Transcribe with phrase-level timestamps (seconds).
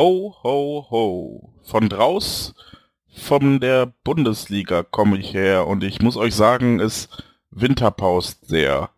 [0.00, 1.52] Ho, ho, ho.
[1.62, 2.54] Von draus
[3.14, 7.10] von der Bundesliga komme ich her und ich muss euch sagen, es
[7.50, 8.88] winterpaust sehr.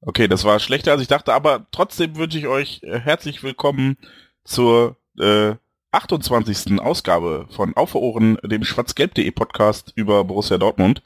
[0.00, 3.96] Okay, das war schlechter als ich dachte, aber trotzdem wünsche ich euch äh, herzlich willkommen
[4.42, 5.54] zur äh,
[5.92, 6.80] 28.
[6.80, 11.00] Ausgabe von Auf Ohren, dem schwarzgelb.de Podcast über Borussia Dortmund.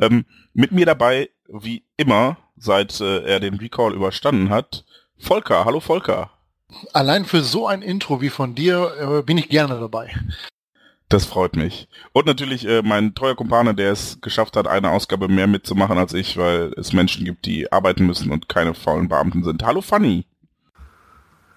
[0.00, 4.84] Ähm, mit mir dabei, wie immer, seit äh, er den Recall überstanden hat,
[5.18, 5.64] Volker.
[5.64, 6.30] Hallo Volker.
[6.92, 10.14] Allein für so ein Intro wie von dir äh, bin ich gerne dabei.
[11.08, 11.88] Das freut mich.
[12.12, 16.14] Und natürlich äh, mein treuer Kumpane, der es geschafft hat, eine Ausgabe mehr mitzumachen als
[16.14, 19.62] ich, weil es Menschen gibt, die arbeiten müssen und keine faulen Beamten sind.
[19.62, 20.24] Hallo Fanny.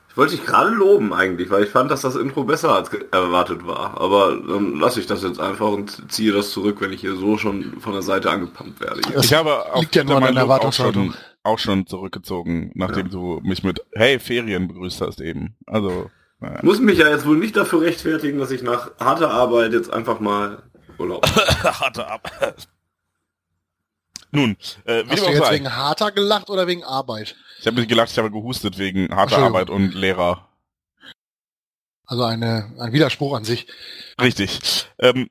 [0.10, 3.66] Ich wollte dich gerade loben eigentlich, weil ich fand, dass das Intro besser als erwartet
[3.66, 4.00] war.
[4.00, 7.38] Aber dann lasse ich das jetzt einfach und ziehe das zurück, wenn ich hier so
[7.38, 9.02] schon von der Seite angepumpt werde.
[9.22, 11.14] Ich habe auf liegt ja nur an deiner auch schon, Erwartungshaltung.
[11.46, 13.12] Auch schon zurückgezogen, nachdem Ja.
[13.12, 15.56] du mich mit Hey Ferien begrüßt hast eben.
[15.66, 16.58] Also, naja.
[16.58, 19.92] Ich muss mich ja jetzt wohl nicht dafür rechtfertigen, dass ich nach harter Arbeit jetzt
[19.92, 20.64] einfach mal
[20.98, 21.26] Urlaub.
[21.64, 22.58] harte ab.
[24.32, 25.54] Nun, äh, wie Hast du auch jetzt sei.
[25.56, 27.36] wegen harter gelacht oder wegen Arbeit?
[27.60, 29.38] Ich habe nicht gelacht, ich habe gehustet wegen harter.
[29.38, 30.50] Arbeit und Lehrer.
[32.06, 33.68] Also eine, ein Widerspruch an sich.
[34.22, 34.88] Richtig.
[35.00, 35.30] Ähm,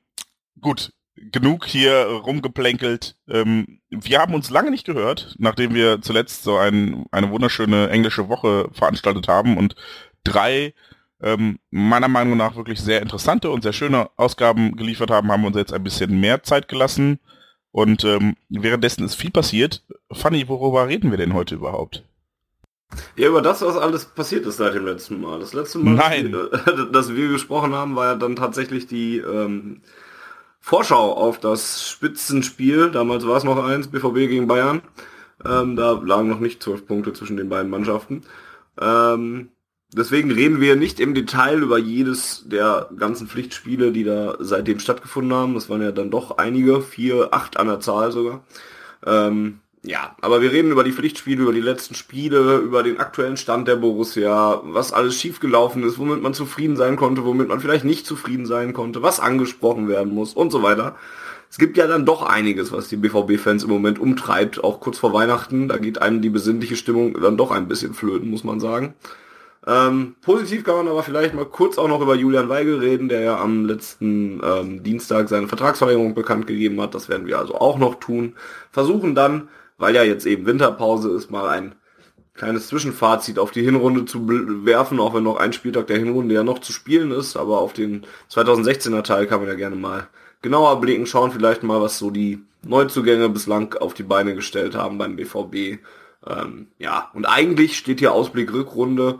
[0.59, 3.15] gut, genug hier rumgeplänkelt.
[3.27, 8.27] Ähm, wir haben uns lange nicht gehört, nachdem wir zuletzt so ein, eine wunderschöne englische
[8.29, 9.75] Woche veranstaltet haben und
[10.23, 10.73] drei
[11.21, 15.47] ähm, meiner Meinung nach wirklich sehr interessante und sehr schöne Ausgaben geliefert haben, haben wir
[15.47, 17.19] uns jetzt ein bisschen mehr Zeit gelassen.
[17.71, 19.83] Und ähm, währenddessen ist viel passiert.
[20.11, 22.03] Fanny, worüber reden wir denn heute überhaupt?
[23.17, 25.39] Ja, über das, was alles passiert ist seit dem letzten Mal.
[25.39, 26.35] Das letzte Mal, Nein.
[26.93, 29.81] dass wir, gesprochen haben, war ja dann tatsächlich die ähm,
[30.65, 32.89] Vorschau auf das Spitzenspiel.
[32.89, 34.81] Damals war es noch eins, BVB gegen Bayern.
[35.45, 38.23] Ähm, da lagen noch nicht zwölf Punkte zwischen den beiden Mannschaften.
[38.81, 39.49] Ähm,
[39.93, 45.37] deswegen reden wir nicht im Detail über jedes der ganzen Pflichtspiele, die da seitdem stattgefunden
[45.37, 45.53] haben.
[45.53, 48.43] Das waren ja dann doch einige, vier, acht an der Zahl sogar.
[49.05, 53.37] Ähm, ja, aber wir reden über die Pflichtspiele, über die letzten Spiele, über den aktuellen
[53.37, 57.85] Stand der Borussia, was alles schiefgelaufen ist, womit man zufrieden sein konnte, womit man vielleicht
[57.85, 60.95] nicht zufrieden sein konnte, was angesprochen werden muss und so weiter.
[61.51, 65.13] Es gibt ja dann doch einiges, was die BVB-Fans im Moment umtreibt, auch kurz vor
[65.13, 65.67] Weihnachten.
[65.67, 68.95] Da geht einem die besinnliche Stimmung dann doch ein bisschen flöten, muss man sagen.
[69.67, 73.21] Ähm, positiv kann man aber vielleicht mal kurz auch noch über Julian Weigel reden, der
[73.21, 76.93] ja am letzten ähm, Dienstag seine Vertragsverlängerung bekannt gegeben hat.
[76.93, 78.35] Das werden wir also auch noch tun.
[78.71, 79.47] Versuchen dann,
[79.77, 81.75] weil ja jetzt eben Winterpause ist, mal ein
[82.33, 84.27] kleines Zwischenfazit auf die Hinrunde zu
[84.65, 87.37] werfen, auch wenn noch ein Spieltag der Hinrunde ja noch zu spielen ist.
[87.37, 90.07] Aber auf den 2016er Teil kann man ja gerne mal
[90.41, 94.97] genauer blicken, schauen vielleicht mal, was so die Neuzugänge bislang auf die Beine gestellt haben
[94.97, 95.79] beim BVB.
[96.27, 99.19] Ähm, ja, und eigentlich steht hier Ausblick Rückrunde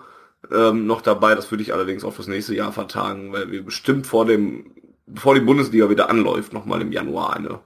[0.52, 1.36] ähm, noch dabei.
[1.36, 4.72] Das würde ich allerdings auf das nächste Jahr vertagen, weil wir bestimmt vor dem,
[5.06, 7.60] bevor die Bundesliga wieder anläuft, nochmal im Januar eine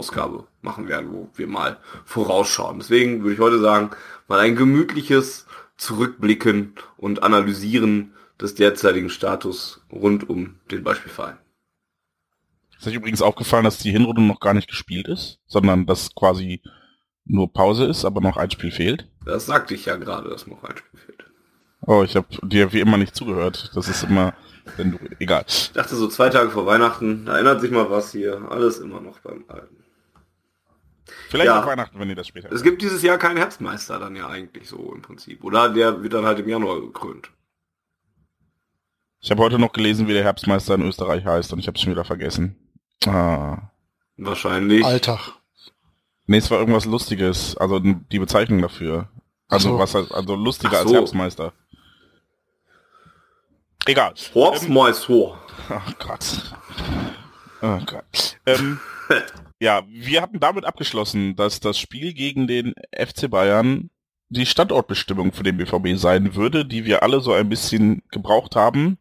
[0.00, 2.78] Ausgabe machen werden, wo wir mal vorausschauen.
[2.78, 3.90] Deswegen würde ich heute sagen,
[4.28, 5.46] mal ein gemütliches
[5.76, 11.36] Zurückblicken und Analysieren des derzeitigen Status rund um den Beispielverein.
[12.78, 16.62] Ist euch übrigens aufgefallen, dass die Hinrunde noch gar nicht gespielt ist, sondern dass quasi
[17.26, 19.06] nur Pause ist, aber noch ein Spiel fehlt?
[19.26, 21.24] Das sagte ich ja gerade, dass noch ein Spiel fehlt.
[21.86, 23.70] Oh, ich habe dir wie immer nicht zugehört.
[23.74, 24.32] Das ist immer,
[24.78, 25.44] wenn du, egal.
[25.46, 29.02] Ich dachte so zwei Tage vor Weihnachten, da ändert sich mal was hier, alles immer
[29.02, 29.79] noch beim Alten.
[31.28, 31.64] Vielleicht Ja.
[31.66, 32.50] Weihnachten, wenn ihr das später.
[32.52, 35.44] Es gibt dieses Jahr keinen Herbstmeister dann ja eigentlich so im Prinzip.
[35.44, 37.30] Oder der wird dann halt im Januar gekrönt.
[39.20, 41.82] Ich habe heute noch gelesen, wie der Herbstmeister in Österreich heißt und ich habe es
[41.82, 42.56] schon wieder vergessen.
[43.06, 43.58] Ah.
[44.16, 44.84] Wahrscheinlich.
[44.84, 45.32] Alltag.
[46.26, 49.08] Nee, es war irgendwas Lustiges, also die Bezeichnung dafür.
[49.48, 49.78] Also so.
[49.78, 50.94] was also lustiger Ach als so.
[50.94, 51.52] Herbstmeister.
[53.86, 54.14] Egal.
[54.34, 55.12] Horstmeister.
[55.70, 56.54] Oh Gott.
[57.62, 58.38] Oh Gott.
[58.46, 58.80] Ähm,
[59.60, 63.90] ja, wir hatten damit abgeschlossen, dass das Spiel gegen den FC Bayern
[64.28, 68.98] die Standortbestimmung für den BVB sein würde, die wir alle so ein bisschen gebraucht haben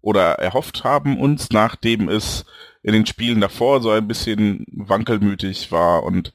[0.00, 2.46] oder erhofft haben uns, nachdem es
[2.82, 6.32] in den Spielen davor so ein bisschen wankelmütig war und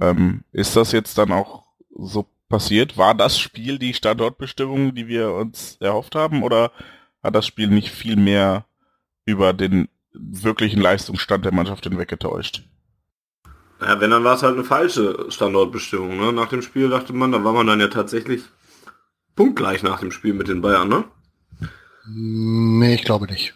[0.00, 1.64] ähm, ist das jetzt dann auch
[1.96, 2.96] so passiert.
[2.96, 6.72] War das Spiel die Standortbestimmung, die wir uns erhofft haben, oder
[7.22, 8.64] hat das Spiel nicht viel mehr
[9.24, 12.62] über den wirklichen Leistungsstand der Mannschaft hinweggetäuscht?
[13.80, 16.18] Ja, wenn, dann war es halt eine falsche Standortbestimmung.
[16.18, 16.32] Ne?
[16.32, 18.42] Nach dem Spiel dachte man, da war man dann ja tatsächlich
[19.36, 21.04] punktgleich nach dem Spiel mit den Bayern, ne?
[22.10, 23.54] Nee, ich glaube nicht.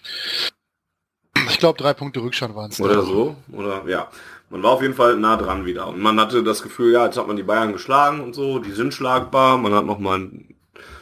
[1.48, 2.80] Ich glaube, drei Punkte Rückstand waren es.
[2.80, 3.36] Oder so.
[3.50, 4.08] Oder ja.
[4.50, 5.88] Man war auf jeden Fall nah dran wieder.
[5.88, 8.72] Und man hatte das Gefühl, ja, jetzt hat man die Bayern geschlagen und so, die
[8.72, 9.56] sind schlagbar.
[9.56, 10.54] Man hat nochmal einen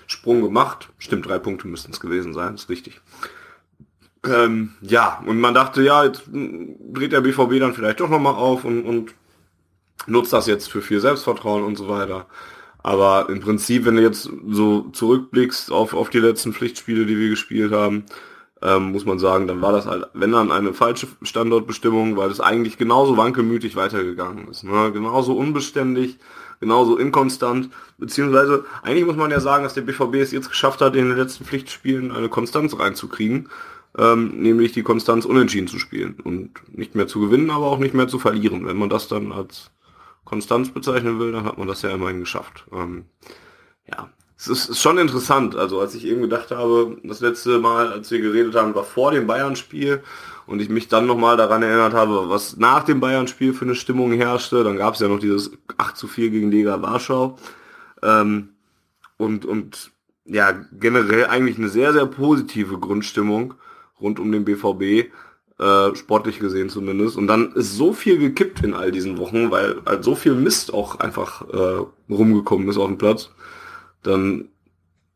[0.06, 0.88] Sprung gemacht.
[0.98, 3.00] Stimmt, drei Punkte müssten es gewesen sein, ist richtig.
[4.26, 8.64] Ähm, ja, und man dachte, ja, jetzt dreht der BVB dann vielleicht doch nochmal auf
[8.64, 9.14] und, und
[10.06, 12.26] nutzt das jetzt für viel Selbstvertrauen und so weiter.
[12.82, 17.30] Aber im Prinzip, wenn du jetzt so zurückblickst auf, auf die letzten Pflichtspiele, die wir
[17.30, 18.04] gespielt haben,
[18.62, 22.40] ähm, muss man sagen, dann war das halt, wenn dann eine falsche Standortbestimmung, weil es
[22.40, 24.64] eigentlich genauso wankelmütig weitergegangen ist.
[24.64, 24.92] Ne?
[24.92, 26.18] Genauso unbeständig,
[26.60, 30.94] genauso inkonstant, beziehungsweise eigentlich muss man ja sagen, dass der BVB es jetzt geschafft hat,
[30.94, 33.48] in den letzten Pflichtspielen eine Konstanz reinzukriegen,
[33.98, 37.94] ähm, nämlich die Konstanz unentschieden zu spielen und nicht mehr zu gewinnen, aber auch nicht
[37.94, 38.66] mehr zu verlieren.
[38.66, 39.70] Wenn man das dann als
[40.24, 42.64] Konstanz bezeichnen will, dann hat man das ja immerhin geschafft.
[42.72, 43.06] Ähm,
[43.88, 45.56] ja, es ist, ist, schon interessant.
[45.56, 49.10] Also als ich eben gedacht habe, das letzte Mal, als wir geredet haben, war vor
[49.10, 50.02] dem Bayern-Spiel
[50.46, 54.12] und ich mich dann nochmal daran erinnert habe, was nach dem Bayern-Spiel für eine Stimmung
[54.12, 57.36] herrschte, dann gab es ja noch dieses 8 zu 4 gegen Lega Warschau.
[58.02, 58.50] Ähm,
[59.16, 59.90] und, und
[60.24, 63.54] ja, generell eigentlich eine sehr, sehr positive Grundstimmung
[64.00, 65.10] rund um den BVB
[65.60, 67.16] äh, sportlich gesehen zumindest.
[67.16, 70.72] Und dann ist so viel gekippt in all diesen Wochen, weil halt so viel Mist
[70.72, 73.30] auch einfach äh, rumgekommen ist auf dem Platz.
[74.02, 74.48] Dann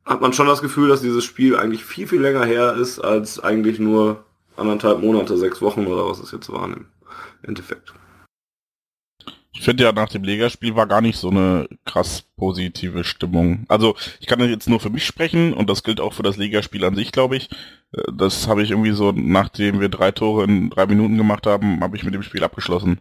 [0.05, 3.43] hat man schon das Gefühl, dass dieses Spiel eigentlich viel, viel länger her ist, als
[3.43, 4.25] eigentlich nur
[4.57, 6.87] anderthalb Monate, sechs Wochen oder was es jetzt waren im
[7.43, 7.95] Endeffekt.
[9.57, 13.65] Ich finde ja, nach dem Lega-Spiel war gar nicht so eine krass positive Stimmung.
[13.69, 16.85] Also ich kann jetzt nur für mich sprechen und das gilt auch für das Lega-Spiel
[16.85, 17.51] an sich, glaube ich.
[17.93, 21.81] Äh, das habe ich irgendwie so, nachdem wir drei Tore in drei Minuten gemacht haben,
[21.83, 23.01] habe ich mit dem Spiel abgeschlossen.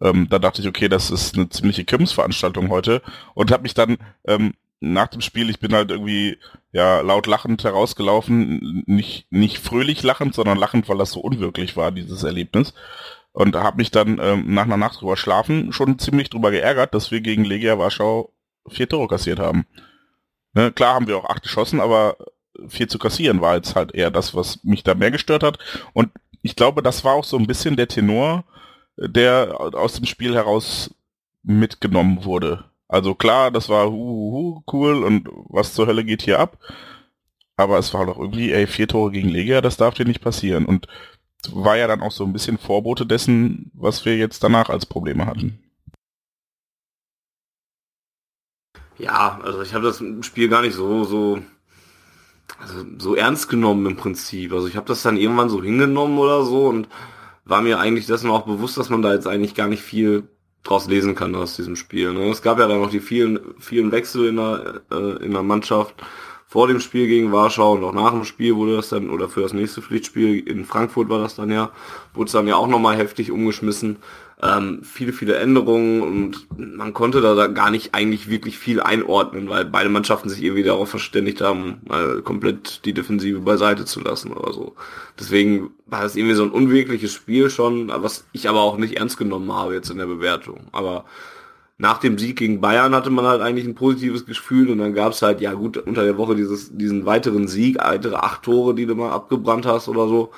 [0.00, 3.02] Ähm, da dachte ich, okay, das ist eine ziemliche Kims-Veranstaltung heute
[3.34, 6.38] und habe mich dann ähm, nach dem Spiel, ich bin halt irgendwie
[6.72, 11.92] ja laut lachend herausgelaufen, nicht nicht fröhlich lachend, sondern lachend, weil das so unwirklich war,
[11.92, 12.72] dieses Erlebnis
[13.32, 17.10] und habe mich dann ähm, nach einer Nacht drüber schlafen schon ziemlich drüber geärgert, dass
[17.10, 18.32] wir gegen Legia Warschau
[18.68, 19.66] vier Tore kassiert haben.
[20.54, 22.16] Ne, klar haben wir auch acht geschossen, aber
[22.68, 25.58] vier zu kassieren war jetzt halt eher das, was mich da mehr gestört hat.
[25.94, 26.10] Und
[26.42, 28.44] ich glaube, das war auch so ein bisschen der Tenor,
[28.96, 30.94] der aus dem Spiel heraus
[31.42, 32.64] mitgenommen wurde.
[32.88, 36.58] Also klar, das war hu, cool und was zur Hölle geht hier ab.
[37.56, 40.66] Aber es war doch irgendwie, ey, vier Tore gegen Legia, das darf dir nicht passieren.
[40.66, 40.88] Und
[41.50, 45.26] war ja dann auch so ein bisschen Vorbote dessen, was wir jetzt danach als Probleme
[45.26, 45.58] hatten.
[48.98, 51.42] Ja, also ich habe das Spiel gar nicht so so
[52.58, 54.52] also so ernst genommen im Prinzip.
[54.52, 56.88] Also ich habe das dann irgendwann so hingenommen oder so und
[57.44, 60.28] war mir eigentlich dessen auch bewusst, dass man da jetzt eigentlich gar nicht viel
[60.62, 62.12] draus lesen kann aus diesem Spiel.
[62.12, 62.30] Ne?
[62.30, 65.94] Es gab ja dann noch die vielen vielen Wechsel in der äh, in der Mannschaft
[66.52, 69.40] vor dem Spiel gegen Warschau und auch nach dem Spiel wurde das dann, oder für
[69.40, 71.70] das nächste Pflichtspiel in Frankfurt war das dann ja,
[72.12, 73.96] wurde es dann ja auch nochmal heftig umgeschmissen.
[74.42, 79.64] Ähm, viele, viele Änderungen und man konnte da gar nicht eigentlich wirklich viel einordnen, weil
[79.64, 84.52] beide Mannschaften sich irgendwie darauf verständigt haben, mal komplett die Defensive beiseite zu lassen oder
[84.52, 84.74] so.
[85.18, 89.16] Deswegen war das irgendwie so ein unwirkliches Spiel schon, was ich aber auch nicht ernst
[89.16, 90.66] genommen habe jetzt in der Bewertung.
[90.72, 91.06] Aber
[91.82, 95.14] nach dem Sieg gegen Bayern hatte man halt eigentlich ein positives Gefühl und dann gab
[95.14, 98.86] es halt, ja gut, unter der Woche dieses, diesen weiteren Sieg, weitere acht Tore, die
[98.86, 100.30] du mal abgebrannt hast oder so.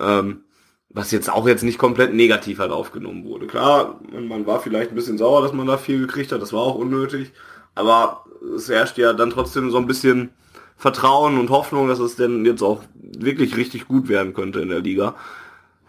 [0.00, 0.40] Ähm,
[0.88, 3.46] was jetzt auch jetzt nicht komplett negativ halt aufgenommen wurde.
[3.46, 6.62] Klar, man war vielleicht ein bisschen sauer, dass man da viel gekriegt hat, das war
[6.62, 7.30] auch unnötig,
[7.76, 8.24] aber
[8.56, 10.30] es herrscht ja dann trotzdem so ein bisschen
[10.76, 14.80] Vertrauen und Hoffnung, dass es denn jetzt auch wirklich richtig gut werden könnte in der
[14.80, 15.14] Liga.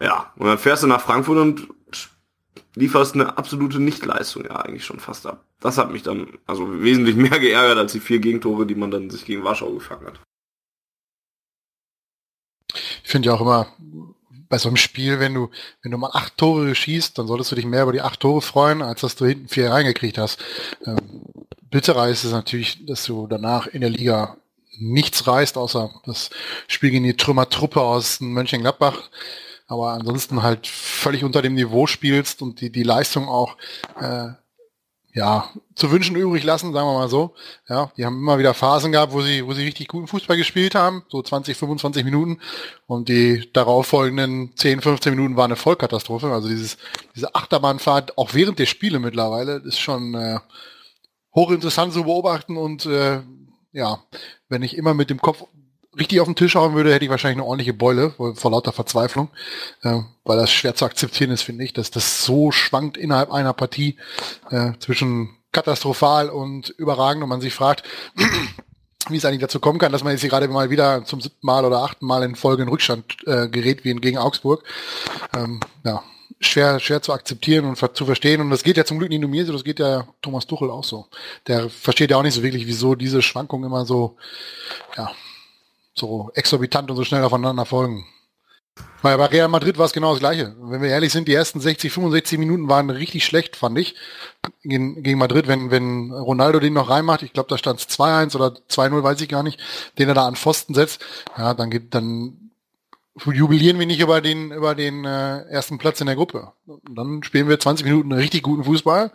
[0.00, 1.66] Ja, und dann fährst du nach Frankfurt und
[2.74, 5.44] lieferst eine absolute Nichtleistung ja eigentlich schon fast ab.
[5.60, 9.10] Das hat mich dann also wesentlich mehr geärgert als die vier Gegentore, die man dann
[9.10, 10.20] sich gegen Warschau gefangen hat.
[13.04, 13.66] Ich finde ja auch immer
[14.48, 15.50] bei so einem Spiel, wenn du,
[15.82, 18.42] wenn du mal acht Tore schießt, dann solltest du dich mehr über die acht Tore
[18.42, 20.42] freuen, als dass du hinten vier reingekriegt hast.
[20.84, 21.22] Ähm,
[21.70, 24.36] bitterer ist es natürlich, dass du danach in der Liga
[24.78, 26.30] nichts reißt, außer das
[26.68, 29.10] Spiel gegen die Trümmertruppe aus Mönchengladbach
[29.72, 33.56] aber ansonsten halt völlig unter dem Niveau spielst und die, die Leistung auch
[34.00, 34.28] äh,
[35.14, 37.34] ja, zu wünschen übrig lassen, sagen wir mal so.
[37.68, 40.74] Ja, die haben immer wieder Phasen gehabt, wo sie, wo sie richtig guten Fußball gespielt
[40.74, 42.40] haben, so 20, 25 Minuten.
[42.86, 46.32] Und die darauffolgenden 10, 15 Minuten waren eine Vollkatastrophe.
[46.32, 46.78] Also dieses,
[47.14, 50.38] diese Achterbahnfahrt, auch während der Spiele mittlerweile, ist schon, äh,
[51.34, 53.22] hochinteressant zu beobachten und äh,
[53.72, 54.02] ja,
[54.48, 55.44] wenn ich immer mit dem Kopf
[55.98, 59.28] richtig auf den Tisch hauen würde, hätte ich wahrscheinlich eine ordentliche Beule vor lauter Verzweiflung,
[59.82, 63.52] äh, weil das schwer zu akzeptieren ist, finde ich, dass das so schwankt innerhalb einer
[63.52, 63.96] Partie
[64.50, 67.84] äh, zwischen katastrophal und überragend und man sich fragt,
[69.08, 71.46] wie es eigentlich dazu kommen kann, dass man jetzt hier gerade mal wieder zum siebten
[71.46, 74.64] Mal oder achten Mal in Folge in Rückstand äh, gerät, wie gegen Augsburg.
[75.36, 76.02] Ähm, ja,
[76.40, 78.40] schwer, schwer zu akzeptieren und zu verstehen.
[78.40, 80.70] Und das geht ja zum Glück nicht nur mir so, das geht ja Thomas Tuchel
[80.70, 81.06] auch so.
[81.46, 84.16] Der versteht ja auch nicht so wirklich, wieso diese Schwankungen immer so,
[84.96, 85.10] ja,
[85.94, 88.06] so exorbitant und so schnell aufeinander folgen.
[89.02, 90.54] Weil bei Real Madrid war es genau das Gleiche.
[90.60, 93.96] Wenn wir ehrlich sind, die ersten 60, 65 Minuten waren richtig schlecht, fand ich,
[94.62, 95.48] gegen, gegen Madrid.
[95.48, 99.20] Wenn, wenn Ronaldo den noch reinmacht, ich glaube, da stand es 2-1 oder 2-0, weiß
[99.20, 99.60] ich gar nicht,
[99.98, 101.04] den er da an Pfosten setzt,
[101.36, 102.51] ja, dann geht, dann
[103.14, 106.52] jubilieren wir nicht über den, über den äh, ersten Platz in der Gruppe.
[106.66, 109.12] Und dann spielen wir 20 Minuten richtig guten Fußball.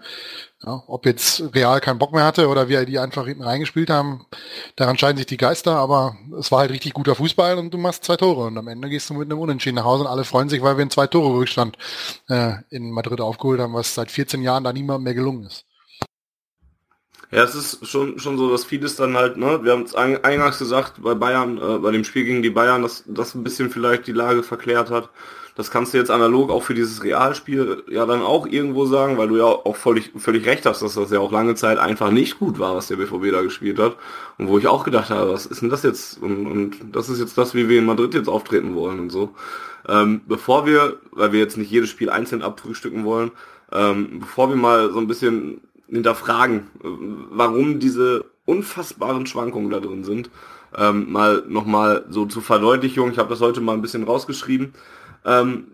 [0.64, 4.26] Ja, ob jetzt Real keinen Bock mehr hatte oder wir die einfach hinten reingespielt haben,
[4.76, 8.04] daran scheiden sich die Geister, aber es war halt richtig guter Fußball und du machst
[8.04, 10.50] zwei Tore und am Ende gehst du mit einem Unentschieden nach Hause und alle freuen
[10.50, 11.78] sich, weil wir einen zwei Tore Rückstand
[12.28, 15.67] äh, in Madrid aufgeholt haben, was seit 14 Jahren da niemandem mehr gelungen ist.
[17.30, 20.60] Ja, es ist schon, schon so, dass vieles dann halt, ne, wir haben es eingangs
[20.60, 24.08] gesagt, bei Bayern, äh, bei dem Spiel gegen die Bayern, dass das ein bisschen vielleicht
[24.08, 25.10] die Lage verklärt hat.
[25.56, 29.28] Das kannst du jetzt analog auch für dieses Realspiel ja dann auch irgendwo sagen, weil
[29.28, 32.40] du ja auch völlig, völlig recht hast, dass das ja auch lange Zeit einfach nicht
[32.40, 33.98] gut war, was der BVB da gespielt hat.
[34.38, 36.22] Und wo ich auch gedacht habe, was ist denn das jetzt?
[36.22, 39.34] Und, und das ist jetzt das, wie wir in Madrid jetzt auftreten wollen und so.
[39.90, 43.32] Ähm, bevor wir, weil wir jetzt nicht jedes Spiel einzeln abfrühstücken wollen,
[43.72, 50.30] ähm, bevor wir mal so ein bisschen hinterfragen, warum diese unfassbaren Schwankungen da drin sind.
[50.76, 54.74] Ähm, mal nochmal so zur Verdeutlichung, ich habe das heute mal ein bisschen rausgeschrieben.
[55.26, 55.68] Ähm,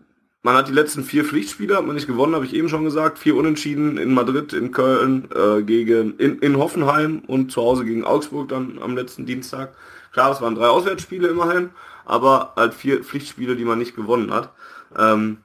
[0.46, 3.18] man hat die letzten vier Pflichtspiele, hat man nicht gewonnen, habe ich eben schon gesagt.
[3.18, 8.04] Vier Unentschieden in Madrid, in Köln, äh, gegen, in, in Hoffenheim und zu Hause gegen
[8.04, 9.74] Augsburg dann am letzten Dienstag.
[10.12, 11.70] Klar, es waren drei Auswärtsspiele immerhin,
[12.06, 14.52] aber halt vier Pflichtspiele, die man nicht gewonnen hat.
[14.98, 15.38] Ähm,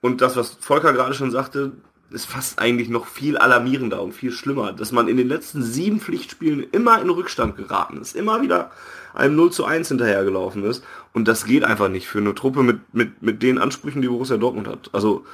[0.00, 1.72] und das, was Volker gerade schon sagte,
[2.10, 6.00] ist fast eigentlich noch viel alarmierender und viel schlimmer, dass man in den letzten sieben
[6.00, 8.70] Pflichtspielen immer in Rückstand geraten ist, immer wieder
[9.14, 10.84] einem 0 zu 1 hinterhergelaufen ist.
[11.12, 14.36] Und das geht einfach nicht für eine Truppe mit, mit, mit den Ansprüchen, die Borussia
[14.36, 14.90] Dortmund hat.
[14.92, 15.24] Also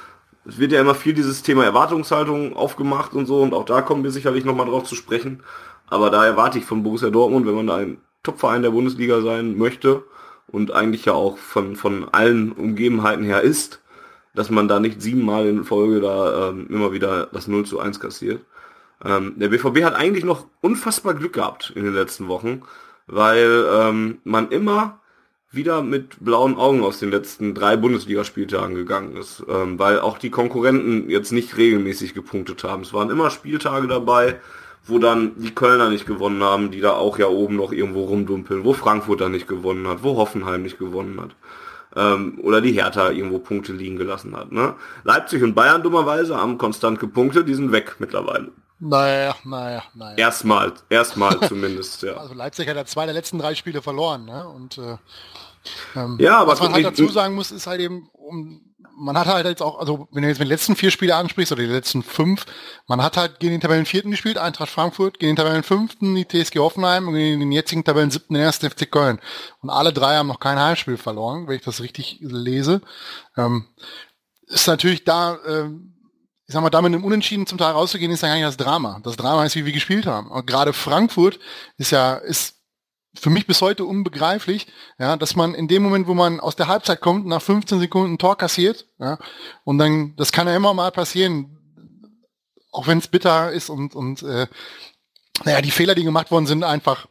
[0.45, 4.03] es wird ja immer viel dieses Thema Erwartungshaltung aufgemacht und so, und auch da kommen
[4.03, 5.43] wir sicherlich nochmal drauf zu sprechen.
[5.87, 10.03] Aber da erwarte ich von Borussia Dortmund, wenn man ein Topverein der Bundesliga sein möchte
[10.47, 13.81] und eigentlich ja auch von, von allen Umgebenheiten her ist,
[14.37, 17.99] dass man da nicht siebenmal in Folge da ähm, immer wieder das 0 zu 1
[17.99, 18.45] kassiert.
[19.03, 22.61] Ähm, der BVB hat eigentlich noch unfassbar Glück gehabt in den letzten Wochen,
[23.07, 24.99] weil ähm, man immer
[25.49, 30.29] wieder mit blauen Augen aus den letzten drei Bundesligaspieltagen gegangen ist, ähm, weil auch die
[30.29, 32.83] Konkurrenten jetzt nicht regelmäßig gepunktet haben.
[32.83, 34.39] Es waren immer Spieltage dabei,
[34.85, 38.63] wo dann die Kölner nicht gewonnen haben, die da auch ja oben noch irgendwo rumdumpeln,
[38.63, 41.35] wo Frankfurt da nicht gewonnen hat, wo Hoffenheim nicht gewonnen hat
[41.97, 44.51] ähm, oder die Hertha irgendwo Punkte liegen gelassen hat.
[44.51, 44.75] Ne?
[45.03, 48.51] Leipzig und Bayern dummerweise haben konstant gepunktet, die sind weg mittlerweile.
[48.79, 50.17] Naja, naja, naja.
[50.17, 52.13] Erstmal, erstmal zumindest, ja.
[52.13, 54.47] Also Leipzig hat ja zwei der letzten drei Spiele verloren, ne?
[54.47, 54.97] Und äh,
[55.95, 58.61] ähm, ja, aber was man halt dazu sagen muss, ist halt eben, um
[58.97, 61.51] man hat halt jetzt auch, also wenn du jetzt mit den letzten vier Spiele ansprichst
[61.51, 62.45] oder die letzten fünf,
[62.87, 67.07] man hat halt gegen den Tabellenvierten gespielt, Eintracht Frankfurt, gegen den Tabellenfünften die TSG Hoffenheim
[67.07, 69.19] und gegen den jetzigen Tabellensiebten den ersten FC Köln.
[69.61, 72.81] Und alle drei haben noch kein Heimspiel verloren, wenn ich das richtig lese.
[73.37, 73.67] Ähm,
[74.47, 75.93] ist natürlich da, ähm,
[76.47, 78.99] ich sag mal, damit im Unentschieden zum Teil rauszugehen, ist ja gar nicht das Drama.
[79.03, 80.31] Das Drama ist, wie wir gespielt haben.
[80.31, 81.39] Und gerade Frankfurt
[81.77, 82.56] ist ja, ist
[83.19, 84.67] für mich bis heute unbegreiflich,
[84.99, 88.13] ja, dass man in dem Moment, wo man aus der Halbzeit kommt, nach 15 Sekunden
[88.13, 89.17] ein Tor kassiert, ja,
[89.63, 91.57] und dann, das kann ja immer mal passieren,
[92.71, 94.47] auch wenn es bitter ist und, und äh,
[95.43, 97.07] naja, die Fehler, die gemacht worden sind, einfach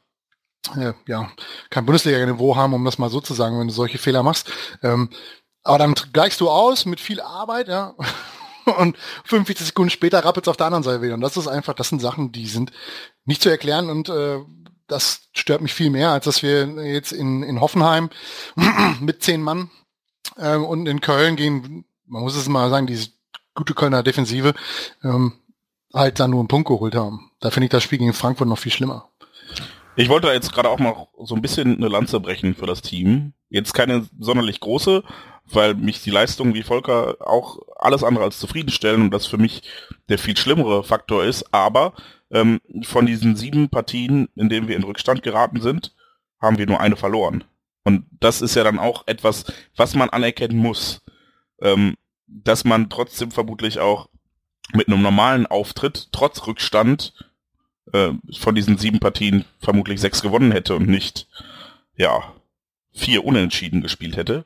[0.77, 1.31] äh, ja,
[1.71, 4.51] kein Bundesliga-Niveau haben, um das mal so zu sagen, wenn du solche Fehler machst.
[4.83, 5.11] Ähm,
[5.63, 7.95] aber dann gleichst du aus mit viel Arbeit, ja,
[8.79, 11.15] und 45 Sekunden später rappelt es auf der anderen Seite wieder.
[11.15, 12.73] Und das ist einfach, das sind Sachen, die sind
[13.25, 14.39] nicht zu erklären und äh,
[14.88, 18.11] das stört mich viel mehr, als dass wir jetzt in, in Hoffenheim
[19.00, 19.71] mit zehn Mann
[20.38, 23.11] ähm, und in Köln gehen, man muss es mal sagen, diese
[23.55, 24.55] gute Kölner Defensive
[25.02, 25.33] ähm,
[25.93, 27.31] halt dann nur einen Punkt geholt haben.
[27.40, 29.09] Da finde ich das Spiel gegen Frankfurt noch viel schlimmer.
[29.97, 33.33] Ich wollte jetzt gerade auch mal so ein bisschen eine Lanze brechen für das Team.
[33.49, 35.02] Jetzt keine sonderlich große,
[35.50, 39.62] weil mich die Leistung wie Volker auch alles andere als zufriedenstellen und das für mich
[40.09, 41.53] der viel schlimmere Faktor ist.
[41.53, 41.93] Aber
[42.31, 45.95] ähm, von diesen sieben Partien, in denen wir in Rückstand geraten sind,
[46.41, 47.45] haben wir nur eine verloren.
[47.85, 49.45] Und das ist ja dann auch etwas,
[49.76, 51.03] was man anerkennen muss.
[51.62, 51.95] Ähm,
[52.26, 54.09] dass man trotzdem vermutlich auch
[54.73, 57.12] mit einem normalen Auftritt, trotz Rückstand,
[57.93, 61.29] äh, von diesen sieben Partien vermutlich sechs gewonnen hätte und nicht,
[61.97, 62.35] ja,
[62.93, 64.45] vier unentschieden gespielt hätte.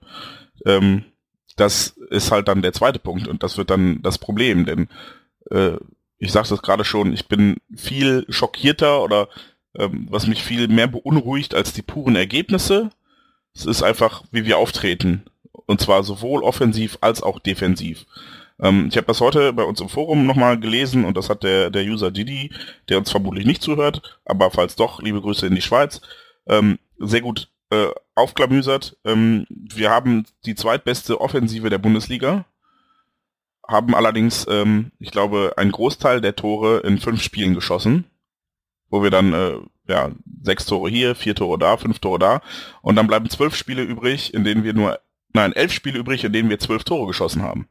[0.66, 1.04] Ähm,
[1.56, 4.88] das ist halt dann der zweite Punkt und das wird dann das Problem, denn
[5.50, 5.76] äh,
[6.18, 9.28] ich sagte es gerade schon, ich bin viel schockierter oder
[9.74, 12.90] ähm, was mich viel mehr beunruhigt als die puren Ergebnisse.
[13.54, 15.24] Es ist einfach, wie wir auftreten.
[15.66, 18.06] Und zwar sowohl offensiv als auch defensiv.
[18.60, 21.70] Ähm, ich habe das heute bei uns im Forum nochmal gelesen und das hat der,
[21.70, 22.50] der User Didi,
[22.88, 26.00] der uns vermutlich nicht zuhört, aber falls doch, liebe Grüße in die Schweiz,
[26.46, 28.96] ähm, sehr gut äh, aufklamüsert.
[29.04, 32.44] Ähm, wir haben die zweitbeste Offensive der Bundesliga,
[33.66, 38.04] haben allerdings, ähm, ich glaube, einen Großteil der Tore in fünf Spielen geschossen,
[38.88, 39.58] wo wir dann äh,
[39.88, 40.10] ja
[40.42, 42.42] sechs Tore hier, vier Tore da, fünf Tore da
[42.82, 44.98] und dann bleiben zwölf Spiele übrig, in denen wir nur,
[45.32, 47.68] nein, elf Spiele übrig, in denen wir zwölf Tore geschossen haben.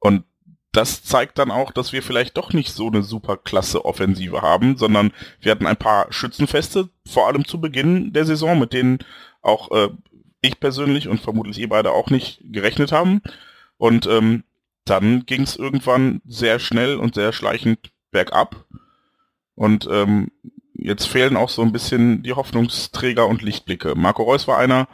[0.00, 0.24] Und
[0.72, 4.76] das zeigt dann auch, dass wir vielleicht doch nicht so eine super klasse Offensive haben,
[4.78, 8.98] sondern wir hatten ein paar Schützenfeste, vor allem zu Beginn der Saison, mit denen
[9.42, 9.90] auch äh,
[10.40, 13.20] ich persönlich und vermutlich ihr beide auch nicht gerechnet haben.
[13.76, 14.44] Und ähm,
[14.84, 18.64] dann ging es irgendwann sehr schnell und sehr schleichend bergab.
[19.54, 20.32] Und ähm,
[20.74, 23.94] jetzt fehlen auch so ein bisschen die Hoffnungsträger und Lichtblicke.
[23.94, 24.88] Marco Reus war einer,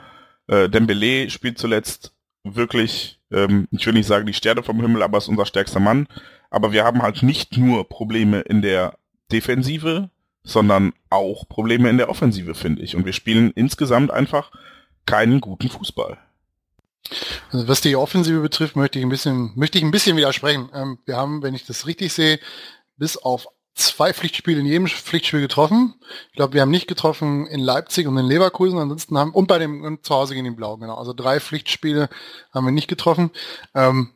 [0.48, 2.14] äh, Dembele spielt zuletzt
[2.44, 6.06] wirklich, ähm, ich will nicht sagen die Sterne vom Himmel, aber ist unser stärkster Mann.
[6.50, 8.96] Aber wir haben halt nicht nur Probleme in der
[9.30, 10.10] Defensive,
[10.42, 12.96] sondern auch Probleme in der Offensive, finde ich.
[12.96, 14.50] Und wir spielen insgesamt einfach
[15.04, 16.18] keinen guten Fußball.
[17.50, 20.70] Also was die Offensive betrifft, möchte ich ein bisschen, möchte ich ein bisschen widersprechen.
[20.74, 22.38] Ähm, wir haben, wenn ich das richtig sehe,
[22.96, 23.46] bis auf
[23.78, 25.94] zwei Pflichtspiele in jedem Pflichtspiel getroffen.
[26.30, 29.58] Ich glaube, wir haben nicht getroffen in Leipzig und in Leverkusen, ansonsten haben, und bei
[29.58, 30.96] dem und zu Hause gegen den Blau, genau.
[30.96, 32.08] Also drei Pflichtspiele
[32.52, 33.30] haben wir nicht getroffen.
[33.74, 34.12] Ähm,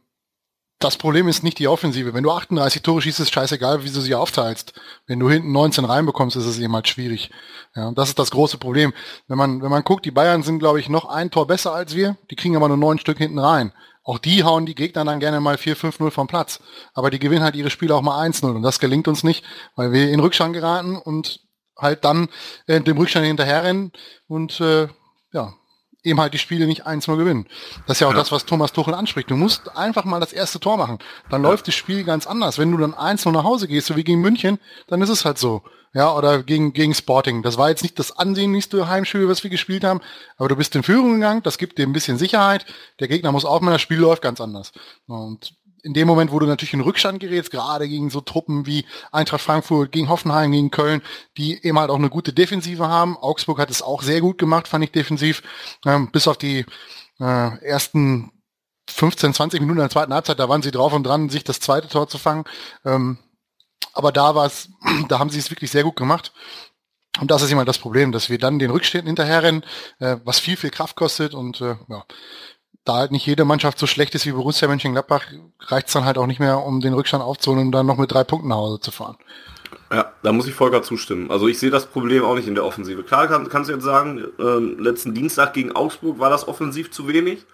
[0.83, 2.12] das Problem ist nicht die Offensive.
[2.12, 4.73] Wenn du 38 Tore schießt, ist scheißegal, wie du sie aufteilst.
[5.07, 7.31] Wenn du hinten 19 reinbekommst, ist es eben halt schwierig.
[7.76, 8.92] Ja, das ist das große Problem.
[9.28, 11.94] Wenn man, wenn man guckt, die Bayern sind, glaube ich, noch ein Tor besser als
[11.94, 12.16] wir.
[12.31, 13.72] Die kriegen aber nur neun Stück hinten rein.
[14.05, 16.61] Auch die hauen die Gegner dann gerne mal 4-5-0 vom Platz.
[16.93, 18.57] Aber die gewinnen halt ihre Spiele auch mal 1-0.
[18.57, 19.45] Und das gelingt uns nicht,
[19.77, 21.41] weil wir in Rückstand geraten und
[21.79, 22.29] halt dann
[22.67, 23.93] äh, dem Rückstand hinterherrennen
[24.27, 24.88] und äh,
[25.33, 25.55] ja,
[26.03, 27.47] eben halt die Spiele nicht 1-0 gewinnen.
[27.87, 28.19] Das ist ja auch ja.
[28.19, 29.31] das, was Thomas Tuchel anspricht.
[29.31, 30.99] Du musst einfach mal das erste Tor machen.
[31.31, 31.51] Dann ja.
[31.51, 32.59] läuft das Spiel ganz anders.
[32.59, 35.38] Wenn du dann 1-0 nach Hause gehst, so wie gegen München, dann ist es halt
[35.38, 35.62] so.
[35.94, 37.42] Ja, oder gegen, gegen Sporting.
[37.42, 40.00] Das war jetzt nicht das ansehnlichste Heimspiel, was wir gespielt haben,
[40.38, 42.64] aber du bist in Führung gegangen, das gibt dir ein bisschen Sicherheit.
[42.98, 44.72] Der Gegner muss auch mal, das Spiel läuft ganz anders.
[45.07, 48.87] Und in dem Moment, wo du natürlich in Rückstand gerätst, gerade gegen so Truppen wie
[49.11, 51.02] Eintracht Frankfurt, gegen Hoffenheim, gegen Köln,
[51.37, 53.16] die eben halt auch eine gute Defensive haben.
[53.16, 55.42] Augsburg hat es auch sehr gut gemacht, fand ich defensiv.
[55.85, 56.64] Ähm, bis auf die
[57.20, 58.31] äh, ersten
[58.88, 61.61] 15, 20 Minuten in der zweiten Halbzeit, da waren sie drauf und dran, sich das
[61.61, 62.44] zweite Tor zu fangen.
[62.85, 63.18] Ähm,
[63.92, 64.68] aber da war es,
[65.09, 66.33] da haben sie es wirklich sehr gut gemacht.
[67.20, 69.64] Und das ist immer das Problem, dass wir dann den Rückständen hinterherrennen,
[69.98, 72.05] äh, was viel, viel Kraft kostet und äh, ja,
[72.85, 75.26] da halt nicht jede Mannschaft so schlecht ist wie Borussia Mönchengladbach,
[75.61, 78.11] reicht es dann halt auch nicht mehr, um den Rückstand aufzuholen und dann noch mit
[78.11, 79.18] drei Punkten nach Hause zu fahren.
[79.92, 81.31] Ja, da muss ich Volker zustimmen.
[81.31, 83.02] Also ich sehe das Problem auch nicht in der Offensive.
[83.02, 87.09] Klar kann, kannst du jetzt sagen, äh, letzten Dienstag gegen Augsburg war das offensiv zu
[87.09, 87.44] wenig.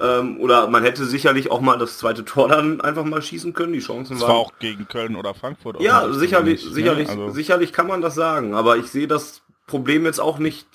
[0.00, 3.72] Ähm, oder man hätte sicherlich auch mal das zweite Tor dann einfach mal schießen können.
[3.72, 4.30] Die Chancen das waren.
[4.30, 5.80] war auch gegen Köln oder Frankfurt.
[5.80, 6.74] Ja, sicherlich, nicht, ne?
[6.74, 7.22] sicherlich, ne?
[7.22, 8.54] also sicherlich kann man das sagen.
[8.54, 10.66] Aber ich sehe das Problem jetzt auch nicht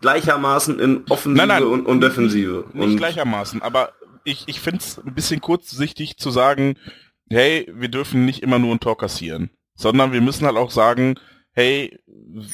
[0.00, 2.64] gleichermaßen in Offensive nein, nein, und, und Defensive.
[2.72, 3.92] Nicht und gleichermaßen, aber
[4.24, 6.76] ich, ich finde es ein bisschen kurzsichtig zu sagen,
[7.30, 11.14] hey, wir dürfen nicht immer nur ein Tor kassieren, sondern wir müssen halt auch sagen,
[11.52, 11.98] hey,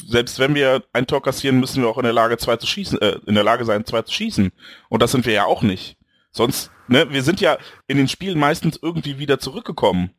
[0.07, 3.01] selbst wenn wir ein Tor kassieren, müssen wir auch in der Lage, zwei zu schießen,
[3.01, 4.51] äh, in der Lage sein, zwei zu schießen.
[4.89, 5.97] Und das sind wir ja auch nicht.
[6.39, 10.11] Sonst, ne, wir sind ja in den Spielen meistens irgendwie wieder zurückgekommen.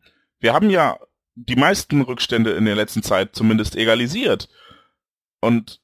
[0.42, 0.98] Wir haben ja
[1.36, 4.50] die meisten Rückstände in der letzten Zeit zumindest egalisiert.
[5.40, 5.80] Und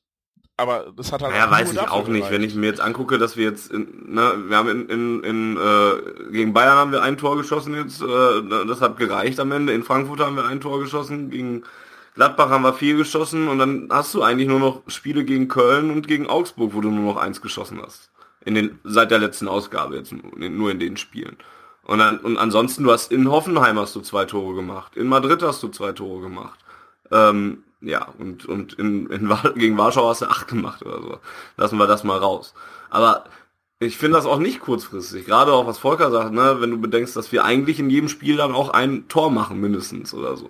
[0.58, 3.38] aber das hat halt ja, weiß ich auch nicht, wenn ich mir jetzt angucke, dass
[3.38, 7.17] wir jetzt, in, ne, wir haben in, in, in äh, gegen Bayern haben wir ein
[7.17, 9.71] Tor geschossen jetzt, äh, das hat gereicht am Ende.
[9.71, 11.63] In Frankfurt haben wir ein Tor geschossen, gegen
[12.15, 15.91] Gladbach haben wir vier geschossen und dann hast du eigentlich nur noch Spiele gegen Köln
[15.91, 18.12] und gegen Augsburg, wo du nur noch eins geschossen hast.
[18.45, 21.38] In den seit der letzten Ausgabe jetzt nur in den Spielen.
[21.84, 25.43] Und dann und ansonsten du hast in Hoffenheim hast du zwei Tore gemacht, in Madrid
[25.43, 26.60] hast du zwei Tore gemacht.
[27.12, 31.19] Ähm, ja, und, und in, in, gegen Warschau hast du acht gemacht oder so.
[31.58, 32.53] Lassen wir das mal raus.
[32.89, 33.25] Aber
[33.79, 35.25] ich finde das auch nicht kurzfristig.
[35.25, 38.38] Gerade auch was Volker sagt, ne, wenn du bedenkst, dass wir eigentlich in jedem Spiel
[38.38, 40.49] dann auch ein Tor machen, mindestens oder so.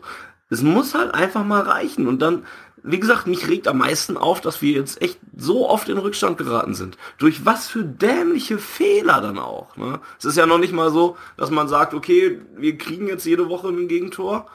[0.49, 2.08] Es muss halt einfach mal reichen.
[2.08, 2.45] Und dann,
[2.86, 6.38] wie gesagt, mich regt am meisten auf, dass wir jetzt echt so oft in Rückstand
[6.38, 6.98] geraten sind.
[7.17, 9.76] Durch was für dämliche Fehler dann auch.
[9.78, 10.00] Ne?
[10.19, 13.50] Es ist ja noch nicht mal so, dass man sagt, okay, wir kriegen jetzt jede
[13.50, 14.48] Woche ein Gegentor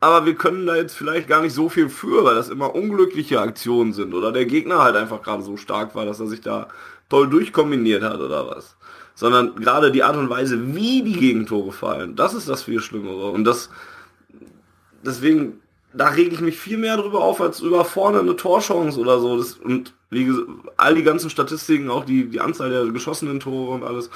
[0.00, 3.40] aber wir können da jetzt vielleicht gar nicht so viel für, weil das immer unglückliche
[3.40, 6.68] Aktionen sind oder der Gegner halt einfach gerade so stark war, dass er sich da
[7.10, 8.76] toll durchkombiniert hat oder was.
[9.14, 13.30] Sondern gerade die Art und Weise, wie die Gegentore fallen, das ist das viel Schlimmere.
[13.30, 13.68] Und das,
[15.04, 15.60] deswegen,
[15.92, 19.36] da rege ich mich viel mehr drüber auf, als über vorne eine Torchance oder so.
[19.36, 23.72] Das, und wie gesagt, all die ganzen Statistiken, auch die, die Anzahl der geschossenen Tore
[23.72, 24.10] und alles.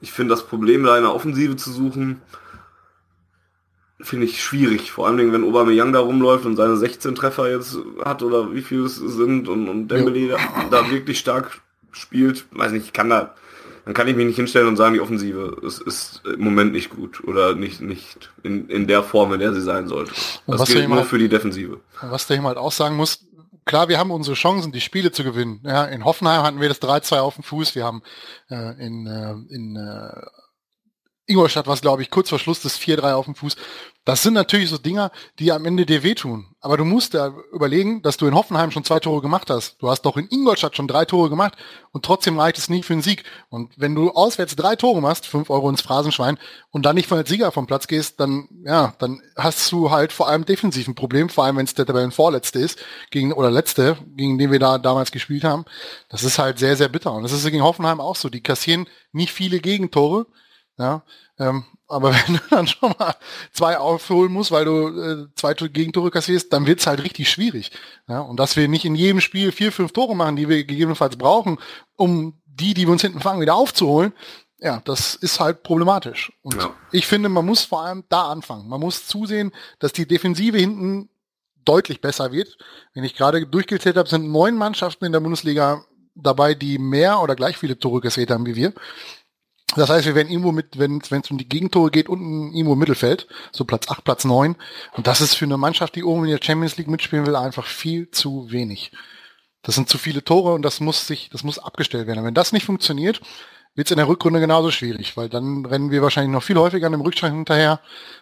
[0.00, 2.20] Ich finde das Problem, da eine Offensive zu suchen,
[4.00, 4.92] finde ich schwierig.
[4.92, 8.62] Vor allen Dingen, wenn Aubameyang da rumläuft und seine 16 Treffer jetzt hat oder wie
[8.62, 10.36] viele es sind und, und Dembele ja.
[10.70, 11.60] da, da, wirklich stark
[11.92, 12.44] spielt.
[12.50, 13.34] Weiß nicht, ich kann da,
[13.86, 16.90] dann kann ich mich nicht hinstellen und sagen, die Offensive ist, ist im Moment nicht
[16.90, 20.10] gut oder nicht, nicht in, in der Form, in der sie sein sollte.
[20.48, 21.80] Das was gilt nur halt, für die Defensive.
[22.02, 23.24] Was der halt auch sagen muss,
[23.64, 25.60] klar, wir haben unsere Chancen, die Spiele zu gewinnen.
[25.64, 27.76] Ja, in Hoffenheim hatten wir das 3-2 auf dem Fuß.
[27.76, 28.02] Wir haben
[28.50, 30.26] äh, in, äh, in äh,
[31.26, 33.54] Ingolstadt war es, glaube ich, kurz vor Schluss das 4-3 auf dem Fuß.
[34.06, 36.46] Das sind natürlich so Dinger, die am Ende dir wehtun.
[36.60, 39.82] Aber du musst ja überlegen, dass du in Hoffenheim schon zwei Tore gemacht hast.
[39.82, 41.54] Du hast doch in Ingolstadt schon drei Tore gemacht
[41.90, 43.24] und trotzdem reicht es nie für einen Sieg.
[43.48, 46.38] Und wenn du auswärts drei Tore machst, fünf Euro ins Phrasenschwein,
[46.70, 50.12] und dann nicht von als Sieger vom Platz gehst, dann, ja, dann hast du halt
[50.12, 52.78] vor allem defensiv ein Problem, vor allem wenn es der Tabellenvorletzte ist,
[53.10, 55.64] gegen, oder Letzte, gegen den wir da damals gespielt haben.
[56.10, 57.12] Das ist halt sehr, sehr bitter.
[57.12, 58.28] Und das ist gegen Hoffenheim auch so.
[58.28, 60.26] Die kassieren nicht viele Gegentore
[60.78, 61.02] ja,
[61.38, 63.14] ähm, aber wenn du dann schon mal
[63.52, 67.70] zwei aufholen musst, weil du äh, zwei Gegentore kassierst, dann wird's halt richtig schwierig.
[68.08, 71.16] Ja, und dass wir nicht in jedem Spiel vier, fünf Tore machen, die wir gegebenenfalls
[71.16, 71.58] brauchen,
[71.96, 74.12] um die, die wir uns hinten fangen, wieder aufzuholen,
[74.58, 76.32] ja, das ist halt problematisch.
[76.42, 76.74] Und ja.
[76.90, 78.68] ich finde, man muss vor allem da anfangen.
[78.68, 81.10] Man muss zusehen, dass die Defensive hinten
[81.64, 82.56] deutlich besser wird.
[82.94, 87.36] Wenn ich gerade durchgezählt habe, sind neun Mannschaften in der Bundesliga dabei, die mehr oder
[87.36, 88.72] gleich viele Tore kassiert haben wie wir.
[89.74, 92.78] Das heißt, wir werden irgendwo mit, wenn es um die Gegentore geht, unten irgendwo im
[92.78, 94.56] Mittelfeld, so Platz 8, Platz 9.
[94.92, 97.66] Und das ist für eine Mannschaft, die oben in der Champions League mitspielen will, einfach
[97.66, 98.92] viel zu wenig.
[99.62, 102.20] Das sind zu viele Tore und das muss sich, das muss abgestellt werden.
[102.20, 103.20] Und wenn das nicht funktioniert,
[103.74, 106.86] wird es in der Rückrunde genauso schwierig, weil dann rennen wir wahrscheinlich noch viel häufiger
[106.86, 107.80] an dem Rückstand hinterher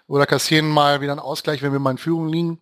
[0.09, 2.61] oder kassieren mal wieder einen Ausgleich, wenn wir mal in Führung liegen.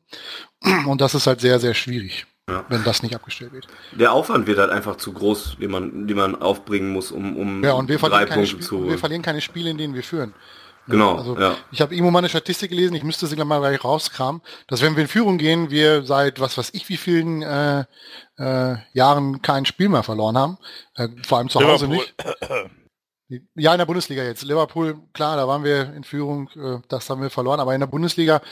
[0.87, 2.27] Und das ist halt sehr, sehr schwierig.
[2.53, 2.65] Ja.
[2.69, 3.67] Wenn das nicht abgestellt wird.
[3.93, 7.65] Der Aufwand wird halt einfach zu groß, den man, den man aufbringen muss, um, um
[7.65, 8.89] ja, und wir drei Punkte Spiel, zu.
[8.89, 10.35] Wir verlieren keine Spiele, in denen wir führen.
[10.89, 11.17] Genau.
[11.17, 11.57] Also ja.
[11.71, 14.83] ich habe irgendwo mal eine Statistik gelesen, ich müsste sie gleich mal gleich rauskramen, dass
[14.83, 17.85] wenn wir in Führung gehen, wir seit was weiß ich wie vielen äh,
[18.37, 20.59] äh, Jahren kein Spiel mehr verloren haben.
[20.97, 22.15] Äh, vor allem zu Hause nicht.
[23.55, 24.43] Ja, in der Bundesliga jetzt.
[24.43, 27.87] Liverpool, klar, da waren wir in Führung, äh, das haben wir verloren, aber in der
[27.87, 28.43] Bundesliga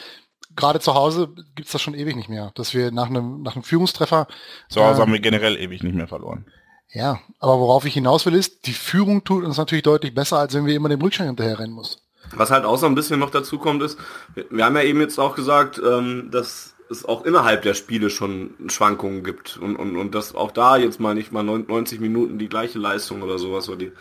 [0.55, 3.63] gerade zu Hause gibt's das schon ewig nicht mehr, dass wir nach einem, nach einem
[3.63, 4.27] Führungstreffer.
[4.69, 6.45] Zu Hause äh, haben wir generell ewig nicht mehr verloren.
[6.93, 10.53] Ja, aber worauf ich hinaus will ist, die Führung tut uns natürlich deutlich besser, als
[10.53, 12.01] wenn wir immer dem Rückstand hinterher rennen muss.
[12.33, 13.97] Was halt auch so ein bisschen noch dazu kommt, ist,
[14.35, 18.09] wir, wir haben ja eben jetzt auch gesagt, ähm, dass es auch innerhalb der Spiele
[18.09, 22.37] schon Schwankungen gibt und, und, und dass auch da jetzt mal nicht mal 90 Minuten
[22.37, 23.91] die gleiche Leistung oder sowas oder die,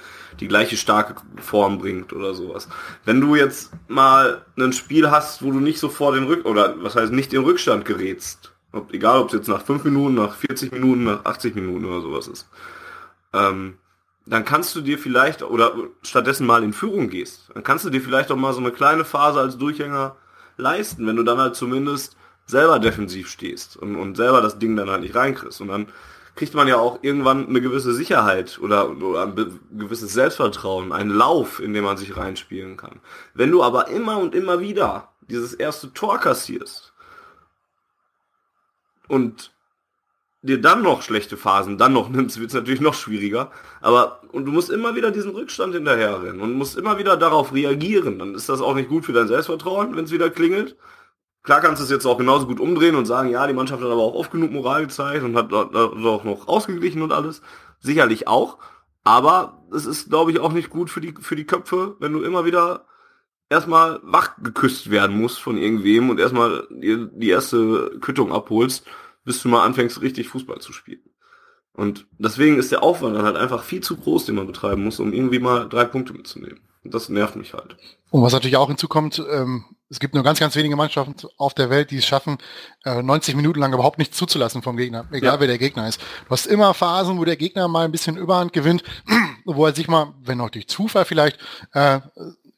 [0.41, 2.69] die gleiche starke Form bringt oder sowas.
[3.05, 6.97] Wenn du jetzt mal ein Spiel hast, wo du nicht sofort den Rück oder was
[6.97, 10.73] heißt nicht in Rückstand gerätst, ob, egal ob es jetzt nach 5 Minuten, nach 40
[10.73, 12.49] Minuten, nach 80 Minuten oder sowas ist,
[13.33, 13.79] ähm,
[14.27, 15.73] dann kannst du dir vielleicht oder
[16.03, 19.05] stattdessen mal in Führung gehst, dann kannst du dir vielleicht auch mal so eine kleine
[19.05, 20.17] Phase als Durchhänger
[20.57, 22.17] leisten, wenn du dann halt zumindest
[22.51, 25.61] selber defensiv stehst und, und selber das Ding dann halt nicht reinkriegst.
[25.61, 25.87] Und dann
[26.37, 31.61] kriegt man ja auch irgendwann eine gewisse Sicherheit oder, oder ein gewisses Selbstvertrauen, einen Lauf,
[31.61, 33.01] in dem man sich reinspielen kann.
[33.35, 36.93] Wenn du aber immer und immer wieder dieses erste Tor kassierst
[39.09, 39.53] und
[40.43, 43.51] dir dann noch schlechte Phasen dann noch nimmst, wird es natürlich noch schwieriger.
[43.81, 48.19] Aber und du musst immer wieder diesen Rückstand hinterherrennen und musst immer wieder darauf reagieren.
[48.19, 50.77] Dann ist das auch nicht gut für dein Selbstvertrauen, wenn es wieder klingelt.
[51.43, 53.91] Klar kannst du es jetzt auch genauso gut umdrehen und sagen, ja, die Mannschaft hat
[53.91, 57.41] aber auch oft genug Moral gezeigt und hat auch noch ausgeglichen und alles.
[57.79, 58.59] Sicherlich auch.
[59.05, 62.23] Aber es ist, glaube ich, auch nicht gut für die, für die Köpfe, wenn du
[62.23, 62.85] immer wieder
[63.49, 68.87] erstmal wach geküsst werden musst von irgendwem und erstmal die, die erste Quittung abholst,
[69.25, 71.03] bis du mal anfängst, richtig Fußball zu spielen.
[71.73, 75.01] Und deswegen ist der Aufwand dann halt einfach viel zu groß, den man betreiben muss,
[75.01, 76.61] um irgendwie mal drei Punkte mitzunehmen.
[76.85, 77.77] Und das nervt mich halt.
[78.11, 81.69] Und was natürlich auch hinzukommt, ähm, es gibt nur ganz, ganz wenige Mannschaften auf der
[81.69, 82.39] Welt, die es schaffen,
[82.85, 85.41] äh, 90 Minuten lang überhaupt nichts zuzulassen vom Gegner, egal ja.
[85.41, 86.01] wer der Gegner ist.
[86.01, 88.85] Du hast immer Phasen, wo der Gegner mal ein bisschen Überhand gewinnt,
[89.45, 91.39] wo er sich mal, wenn auch durch Zufall vielleicht,
[91.73, 92.01] äh,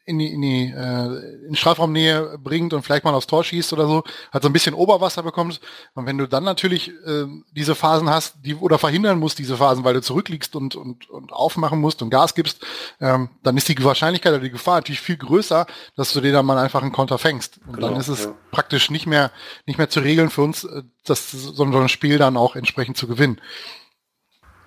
[0.04, 3.86] in die, in die äh, in Strafraumnähe bringt und vielleicht mal aufs Tor schießt oder
[3.86, 5.60] so, halt so ein bisschen Oberwasser bekommst.
[5.94, 9.84] Und wenn du dann natürlich äh, diese Phasen hast, die oder verhindern musst, diese Phasen,
[9.84, 12.64] weil du zurückliegst und, und, und aufmachen musst und Gas gibst,
[13.00, 16.46] ähm, dann ist die Wahrscheinlichkeit oder die Gefahr natürlich viel größer, dass du dir dann
[16.46, 17.60] mal einfach einen Konter fängst.
[17.66, 18.34] Und genau, dann ist es ja.
[18.50, 19.30] praktisch nicht mehr,
[19.66, 23.06] nicht mehr zu regeln für uns, äh, das, so ein Spiel dann auch entsprechend zu
[23.06, 23.40] gewinnen.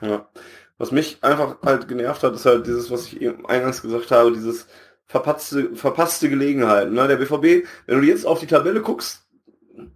[0.02, 0.28] Ja.
[0.78, 4.34] Was mich einfach halt genervt hat, ist halt dieses, was ich eben eingangs gesagt habe,
[4.34, 4.68] dieses
[5.08, 6.94] verpasste, verpasste Gelegenheiten.
[6.94, 7.08] Ne?
[7.08, 9.26] Der BVB, wenn du jetzt auf die Tabelle guckst,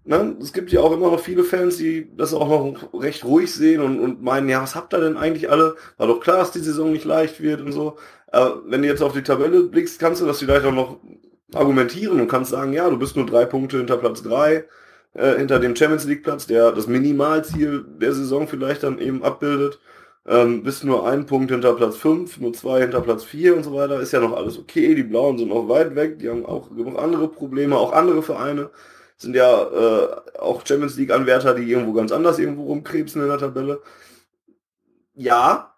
[0.04, 3.54] ne, es gibt ja auch immer noch viele Fans, die das auch noch recht ruhig
[3.54, 5.76] sehen und, und meinen, ja, was habt ihr denn eigentlich alle?
[5.98, 7.98] War doch klar, dass die Saison nicht leicht wird und so.
[8.32, 11.00] Aber wenn du jetzt auf die Tabelle blickst, kannst du das vielleicht auch noch
[11.54, 14.66] argumentieren und kannst sagen, ja, du bist nur drei Punkte hinter Platz drei,
[15.14, 19.80] äh, hinter dem Champions League Platz, der das Minimalziel der Saison vielleicht dann eben abbildet
[20.30, 23.74] ähm, bist nur ein Punkt hinter Platz 5, nur zwei hinter Platz 4 und so
[23.74, 24.94] weiter, ist ja noch alles okay.
[24.94, 28.70] Die Blauen sind noch weit weg, die haben auch genug andere Probleme, auch andere Vereine
[29.18, 33.82] sind ja äh, auch Champions League-Anwärter, die irgendwo ganz anders irgendwo rumkrebsen in der Tabelle.
[35.14, 35.76] Ja,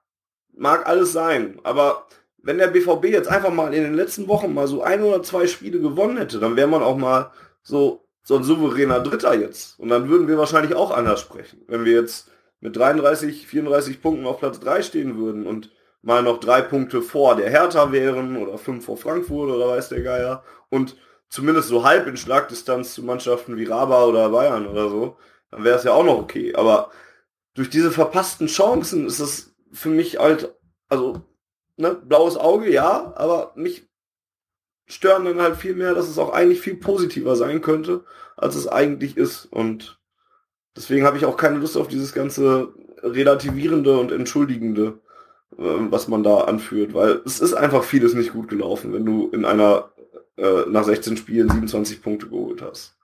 [0.54, 2.06] mag alles sein, aber
[2.44, 5.48] wenn der BVB jetzt einfach mal in den letzten Wochen mal so ein oder zwei
[5.48, 7.32] Spiele gewonnen hätte, dann wäre man auch mal
[7.64, 9.80] so, so ein souveräner Dritter jetzt.
[9.80, 11.62] Und dann würden wir wahrscheinlich auch anders sprechen.
[11.68, 12.31] Wenn wir jetzt
[12.62, 15.71] mit 33, 34 Punkten auf Platz 3 stehen würden und
[16.02, 20.02] mal noch drei Punkte vor der Hertha wären oder fünf vor Frankfurt oder weiß der
[20.02, 20.95] Geier und
[21.30, 25.17] zumindest so halb in Schlagdistanz zu Mannschaften wie Raba oder Bayern oder so,
[25.50, 26.56] dann wäre es ja auch noch okay.
[26.56, 26.91] Aber
[27.54, 30.54] durch diese verpassten Chancen ist es für mich halt,
[30.89, 31.21] also,
[31.78, 33.88] ne, blaues Auge, ja, aber mich
[34.88, 38.04] stören dann halt viel mehr, dass es auch eigentlich viel positiver sein könnte,
[38.36, 39.45] als es eigentlich ist.
[39.45, 40.01] Und
[40.76, 45.00] Deswegen habe ich auch keine Lust auf dieses ganze relativierende und entschuldigende,
[45.58, 49.30] äh, was man da anführt, weil es ist einfach vieles nicht gut gelaufen, wenn du
[49.30, 49.92] in einer
[50.38, 52.96] äh, nach 16 Spielen 27 Punkte geholt hast.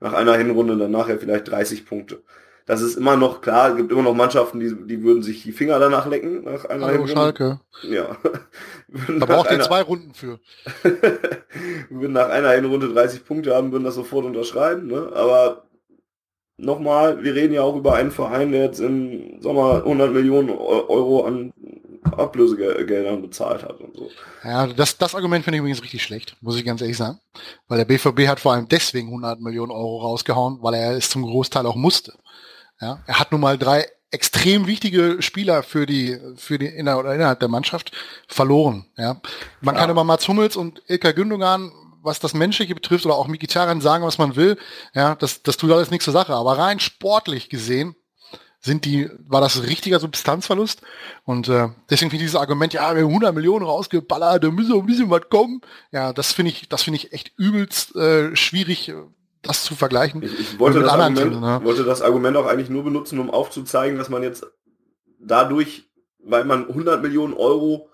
[0.00, 2.22] Nach einer Hinrunde dann nachher vielleicht 30 Punkte.
[2.66, 5.52] Das ist immer noch klar, es gibt immer noch Mannschaften, die, die würden sich die
[5.52, 7.12] Finger danach lecken nach einer Hallo, Hinrunde.
[7.14, 7.60] Schalke.
[7.82, 8.16] Ja.
[9.18, 10.38] da braucht ihr zwei Runden für.
[11.88, 15.10] würden nach einer Hinrunde 30 Punkte haben, würden das sofort unterschreiben, ne?
[15.14, 15.67] Aber
[16.58, 21.24] nochmal, wir reden ja auch über einen Verein, der jetzt im Sommer 100 Millionen Euro
[21.24, 21.52] an
[22.12, 24.10] Ablösegeldern bezahlt hat und so.
[24.44, 27.20] Ja, das, das Argument finde ich übrigens richtig schlecht, muss ich ganz ehrlich sagen.
[27.68, 31.22] Weil der BVB hat vor allem deswegen 100 Millionen Euro rausgehauen, weil er es zum
[31.22, 32.14] Großteil auch musste.
[32.80, 37.40] Ja, er hat nun mal drei extrem wichtige Spieler für die für die inner innerhalb
[37.40, 37.92] der Mannschaft
[38.26, 38.86] verloren.
[38.96, 39.20] Ja,
[39.60, 39.80] man ja.
[39.80, 41.72] kann über Mats Hummels und Ilka Gündogan
[42.08, 44.58] was das Menschliche betrifft oder auch Mkhitaryan sagen, was man will,
[44.94, 46.34] ja, das, das tut alles nichts zur Sache.
[46.34, 47.94] Aber rein sportlich gesehen
[48.60, 50.82] sind die, war das ein richtiger Substanzverlust.
[51.24, 54.72] Und äh, deswegen finde ich dieses Argument, ja, wir haben 100 Millionen rausgeballert, da müssen
[54.72, 55.60] wir ein bisschen was kommen.
[55.92, 58.92] Ja, das finde ich, das finde ich echt übelst äh, schwierig,
[59.42, 60.22] das zu vergleichen.
[60.22, 61.60] Ich, ich wollte, das Argument, Teams, ne?
[61.62, 64.44] wollte das Argument auch eigentlich nur benutzen, um aufzuzeigen, dass man jetzt
[65.20, 67.88] dadurch, weil man 100 Millionen Euro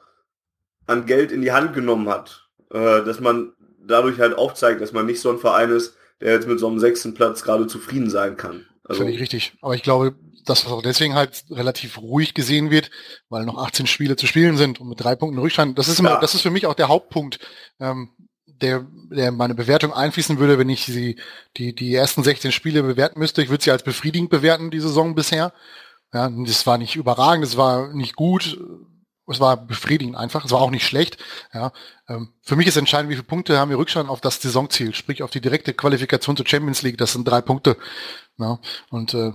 [0.87, 3.53] an Geld in die Hand genommen hat, äh, dass man
[3.87, 6.69] dadurch halt auch zeigt, dass man nicht so ein Verein ist, der jetzt mit so
[6.69, 8.67] einem sechsten Platz gerade zufrieden sein kann.
[8.85, 9.55] Also, Finde ich richtig.
[9.63, 12.91] Aber ich glaube, dass das auch deswegen halt relativ ruhig gesehen wird,
[13.29, 15.79] weil noch 18 Spiele zu spielen sind und mit drei Punkten Rückstand.
[15.79, 16.21] Das ist immer, ja.
[16.21, 17.39] das ist für mich auch der Hauptpunkt,
[17.81, 18.11] ähm,
[18.47, 21.17] der, der meine Bewertung einfließen würde, wenn ich sie,
[21.57, 23.43] die, die ersten 16 Spiele bewerten müsste.
[23.43, 25.53] Ich würde sie als befriedigend bewerten, die Saison bisher.
[26.13, 28.57] Ja, das war nicht überragend, das war nicht gut,
[29.27, 30.45] es war befriedigend einfach.
[30.45, 31.19] Es war auch nicht schlecht.
[31.53, 31.73] Ja.
[32.09, 35.23] Ähm, für mich ist entscheidend, wie viele Punkte haben wir Rückstand auf das Saisonziel, sprich
[35.23, 36.99] auf die direkte Qualifikation zur Champions League.
[36.99, 37.77] Das sind drei Punkte.
[38.39, 38.59] Ja.
[38.91, 39.33] Und äh,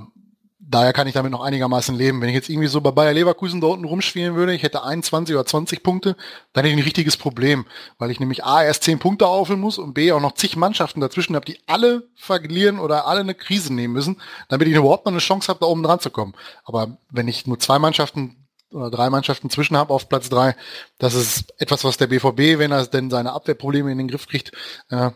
[0.70, 2.22] daher kann ich damit noch einigermaßen leben.
[2.22, 5.34] Wenn ich jetzt irgendwie so bei Bayer Leverkusen da unten rumspielen würde, ich hätte 21
[5.34, 6.16] oder 20 Punkte,
[6.54, 7.66] dann hätte ich ein richtiges Problem,
[7.98, 11.02] weil ich nämlich A erst 10 Punkte auffüllen muss und B auch noch zig Mannschaften
[11.02, 15.12] dazwischen habe, die alle verlieren oder alle eine Krise nehmen müssen, damit ich überhaupt noch
[15.12, 16.36] eine Chance habe, da oben dran zu kommen.
[16.64, 18.36] Aber wenn ich nur zwei Mannschaften
[18.72, 20.56] oder drei Mannschaften zwischen habe auf Platz drei.
[20.98, 24.52] Das ist etwas, was der BVB, wenn er denn seine Abwehrprobleme in den Griff kriegt,
[24.90, 25.12] äh,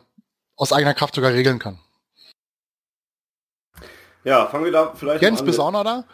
[0.55, 1.79] aus eigener Kraft sogar regeln kann.
[4.23, 5.45] Ja, fangen wir da vielleicht Jens, an.
[5.45, 6.05] bist du auch noch da?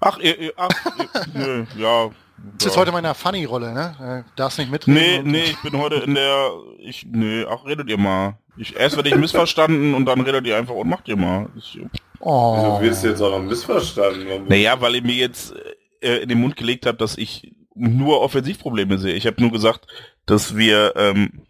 [0.00, 0.68] Ach, ihr, ihr, ach
[1.34, 2.10] nö, ja.
[2.58, 4.24] Das ist heute meine Funny-Rolle, ne?
[4.26, 4.94] Äh, darfst nicht mitreden.
[4.94, 8.36] Nee, nee, ich bin heute in der, ich, nee, ach, redet ihr mal.
[8.56, 11.48] Ich, erst werde ich missverstanden und dann redet ihr einfach und macht ihr mal.
[11.56, 11.80] Ich,
[12.20, 12.56] oh.
[12.56, 14.46] Wieso wirst du jetzt auch noch missverstanden?
[14.46, 15.54] Naja, weil ihr mir jetzt
[16.04, 19.14] äh, in den Mund gelegt habe, dass ich nur Offensivprobleme sehe.
[19.14, 19.86] Ich habe nur gesagt,
[20.26, 21.42] dass wir, ähm,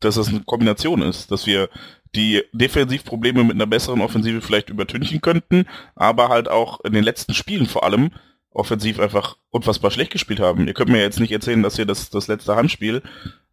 [0.00, 1.68] dass das eine Kombination ist, dass wir
[2.14, 7.34] die Defensivprobleme mit einer besseren Offensive vielleicht übertünchen könnten, aber halt auch in den letzten
[7.34, 8.10] Spielen vor allem
[8.50, 10.66] offensiv einfach unfassbar schlecht gespielt haben.
[10.66, 13.02] Ihr könnt mir jetzt nicht erzählen, dass ihr das, das letzte Heimspiel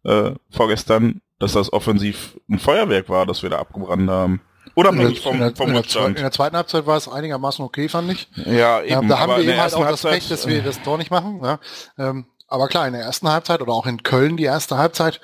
[0.04, 4.40] äh, vorgestern, dass das offensiv ein Feuerwerk war, das wir da abgebrannt haben.
[4.74, 6.16] Unabhängig vom, vom in, der, Rückstand.
[6.16, 8.28] in der zweiten Halbzeit war es einigermaßen okay, fand ich.
[8.46, 9.08] Ja, eben.
[9.08, 11.40] da haben aber wir eben halt auch das Pech, dass wir das Tor nicht machen.
[11.42, 11.58] Ja.
[11.98, 15.20] Ähm, aber klar, in der ersten Halbzeit oder auch in Köln die erste Halbzeit,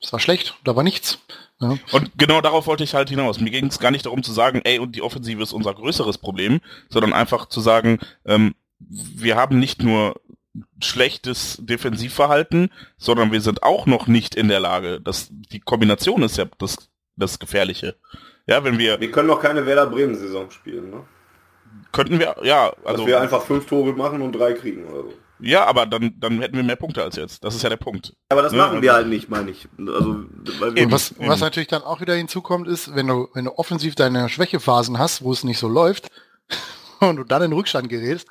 [0.00, 1.18] das war schlecht, da war nichts.
[1.60, 1.76] Ja.
[1.92, 3.40] Und genau darauf wollte ich halt hinaus.
[3.40, 6.18] Mir ging es gar nicht darum zu sagen, ey, und die Offensive ist unser größeres
[6.18, 10.20] Problem, sondern einfach zu sagen, ähm, wir haben nicht nur
[10.82, 15.00] schlechtes Defensivverhalten, sondern wir sind auch noch nicht in der Lage.
[15.00, 17.96] Das, die Kombination ist ja das, das Gefährliche.
[18.46, 21.02] Ja, wenn wir, Wir können noch keine Werder Bremen-Saison spielen, ne?
[21.92, 25.12] könnten wir, ja, Also Dass wir einfach fünf Tore machen und drei kriegen oder so.
[25.40, 27.42] ja, aber dann, dann hätten wir mehr Punkte als jetzt.
[27.44, 28.14] Das ist ja der Punkt.
[28.28, 29.66] Aber das Ja, machen wir also- halt nicht, meine ich.
[29.78, 30.24] Also,
[30.60, 30.92] weil wir Eben.
[30.92, 31.28] Was, eben.
[31.28, 35.22] was natürlich dann auch wieder hinzukommt, ist, wenn du, wenn du offensiv deine Schwächephasen hast,
[35.22, 36.08] wo es nicht so läuft,
[37.00, 38.28] und du dann in Rückstand gerätst,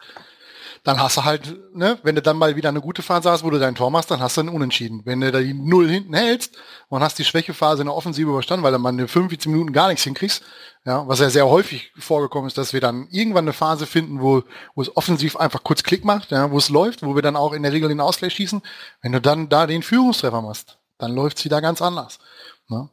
[0.86, 3.50] dann hast du halt, ne, wenn du dann mal wieder eine gute Phase hast, wo
[3.50, 5.02] du dein Tor machst, dann hast du einen Unentschieden.
[5.04, 6.56] Wenn du da die Null hinten hältst
[6.90, 9.88] und hast die Schwächephase in der Offensive überstanden, weil du mal in 45 Minuten gar
[9.88, 10.44] nichts hinkriegst,
[10.86, 14.44] ja, was ja sehr häufig vorgekommen ist, dass wir dann irgendwann eine Phase finden, wo,
[14.76, 17.54] wo es offensiv einfach kurz Klick macht, ja, wo es läuft, wo wir dann auch
[17.54, 18.62] in der Regel den Ausgleich schießen.
[19.02, 22.20] Wenn du dann da den Führungstreffer machst, dann läuft's wieder ganz anders.
[22.68, 22.92] Ne?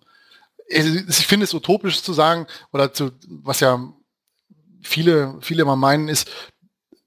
[0.67, 3.79] Ich finde es utopisch zu sagen, oder zu, was ja
[4.83, 6.31] viele, viele mal meinen, ist,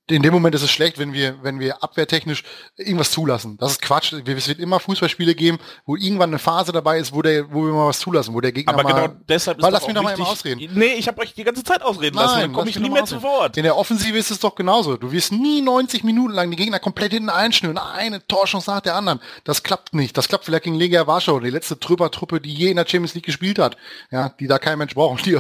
[0.07, 2.43] in dem Moment ist es schlecht, wenn wir, wenn wir abwehrtechnisch
[2.77, 3.57] irgendwas zulassen.
[3.57, 4.13] Das ist Quatsch.
[4.13, 7.73] Es wird immer Fußballspiele geben, wo irgendwann eine Phase dabei ist, wo der, wo wir
[7.73, 10.03] mal was zulassen, wo der Gegner Aber mal, genau deshalb ist Weil lass mich doch
[10.03, 10.69] mal eben ausreden.
[10.75, 13.07] Nee, ich habe euch die ganze Zeit ausreden lassen, dann komme ich nie mehr mal
[13.07, 13.33] zu ausreden.
[13.33, 13.57] Wort.
[13.57, 14.95] In der Offensive ist es doch genauso.
[14.97, 17.79] Du wirst nie 90 Minuten lang die Gegner komplett hinten einschnüren.
[17.79, 19.19] Eine Torchance nach der anderen.
[19.43, 20.15] Das klappt nicht.
[20.15, 23.25] Das klappt vielleicht gegen Legia Warschau, die letzte Trüppertruppe, die je in der Champions League
[23.25, 23.75] gespielt hat.
[24.11, 25.35] Ja, die da kein Mensch braucht, die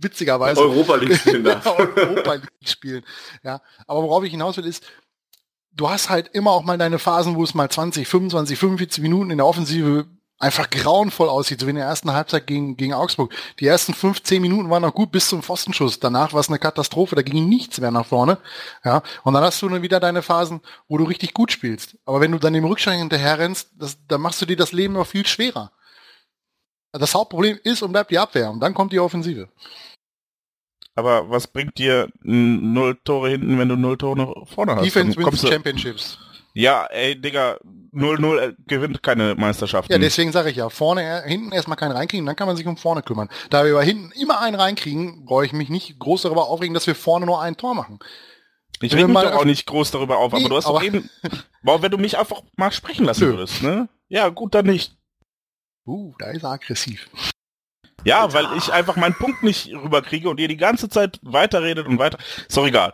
[0.00, 1.66] witzigerweise Europa League spielen darf.
[1.78, 3.04] Europa League spielen.
[3.42, 4.84] Ja, aber worauf ich hinaus will ist,
[5.72, 9.30] du hast halt immer auch mal deine Phasen, wo es mal 20, 25, 45 Minuten
[9.30, 10.06] in der Offensive
[10.40, 13.32] einfach grauenvoll aussieht, so wie in der ersten Halbzeit gegen, gegen Augsburg.
[13.60, 16.00] Die ersten 15 Minuten waren noch gut bis zum Pfostenschuss.
[16.00, 18.38] Danach war es eine Katastrophe, da ging nichts mehr nach vorne.
[18.82, 21.98] Ja, und dann hast du dann wieder deine Phasen, wo du richtig gut spielst.
[22.06, 24.94] Aber wenn du dann im Rückstand hinterher rennst, das, dann machst du dir das Leben
[24.94, 25.72] noch viel schwerer.
[26.92, 29.48] Das Hauptproblem ist und bleibt die Abwehr und dann kommt die Offensive.
[30.96, 34.84] Aber was bringt dir null Tore hinten, wenn du null Tore noch vorne hast?
[34.84, 36.18] Defense wins Championships.
[36.54, 37.58] ja, ey, Digga,
[37.92, 39.92] 0-0 äh, gewinnt keine Meisterschaften.
[39.92, 42.66] Ja, deswegen sage ich ja, vorne, äh, hinten erstmal keinen reinkriegen, dann kann man sich
[42.66, 43.28] um vorne kümmern.
[43.50, 46.86] Da wir aber hinten immer einen reinkriegen, brauche ich mich nicht groß darüber aufregen, dass
[46.88, 48.00] wir vorne nur ein Tor machen.
[48.80, 50.80] ich reg wir mich doch auch nicht groß darüber auf, aber Nee, du hast aber-
[50.80, 51.08] doch eben...
[51.62, 53.88] Boah, wenn du mich einfach mal sprechen lassen würdest, ne?
[54.08, 54.96] Ja, gut, dann nicht.
[55.90, 57.10] Uh, da ist er aggressiv.
[58.04, 61.98] Ja, weil ich einfach meinen Punkt nicht rüberkriege und ihr die ganze Zeit weiterredet und
[61.98, 62.18] weiter.
[62.48, 62.92] Ist doch egal.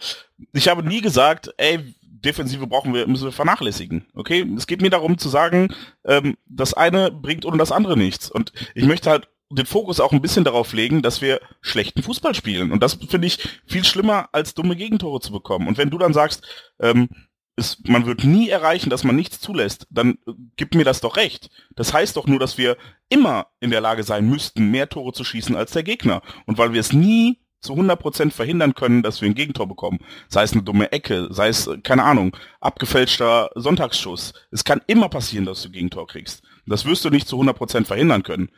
[0.53, 4.07] Ich habe nie gesagt, ey, Defensive brauchen wir, müssen wir vernachlässigen.
[4.15, 4.51] Okay?
[4.57, 5.75] Es geht mir darum zu sagen,
[6.07, 8.31] ähm, das eine bringt ohne das andere nichts.
[8.31, 12.35] Und ich möchte halt den Fokus auch ein bisschen darauf legen, dass wir schlechten Fußball
[12.35, 12.73] spielen.
[12.73, 15.69] Und das finde ich viel schlimmer, als dumme Gegentore zu bekommen.
[15.69, 16.43] Und wenn du dann sagst,
[16.81, 17.11] ähm,
[17.57, 21.17] es, man wird nie erreichen, dass man nichts zulässt, dann äh, gib mir das doch
[21.17, 21.51] recht.
[21.75, 22.77] Das heißt doch nur, dass wir
[23.09, 26.23] immer in der Lage sein müssten, mehr Tore zu schießen als der Gegner.
[26.45, 29.99] Und weil wir es nie zu 100% verhindern können, dass wir ein Gegentor bekommen.
[30.29, 34.35] Sei es eine dumme Ecke, sei es, äh, keine Ahnung, abgefälschter Sonntagsschuss.
[34.51, 36.43] Es kann immer passieren, dass du Gegentor kriegst.
[36.67, 38.51] Das wirst du nicht zu 100% verhindern können.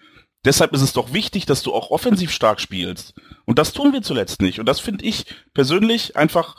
[0.44, 3.14] Deshalb ist es doch wichtig, dass du auch offensiv stark spielst.
[3.44, 4.60] Und das tun wir zuletzt nicht.
[4.60, 6.56] Und das finde ich persönlich einfach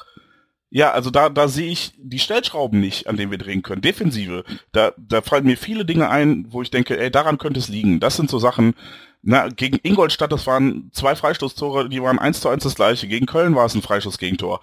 [0.72, 3.82] ja, also da, da sehe ich die Stellschrauben nicht, an denen wir drehen können.
[3.82, 7.70] Defensive, da, da fallen mir viele Dinge ein, wo ich denke, ey, daran könnte es
[7.70, 8.00] liegen.
[8.00, 8.76] Das sind so Sachen,
[9.22, 13.08] na, gegen Ingolstadt, das waren zwei Freistoßtore, die waren eins zu eins das gleiche.
[13.08, 14.62] Gegen Köln war es ein Freistoßgegentor.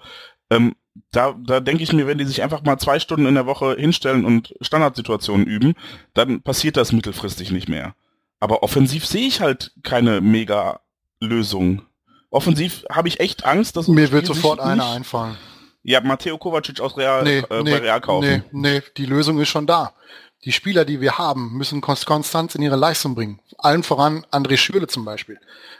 [0.49, 0.75] Ähm,
[1.11, 3.75] da, da denke ich mir, wenn die sich einfach mal zwei Stunden in der Woche
[3.77, 5.75] hinstellen und Standardsituationen üben,
[6.13, 7.95] dann passiert das mittelfristig nicht mehr.
[8.39, 10.79] Aber offensiv sehe ich halt keine mega
[11.19, 11.81] Lösung.
[12.29, 15.37] Offensiv habe ich echt Angst, dass Mir wird sofort einer einfallen.
[15.87, 18.43] Ja, Matteo Kovacic aus Real, Nee, äh, nee, bei Real kaufen.
[18.51, 19.93] nee, nee, die Lösung ist schon da.
[20.45, 23.39] Die Spieler, die wir haben, müssen Konst- Konstanz in ihre Leistung bringen.
[23.57, 25.39] Allen voran André Schürle zum Beispiel.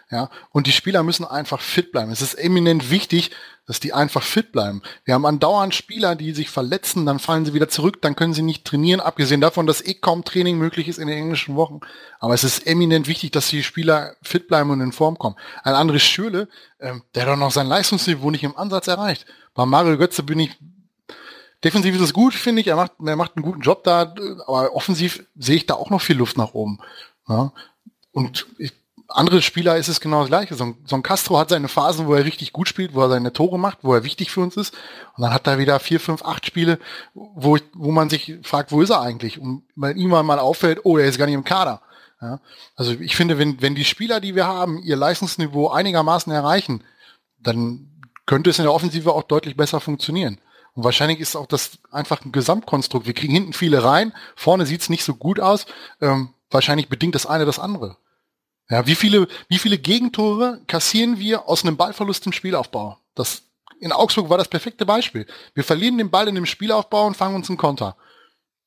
[0.09, 2.11] Ja, und die Spieler müssen einfach fit bleiben.
[2.11, 3.31] Es ist eminent wichtig,
[3.67, 4.81] dass die einfach fit bleiben.
[5.03, 8.41] Wir haben andauernd Spieler, die sich verletzen, dann fallen sie wieder zurück, dann können sie
[8.41, 11.81] nicht trainieren, abgesehen davon, dass eh kaum Training möglich ist in den englischen Wochen.
[12.19, 15.35] Aber es ist eminent wichtig, dass die Spieler fit bleiben und in Form kommen.
[15.63, 16.47] Ein André Schürle,
[16.79, 19.25] ähm, der hat doch noch sein Leistungsniveau nicht im Ansatz erreicht.
[19.53, 20.57] Bei Mario Götze bin ich
[21.63, 22.67] Defensiv ist es gut, finde ich.
[22.67, 24.13] Er macht, er macht einen guten Job da,
[24.45, 26.79] aber offensiv sehe ich da auch noch viel Luft nach oben.
[27.27, 27.51] Ja.
[28.11, 28.73] Und ich,
[29.07, 30.55] andere Spieler ist es genau das Gleiche.
[30.55, 33.09] So ein, so ein, Castro hat seine Phasen, wo er richtig gut spielt, wo er
[33.09, 34.73] seine Tore macht, wo er wichtig für uns ist.
[35.15, 36.79] Und dann hat er wieder vier, fünf, acht Spiele,
[37.13, 39.39] wo, wo man sich fragt, wo ist er eigentlich?
[39.39, 41.81] Und weil ihm mal auffällt, oh, er ist gar nicht im Kader.
[42.21, 42.39] Ja?
[42.75, 46.83] Also ich finde, wenn, wenn die Spieler, die wir haben, ihr Leistungsniveau einigermaßen erreichen,
[47.39, 47.91] dann
[48.25, 50.39] könnte es in der Offensive auch deutlich besser funktionieren.
[50.77, 53.07] Und wahrscheinlich ist auch das einfach ein Gesamtkonstrukt.
[53.07, 55.65] Wir kriegen hinten viele rein, vorne sieht's nicht so gut aus.
[56.01, 57.97] Ähm, wahrscheinlich bedingt das eine das andere.
[58.69, 62.99] Ja, wie viele, wie viele Gegentore kassieren wir aus einem Ballverlust im Spielaufbau?
[63.15, 63.41] Das,
[63.79, 65.25] in Augsburg war das perfekte Beispiel.
[65.55, 67.97] Wir verlieren den Ball in dem Spielaufbau und fangen uns einen Konter.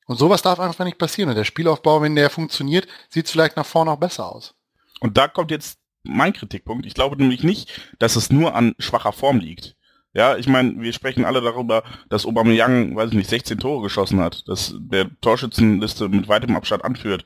[0.05, 1.29] Und sowas darf einfach nicht passieren.
[1.29, 4.53] Und der Spielaufbau, wenn der funktioniert, sieht es vielleicht nach vorne auch besser aus.
[4.99, 6.85] Und da kommt jetzt mein Kritikpunkt.
[6.85, 9.77] Ich glaube nämlich nicht, dass es nur an schwacher Form liegt.
[10.13, 14.19] Ja, ich meine, wir sprechen alle darüber, dass Aubameyang, weiß ich nicht, 16 Tore geschossen
[14.19, 17.23] hat, dass der Torschützenliste mit weitem Abstand anführt.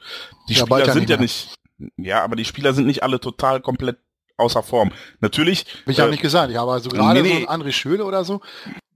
[0.50, 1.56] Die ja, Spieler sind ja nicht,
[1.98, 3.98] ja, aber die Spieler sind nicht alle total komplett
[4.38, 4.92] außer Form.
[5.20, 5.66] Natürlich.
[5.86, 6.52] Hab ich äh, auch nicht gesagt.
[6.52, 7.42] Ja, aber so gerade nee, nee.
[7.42, 8.42] so ein André Schöle oder so,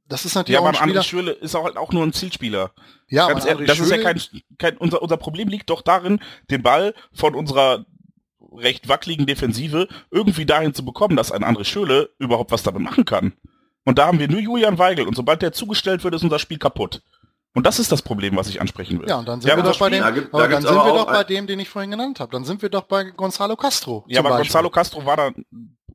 [0.07, 2.13] das ist natürlich ja, auch ein aber André Schöle ist auch, halt auch nur ein
[2.13, 2.71] Zielspieler.
[3.07, 4.21] Ja, Ganz ehrlich, das Schöle ist ja kein,
[4.59, 6.19] kein unser, unser Problem liegt doch darin,
[6.51, 7.85] den Ball von unserer
[8.51, 13.05] recht wackeligen Defensive irgendwie dahin zu bekommen, dass ein André Schöle überhaupt was damit machen
[13.05, 13.33] kann.
[13.89, 16.59] Und da haben wir nur Julian Weigel und sobald der zugestellt wird, ist unser Spiel
[16.59, 17.01] kaputt.
[17.55, 19.09] Und das ist das Problem, was ich ansprechen will.
[19.09, 20.93] Ja, und dann sind ja, wir doch bei dem, da gibt, da dann sind wir
[20.93, 22.31] doch bei dem, den ich vorhin genannt habe.
[22.31, 24.05] Dann sind wir doch bei Gonzalo Castro.
[24.07, 24.45] Ja, aber Beispiel.
[24.45, 25.31] Gonzalo Castro war da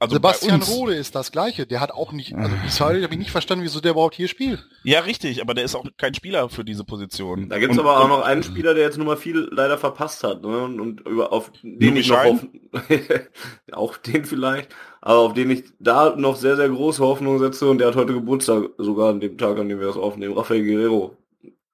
[0.05, 1.67] also Sebastian Rode ist das gleiche.
[1.67, 4.29] Der hat auch nicht, also bis heute habe ich nicht verstanden, wieso der überhaupt hier
[4.29, 4.67] spielt.
[4.83, 7.49] Ja, richtig, aber der ist auch kein Spieler für diese Position.
[7.49, 10.23] Da gibt es aber auch noch einen Spieler, der jetzt nur mal viel leider verpasst
[10.23, 10.43] hat.
[10.43, 10.59] Ne?
[10.65, 12.47] Und, und über, auf den ich noch auf,
[13.73, 17.79] auch den vielleicht, aber auf den ich da noch sehr, sehr große Hoffnung setze und
[17.79, 21.17] der hat heute Geburtstag, sogar an dem Tag, an dem wir das aufnehmen, Rafael Guerrero.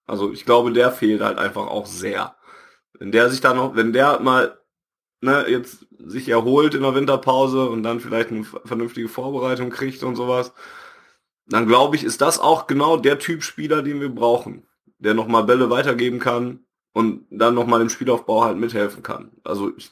[0.07, 2.37] Also ich glaube, der fehlt halt einfach auch sehr.
[2.99, 4.59] Wenn der sich da noch, wenn der mal
[5.20, 10.16] ne, jetzt sich erholt in der Winterpause und dann vielleicht eine vernünftige Vorbereitung kriegt und
[10.16, 10.53] sowas,
[11.46, 14.66] dann glaube ich, ist das auch genau der Typ Spieler, den wir brauchen,
[14.98, 16.61] der nochmal Bälle weitergeben kann
[16.92, 19.32] und dann nochmal im Spielaufbau halt mithelfen kann.
[19.44, 19.90] Also ich,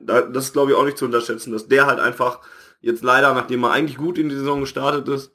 [0.00, 2.40] das ist glaube ich auch nicht zu unterschätzen, dass der halt einfach
[2.80, 5.32] jetzt leider, nachdem er eigentlich gut in die Saison gestartet ist,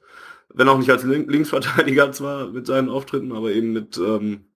[0.48, 4.46] wenn auch nicht als Link Linksverteidiger zwar mit seinen Auftritten, aber eben mit ähm,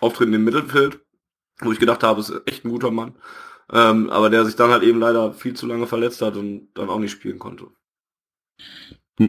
[0.00, 1.00] Auftritten im Mittelfeld,
[1.60, 3.14] wo ich gedacht habe, ist echt ein guter Mann.
[3.72, 6.88] Ähm, aber der sich dann halt eben leider viel zu lange verletzt hat und dann
[6.88, 7.66] auch nicht spielen konnte.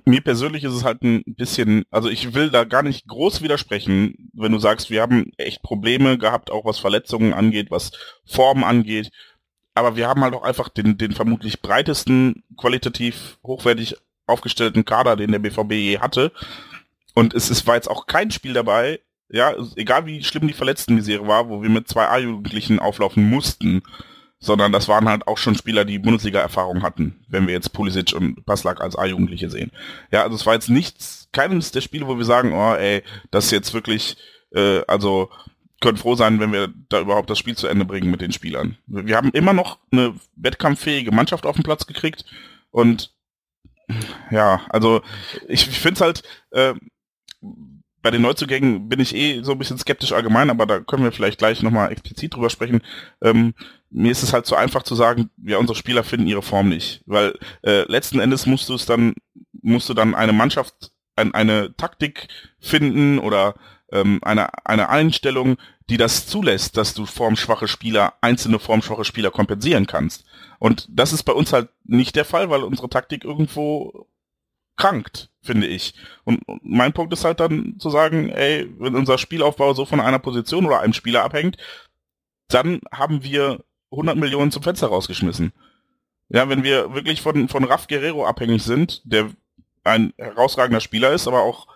[0.06, 4.32] Mir persönlich ist es halt ein bisschen, also ich will da gar nicht groß widersprechen,
[4.34, 7.92] wenn du sagst, wir haben echt Probleme gehabt, auch was Verletzungen angeht, was
[8.26, 9.12] Formen angeht.
[9.76, 15.32] Aber wir haben halt auch einfach den, den vermutlich breitesten, qualitativ hochwertig aufgestellten Kader, den
[15.32, 16.32] der BVB je hatte.
[17.14, 21.28] Und es ist, war jetzt auch kein Spiel dabei, ja, egal wie schlimm die Verletzten-Misere
[21.28, 23.84] war, wo wir mit zwei A-Jugendlichen auflaufen mussten,
[24.46, 28.46] sondern das waren halt auch schon Spieler, die Bundesliga-Erfahrung hatten, wenn wir jetzt Pulisic und
[28.46, 29.72] Paslak als A-Jugendliche sehen.
[30.12, 33.46] Ja, also es war jetzt nichts, keines der Spiele, wo wir sagen, oh ey, das
[33.46, 34.18] ist jetzt wirklich,
[34.54, 35.30] äh, also
[35.82, 38.78] können froh sein, wenn wir da überhaupt das Spiel zu Ende bringen mit den Spielern.
[38.86, 42.26] Wir haben immer noch eine wettkampffähige Mannschaft auf den Platz gekriegt
[42.72, 43.12] und
[44.32, 45.02] ja, also
[45.48, 46.74] ich, ich finde es halt, äh,
[48.06, 51.12] bei den Neuzugängen bin ich eh so ein bisschen skeptisch allgemein, aber da können wir
[51.12, 52.84] vielleicht gleich nochmal explizit drüber sprechen.
[53.24, 53.56] Ähm,
[53.89, 57.01] mir ist es halt zu einfach zu sagen, ja, unsere Spieler finden ihre Form nicht.
[57.08, 57.34] Weil
[57.64, 59.16] äh, letzten Endes musst du es dann,
[59.60, 62.28] musst du dann eine Mannschaft, ein, eine Taktik
[62.60, 63.56] finden oder
[63.91, 65.58] ähm, eine, eine Einstellung,
[65.89, 70.26] die das zulässt, dass du formschwache Spieler, einzelne formschwache Spieler kompensieren kannst.
[70.60, 74.06] Und das ist bei uns halt nicht der Fall, weil unsere Taktik irgendwo
[74.78, 75.94] krankt, finde ich.
[76.24, 80.20] Und mein Punkt ist halt dann zu sagen, ey, wenn unser Spielaufbau so von einer
[80.20, 81.58] Position oder einem Spieler abhängt,
[82.48, 85.54] dann haben wir 100 Millionen zum Fenster rausgeschmissen.
[86.30, 89.30] Ja, wenn wir wirklich von, von Raf Guerrero abhängig sind, der
[89.84, 91.68] ein herausragender Spieler ist, aber auch,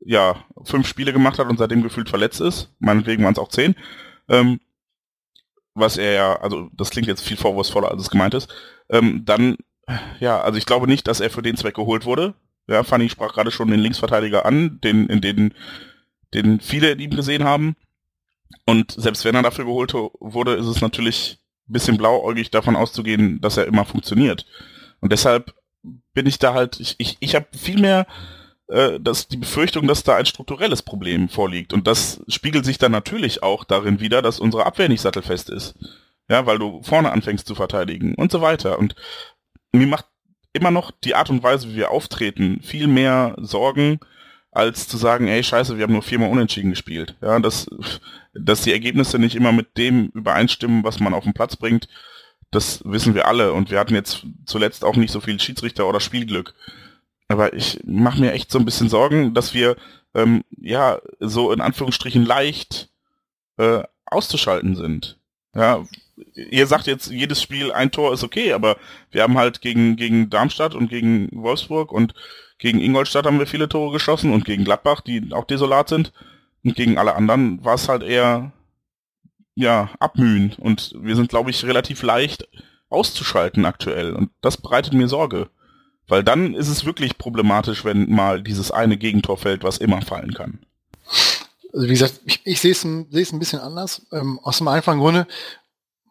[0.00, 3.74] ja, fünf Spiele gemacht hat und seitdem gefühlt verletzt ist, meinetwegen waren es auch zehn,
[4.28, 4.60] ähm,
[5.74, 8.52] was er ja, also das klingt jetzt viel vorwurfsvoller, als es gemeint ist,
[8.90, 9.56] ähm, dann,
[10.20, 12.34] ja, also ich glaube nicht, dass er für den Zweck geholt wurde,
[12.66, 15.54] ja, Fanny sprach gerade schon den Linksverteidiger an, den, in den,
[16.32, 17.76] den viele in ihm gesehen haben.
[18.66, 21.38] Und selbst wenn er dafür geholt wurde, ist es natürlich
[21.68, 24.46] ein bisschen blauäugig davon auszugehen, dass er immer funktioniert.
[25.00, 25.54] Und deshalb
[26.14, 28.06] bin ich da halt, ich, ich, ich habe viel mehr
[28.68, 28.98] äh,
[29.30, 31.72] die Befürchtung, dass da ein strukturelles Problem vorliegt.
[31.72, 35.74] Und das spiegelt sich dann natürlich auch darin wieder, dass unsere Abwehr nicht sattelfest ist.
[36.28, 38.78] Ja, weil du vorne anfängst zu verteidigen und so weiter.
[38.78, 38.94] Und
[39.72, 40.06] mir macht
[40.54, 44.00] immer noch die Art und Weise, wie wir auftreten, viel mehr Sorgen,
[44.50, 47.16] als zu sagen, ey, scheiße, wir haben nur viermal unentschieden gespielt.
[47.20, 47.66] Ja, dass,
[48.34, 51.88] dass die Ergebnisse nicht immer mit dem übereinstimmen, was man auf den Platz bringt,
[52.50, 55.98] Das wissen wir alle und wir hatten jetzt zuletzt auch nicht so viel Schiedsrichter oder
[55.98, 56.54] Spielglück.
[57.26, 59.76] Aber ich mache mir echt so ein bisschen Sorgen, dass wir
[60.14, 62.90] ähm, ja so in Anführungsstrichen leicht
[63.56, 65.18] äh, auszuschalten sind.
[65.54, 65.84] Ja,
[66.34, 68.76] ihr sagt jetzt, jedes Spiel ein Tor ist okay, aber
[69.10, 72.14] wir haben halt gegen, gegen Darmstadt und gegen Wolfsburg und
[72.58, 76.12] gegen Ingolstadt haben wir viele Tore geschossen und gegen Gladbach, die auch desolat sind.
[76.64, 78.52] Und gegen alle anderen war es halt eher,
[79.54, 80.54] ja, abmühen.
[80.58, 82.48] Und wir sind, glaube ich, relativ leicht
[82.88, 84.14] auszuschalten aktuell.
[84.14, 85.50] Und das bereitet mir Sorge.
[86.06, 90.34] Weil dann ist es wirklich problematisch, wenn mal dieses eine Gegentor fällt, was immer fallen
[90.34, 90.60] kann.
[91.74, 94.02] Also wie gesagt, ich, ich sehe es ein, ein bisschen anders.
[94.12, 95.26] Ähm, aus dem einfachen Grunde,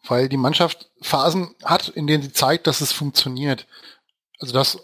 [0.05, 3.65] weil die Mannschaft Phasen hat, in denen sie zeigt, dass es funktioniert.
[4.39, 4.77] Also das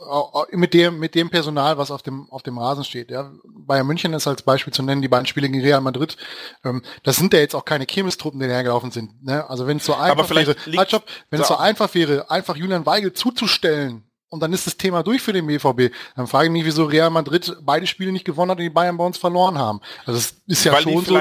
[0.52, 3.12] mit dem mit dem Personal, was auf dem auf dem Rasen steht.
[3.12, 3.34] Ja.
[3.44, 6.16] Bayern München ist als Beispiel zu nennen, die beiden Spiele gegen Real Madrid.
[6.64, 9.22] Ähm, das sind ja jetzt auch keine Chemis-Truppen, die hergelaufen sind.
[9.22, 9.50] Ne?
[9.50, 13.12] Also wenn es so einfach wäre, halt, wenn es so einfach wäre, einfach Julian Weigel
[13.12, 15.94] zuzustellen und dann ist das Thema durch für den BVB.
[16.16, 18.98] Dann frage ich mich, wieso Real Madrid beide Spiele nicht gewonnen hat und die Bayern
[18.98, 19.82] bei uns verloren haben.
[20.06, 21.20] Also es ist ja Weil schon so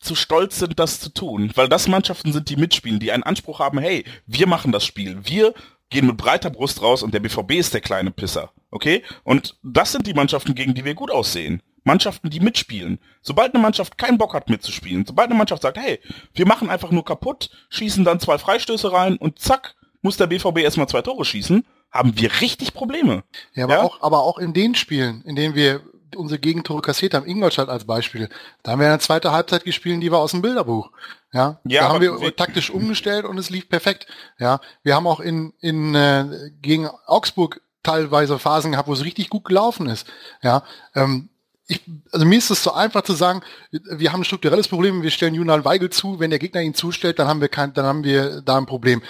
[0.00, 1.50] zu stolz sind, das zu tun.
[1.54, 5.18] Weil das Mannschaften sind, die mitspielen, die einen Anspruch haben, hey, wir machen das Spiel.
[5.24, 5.54] Wir
[5.90, 8.52] gehen mit breiter Brust raus und der BVB ist der kleine Pisser.
[8.70, 9.02] Okay?
[9.24, 11.62] Und das sind die Mannschaften, gegen die wir gut aussehen.
[11.84, 12.98] Mannschaften, die mitspielen.
[13.22, 16.00] Sobald eine Mannschaft keinen Bock hat mitzuspielen, sobald eine Mannschaft sagt, hey,
[16.34, 20.58] wir machen einfach nur kaputt, schießen dann zwei Freistöße rein und zack, muss der BVB
[20.58, 23.24] erstmal zwei Tore schießen, haben wir richtig Probleme.
[23.54, 23.82] Ja, aber, ja?
[23.82, 25.82] Auch, aber auch in den Spielen, in denen wir
[26.16, 28.28] unsere Gegentore kassiert haben, Ingolstadt als Beispiel,
[28.62, 30.90] da haben wir eine zweite Halbzeit gespielt, die war aus dem Bilderbuch.
[31.32, 34.06] Ja, ja da haben wir, wir taktisch umgestellt und es lief perfekt.
[34.38, 39.28] Ja, wir haben auch in, in äh, gegen Augsburg teilweise Phasen gehabt, wo es richtig
[39.28, 40.06] gut gelaufen ist.
[40.42, 40.62] Ja,
[40.94, 41.28] ähm,
[41.66, 41.82] ich,
[42.12, 45.34] also mir ist es so einfach zu sagen, wir haben ein strukturelles Problem, wir stellen
[45.34, 48.40] Junan Weigel zu, wenn der Gegner ihn zustellt, dann haben wir kein, dann haben wir
[48.40, 49.02] da ein Problem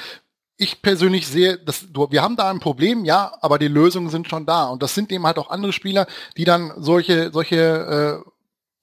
[0.59, 4.29] ich persönlich sehe, dass du, wir haben da ein Problem, ja, aber die Lösungen sind
[4.29, 4.67] schon da.
[4.67, 6.07] Und das sind eben halt auch andere Spieler,
[6.37, 8.31] die dann solche, solche, äh,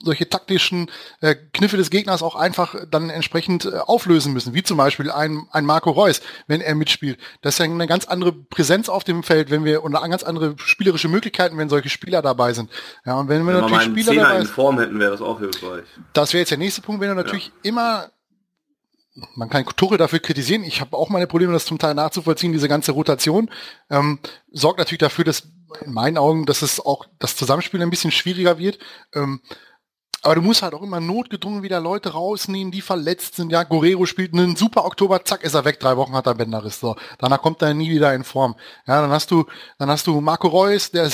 [0.02, 4.78] solche taktischen äh, Kniffe des Gegners auch einfach dann entsprechend äh, auflösen müssen, wie zum
[4.78, 7.20] Beispiel ein, ein Marco Reus, wenn er mitspielt.
[7.42, 10.56] Das ist ja eine ganz andere Präsenz auf dem Feld, wenn wir und ganz andere
[10.58, 12.70] spielerische Möglichkeiten, wenn solche Spieler dabei sind.
[13.06, 15.40] Ja, und wenn wir wenn natürlich Spieler Zehner dabei in Form hätten, wäre das auch
[15.40, 15.84] hilfreich.
[16.14, 17.54] Das wäre jetzt der nächste Punkt, wenn du natürlich ja.
[17.64, 18.12] immer
[19.34, 20.64] man kann Tore dafür kritisieren.
[20.64, 23.50] Ich habe auch meine Probleme, das zum Teil nachzuvollziehen, diese ganze Rotation.
[23.90, 24.20] Ähm,
[24.52, 25.44] sorgt natürlich dafür, dass
[25.82, 28.80] in meinen Augen, dass es auch das Zusammenspiel ein bisschen schwieriger wird.
[29.14, 29.42] Ähm,
[30.22, 33.52] aber du musst halt auch immer notgedrungen wieder Leute rausnehmen, die verletzt sind.
[33.52, 36.80] Ja, Guerrero spielt einen super Oktober, zack, ist er weg, drei Wochen hat er Bänderriss.
[36.80, 36.96] So.
[37.20, 38.56] Danach kommt er nie wieder in Form.
[38.88, 39.46] Ja, dann hast du,
[39.78, 41.12] dann hast du Marco Reus, der,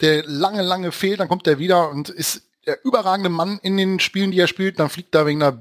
[0.00, 3.98] der lange, lange fehlt, dann kommt er wieder und ist der überragende Mann in den
[3.98, 5.58] Spielen, die er spielt, dann fliegt er wegen einer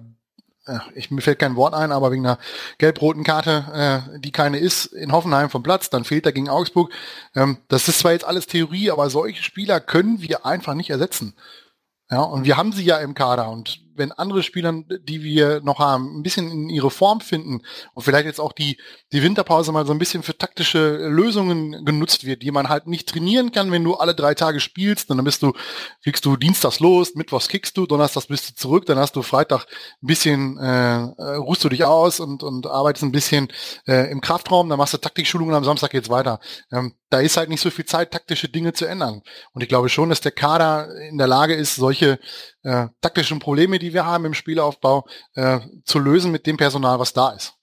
[0.95, 2.39] ich, mir fällt kein Wort ein, aber wegen einer
[2.77, 6.91] gelb-roten Karte, äh, die keine ist, in Hoffenheim vom Platz, dann fehlt er gegen Augsburg.
[7.35, 11.35] Ähm, das ist zwar jetzt alles Theorie, aber solche Spieler können wir einfach nicht ersetzen.
[12.09, 15.79] Ja, und wir haben sie ja im Kader und wenn andere Spieler, die wir noch
[15.79, 17.61] haben, ein bisschen in ihre Form finden
[17.93, 18.77] und vielleicht jetzt auch die,
[19.11, 23.09] die Winterpause mal so ein bisschen für taktische Lösungen genutzt wird, die man halt nicht
[23.09, 25.53] trainieren kann, wenn du alle drei Tage spielst, und dann bist du,
[26.03, 29.65] kriegst du Dienstags los, Mittwochs kickst du, Donnerstags bist du zurück, dann hast du Freitag
[30.01, 33.47] ein bisschen, äh, äh, ruhst du dich aus und, und arbeitest ein bisschen
[33.87, 36.39] äh, im Kraftraum, dann machst du Taktikschulungen, am Samstag geht's weiter.
[36.71, 39.21] Ähm, da ist halt nicht so viel Zeit, taktische Dinge zu ändern.
[39.53, 42.19] Und ich glaube schon, dass der Kader in der Lage ist, solche
[42.63, 45.05] äh, taktischen Probleme, die wir haben im Spielaufbau,
[45.35, 47.55] äh, zu lösen mit dem Personal, was da ist.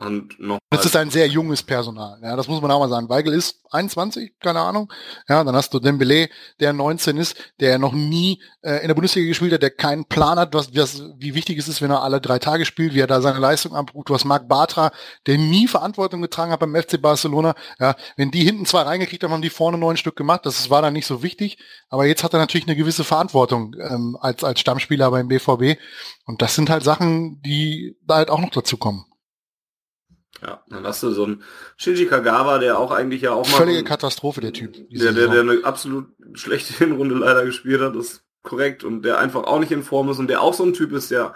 [0.00, 0.58] Und noch.
[0.70, 2.18] Das ist ein sehr junges Personal.
[2.22, 3.10] Ja, das muss man auch mal sagen.
[3.10, 4.90] Weigel ist 21, keine Ahnung.
[5.28, 9.28] Ja, dann hast du Dembele, der 19 ist, der noch nie äh, in der Bundesliga
[9.28, 12.22] gespielt hat, der keinen Plan hat, was, was, wie wichtig es ist, wenn er alle
[12.22, 14.08] drei Tage spielt, wie er da seine Leistung abruft.
[14.08, 14.90] Du hast Marc Bartra,
[15.26, 17.54] der nie Verantwortung getragen hat beim FC Barcelona.
[17.78, 20.46] Ja, wenn die hinten zwei reingekriegt haben, haben die vorne neun Stück gemacht.
[20.46, 21.58] Das war dann nicht so wichtig.
[21.90, 25.78] Aber jetzt hat er natürlich eine gewisse Verantwortung ähm, als, als Stammspieler beim BVB.
[26.24, 29.04] Und das sind halt Sachen, die da halt auch noch dazu kommen.
[30.42, 31.42] Ja, dann hast du so einen
[31.76, 33.58] Shinji Kagawa, der auch eigentlich ja auch mal...
[33.58, 34.74] Völlige Katastrophe, der Typ.
[34.90, 38.84] Der, der, der eine absolut schlechte Hinrunde leider gespielt hat, das ist korrekt.
[38.84, 41.10] Und der einfach auch nicht in Form ist und der auch so ein Typ ist,
[41.10, 41.34] der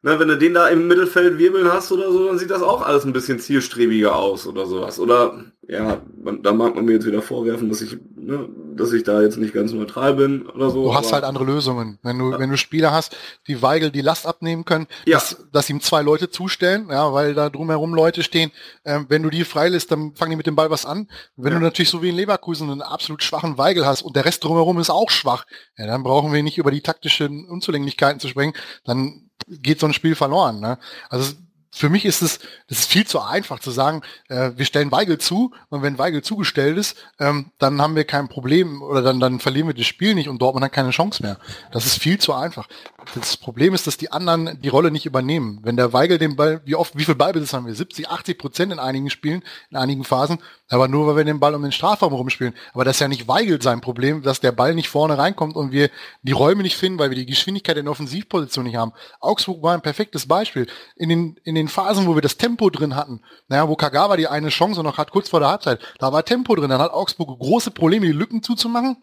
[0.00, 2.82] Ne, wenn du den da im Mittelfeld wirbeln hast oder so, dann sieht das auch
[2.82, 5.00] alles ein bisschen zielstrebiger aus oder sowas.
[5.00, 9.02] Oder ja, man, da mag man mir jetzt wieder vorwerfen, dass ich, ne, dass ich
[9.02, 10.84] da jetzt nicht ganz neutral bin oder so.
[10.84, 11.98] Du hast halt andere Lösungen.
[12.04, 12.38] Wenn du, ja.
[12.38, 13.16] wenn du Spieler hast,
[13.48, 15.18] die Weigel die Last abnehmen können, ja.
[15.18, 18.52] dass, dass ihm zwei Leute zustellen, ja, weil da drumherum Leute stehen.
[18.84, 21.08] Ähm, wenn du die freilässt, dann fangen die mit dem Ball was an.
[21.36, 21.58] Wenn ja.
[21.58, 24.78] du natürlich so wie in Leverkusen einen absolut schwachen Weigel hast und der Rest drumherum
[24.78, 25.44] ist auch schwach,
[25.76, 28.54] ja, dann brauchen wir nicht über die taktischen Unzulänglichkeiten zu sprechen.
[28.84, 30.60] Dann geht so ein Spiel verloren.
[30.60, 30.78] Ne?
[31.08, 31.34] Also
[31.70, 32.38] für mich ist es,
[32.68, 36.22] das ist viel zu einfach zu sagen, äh, wir stellen Weigel zu und wenn Weigel
[36.22, 40.14] zugestellt ist, ähm, dann haben wir kein Problem oder dann, dann verlieren wir das Spiel
[40.14, 41.38] nicht und Dortmund hat keine Chance mehr.
[41.70, 42.68] Das ist viel zu einfach.
[43.14, 45.60] Das Problem ist, dass die anderen die Rolle nicht übernehmen.
[45.62, 47.74] Wenn der Weigel den Ball, wie oft, wie viel Ballbesitz haben wir?
[47.74, 50.38] 70, 80 Prozent in einigen Spielen, in einigen Phasen,
[50.68, 52.54] aber nur weil wir den Ball um den Strafraum rumspielen.
[52.74, 55.72] Aber das ist ja nicht Weigel sein Problem, dass der Ball nicht vorne reinkommt und
[55.72, 55.90] wir
[56.22, 58.92] die Räume nicht finden, weil wir die Geschwindigkeit in der Offensivposition nicht haben.
[59.20, 60.66] Augsburg war ein perfektes Beispiel.
[60.96, 64.28] In den, in den Phasen, wo wir das Tempo drin hatten, naja, wo Kagawa die
[64.28, 67.38] eine Chance noch hat, kurz vor der Halbzeit, da war Tempo drin, dann hat Augsburg
[67.38, 68.98] große Probleme, die Lücken zuzumachen,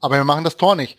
[0.00, 0.98] aber wir machen das Tor nicht.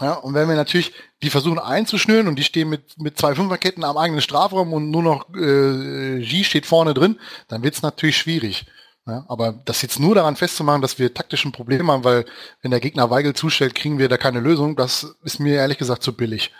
[0.00, 3.84] Ja, und wenn wir natürlich die versuchen einzuschnüren und die stehen mit, mit zwei Fünferketten
[3.84, 8.16] am eigenen Strafraum und nur noch äh, G steht vorne drin, dann wird es natürlich
[8.16, 8.66] schwierig.
[9.06, 12.24] Ja, aber das jetzt nur daran festzumachen, dass wir taktischen Probleme haben, weil
[12.62, 16.04] wenn der Gegner Weigel zustellt, kriegen wir da keine Lösung, das ist mir ehrlich gesagt
[16.04, 16.52] zu billig.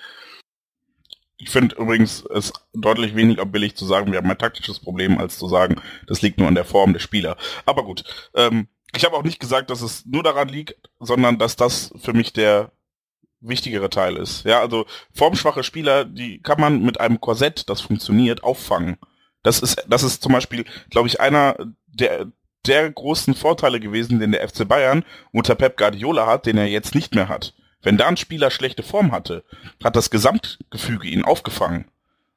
[1.38, 5.38] Ich finde übrigens es deutlich weniger billig zu sagen, wir haben ein taktisches Problem, als
[5.38, 7.36] zu sagen, das liegt nur an der Form der Spieler.
[7.64, 8.04] Aber gut,
[8.34, 12.12] ähm, ich habe auch nicht gesagt, dass es nur daran liegt, sondern dass das für
[12.12, 12.72] mich der
[13.42, 14.44] wichtigere Teil ist.
[14.44, 18.96] Ja, also formschwache Spieler, die kann man mit einem Korsett, das funktioniert, auffangen.
[19.42, 22.26] Das ist, das ist zum Beispiel, glaube ich, einer der,
[22.66, 26.94] der großen Vorteile gewesen, den der FC Bayern unter Pep Guardiola hat, den er jetzt
[26.94, 27.54] nicht mehr hat.
[27.82, 29.44] Wenn da ein Spieler schlechte Form hatte,
[29.82, 31.86] hat das Gesamtgefüge ihn aufgefangen.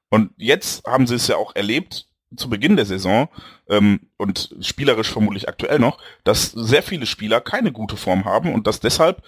[0.09, 3.29] Und jetzt haben sie es ja auch erlebt, zu Beginn der Saison
[3.69, 8.67] ähm, und spielerisch vermutlich aktuell noch, dass sehr viele Spieler keine gute Form haben und
[8.67, 9.21] dass deshalb,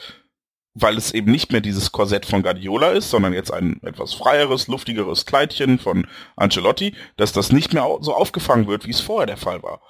[0.79, 4.67] weil es eben nicht mehr dieses Korsett von Guardiola ist, sondern jetzt ein etwas freieres,
[4.67, 9.37] luftigeres Kleidchen von Ancelotti, dass das nicht mehr so aufgefangen wird, wie es vorher der
[9.37, 9.81] Fall war.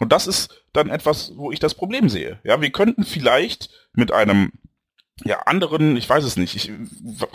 [0.00, 2.40] Und das ist dann etwas, wo ich das Problem sehe.
[2.44, 4.52] Ja, wir könnten vielleicht mit einem
[5.22, 6.72] ja, anderen, ich weiß es nicht, ich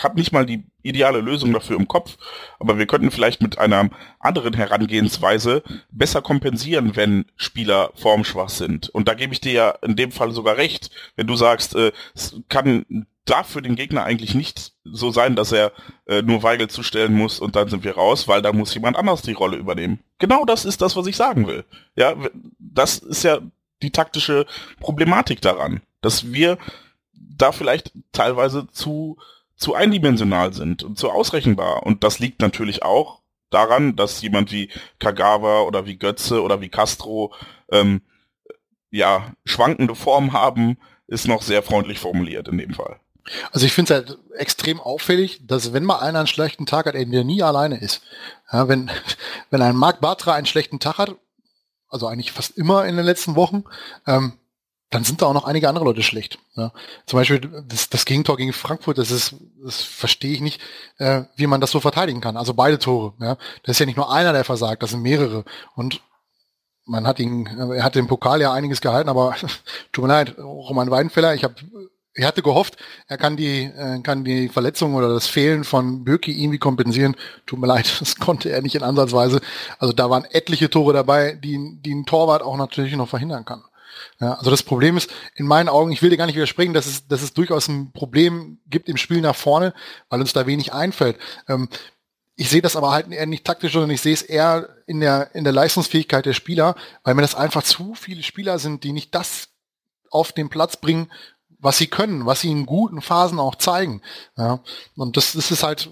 [0.04, 2.18] habe nicht mal die ideale Lösung dafür im Kopf,
[2.60, 8.90] aber wir könnten vielleicht mit einer anderen Herangehensweise besser kompensieren, wenn Spieler formschwach sind.
[8.90, 11.94] Und da gebe ich dir ja in dem Fall sogar recht, wenn du sagst, äh,
[12.14, 15.72] es kann darf für den Gegner eigentlich nicht so sein, dass er
[16.08, 19.22] äh, nur Weigel zustellen muss und dann sind wir raus, weil da muss jemand anders
[19.22, 20.00] die Rolle übernehmen.
[20.18, 21.64] Genau das ist das, was ich sagen will.
[21.96, 22.16] Ja,
[22.58, 23.40] das ist ja
[23.82, 24.46] die taktische
[24.80, 26.58] Problematik daran, dass wir
[27.42, 29.18] da vielleicht teilweise zu,
[29.56, 31.84] zu eindimensional sind und zu ausrechenbar.
[31.84, 34.70] Und das liegt natürlich auch daran, dass jemand wie
[35.00, 37.34] Kagawa oder wie Götze oder wie Castro
[37.72, 38.02] ähm,
[38.92, 40.78] ja schwankende Formen haben,
[41.08, 43.00] ist noch sehr freundlich formuliert in dem Fall.
[43.52, 46.96] Also ich finde es halt extrem auffällig, dass wenn mal einer einen schlechten Tag hat,
[46.96, 48.02] er nie alleine ist.
[48.52, 48.90] Ja, wenn,
[49.50, 51.16] wenn ein Marc Bartra einen schlechten Tag hat,
[51.90, 53.64] also eigentlich fast immer in den letzten Wochen,
[54.08, 54.34] ähm,
[54.90, 56.40] dann sind da auch noch einige andere Leute schlecht.
[56.56, 56.72] Ja.
[57.06, 60.62] Zum Beispiel das, das Gegentor gegen Frankfurt, das ist, das verstehe ich nicht,
[60.98, 62.38] äh, wie man das so verteidigen kann.
[62.38, 63.14] Also beide Tore.
[63.20, 63.38] Ja.
[63.64, 65.46] Das ist ja nicht nur einer, der versagt, das sind mehrere.
[65.76, 66.02] Und
[66.86, 69.36] man hat ihn, er hat den Pokal ja einiges gehalten, aber
[69.92, 71.56] tut mir leid, Roman Weidenfeller, ich habe
[72.16, 72.78] ich hatte gehofft,
[73.08, 77.16] er kann die, äh, kann die Verletzung oder das Fehlen von Böki irgendwie kompensieren.
[77.46, 79.40] Tut mir leid, das konnte er nicht in Ansatzweise.
[79.78, 83.64] Also da waren etliche Tore dabei, die, die ein Torwart auch natürlich noch verhindern kann.
[84.20, 86.86] Ja, also das Problem ist, in meinen Augen, ich will dir gar nicht widersprechen, dass
[86.86, 89.74] es, dass es durchaus ein Problem gibt im Spiel nach vorne,
[90.10, 91.18] weil uns da wenig einfällt.
[91.48, 91.70] Ähm,
[92.36, 95.36] ich sehe das aber halt eher nicht taktisch, sondern ich sehe es eher in der,
[95.36, 99.14] in der Leistungsfähigkeit der Spieler, weil mir das einfach zu viele Spieler sind, die nicht
[99.14, 99.50] das
[100.10, 101.12] auf den Platz bringen,
[101.60, 104.02] was sie können, was sie in guten Phasen auch zeigen.
[104.38, 104.62] Ja,
[104.96, 105.90] und das, das ist halt,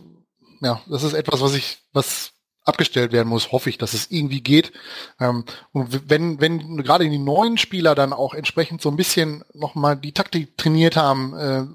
[0.62, 2.32] ja, das ist etwas, was ich, was
[2.68, 4.74] abgestellt werden muss, hoffe ich, dass es irgendwie geht.
[5.20, 9.96] Ähm, und wenn, wenn gerade die neuen Spieler dann auch entsprechend so ein bisschen nochmal
[9.96, 11.66] die Taktik trainiert haben, äh,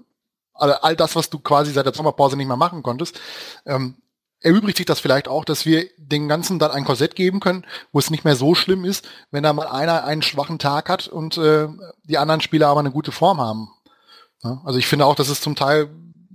[0.55, 3.19] all, das, was du quasi seit der Sommerpause nicht mehr machen konntest,
[3.67, 3.97] ähm,
[4.41, 7.99] erübrigt sich das vielleicht auch, dass wir den Ganzen dann ein Korsett geben können, wo
[7.99, 11.39] es nicht mehr so schlimm ist, wenn da mal einer einen schwachen Tag hat und
[11.39, 11.69] äh,
[12.05, 13.71] die anderen Spieler aber eine gute Form haben.
[14.65, 15.89] Also ich finde auch, dass es zum Teil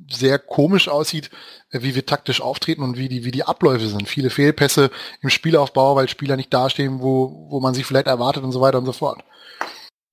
[0.10, 1.30] sehr komisch aussieht,
[1.72, 4.08] äh, wie wir taktisch auftreten und wie die, wie die Abläufe sind.
[4.08, 4.90] Viele Fehlpässe
[5.22, 8.78] im Spielaufbau, weil Spieler nicht dastehen, wo, wo man sie vielleicht erwartet und so weiter
[8.78, 9.24] und so fort.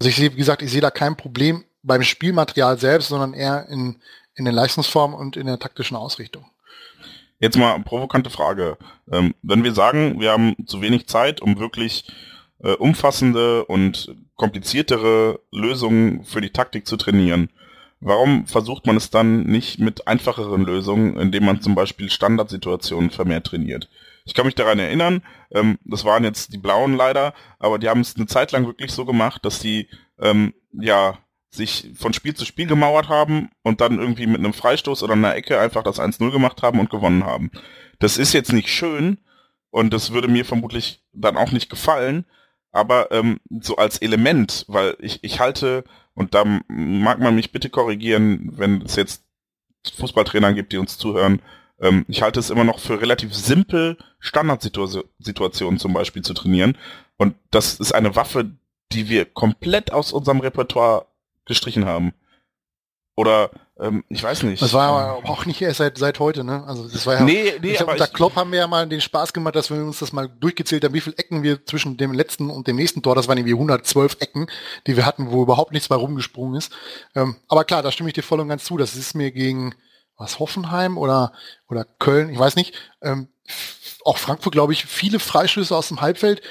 [0.01, 3.69] Also ich sehe, wie gesagt, ich sehe da kein Problem beim Spielmaterial selbst, sondern eher
[3.69, 4.01] in,
[4.35, 6.47] in den Leistungsformen und in der taktischen Ausrichtung.
[7.39, 8.79] Jetzt mal provokante Frage.
[9.11, 12.11] Ähm, wenn wir sagen, wir haben zu wenig Zeit, um wirklich
[12.61, 17.51] äh, umfassende und kompliziertere Lösungen für die Taktik zu trainieren,
[18.07, 23.47] Warum versucht man es dann nicht mit einfacheren Lösungen, indem man zum Beispiel Standardsituationen vermehrt
[23.47, 23.89] trainiert?
[24.27, 28.03] Ich kann mich daran erinnern, ähm, das waren jetzt die Blauen leider, aber die haben
[28.03, 29.89] es eine Zeit lang wirklich so gemacht, dass die
[30.21, 31.17] ähm, ja
[31.51, 35.35] sich von Spiel zu Spiel gemauert haben und dann irgendwie mit einem Freistoß oder einer
[35.35, 37.53] Ecke einfach das 1-0 gemacht haben und gewonnen haben.
[38.01, 39.19] Das ist jetzt nicht schön
[39.71, 42.27] Und das würde mir vermutlich dann auch nicht gefallen.
[42.71, 45.85] Aber ähm, so als Element, weil ich, ich halte,
[46.15, 49.25] und da mag man mich bitte korrigieren, wenn es jetzt
[49.97, 51.41] Fußballtrainer gibt, die uns zuhören,
[51.81, 56.79] ähm, ich halte es immer noch für relativ simpel, Standardsituationen zum Beispiel zu trainieren.
[57.17, 58.51] Und das ist eine Waffe,
[58.93, 61.07] die wir komplett aus unserem Repertoire
[61.45, 62.15] gestrichen haben.
[63.17, 64.63] Oder ähm, ich weiß nicht.
[64.63, 66.65] Das war aber auch nicht erst seit, seit heute, ne?
[66.67, 67.21] Also das war ja.
[67.23, 69.99] Nee, nee, aber unter Klopp haben wir ja mal den Spaß gemacht, dass wir uns
[69.99, 73.15] das mal durchgezählt haben, wie viele Ecken wir zwischen dem letzten und dem nächsten Tor,
[73.15, 74.47] das waren irgendwie 112 Ecken,
[74.87, 76.73] die wir hatten, wo überhaupt nichts bei rumgesprungen ist.
[77.15, 78.77] Ähm, aber klar, da stimme ich dir voll und ganz zu.
[78.77, 79.75] Das ist mir gegen
[80.17, 81.33] was Hoffenheim oder
[81.69, 82.75] oder Köln, ich weiß nicht.
[83.03, 83.29] Ähm,
[84.05, 86.43] auch Frankfurt, glaube ich, viele Freischüsse aus dem Halbfeld,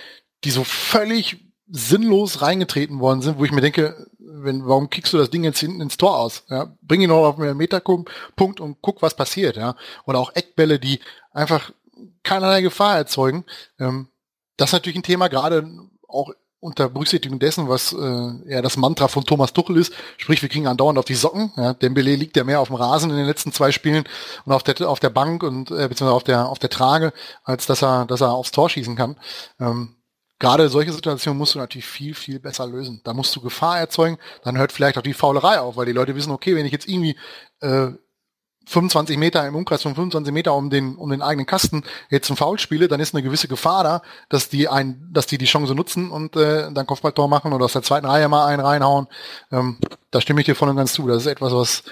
[0.43, 1.42] die so völlig
[1.75, 5.59] sinnlos reingetreten worden sind, wo ich mir denke, wenn, warum kickst du das Ding jetzt
[5.59, 6.43] hinten ins Tor aus?
[6.47, 6.71] Ja?
[6.83, 8.11] Bring ihn noch auf einen Meterpunkt
[8.59, 9.57] und guck, was passiert.
[9.57, 9.75] Ja?
[10.05, 10.99] Oder auch Eckbälle, die
[11.31, 11.71] einfach
[12.21, 13.43] keinerlei Gefahr erzeugen.
[13.79, 14.07] Ähm,
[14.55, 15.67] das ist natürlich ein Thema, gerade
[16.07, 20.49] auch unter Berücksichtigung dessen, was äh, ja das Mantra von Thomas Tuchel ist, sprich wir
[20.49, 21.51] kriegen andauernd auf die Socken.
[21.57, 24.05] Ja, Dembele liegt ja mehr auf dem Rasen in den letzten zwei Spielen
[24.45, 27.13] und auf der auf der Bank und äh, beziehungsweise auf der auf der Trage,
[27.43, 29.17] als dass er dass er aufs Tor schießen kann.
[29.59, 29.92] Ähm,
[30.43, 32.99] gerade solche Situationen musst du natürlich viel, viel besser lösen.
[33.05, 36.17] Da musst du Gefahr erzeugen, dann hört vielleicht auch die Faulerei auf, weil die Leute
[36.17, 37.15] wissen, okay, wenn ich jetzt irgendwie
[37.61, 37.91] äh,
[38.65, 42.35] 25 Meter im Umkreis von 25 Meter um den, um den eigenen Kasten jetzt ein
[42.35, 45.75] Foul spiele, dann ist eine gewisse Gefahr da, dass die ein, dass die die Chance
[45.75, 49.07] nutzen und äh, dann Kopfballtor machen oder aus der zweiten Reihe mal einen reinhauen.
[49.49, 49.77] Ähm,
[50.11, 51.07] da stimme ich dir voll und ganz zu.
[51.07, 51.83] Das ist etwas, was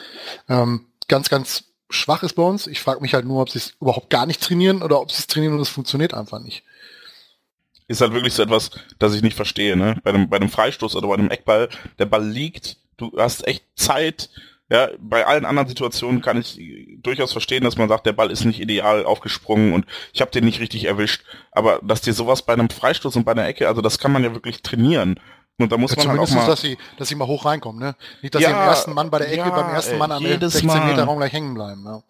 [0.50, 2.68] ähm, ganz, ganz schwach ist bei uns.
[2.68, 5.20] Ich frage mich halt nur, ob sie es überhaupt gar nicht trainieren oder ob sie
[5.20, 6.66] es trainieren und es funktioniert einfach nicht
[7.92, 9.98] ist halt wirklich so etwas, das ich nicht verstehe, ne?
[10.04, 11.70] Bei einem, bei einem Freistoß oder bei einem Eckball,
[12.00, 14.30] der Ball liegt, du hast echt Zeit,
[14.70, 16.58] ja, bei allen anderen Situationen kann ich
[17.04, 20.46] durchaus verstehen, dass man sagt, der Ball ist nicht ideal aufgesprungen und ich habe den
[20.46, 21.26] nicht richtig erwischt.
[21.52, 24.24] Aber dass dir sowas bei einem Freistoß und bei einer Ecke, also das kann man
[24.24, 25.20] ja wirklich trainieren.
[25.60, 27.82] Und da muss ja, man halt auch mal, dass sie, dass sie mal hoch reinkommen,
[27.82, 27.96] ne?
[28.22, 30.24] Nicht, dass ja, sie im ersten Mann bei der Ecke ja, beim ersten Mann am
[30.24, 30.86] 16 mal.
[30.86, 31.84] Meter Raum gleich hängen bleiben.
[31.86, 32.04] Ja.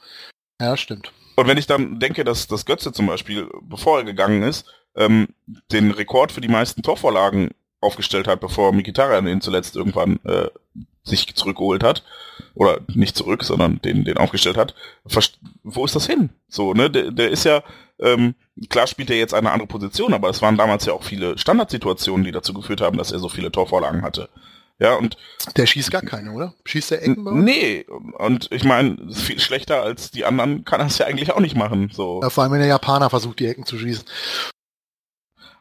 [0.61, 1.11] ja, stimmt.
[1.35, 4.65] Und wenn ich dann denke, dass das Götze zum Beispiel, bevor er gegangen ist,
[4.95, 5.29] ähm,
[5.71, 10.47] den Rekord für die meisten Torvorlagen aufgestellt hat, bevor Mikitarian ihn zuletzt irgendwann äh,
[11.03, 12.03] sich zurückgeholt hat.
[12.53, 14.75] Oder nicht zurück, sondern den, den aufgestellt hat.
[15.05, 16.31] Verst wo ist das hin?
[16.47, 16.89] So, ne?
[16.89, 17.63] Der, der ist ja,
[17.99, 18.35] ähm,
[18.69, 22.25] klar spielt er jetzt eine andere Position, aber es waren damals ja auch viele Standardsituationen,
[22.25, 24.29] die dazu geführt haben, dass er so viele Torvorlagen hatte.
[24.79, 25.15] Ja, und
[25.55, 26.55] der schießt gar keine, oder?
[26.65, 27.43] Schießt der Ecken?
[27.43, 27.85] Nee,
[28.17, 31.55] und ich meine, viel schlechter als die anderen kann er es ja eigentlich auch nicht
[31.55, 31.91] machen.
[31.93, 32.19] So.
[32.23, 34.05] Ja, vor allem, wenn der Japaner versucht, die Ecken zu schießen.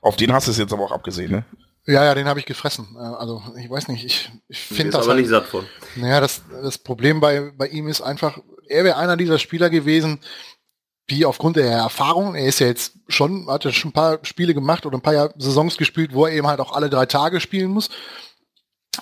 [0.01, 1.45] Auf den hast du es jetzt aber auch abgesehen, ne?
[1.87, 2.97] Ja, ja, den habe ich gefressen.
[2.97, 5.03] Äh, also ich weiß nicht, ich, ich finde das.
[5.03, 5.67] aber halt, nicht satt von.
[5.97, 8.39] Naja, das, das Problem bei, bei ihm ist einfach,
[8.69, 10.21] er wäre einer dieser Spieler gewesen,
[11.11, 14.55] die aufgrund der Erfahrung, er ist ja jetzt schon, hat ja schon ein paar Spiele
[14.55, 17.41] gemacht oder ein paar Jahr Saisons gespielt, wo er eben halt auch alle drei Tage
[17.41, 17.91] spielen muss,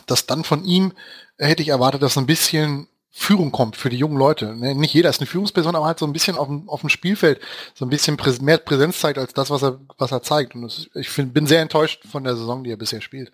[0.07, 0.93] dass dann von ihm
[1.37, 2.89] hätte ich erwartet, dass ein bisschen
[3.19, 4.55] Führung kommt für die jungen Leute.
[4.55, 6.89] Ne, nicht jeder ist eine Führungsperson, aber halt so ein bisschen auf dem, auf dem
[6.89, 7.41] Spielfeld
[7.75, 10.55] so ein bisschen Prä mehr Präsenz zeigt als das, was er, was er zeigt.
[10.55, 13.33] Und das, ich find, bin sehr enttäuscht von der Saison, die er bisher spielt.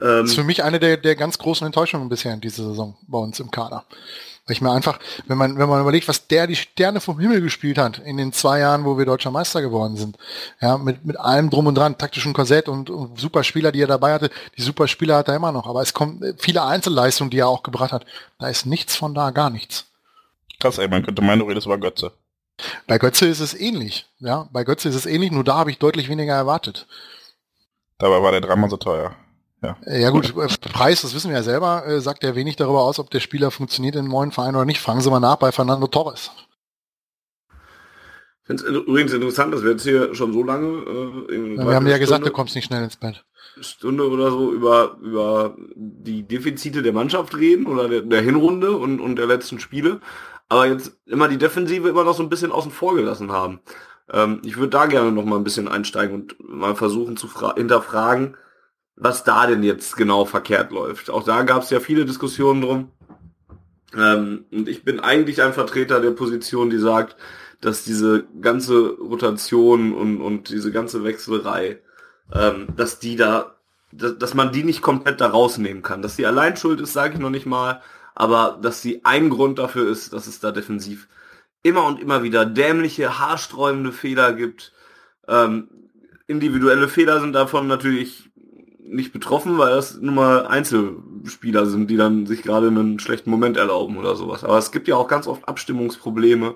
[0.00, 2.96] Ähm, das ist für mich eine der, der ganz großen Enttäuschungen bisher in dieser Saison
[3.06, 3.84] bei uns im Kader.
[4.46, 7.40] Weil ich mir einfach, wenn man, wenn man überlegt, was der die Sterne vom Himmel
[7.40, 10.18] gespielt hat in den zwei Jahren, wo wir deutscher Meister geworden sind,
[10.60, 13.86] ja, mit, mit allem drum und dran, taktischen Korsett und, und super Spieler, die er
[13.86, 15.66] dabei hatte, die super Spieler hat er immer noch.
[15.66, 18.04] Aber es kommen viele Einzelleistungen, die er auch gebracht hat.
[18.38, 19.86] Da ist nichts von da, gar nichts.
[20.60, 22.12] Krass, ey, man könnte meinen, du redest über Götze.
[22.86, 24.48] Bei Götze ist es ähnlich, ja.
[24.52, 26.86] Bei Götze ist es ähnlich, nur da habe ich deutlich weniger erwartet.
[27.98, 29.16] Dabei war der dreimal so teuer.
[29.62, 29.76] Ja.
[29.86, 32.98] ja gut, äh, Preis, das wissen wir ja selber, äh, sagt ja wenig darüber aus,
[32.98, 34.80] ob der Spieler funktioniert in einem neuen Verein oder nicht.
[34.80, 36.30] Fragen Sie mal nach bei Fernando Torres.
[38.42, 41.74] Ich finde es übrigens interessant, dass wir jetzt hier schon so lange äh, ja, Wir
[41.74, 43.24] haben ja gesagt, du kommst nicht schnell ins Bett.
[43.60, 49.00] Stunde oder so über, über die Defizite der Mannschaft reden oder der, der Hinrunde und,
[49.00, 50.00] und der letzten Spiele,
[50.48, 53.60] aber jetzt immer die Defensive immer noch so ein bisschen außen vor gelassen haben.
[54.12, 58.36] Ähm, ich würde da gerne noch mal ein bisschen einsteigen und mal versuchen zu hinterfragen,
[58.96, 61.10] was da denn jetzt genau verkehrt läuft.
[61.10, 62.90] Auch da gab es ja viele Diskussionen drum.
[63.96, 67.16] Ähm, und ich bin eigentlich ein Vertreter der Position, die sagt,
[67.60, 71.80] dass diese ganze Rotation und, und diese ganze Wechselerei,
[72.32, 73.56] ähm, dass die da,
[73.92, 76.02] dass, dass man die nicht komplett da rausnehmen kann.
[76.02, 77.82] Dass die allein schuld ist, sage ich noch nicht mal,
[78.14, 81.08] aber dass sie ein Grund dafür ist, dass es da defensiv
[81.62, 84.72] immer und immer wieder dämliche, haarsträubende Fehler gibt.
[85.26, 85.68] Ähm,
[86.26, 88.30] individuelle Fehler sind davon natürlich
[88.86, 93.56] nicht betroffen, weil das nun mal Einzelspieler sind, die dann sich gerade einen schlechten Moment
[93.56, 94.44] erlauben oder sowas.
[94.44, 96.54] Aber es gibt ja auch ganz oft Abstimmungsprobleme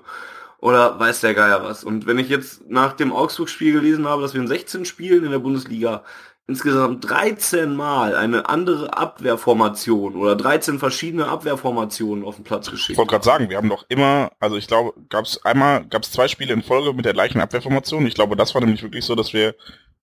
[0.59, 1.83] oder weiß der Geier was.
[1.83, 5.31] Und wenn ich jetzt nach dem Augsburg-Spiel gelesen habe, dass wir in 16 Spielen in
[5.31, 6.03] der Bundesliga
[6.47, 12.91] insgesamt 13 Mal eine andere Abwehrformation oder 13 verschiedene Abwehrformationen auf den Platz geschickt.
[12.91, 16.03] Ich wollte gerade sagen, wir haben doch immer, also ich glaube, gab es einmal, gab
[16.03, 18.05] es zwei Spiele in Folge mit der gleichen Abwehrformation.
[18.07, 19.55] Ich glaube, das war nämlich wirklich so, dass wir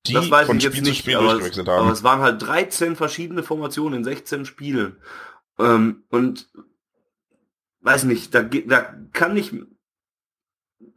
[0.09, 1.93] die das weiß von ich jetzt Spiel zu nicht, Spiel aber durchgewechselt es, aber haben.
[1.93, 4.97] es waren halt 13 verschiedene Formationen in 16 Spielen.
[5.59, 6.49] Ähm, und
[7.81, 9.53] weiß nicht, da, da kann ich,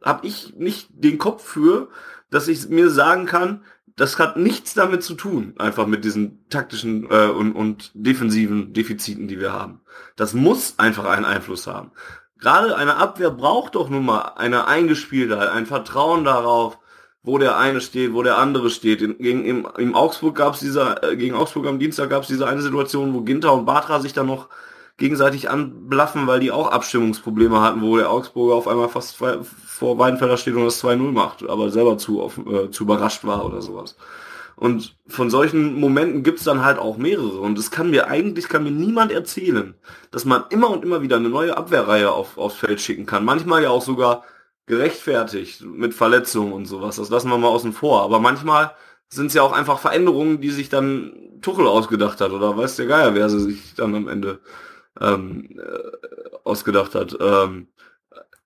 [0.02, 1.88] habe ich nicht den Kopf für,
[2.30, 3.64] dass ich mir sagen kann,
[3.96, 9.28] das hat nichts damit zu tun, einfach mit diesen taktischen äh, und, und defensiven Defiziten,
[9.28, 9.82] die wir haben.
[10.16, 11.92] Das muss einfach einen Einfluss haben.
[12.38, 16.78] Gerade eine Abwehr braucht doch nun mal eine Eingespieltheit, ein Vertrauen darauf,
[17.22, 19.02] wo der eine steht, wo der andere steht.
[19.02, 22.28] In, gegen, im, im Augsburg gab es dieser, äh, gegen Augsburg am Dienstag gab es
[22.28, 24.48] diese eine Situation, wo Ginter und Batra sich dann noch
[24.96, 29.98] gegenseitig anblaffen, weil die auch Abstimmungsprobleme hatten, wo der Augsburger auf einmal fast zwei, vor
[29.98, 33.62] Weidenfeller steht und das 2-0 macht, aber selber zu, auf, äh, zu überrascht war oder
[33.62, 33.96] sowas.
[34.56, 37.40] Und von solchen Momenten gibt's dann halt auch mehrere.
[37.40, 39.74] Und es kann mir eigentlich, kann mir niemand erzählen,
[40.10, 43.24] dass man immer und immer wieder eine neue Abwehrreihe auf, aufs Feld schicken kann.
[43.24, 44.22] Manchmal ja auch sogar
[44.70, 46.96] gerechtfertigt mit Verletzungen und sowas.
[46.96, 48.02] Das lassen wir mal außen vor.
[48.02, 48.74] Aber manchmal
[49.08, 51.12] sind es ja auch einfach Veränderungen, die sich dann
[51.42, 52.30] Tuchel ausgedacht hat.
[52.30, 54.40] Oder weiß der Geier, wer sie sich dann am Ende
[54.98, 57.16] ähm, äh, ausgedacht hat.
[57.20, 57.68] Ähm,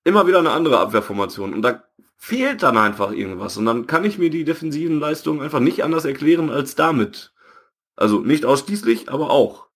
[0.02, 1.54] immer wieder eine andere Abwehrformation.
[1.54, 1.84] Und da
[2.16, 3.56] fehlt dann einfach irgendwas.
[3.56, 7.32] Und dann kann ich mir die defensiven Leistungen einfach nicht anders erklären als damit.
[7.96, 9.68] Also nicht ausschließlich, aber auch.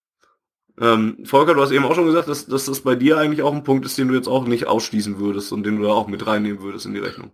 [0.81, 3.53] Ähm, Volker, du hast eben auch schon gesagt, dass, dass das bei dir eigentlich auch
[3.53, 6.07] ein Punkt ist, den du jetzt auch nicht ausschließen würdest und den du da auch
[6.07, 7.31] mit reinnehmen würdest in die Rechnung.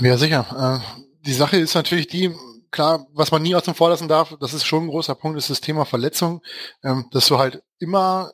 [0.00, 0.82] Ja, sicher.
[0.82, 2.32] Äh, die Sache ist natürlich die,
[2.70, 5.50] klar, was man nie aus dem Vorlassen darf, das ist schon ein großer Punkt, ist
[5.50, 6.42] das Thema Verletzung,
[6.82, 8.32] ähm, dass du halt immer,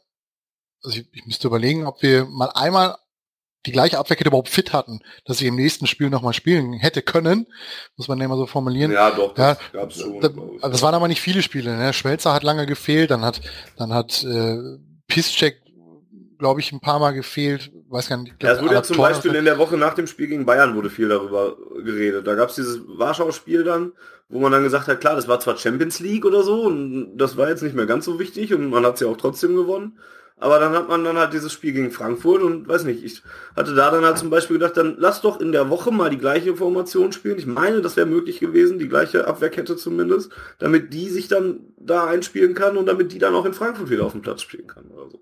[0.82, 2.96] also ich, ich müsste überlegen, ob wir mal einmal
[3.66, 7.46] die gleiche Abwehrkette überhaupt fit hatten, dass ich im nächsten Spiel nochmal spielen hätte können,
[7.96, 8.90] muss man ja immer so formulieren.
[8.92, 10.20] Ja, doch, das ja, gab's schon.
[10.20, 11.76] Da, also das waren aber nicht viele Spiele.
[11.76, 11.92] Ne?
[11.92, 13.40] Schmelzer hat lange gefehlt, dann hat
[13.76, 14.56] dann hat äh,
[15.08, 15.60] Piszczek,
[16.38, 17.70] glaube ich, ein paar Mal gefehlt.
[17.90, 18.34] Weiß gar nicht.
[18.42, 20.88] Ja, es wurde ja zum Beispiel in der Woche nach dem Spiel gegen Bayern wurde
[20.88, 22.26] viel darüber geredet.
[22.26, 23.92] Da gab es dieses Warschau-Spiel dann,
[24.28, 27.36] wo man dann gesagt hat, klar, das war zwar Champions League oder so und das
[27.36, 29.98] war jetzt nicht mehr ganz so wichtig und man hat es ja auch trotzdem gewonnen.
[30.40, 33.22] Aber dann hat man dann halt dieses Spiel gegen Frankfurt und weiß nicht, ich
[33.54, 36.18] hatte da dann halt zum Beispiel gedacht, dann lass doch in der Woche mal die
[36.18, 37.38] gleiche Formation spielen.
[37.38, 42.06] Ich meine, das wäre möglich gewesen, die gleiche Abwehrkette zumindest, damit die sich dann da
[42.06, 44.86] einspielen kann und damit die dann auch in Frankfurt wieder auf dem Platz spielen kann
[44.86, 45.20] oder so.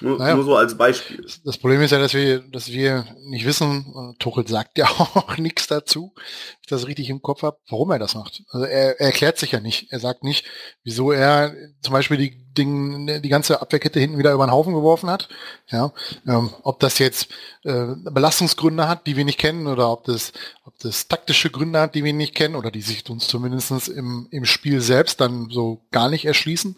[0.00, 0.34] Nur, Naja.
[0.34, 1.24] nur so als Beispiel.
[1.44, 5.36] Das Problem ist ja, dass wir, dass wir nicht wissen, äh, Tuchel sagt ja auch
[5.38, 6.22] nichts dazu, wenn
[6.62, 8.42] ich das richtig im Kopf habe, warum er das macht.
[8.50, 9.92] Also er, er erklärt sich ja nicht.
[9.92, 10.44] Er sagt nicht,
[10.84, 15.08] wieso er zum Beispiel die, Ding, die ganze Abwehrkette hinten wieder über den Haufen geworfen
[15.08, 15.28] hat.
[15.68, 15.92] Ja,
[16.26, 17.28] ähm, ob das jetzt
[17.62, 20.32] äh, Belastungsgründe hat, die wir nicht kennen, oder ob das,
[20.80, 24.44] das taktische Gründe hat, die wir nicht kennen, oder die sich uns zumindestens im, im
[24.44, 26.76] Spiel selbst dann so gar nicht erschließen.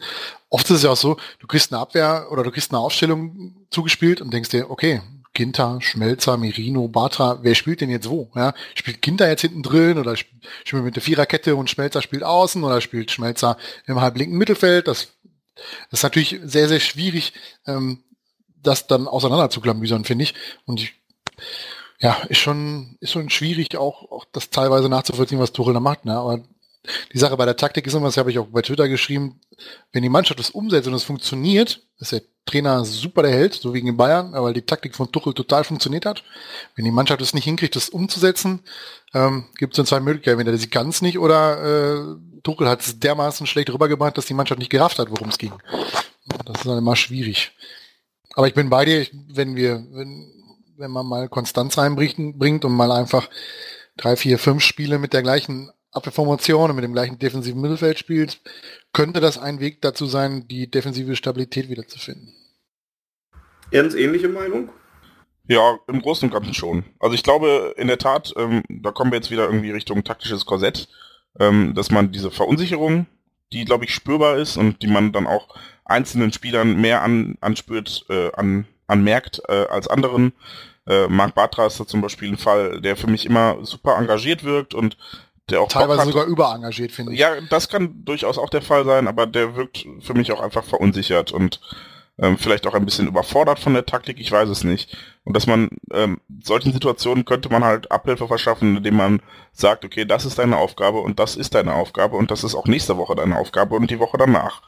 [0.48, 3.66] Oft ist es ja auch so, du kriegst eine Abwehr oder du kriegst eine Aufstellung
[3.70, 8.30] zugespielt und denkst dir, okay, Ginter, Schmelzer, Merino, Batra, wer spielt denn jetzt wo?
[8.34, 10.32] Ja, spielt Ginter jetzt hinten drin oder sp-
[10.64, 14.88] spielt mit der Viererkette und Schmelzer spielt außen oder spielt Schmelzer im halblinken Mittelfeld?
[14.88, 15.12] Das,
[15.90, 17.32] das ist natürlich sehr, sehr schwierig,
[17.66, 18.03] ähm,
[18.57, 19.61] das dann auseinander zu
[20.05, 20.34] finde ich.
[20.64, 20.94] Und ich,
[22.01, 26.07] ja, ist schon, ist schon schwierig, auch, auch das teilweise nachzuvollziehen, was Tuchel da macht.
[26.07, 26.16] Ne?
[26.16, 26.40] Aber
[27.12, 29.38] die Sache bei der Taktik ist immer, das habe ich auch bei Twitter geschrieben,
[29.92, 33.74] wenn die Mannschaft das umsetzt und es funktioniert, ist der Trainer super der Held, so
[33.74, 36.24] wie gegen Bayern, weil die Taktik von Tuchel total funktioniert hat.
[36.74, 38.61] Wenn die Mannschaft es nicht hinkriegt, das umzusetzen,
[39.12, 40.40] ähm, gibt es dann zwei Möglichkeiten.
[40.40, 44.59] Entweder sie kann nicht oder äh, Tuchel hat es dermaßen schlecht rübergebracht, dass die Mannschaft
[44.59, 45.53] nicht gerafft hat, worum es ging.
[46.46, 47.53] Das ist dann immer schwierig.
[48.34, 50.39] Aber ich bin bei dir, wenn wir, wenn,
[50.81, 53.28] wenn man mal Konstanz reinbringt bringt und mal einfach
[53.97, 58.41] drei, vier, fünf Spiele mit der gleichen Abwehrformation und mit dem gleichen defensiven Mittelfeld spielt,
[58.93, 62.35] könnte das ein Weg dazu sein, die defensive Stabilität wiederzufinden.
[63.70, 64.70] Jens, ähnliche Meinung?
[65.49, 66.85] Ja, im Großen und Ganzen schon.
[67.01, 70.47] Also ich glaube, in der Tat, ähm, da kommen wir jetzt wieder irgendwie Richtung taktisches
[70.47, 70.89] Korsett,
[71.39, 73.07] ähm, dass man diese Verunsicherung,
[73.53, 75.49] die, glaube ich, spürbar ist und die man dann auch
[75.85, 80.33] einzelnen Spielern mehr an, anspürt, äh, an, anmerkt äh, als anderen.
[80.91, 84.43] Äh, Marc Bartra ist da zum Beispiel ein Fall, der für mich immer super engagiert
[84.43, 84.97] wirkt und
[85.49, 87.20] der auch Teilweise sogar überengagiert, finde ich.
[87.20, 90.64] Ja, das kann durchaus auch der Fall sein, aber der wirkt für mich auch einfach
[90.64, 91.61] verunsichert und
[92.18, 94.97] ähm, vielleicht auch ein bisschen überfordert von der Taktik, ich weiß es nicht.
[95.24, 99.22] Und dass man ähm, solchen Situationen könnte man halt Abhilfe verschaffen, indem man
[99.53, 102.66] sagt, okay, das ist deine Aufgabe und das ist deine Aufgabe und das ist auch
[102.66, 104.62] nächste Woche deine Aufgabe und die Woche danach.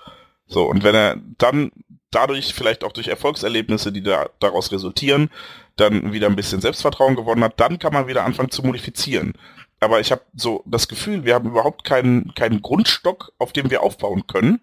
[0.46, 1.72] So, und wenn er dann
[2.10, 5.30] dadurch vielleicht auch durch Erfolgserlebnisse, die da, daraus resultieren,
[5.76, 9.34] dann wieder ein bisschen Selbstvertrauen gewonnen hat, dann kann man wieder anfangen zu modifizieren.
[9.80, 13.82] Aber ich habe so das Gefühl, wir haben überhaupt keinen, keinen Grundstock, auf dem wir
[13.82, 14.60] aufbauen können,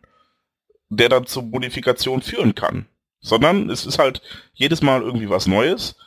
[0.90, 2.86] der dann zur Modifikation führen kann.
[3.20, 4.22] Sondern es ist halt
[4.54, 5.98] jedes Mal irgendwie was Neues.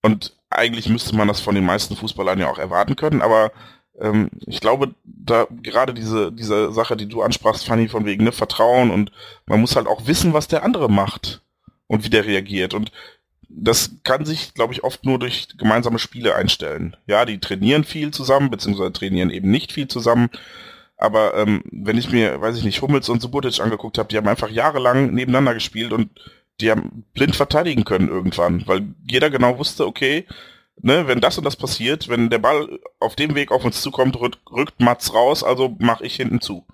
[0.00, 3.52] Und eigentlich müsste man das von den meisten Fußballern ja auch erwarten können, aber
[4.00, 8.32] ähm, ich glaube, da gerade diese, diese Sache, die du ansprachst, Fanny, von wegen ne,
[8.32, 9.12] Vertrauen und
[9.46, 11.42] man muss halt auch wissen, was der andere macht
[11.86, 12.74] und wie der reagiert.
[12.74, 12.90] Und
[13.54, 16.96] das kann sich, glaube ich, oft nur durch gemeinsame Spiele einstellen.
[17.06, 20.30] Ja, die trainieren viel zusammen, beziehungsweise trainieren eben nicht viel zusammen.
[20.96, 24.28] Aber ähm, wenn ich mir, weiß ich nicht, Hummels und Subotic angeguckt habe, die haben
[24.28, 26.10] einfach jahrelang nebeneinander gespielt und
[26.60, 30.26] die haben blind verteidigen können irgendwann, weil jeder genau wusste, okay,
[30.80, 34.18] ne, wenn das und das passiert, wenn der Ball auf dem Weg auf uns zukommt,
[34.20, 36.66] rückt, rückt Mats raus, also mache ich hinten zu.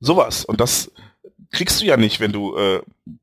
[0.00, 0.44] Sowas.
[0.44, 0.90] Und das
[1.52, 2.80] kriegst du ja nicht, wenn du äh,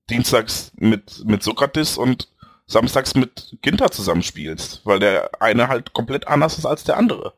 [0.09, 2.29] dienstags mit, mit Sokrates und
[2.67, 7.33] samstags mit Ginter zusammenspielst, weil der eine halt komplett anders ist als der andere.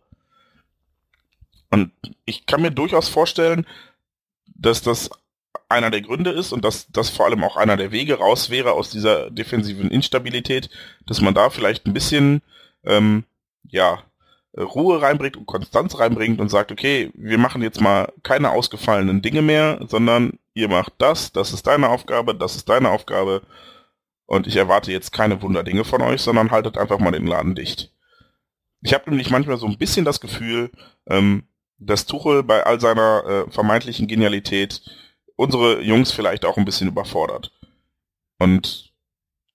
[1.70, 1.92] Und
[2.26, 3.66] ich kann mir durchaus vorstellen,
[4.48, 5.10] dass das
[5.70, 8.72] einer der Gründe ist und dass das vor allem auch einer der Wege raus wäre
[8.72, 10.70] aus dieser defensiven Instabilität,
[11.06, 12.42] dass man da vielleicht ein bisschen
[12.84, 13.24] ähm,
[13.70, 14.04] ja,
[14.58, 19.44] Ruhe reinbringt und Konstanz reinbringt und sagt, okay, wir machen jetzt mal keine ausgefallenen Dinge
[19.44, 23.44] mehr, sondern ihr macht das, das ist deine Aufgabe, das ist deine Aufgabe
[24.30, 27.92] und ich erwarte jetzt keine Wunderdinge von euch, sondern haltet einfach mal den Laden dicht.
[28.82, 30.70] Ich habe nämlich manchmal so ein bisschen das Gefühl,
[31.08, 31.48] ähm,
[31.80, 34.84] dass Tuchel bei all seiner äh, vermeintlichen Genialität
[35.36, 37.52] unsere Jungs vielleicht auch ein bisschen überfordert.
[38.38, 38.94] Und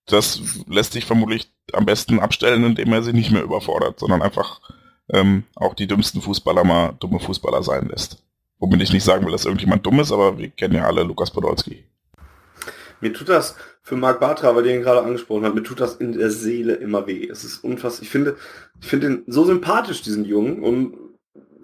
[0.07, 4.61] das lässt sich vermutlich am besten abstellen, indem er sie nicht mehr überfordert, sondern einfach
[5.09, 8.25] ähm, auch die dümmsten Fußballer mal dumme Fußballer sein lässt.
[8.59, 11.31] Womit ich nicht sagen will, dass irgendjemand dumm ist, aber wir kennen ja alle Lukas
[11.31, 11.85] Podolski.
[13.01, 13.55] Mir tut das
[13.85, 16.75] für Marc Bartra, weil ihr ihn gerade angesprochen habt, mir tut das in der Seele
[16.75, 17.29] immer weh.
[17.31, 18.03] Es ist unfassbar.
[18.03, 18.37] Ich finde,
[18.81, 20.95] ich finde ihn so sympathisch, diesen Jungen, und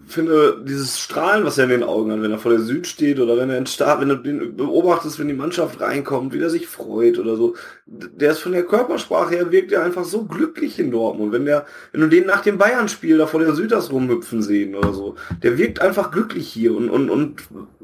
[0.06, 3.20] finde dieses Strahlen, was er in den Augen hat, wenn er vor der Süd steht
[3.20, 6.50] oder wenn er in Start, wenn du den beobachtest, wenn die Mannschaft reinkommt, wie er
[6.50, 7.54] sich freut oder so,
[7.86, 11.32] der ist von der Körpersprache her wirkt er einfach so glücklich in Dortmund.
[11.32, 14.92] Wenn der, wenn du den nach dem Bayern-Spiel da vor der Süders rumhüpfen sehen oder
[14.92, 17.42] so, der wirkt einfach glücklich hier und, und, und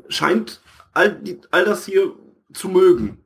[0.09, 0.61] scheint
[0.93, 1.21] all,
[1.53, 2.13] all das hier
[2.53, 3.19] zu mögen.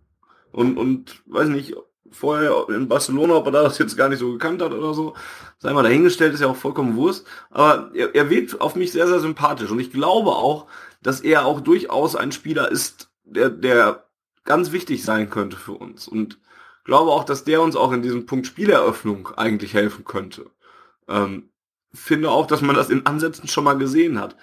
[0.52, 1.74] Und, und weiß nicht,
[2.10, 5.14] vorher in Barcelona, ob er das jetzt gar nicht so gekannt hat oder so,
[5.58, 7.26] sei mal dahingestellt, ist ja auch vollkommen Wurst.
[7.50, 9.70] Aber er, er wirkt auf mich sehr, sehr sympathisch.
[9.70, 10.66] Und ich glaube auch,
[11.02, 14.06] dass er auch durchaus ein Spieler ist, der, der
[14.44, 16.08] ganz wichtig sein könnte für uns.
[16.08, 16.38] Und
[16.84, 20.46] glaube auch, dass der uns auch in diesem Punkt Spieleröffnung eigentlich helfen könnte.
[21.08, 21.50] Ähm,
[21.92, 24.36] finde auch, dass man das in Ansätzen schon mal gesehen hat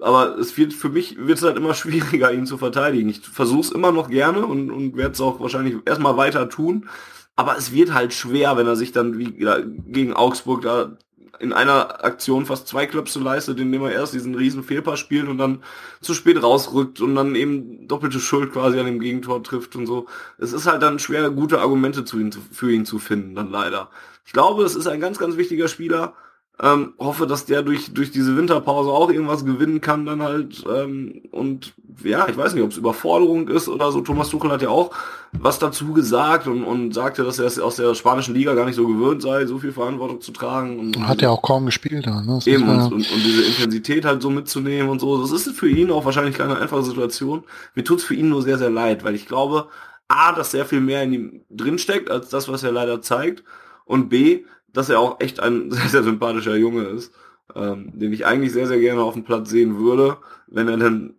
[0.00, 3.08] aber es wird für mich wird es halt immer schwieriger, ihn zu verteidigen.
[3.08, 6.88] Ich versuche es immer noch gerne und, und werde es auch wahrscheinlich erstmal weiter tun.
[7.36, 10.96] Aber es wird halt schwer, wenn er sich dann wie ja, gegen Augsburg da
[11.40, 15.38] in einer Aktion fast zwei Klöpse leistet, indem er erst diesen riesen Fehlpass spielt und
[15.38, 15.62] dann
[16.00, 20.06] zu spät rausrückt und dann eben doppelte Schuld quasi an dem Gegentor trifft und so.
[20.38, 23.90] Es ist halt dann schwer, gute Argumente zu ihn, für ihn zu finden, dann leider.
[24.26, 26.14] Ich glaube, es ist ein ganz, ganz wichtiger Spieler,
[26.60, 30.64] ähm, hoffe, dass der durch, durch diese Winterpause auch irgendwas gewinnen kann dann halt.
[30.68, 34.00] Ähm, und ja, ich weiß nicht, ob es Überforderung ist oder so.
[34.00, 34.90] Thomas Tuchel hat ja auch
[35.32, 38.74] was dazu gesagt und, und sagte, dass er es aus der spanischen Liga gar nicht
[38.74, 40.80] so gewöhnt sei, so viel Verantwortung zu tragen.
[40.80, 42.22] Und, hat ja auch kaum gespielt da.
[42.22, 42.40] Ne?
[42.46, 45.20] eben, und, und, und, diese Intensität halt so mitzunehmen und so.
[45.20, 47.44] Das ist für ihn auch wahrscheinlich keine einfache Situation.
[47.76, 49.68] Mir tut's für ihn nur sehr, sehr leid, weil ich glaube,
[50.08, 53.44] A, dass sehr viel mehr in ihm drinsteckt, als das, was er leider zeigt.
[53.84, 54.44] Und B,
[54.78, 57.12] dass er auch echt ein sehr, sehr sympathischer Junge ist,
[57.54, 61.14] ähm, den ich eigentlich sehr, sehr gerne auf dem Platz sehen würde, wenn er dann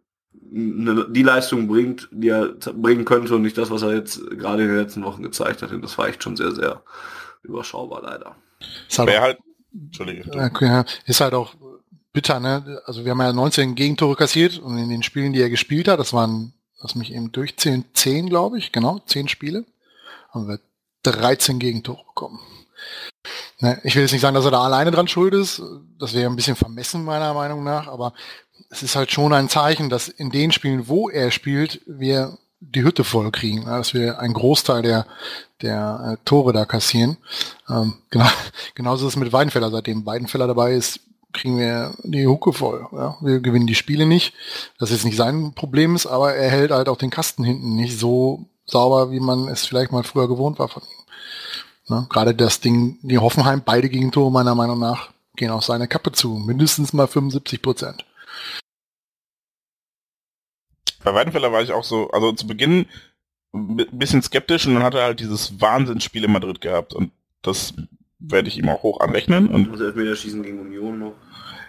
[0.52, 4.64] eine, die Leistung bringt, die er bringen könnte und nicht das, was er jetzt gerade
[4.64, 5.72] in den letzten Wochen gezeigt hat.
[5.72, 6.82] Und das war echt schon sehr, sehr
[7.44, 8.36] überschaubar leider.
[8.88, 9.38] Ist halt, auch, halt
[9.74, 10.24] Entschuldige.
[11.06, 11.56] Ist halt auch
[12.14, 12.82] bitter, ne?
[12.86, 16.00] Also wir haben ja 19 Gegentore kassiert und in den Spielen, die er gespielt hat,
[16.00, 19.66] das waren, lass mich eben durchzählen, 10, glaube ich, genau, 10 Spiele,
[20.32, 20.60] haben wir
[21.04, 22.40] 13 Gegentore bekommen.
[23.60, 25.62] Ne, ich will jetzt nicht sagen, dass er da alleine dran schuld ist.
[26.00, 28.14] Das wäre ein bisschen vermessen meiner Meinung nach, aber
[28.70, 32.84] es ist halt schon ein Zeichen, dass in den Spielen, wo er spielt, wir die
[32.84, 35.06] Hütte voll kriegen, dass wir einen Großteil der,
[35.62, 37.18] der äh, Tore da kassieren.
[37.70, 38.28] Ähm, genau,
[38.76, 39.72] genauso ist es mit Weidenfeller.
[39.72, 41.00] Seitdem Weidenfeller dabei ist,
[41.32, 42.88] kriegen wir die Hucke voll.
[42.92, 43.18] Ja?
[43.22, 44.34] Wir gewinnen die Spiele nicht.
[44.78, 47.98] Das jetzt nicht sein Problem ist, aber er hält halt auch den Kasten hinten nicht
[47.98, 50.99] so sauber, wie man es vielleicht mal früher gewohnt war von ihm.
[51.90, 52.08] Ne?
[52.10, 56.36] Gerade das Ding, die Hoffenheim, beide Gegentore meiner Meinung nach, gehen auf seine Kappe zu.
[56.36, 58.06] Mindestens mal 75 Prozent.
[61.04, 62.86] Bei Weidenfeller war ich auch so, also zu Beginn
[63.54, 67.12] ein bisschen skeptisch und dann hat er halt dieses Wahnsinnsspiel in Madrid gehabt und
[67.42, 67.74] das
[68.20, 69.48] werde ich ihm auch hoch anrechnen.
[69.48, 71.14] Und Muss Elfmeter schießen gegen Union noch.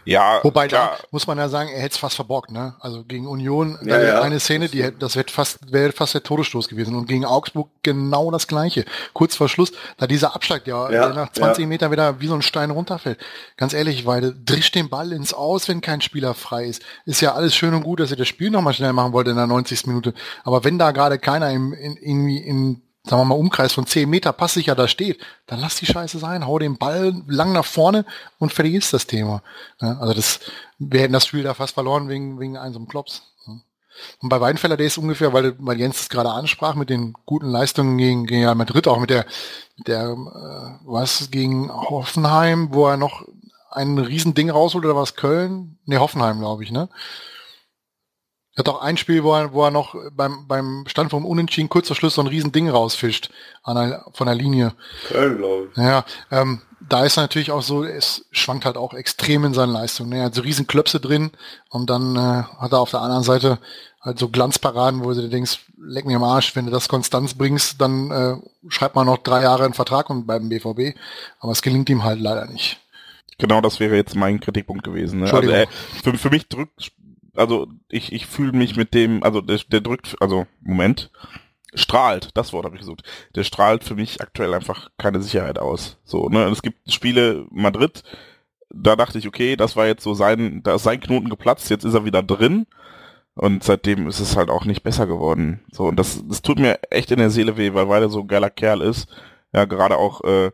[0.04, 2.74] Ja, Wobei klar, da muss man ja sagen, er hätte es fast verbockt, ne?
[2.80, 4.20] Also gegen Union, Ja, da ja.
[4.22, 6.94] eine Szene, die das wäre fast, wäre fast der Todesstoß gewesen.
[6.94, 8.84] Und gegen Augsburg genau das gleiche.
[9.12, 11.68] Kurz vor Schluss, da dieser Abschlag, der, Ja, der nach 20 ja.
[11.68, 13.18] Metern wieder wie so ein Stein runterfällt.
[13.56, 16.82] Ganz ehrlich, weil drisch den Ball ins Aus, wenn kein Spieler frei ist.
[17.04, 19.36] Ist ja alles schön und gut, dass ihr das Spiel nochmal schnell machen wollt in
[19.36, 19.86] der 90.
[19.86, 20.14] Minute.
[20.44, 24.08] Aber wenn da gerade keiner im, in, irgendwie in sagen wir mal, Umkreis von 10
[24.08, 28.04] Meter passsicher da steht, dann lass die Scheiße sein, hau den Ball lang nach vorne
[28.38, 29.42] und fertig ist das Thema.
[29.80, 30.40] Ja, also das,
[30.78, 33.22] wir hätten das Spiel da fast verloren wegen, wegen einem so Klops.
[34.20, 37.50] Und bei Weinfeller, der ist ungefähr, weil, weil Jens es gerade ansprach, mit den guten
[37.50, 39.26] Leistungen gegen, gegen Madrid, auch mit der,
[39.86, 43.26] der, äh, was, gegen Hoffenheim, wo er noch
[43.70, 45.78] ein Riesending rausholt, oder was, Köln?
[45.84, 46.88] Ne, Hoffenheim, glaube ich, ne?
[48.56, 51.68] Er hat auch ein Spiel, wo er, wo er noch beim, beim Stand vom Unentschieden
[51.68, 53.30] kurz vor Schluss so ein Riesending rausfischt
[53.62, 54.72] an der, von der Linie.
[55.08, 55.76] Köln, glaube ich.
[55.76, 59.72] Ja, ähm, da ist er natürlich auch so, es schwankt halt auch extrem in seinen
[59.72, 60.10] Leistungen.
[60.10, 60.18] ne?
[60.18, 61.30] Er hat so riesen Klöpse drin
[61.68, 63.58] und dann äh, hat er auf der anderen Seite
[64.00, 67.34] halt so Glanzparaden, wo du dir denkst, leck mir am Arsch, wenn du das Konstanz
[67.34, 68.36] bringst, dann äh,
[68.68, 70.98] schreibt man noch drei Jahre einen Vertrag und beim BVB.
[71.38, 72.80] Aber es gelingt ihm halt leider nicht.
[73.38, 75.20] genau das wäre jetzt mein Kritikpunkt gewesen.
[75.20, 75.32] Ne?
[75.32, 75.66] Also, äh,
[76.02, 76.92] für, für mich drückt,
[77.34, 81.10] also ich, ich fühle mich mit dem, also der, der drückt, also Moment,
[81.74, 83.04] strahlt, das Wort habe ich gesucht,
[83.34, 85.98] der strahlt für mich aktuell einfach keine Sicherheit aus.
[86.04, 88.02] So, ne, es gibt Spiele Madrid,
[88.70, 91.84] da dachte ich, okay, das war jetzt so sein, da ist sein Knoten geplatzt, jetzt
[91.84, 92.66] ist er wieder drin
[93.34, 95.60] und seitdem ist es halt auch nicht besser geworden.
[95.72, 98.20] So, und das, das tut mir echt in der Seele weh, weil weil er so
[98.20, 99.08] ein geiler Kerl ist,
[99.52, 100.50] ja, gerade auch äh,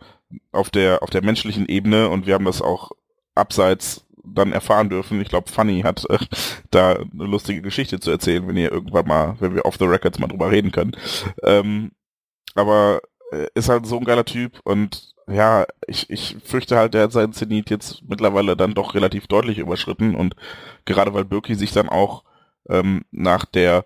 [0.53, 2.93] auf der auf der menschlichen Ebene und wir haben das auch
[3.35, 5.20] abseits dann erfahren dürfen.
[5.20, 6.18] Ich glaube, Funny hat äh,
[6.70, 10.18] da eine lustige Geschichte zu erzählen, wenn ihr irgendwann mal, wenn wir off the records
[10.18, 10.93] mal drüber reden können.
[11.43, 11.93] Ähm,
[12.55, 13.01] aber
[13.33, 17.12] äh, ist halt so ein geiler Typ und ja, ich, ich fürchte halt, der hat
[17.12, 20.37] seinen Zenit jetzt mittlerweile dann doch relativ deutlich überschritten und
[20.85, 22.22] gerade weil Birki sich dann auch
[22.68, 23.85] ähm, nach der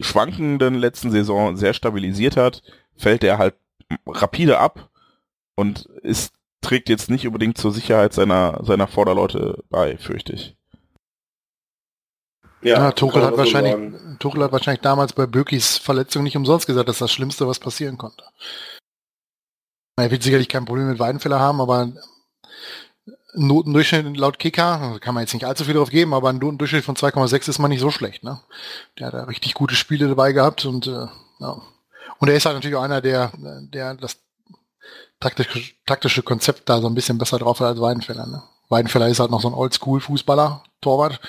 [0.00, 2.62] schwankenden letzten Saison sehr stabilisiert hat,
[2.94, 3.54] fällt er halt
[4.06, 4.90] rapide ab
[5.54, 10.56] und ist trägt jetzt nicht unbedingt zur Sicherheit seiner, seiner Vorderleute bei, fürchte ich.
[12.62, 14.16] Ja, Tuchel kann hat so wahrscheinlich, sagen.
[14.18, 17.60] Tuchel hat wahrscheinlich damals bei Birkis Verletzung nicht umsonst gesagt, das ist das Schlimmste, was
[17.60, 18.24] passieren konnte.
[19.96, 21.98] Er wird sicherlich kein Problem mit Weidenfeller haben, aber ein
[23.34, 26.96] Notendurchschnitt laut Kicker, kann man jetzt nicht allzu viel drauf geben, aber ein Notendurchschnitt von
[26.96, 28.40] 2,6 ist man nicht so schlecht, ne?
[28.98, 31.06] Der hat da richtig gute Spiele dabei gehabt und äh,
[31.40, 31.62] ja.
[32.18, 34.18] Und er ist halt natürlich auch einer, der, der das
[35.20, 38.42] taktische, taktische Konzept da so ein bisschen besser drauf hat als Weidenfeller, ne?
[38.68, 41.20] Weidenfeller ist halt noch so ein Oldschool-Fußballer, Torwart.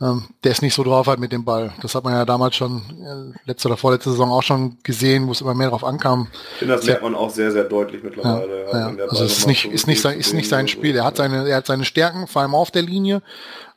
[0.00, 1.72] Ähm, der es nicht so drauf hat mit dem Ball.
[1.80, 5.30] Das hat man ja damals schon, äh, letzte oder vorletzte Saison auch schon gesehen, wo
[5.32, 6.26] es immer mehr drauf ankam.
[6.54, 8.64] Ich finde, das merkt man auch sehr, sehr deutlich Ja, mittlerweile.
[8.72, 8.88] ja.
[8.88, 10.96] wenn der Also es ist nicht, ist nicht sein, ist nicht sein Spiel.
[10.96, 13.22] Er hat seine, er hat seine Stärken, vor allem auf der Linie.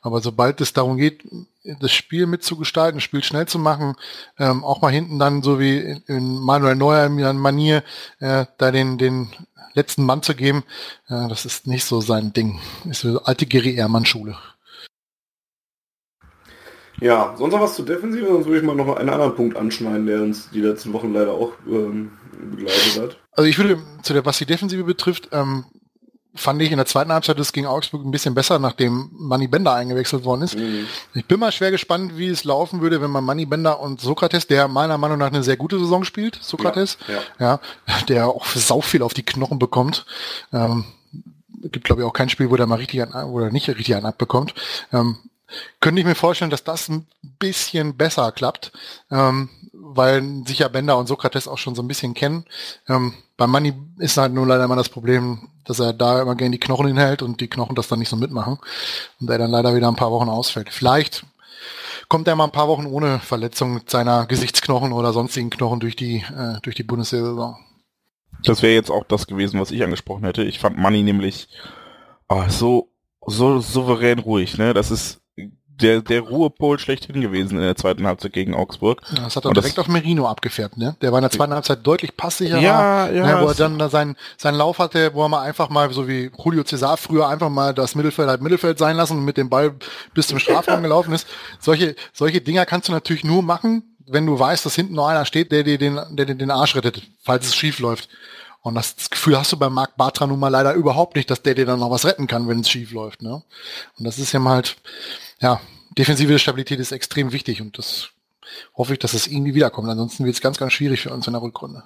[0.00, 1.22] Aber sobald es darum geht,
[1.80, 3.94] das Spiel mitzugestalten, das Spiel schnell zu machen,
[4.38, 7.82] ähm, auch mal hinten dann so wie in, in Manuel Neuer in Manier,
[8.20, 9.28] äh, da den, den
[9.74, 10.64] letzten Mann zu geben,
[11.08, 12.60] äh, das ist nicht so sein Ding.
[12.88, 14.36] Ist so alte Geri Ehrmann Schule.
[17.00, 20.06] Ja, sonst noch was zu Defensive, sonst würde ich mal noch einen anderen Punkt anschneiden,
[20.06, 22.10] der uns die letzten Wochen leider auch ähm,
[22.50, 23.16] begleitet hat.
[23.32, 25.64] Also ich würde, zu der, was die Defensive betrifft, ähm,
[26.38, 29.74] fand ich in der zweiten Halbzeit das gegen Augsburg ein bisschen besser, nachdem Manny Bender
[29.74, 30.56] eingewechselt worden ist.
[30.56, 30.86] Mhm.
[31.14, 34.46] Ich bin mal schwer gespannt, wie es laufen würde, wenn man Manny Bender und Sokrates,
[34.46, 36.98] der meiner Meinung nach eine sehr gute Saison spielt, Sokrates,
[37.38, 40.06] Ja, ja, der auch sau viel auf die Knochen bekommt.
[40.52, 40.84] Ähm,
[41.64, 43.94] gibt glaube ich auch kein Spiel, wo der mal richtig an, wo er nicht richtig
[43.94, 44.54] einen abbekommt.
[44.92, 45.18] Ähm,
[45.80, 47.06] könnte ich mir vorstellen, dass das ein
[47.38, 48.72] bisschen besser klappt,
[49.10, 52.44] ähm, weil sich ja Bender und Sokrates auch schon so ein bisschen kennen.
[52.88, 56.52] Ähm, bei Manni ist halt nur leider immer das Problem, dass er da immer gerne
[56.52, 58.58] die Knochen hinhält und die Knochen das dann nicht so mitmachen
[59.20, 60.68] und er dann leider wieder ein paar Wochen ausfällt.
[60.70, 61.24] Vielleicht
[62.08, 66.16] kommt er mal ein paar Wochen ohne Verletzung seiner Gesichtsknochen oder sonstigen Knochen durch die
[66.36, 67.56] äh, durch die Bundesliga-Saison.
[68.44, 70.44] Das wäre jetzt auch das gewesen, was ich angesprochen hätte.
[70.44, 71.48] Ich fand Money nämlich
[72.28, 72.90] oh, so,
[73.26, 74.74] so souverän ruhig, ne?
[74.74, 75.20] Das ist
[75.80, 79.00] der, der Ruhepol schlechthin gewesen in der zweiten Halbzeit gegen Augsburg.
[79.14, 80.96] Ja, Das hat er Und direkt auf Merino abgefärbt, ne?
[81.00, 82.58] Der war in der zweiten Halbzeit deutlich passiger.
[82.58, 85.68] Ja, ja, Ne, wo er dann da seinen, seinen Lauf hatte, wo er mal einfach
[85.68, 89.24] mal, so wie Julio Cesar früher einfach mal das Mittelfeld halt Mittelfeld sein lassen und
[89.24, 89.74] mit dem Ball
[90.14, 91.26] bis zum Strafraum gelaufen ist.
[91.60, 95.24] Solche, solche Dinger kannst du natürlich nur machen, wenn du weißt, dass hinten noch einer
[95.24, 98.08] steht, der dir den, der dir den Arsch rettet, falls es schief läuft.
[98.60, 101.42] Und das, das Gefühl hast du bei Marc Bartra nun mal leider überhaupt nicht, dass
[101.42, 103.22] der dir dann noch was retten kann, wenn es schief läuft.
[103.22, 103.42] Ne?
[103.98, 104.76] Und das ist ja mal halt,
[105.40, 105.60] ja,
[105.96, 108.10] defensive Stabilität ist extrem wichtig und das
[108.74, 109.88] hoffe ich, dass es irgendwie wiederkommt.
[109.88, 111.82] Ansonsten wird es ganz, ganz schwierig für uns in der Rückrunde.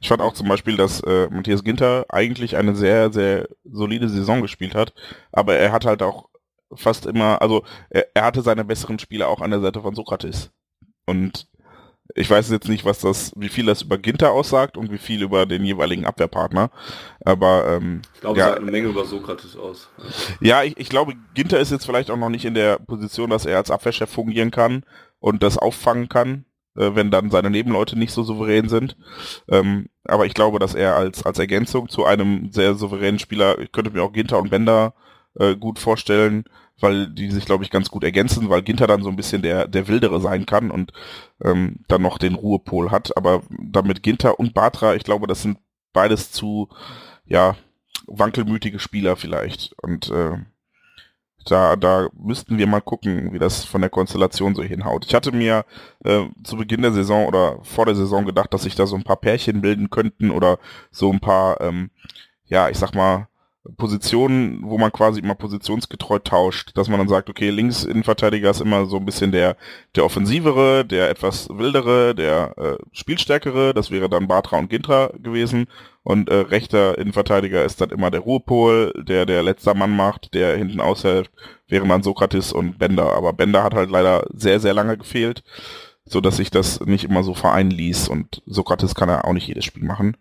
[0.00, 4.42] Ich fand auch zum Beispiel, dass äh, Matthias Ginter eigentlich eine sehr, sehr solide Saison
[4.42, 4.92] gespielt hat,
[5.30, 6.28] aber er hat halt auch
[6.74, 10.50] fast immer, also er, er hatte seine besseren Spiele auch an der Seite von Sokrates.
[11.06, 11.48] Und
[12.14, 15.22] ich weiß jetzt nicht, was das, wie viel das über Ginter aussagt und wie viel
[15.22, 16.70] über den jeweiligen Abwehrpartner.
[17.24, 19.88] Aber ähm, ich glaube, ja, es sagt eine Menge über Sokrates aus.
[20.40, 23.46] Ja, ich, ich glaube, Ginter ist jetzt vielleicht auch noch nicht in der Position, dass
[23.46, 24.84] er als Abwehrchef fungieren kann
[25.20, 26.44] und das auffangen kann,
[26.76, 28.96] äh, wenn dann seine Nebenleute nicht so souverän sind.
[29.48, 33.72] Ähm, aber ich glaube, dass er als, als Ergänzung zu einem sehr souveränen Spieler, ich
[33.72, 34.94] könnte mir auch Ginter und Bender
[35.38, 36.44] äh, gut vorstellen,
[36.80, 39.68] weil die sich, glaube ich, ganz gut ergänzen, weil Ginter dann so ein bisschen der,
[39.68, 40.92] der Wildere sein kann und
[41.42, 43.16] ähm, dann noch den Ruhepol hat.
[43.16, 45.58] Aber damit Ginter und Batra, ich glaube, das sind
[45.92, 46.68] beides zu,
[47.24, 47.56] ja,
[48.06, 49.74] wankelmütige Spieler vielleicht.
[49.82, 50.38] Und äh,
[51.46, 55.04] da, da müssten wir mal gucken, wie das von der Konstellation so hinhaut.
[55.06, 55.64] Ich hatte mir
[56.04, 59.04] äh, zu Beginn der Saison oder vor der Saison gedacht, dass sich da so ein
[59.04, 60.58] paar Pärchen bilden könnten oder
[60.90, 61.90] so ein paar, ähm,
[62.44, 63.28] ja, ich sag mal,
[63.76, 68.60] Positionen, wo man quasi immer positionsgetreu tauscht, dass man dann sagt, okay, links Innenverteidiger ist
[68.60, 69.56] immer so ein bisschen der
[69.94, 75.66] der offensivere, der etwas wildere, der äh, spielstärkere, das wäre dann Batra und Gintra gewesen.
[76.02, 80.56] Und äh, rechter Innenverteidiger ist dann immer der Ruhepol, der der letzter Mann macht, der
[80.56, 81.30] hinten aushilft,
[81.68, 85.44] wären dann Sokrates und Bender, aber Bender hat halt leider sehr sehr lange gefehlt,
[86.04, 88.08] so dass sich das nicht immer so vereinen ließ.
[88.08, 90.16] Und Sokrates kann er auch nicht jedes Spiel machen.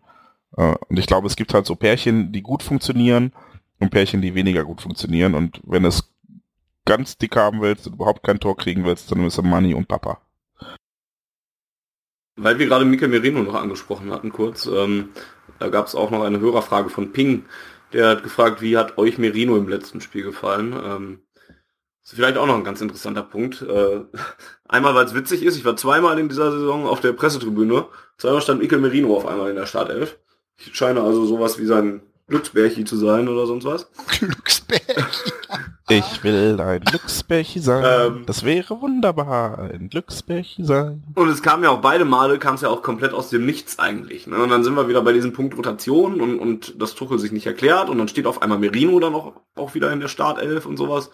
[0.57, 3.33] Äh, und ich glaube, es gibt halt so Pärchen, die gut funktionieren
[3.79, 5.35] und Pärchen, die weniger gut funktionieren.
[5.35, 6.11] Und wenn es
[6.85, 9.87] ganz dick haben willst und überhaupt kein Tor kriegen willst, dann ist es Money und
[9.87, 10.21] Papa.
[12.37, 15.09] Weil wir gerade Mika Merino noch angesprochen hatten, kurz, ähm,
[15.59, 17.45] da gab es auch noch eine Hörerfrage von Ping,
[17.93, 20.73] der hat gefragt, wie hat euch Merino im letzten Spiel gefallen?
[20.73, 21.19] Ähm,
[22.03, 23.61] ist vielleicht auch noch ein ganz interessanter Punkt.
[23.61, 24.01] Äh,
[24.67, 27.85] einmal, weil es witzig ist, ich war zweimal in dieser Saison auf der Pressetribüne,
[28.17, 30.17] zweimal stand Mikel Merino auf einmal in der Startelf.
[30.65, 33.91] Ich scheine also sowas wie sein Glücksbärchi zu sein oder sonst was.
[34.19, 35.31] Glücksbärchi.
[35.89, 37.83] Ich will ein Glücksbärchi sein.
[37.85, 38.23] Ähm.
[38.25, 41.03] das wäre wunderbar, ein Glücksbärchi sein.
[41.15, 43.77] Und es kam ja auch beide Male, kam es ja auch komplett aus dem Nichts
[43.77, 44.25] eigentlich.
[44.27, 44.37] Ne?
[44.41, 47.45] Und dann sind wir wieder bei diesem Punkt Rotation und, und das Tuchel sich nicht
[47.45, 50.77] erklärt und dann steht auf einmal Merino dann auch, auch wieder in der Startelf und
[50.77, 51.11] sowas.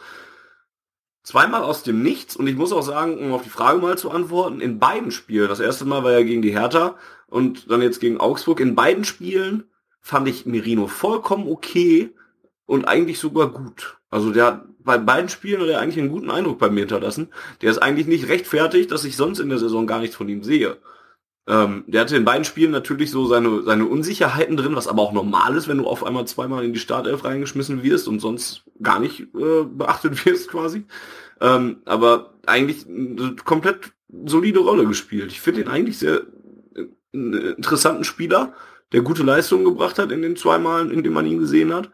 [1.23, 4.11] Zweimal aus dem Nichts und ich muss auch sagen, um auf die Frage mal zu
[4.11, 6.95] antworten, in beiden Spielen, das erste Mal war ja gegen die Hertha
[7.27, 9.65] und dann jetzt gegen Augsburg, in beiden Spielen
[10.01, 12.13] fand ich Merino vollkommen okay
[12.65, 13.97] und eigentlich sogar gut.
[14.09, 17.27] Also der hat bei beiden Spielen hat er eigentlich einen guten Eindruck bei mir hinterlassen.
[17.61, 20.43] Der ist eigentlich nicht rechtfertigt, dass ich sonst in der Saison gar nichts von ihm
[20.43, 20.77] sehe.
[21.45, 25.11] Ähm, der hatte in beiden Spielen natürlich so seine, seine Unsicherheiten drin, was aber auch
[25.11, 28.99] normal ist, wenn du auf einmal zweimal in die Startelf reingeschmissen wirst und sonst gar
[28.99, 30.85] nicht äh, beachtet wirst quasi.
[31.41, 33.91] Ähm, aber eigentlich eine komplett
[34.25, 35.33] solide Rolle gespielt.
[35.33, 36.21] Ich finde ihn eigentlich sehr
[37.17, 38.53] einen interessanten Spieler,
[38.91, 41.91] der gute Leistungen gebracht hat in den zwei Malen, in denen man ihn gesehen hat.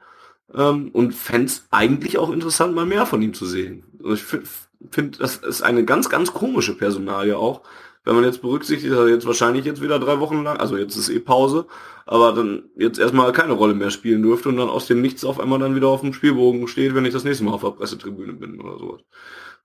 [0.53, 3.85] Ähm, und fände es eigentlich auch interessant, mal mehr von ihm zu sehen.
[3.99, 4.47] Also ich finde,
[4.91, 7.61] find, das ist eine ganz, ganz komische Personalie auch.
[8.03, 10.97] Wenn man jetzt berücksichtigt, dass er jetzt wahrscheinlich jetzt wieder drei Wochen lang, also jetzt
[10.97, 11.67] ist eh Pause,
[12.05, 15.39] aber dann jetzt erstmal keine Rolle mehr spielen dürfte und dann aus dem Nichts auf
[15.39, 18.33] einmal dann wieder auf dem Spielbogen steht, wenn ich das nächste Mal auf der Pressetribüne
[18.33, 19.01] bin oder sowas.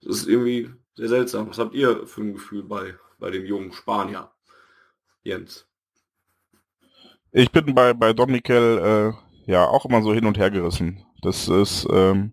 [0.03, 1.49] Das ist irgendwie sehr seltsam.
[1.51, 4.31] Was habt ihr für ein Gefühl bei, bei dem jungen Spanier?
[5.29, 5.67] Jens.
[7.31, 9.15] Ich bin bei, bei Don Miquel
[9.47, 11.05] äh, ja auch immer so hin und her gerissen.
[11.23, 12.33] Das ist ähm,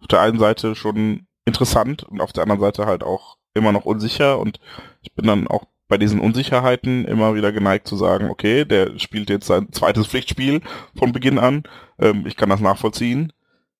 [0.00, 3.84] auf der einen Seite schon interessant und auf der anderen Seite halt auch immer noch
[3.84, 4.58] unsicher und
[5.02, 9.28] ich bin dann auch bei diesen Unsicherheiten immer wieder geneigt zu sagen, okay, der spielt
[9.28, 10.62] jetzt sein zweites Pflichtspiel
[10.96, 11.64] von Beginn an,
[11.98, 13.32] ähm, ich kann das nachvollziehen.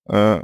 [0.05, 0.41] Äh,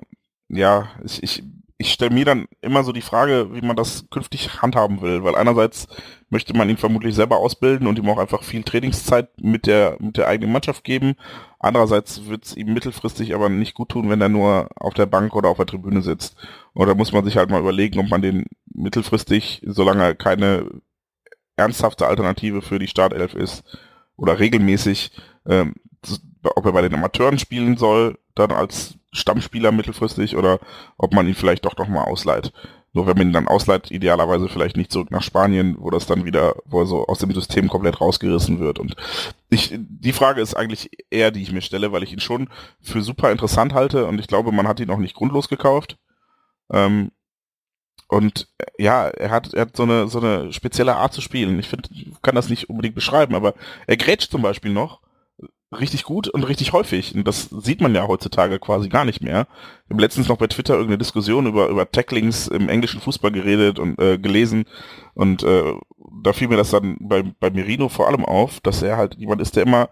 [0.49, 1.43] ja, ich, ich
[1.81, 5.37] ich stelle mir dann immer so die Frage, wie man das künftig handhaben will, weil
[5.37, 5.87] einerseits
[6.29, 10.17] möchte man ihn vermutlich selber ausbilden und ihm auch einfach viel Trainingszeit mit der mit
[10.17, 11.15] der eigenen Mannschaft geben.
[11.61, 15.37] Andererseits wird es ihm mittelfristig aber nicht gut tun, wenn er nur auf der Bank
[15.37, 16.37] oder auf der Tribüne sitzt.
[16.75, 20.69] Oder muss man sich halt mal überlegen, ob man den mittelfristig, solange keine
[21.57, 23.63] ernsthafte Alternative für die Startelf ist
[24.17, 25.13] oder regelmäßig,
[25.47, 25.75] ähm,
[26.43, 30.59] ob er bei den Amateuren spielen soll, dann als Stammspieler mittelfristig oder
[30.97, 32.53] ob man ihn vielleicht doch noch mal ausleiht.
[32.93, 36.25] Nur wenn man ihn dann ausleiht, idealerweise vielleicht nicht zurück nach Spanien, wo das dann
[36.25, 38.79] wieder, wo er so aus dem System komplett rausgerissen wird.
[38.79, 38.97] Und
[39.51, 42.49] ich, die Frage ist eigentlich eher, die ich mir stelle, weil ich ihn schon
[42.81, 45.99] für super interessant halte und ich glaube, man hat ihn auch nicht grundlos gekauft.
[46.73, 47.13] Ähm,
[48.09, 48.49] und
[48.79, 51.59] ja, er hat, er hat so eine, so eine spezielle Art zu spielen.
[51.59, 51.91] Ich finde,
[52.23, 53.53] kann das nicht unbedingt beschreiben, aber
[53.87, 55.03] er grätscht zum Beispiel noch
[55.73, 57.15] richtig gut und richtig häufig.
[57.15, 59.47] Und das sieht man ja heutzutage quasi gar nicht mehr.
[59.85, 63.79] Ich habe letztens noch bei Twitter irgendeine Diskussion über, über Tacklings im englischen Fußball geredet
[63.79, 64.65] und äh, gelesen.
[65.15, 65.75] Und äh,
[66.23, 69.43] da fiel mir das dann bei, bei Merino vor allem auf, dass er halt jemand
[69.43, 69.91] ist, der immer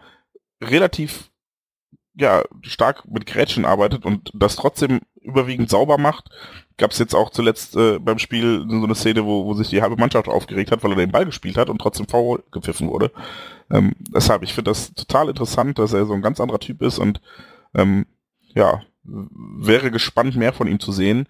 [0.63, 1.31] relativ
[2.15, 6.31] ja, stark mit Grätschen arbeitet und das trotzdem überwiegend sauber macht.
[6.79, 9.81] Gab es jetzt auch zuletzt äh, beim Spiel so eine Szene, wo, wo sich die
[9.81, 13.11] halbe Mannschaft aufgeregt hat, weil er den Ball gespielt hat und trotzdem faul gepfiffen wurde.
[13.71, 16.99] Ähm, deshalb, ich finde das total interessant, dass er so ein ganz anderer Typ ist
[16.99, 17.21] und
[17.75, 18.07] ähm,
[18.55, 21.29] ja, wäre gespannt, mehr von ihm zu sehen.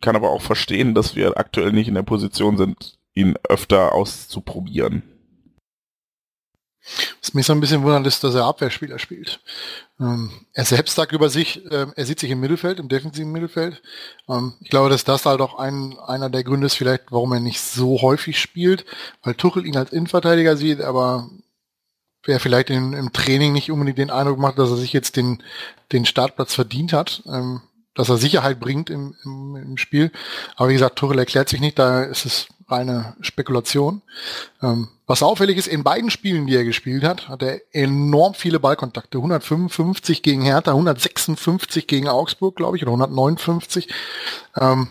[0.00, 5.02] Kann aber auch verstehen, dass wir aktuell nicht in der Position sind, ihn öfter auszuprobieren.
[7.20, 9.40] Was mich so ein bisschen wundert, ist, dass er Abwehrspieler spielt.
[10.02, 13.82] Ähm, er selbst sagt über sich, äh, er sieht sich im Mittelfeld, im defensiven Mittelfeld.
[14.28, 17.40] Ähm, ich glaube, dass das halt auch ein, einer der Gründe ist vielleicht, warum er
[17.40, 18.84] nicht so häufig spielt,
[19.22, 21.30] weil Tuchel ihn als Innenverteidiger sieht, aber
[22.24, 25.42] wer vielleicht in, im Training nicht unbedingt den Eindruck macht, dass er sich jetzt den,
[25.92, 27.22] den Startplatz verdient hat.
[27.26, 27.60] Ähm,
[27.94, 30.10] dass er Sicherheit bringt im, im, im Spiel.
[30.56, 34.02] Aber wie gesagt, Tuchel erklärt sich nicht, da ist es reine Spekulation.
[34.62, 38.58] Ähm, was auffällig ist, in beiden Spielen, die er gespielt hat, hat er enorm viele
[38.60, 39.18] Ballkontakte.
[39.18, 43.88] 155 gegen Hertha, 156 gegen Augsburg, glaube ich, oder 159.
[44.56, 44.88] Ähm,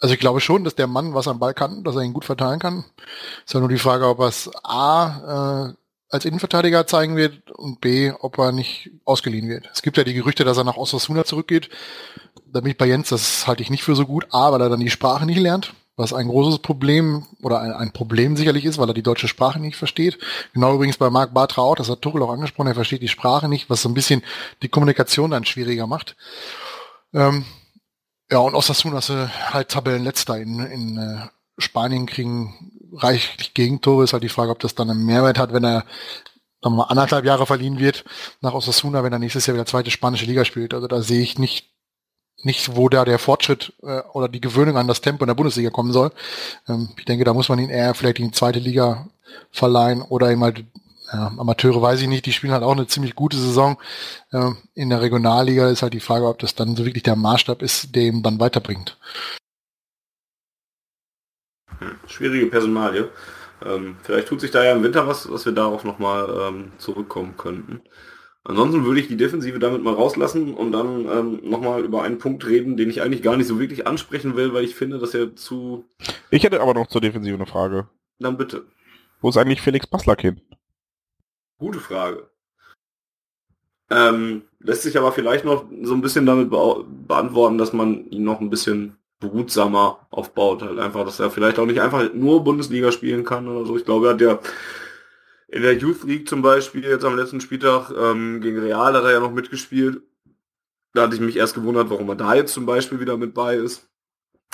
[0.00, 2.24] also ich glaube schon, dass der Mann was am Ball kann, dass er ihn gut
[2.24, 2.84] verteilen kann.
[3.44, 5.74] Ist ja nur die Frage, ob er es A äh,
[6.14, 9.68] als Innenverteidiger zeigen wird und B, ob er nicht ausgeliehen wird.
[9.72, 11.68] Es gibt ja die Gerüchte, dass er nach Osasuna zurückgeht.
[12.46, 14.26] Da bin ich bei Jens, das halte ich nicht für so gut.
[14.30, 17.92] A, weil er dann die Sprache nicht lernt was ein großes Problem oder ein, ein,
[17.92, 20.18] Problem sicherlich ist, weil er die deutsche Sprache nicht versteht.
[20.52, 23.48] Genau übrigens bei Marc Bartra auch, das hat Tuchel auch angesprochen, er versteht die Sprache
[23.48, 24.22] nicht, was so ein bisschen
[24.62, 26.16] die Kommunikation dann schwieriger macht.
[27.12, 27.44] Ähm,
[28.28, 31.28] ja, und Osasuna ist äh, halt Tabellenletzter in, in äh,
[31.58, 34.04] Spanien kriegen reichlich Gegentore.
[34.04, 35.84] Ist halt die Frage, ob das dann einen Mehrwert hat, wenn er
[36.62, 38.04] sagen wir mal, anderthalb Jahre verliehen wird
[38.40, 40.72] nach Osasuna, wenn er nächstes Jahr wieder zweite spanische Liga spielt.
[40.72, 41.70] Also da sehe ich nicht
[42.42, 45.70] nicht, wo da der Fortschritt äh, oder die Gewöhnung an das Tempo in der Bundesliga
[45.70, 46.10] kommen soll.
[46.68, 49.08] Ähm, ich denke, da muss man ihn eher vielleicht in die zweite Liga
[49.50, 50.64] verleihen oder eben halt
[51.12, 53.76] ja, Amateure weiß ich nicht, die spielen halt auch eine ziemlich gute Saison.
[54.32, 57.62] Ähm, in der Regionalliga ist halt die Frage, ob das dann so wirklich der Maßstab
[57.62, 58.96] ist, der ihm dann weiterbringt.
[62.06, 63.08] Schwierige Personalie.
[63.64, 67.36] Ähm, vielleicht tut sich da ja im Winter was, was wir darauf nochmal ähm, zurückkommen
[67.36, 67.82] könnten.
[68.46, 72.46] Ansonsten würde ich die Defensive damit mal rauslassen und dann ähm, nochmal über einen Punkt
[72.46, 75.34] reden, den ich eigentlich gar nicht so wirklich ansprechen will, weil ich finde, dass er
[75.34, 75.86] zu...
[76.30, 77.88] Ich hätte aber noch zur Defensive eine Frage.
[78.18, 78.66] Dann bitte.
[79.22, 80.42] Wo ist eigentlich Felix Baslack hin?
[81.58, 82.28] Gute Frage.
[83.90, 88.24] Ähm, lässt sich aber vielleicht noch so ein bisschen damit be beantworten, dass man ihn
[88.24, 88.98] noch ein bisschen
[89.28, 90.62] behutsamer aufbaut.
[90.62, 93.76] Halt einfach, dass er vielleicht auch nicht einfach nur Bundesliga spielen kann oder so.
[93.76, 94.38] Ich glaube, er hat ja
[95.48, 99.12] in der Youth League zum Beispiel, jetzt am letzten Spieltag ähm, gegen Real hat er
[99.12, 100.02] ja noch mitgespielt.
[100.94, 103.56] Da hatte ich mich erst gewundert, warum er da jetzt zum Beispiel wieder mit bei
[103.56, 103.88] ist.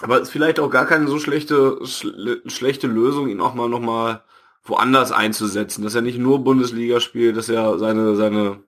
[0.03, 3.69] Aber es ist vielleicht auch gar keine so schlechte, schle schlechte Lösung, ihn auch mal
[3.69, 4.25] noch mal
[4.63, 5.85] woanders einzusetzen.
[5.85, 8.63] Dass er nicht nur Bundesliga spielt, dass er seine, seine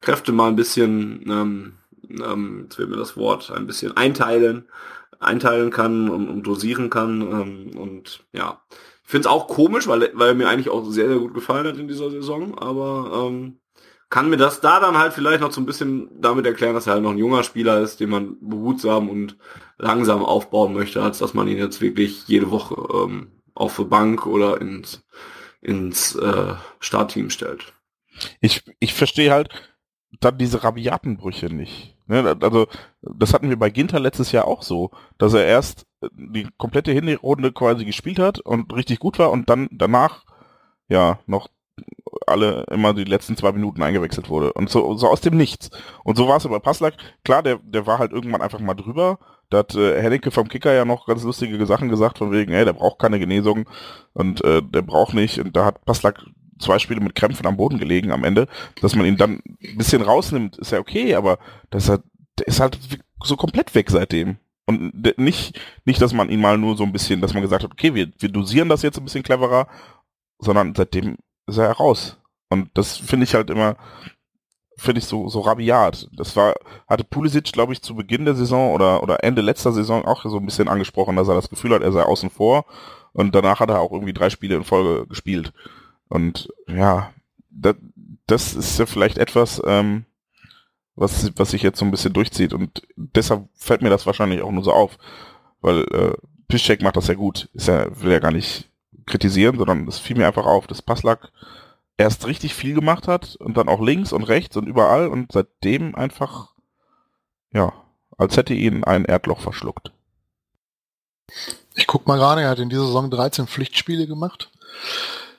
[0.00, 1.72] Kräfte mal ein bisschen, ähm,
[2.08, 4.66] ähm, jetzt wird mir das Wort, ein bisschen einteilen,
[5.20, 7.20] einteilen kann und, und dosieren kann.
[7.20, 8.62] Ähm, und ja,
[9.02, 11.76] finde es auch komisch, weil, weil er mir eigentlich auch sehr, sehr gut gefallen hat
[11.76, 13.58] in dieser Saison, aber ähm,
[14.08, 16.94] kann mir das da dann halt vielleicht noch so ein bisschen damit erklären, dass er
[16.94, 19.36] halt noch ein junger Spieler ist, den man behutsam und
[19.78, 24.26] langsam aufbauen möchte, als dass man ihn jetzt wirklich jede Woche ähm, auf die Bank
[24.26, 25.04] oder ins,
[25.60, 27.72] ins äh, Startteam stellt.
[28.40, 29.50] Ich, ich verstehe halt
[30.18, 31.96] dann diese rabiaten Brüche nicht.
[32.10, 32.36] Ne?
[32.42, 32.66] Also
[33.02, 37.52] das hatten wir bei Ginter letztes Jahr auch so, dass er erst die komplette Hinrunde
[37.52, 40.24] quasi gespielt hat und richtig gut war und dann danach
[40.88, 41.48] ja noch
[42.26, 44.52] alle immer die letzten zwei Minuten eingewechselt wurde.
[44.52, 45.70] Und so, so aus dem Nichts.
[46.04, 46.94] Und so war es bei Passlack.
[47.24, 49.18] Klar, der, der war halt irgendwann einfach mal drüber.
[49.48, 52.64] Da hat äh, Hennecke vom Kicker ja noch ganz lustige Sachen gesagt, von wegen, ey,
[52.64, 53.68] der braucht keine Genesung
[54.12, 55.38] und äh, der braucht nicht.
[55.38, 56.24] Und da hat Passlack
[56.60, 58.46] zwei Spiele mit Krämpfen am Boden gelegen am Ende.
[58.80, 61.38] Dass man ihn dann ein bisschen rausnimmt, ist ja okay, aber
[61.70, 62.78] das der ist halt
[63.22, 64.36] so komplett weg seitdem.
[64.66, 67.72] Und nicht, nicht, dass man ihn mal nur so ein bisschen, dass man gesagt hat,
[67.72, 69.66] okay, wir, wir dosieren das jetzt ein bisschen cleverer,
[70.38, 71.16] sondern seitdem
[71.46, 72.18] ist er raus.
[72.50, 73.76] Und das finde ich halt immer,
[74.76, 76.08] finde ich so, so rabiat.
[76.12, 76.54] Das war,
[76.88, 80.38] hatte Pulisic, glaube ich, zu Beginn der Saison oder, oder Ende letzter Saison auch so
[80.38, 82.64] ein bisschen angesprochen, dass er das Gefühl hat, er sei außen vor.
[83.12, 85.52] Und danach hat er auch irgendwie drei Spiele in Folge gespielt.
[86.10, 87.12] Und ja,
[87.48, 87.76] das,
[88.26, 90.04] das ist ja vielleicht etwas, ähm,
[90.96, 92.52] was, was sich jetzt so ein bisschen durchzieht.
[92.52, 94.98] Und deshalb fällt mir das wahrscheinlich auch nur so auf.
[95.62, 96.12] Weil äh,
[96.48, 97.48] Piszczek macht das ja gut.
[97.54, 98.68] Ist ja, will ja gar nicht
[99.06, 101.30] kritisieren, sondern es fiel mir einfach auf, dass Passlack
[101.96, 105.94] erst richtig viel gemacht hat und dann auch links und rechts und überall und seitdem
[105.94, 106.54] einfach,
[107.52, 107.72] ja,
[108.18, 109.92] als hätte ihn ein Erdloch verschluckt.
[111.74, 114.50] Ich guck mal gerade, er hat in dieser Saison 13 Pflichtspiele gemacht.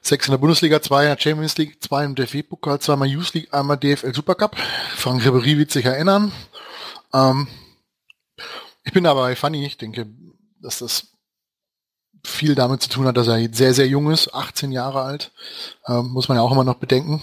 [0.02, 3.54] Sechs in der Bundesliga, zwei in der Champions League, zwei im DFB-Pokal, zweimal Youth League,
[3.54, 4.56] einmal DFL Supercup.
[4.96, 6.32] Frank Ribéry wird sich erinnern.
[7.14, 7.48] Ähm,
[8.84, 10.08] ich bin aber bei Fanny, ich denke,
[10.60, 11.08] dass das
[12.24, 15.32] viel damit zu tun hat, dass er sehr, sehr jung ist, 18 Jahre alt,
[15.88, 17.22] ähm, muss man ja auch immer noch bedenken.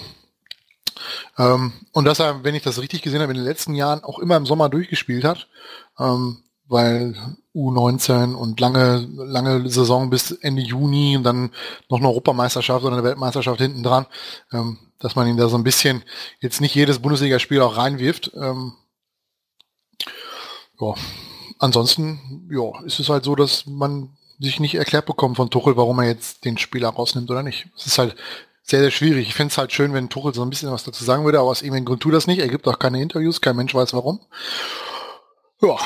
[1.37, 4.19] Ähm, und dass er, wenn ich das richtig gesehen habe, in den letzten Jahren auch
[4.19, 5.49] immer im Sommer durchgespielt hat,
[5.99, 7.15] ähm, weil
[7.55, 11.51] U19 und lange, lange Saison bis Ende Juni und dann
[11.89, 14.07] noch eine Europameisterschaft oder eine Weltmeisterschaft hinten dran,
[14.53, 16.05] ähm, dass man ihn da so ein bisschen
[16.41, 18.33] jetzt nicht jedes Bundesligaspiel auch reinwirft.
[18.35, 18.75] Ähm,
[20.81, 20.95] ja.
[21.59, 25.99] Ansonsten, ja, ist es halt so, dass man sich nicht erklärt bekommen von Tuchel, warum
[25.99, 27.67] er jetzt den Spieler rausnimmt oder nicht.
[27.77, 28.15] Es ist halt
[28.63, 29.27] sehr, sehr schwierig.
[29.27, 31.49] Ich finde es halt schön, wenn Tuchel so ein bisschen was dazu sagen würde, aber
[31.49, 32.39] aus irgendeinem Grund tut das nicht.
[32.39, 34.21] Er gibt auch keine Interviews, kein Mensch weiß warum.
[35.61, 35.77] Ja,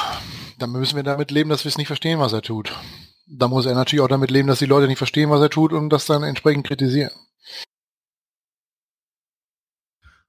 [0.63, 2.73] dann müssen wir damit leben, dass wir es nicht verstehen, was er tut.
[3.27, 5.73] Da muss er natürlich auch damit leben, dass die Leute nicht verstehen, was er tut
[5.73, 7.11] und das dann entsprechend kritisieren.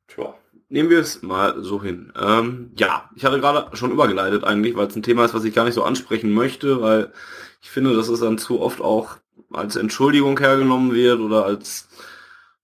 [0.08, 0.36] Tja,
[0.70, 2.12] nehmen wir es mal so hin.
[2.20, 5.54] Ähm, ja, ich hatte gerade schon übergeleitet eigentlich, weil es ein Thema ist, was ich
[5.54, 7.14] gar nicht so ansprechen möchte, weil
[7.62, 9.18] ich finde, dass es dann zu oft auch
[9.52, 11.88] als Entschuldigung hergenommen wird oder als,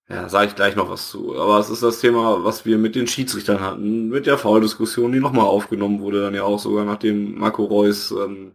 [0.09, 1.39] ja, sage ich gleich noch was zu.
[1.39, 5.19] Aber es ist das Thema, was wir mit den Schiedsrichtern hatten, mit der Foul-Diskussion, die
[5.19, 8.53] nochmal aufgenommen wurde, dann ja auch sogar nachdem Marco Reus ähm,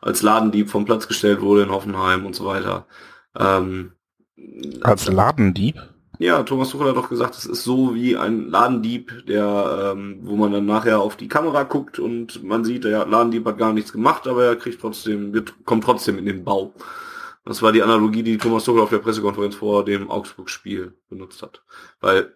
[0.00, 2.86] als Ladendieb vom Platz gestellt wurde in Hoffenheim und so weiter.
[3.38, 3.92] Ähm,
[4.82, 5.76] als Ladendieb?
[6.18, 10.36] Ja, Thomas Tuchel hat doch gesagt, es ist so wie ein Ladendieb, der, ähm, wo
[10.36, 13.92] man dann nachher auf die Kamera guckt und man sieht, der Ladendieb hat gar nichts
[13.92, 16.72] gemacht, aber er kriegt trotzdem, wird, kommt trotzdem in den Bau.
[17.46, 21.62] Das war die Analogie, die Thomas Tuchel auf der Pressekonferenz vor dem Augsburg-Spiel benutzt hat.
[22.00, 22.34] Weil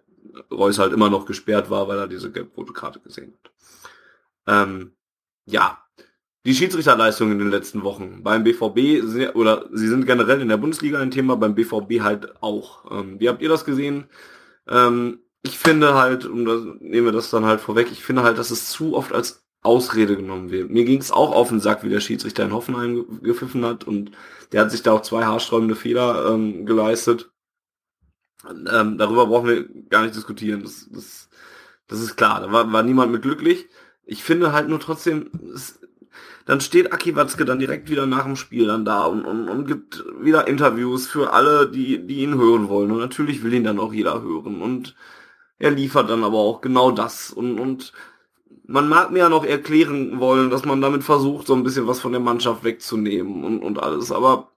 [0.52, 3.52] Reus halt immer noch gesperrt war, weil er diese gelb-rote Karte gesehen hat.
[4.46, 4.92] Ähm,
[5.46, 5.82] ja,
[6.46, 11.00] die Schiedsrichterleistung in den letzten Wochen beim BVB oder sie sind generell in der Bundesliga
[11.00, 12.90] ein Thema, beim BVB halt auch.
[12.90, 14.08] Ähm, wie habt ihr das gesehen?
[14.68, 18.38] Ähm, ich finde halt, und da nehmen wir das dann halt vorweg, ich finde halt,
[18.38, 20.70] dass es zu oft als Ausrede genommen wird.
[20.70, 24.12] Mir ging es auch auf den Sack, wie der Schiedsrichter in Hoffenheim gepfiffen hat und
[24.52, 27.30] der hat sich da auch zwei haarsträubende Fehler ähm, geleistet.
[28.48, 30.62] Ähm, darüber brauchen wir gar nicht diskutieren.
[30.62, 31.28] Das, das,
[31.88, 32.40] das ist klar.
[32.40, 33.68] Da war, war niemand mit glücklich.
[34.04, 35.78] Ich finde halt nur trotzdem, es,
[36.46, 39.66] dann steht Aki Watzke dann direkt wieder nach dem Spiel dann da und, und, und
[39.66, 42.90] gibt wieder Interviews für alle, die, die ihn hören wollen.
[42.90, 44.62] Und natürlich will ihn dann auch jeder hören.
[44.62, 44.96] Und
[45.58, 47.30] er liefert dann aber auch genau das.
[47.30, 47.92] Und, und
[48.70, 51.98] man mag mir ja noch erklären wollen, dass man damit versucht, so ein bisschen was
[51.98, 54.12] von der Mannschaft wegzunehmen und, und alles.
[54.12, 54.52] Aber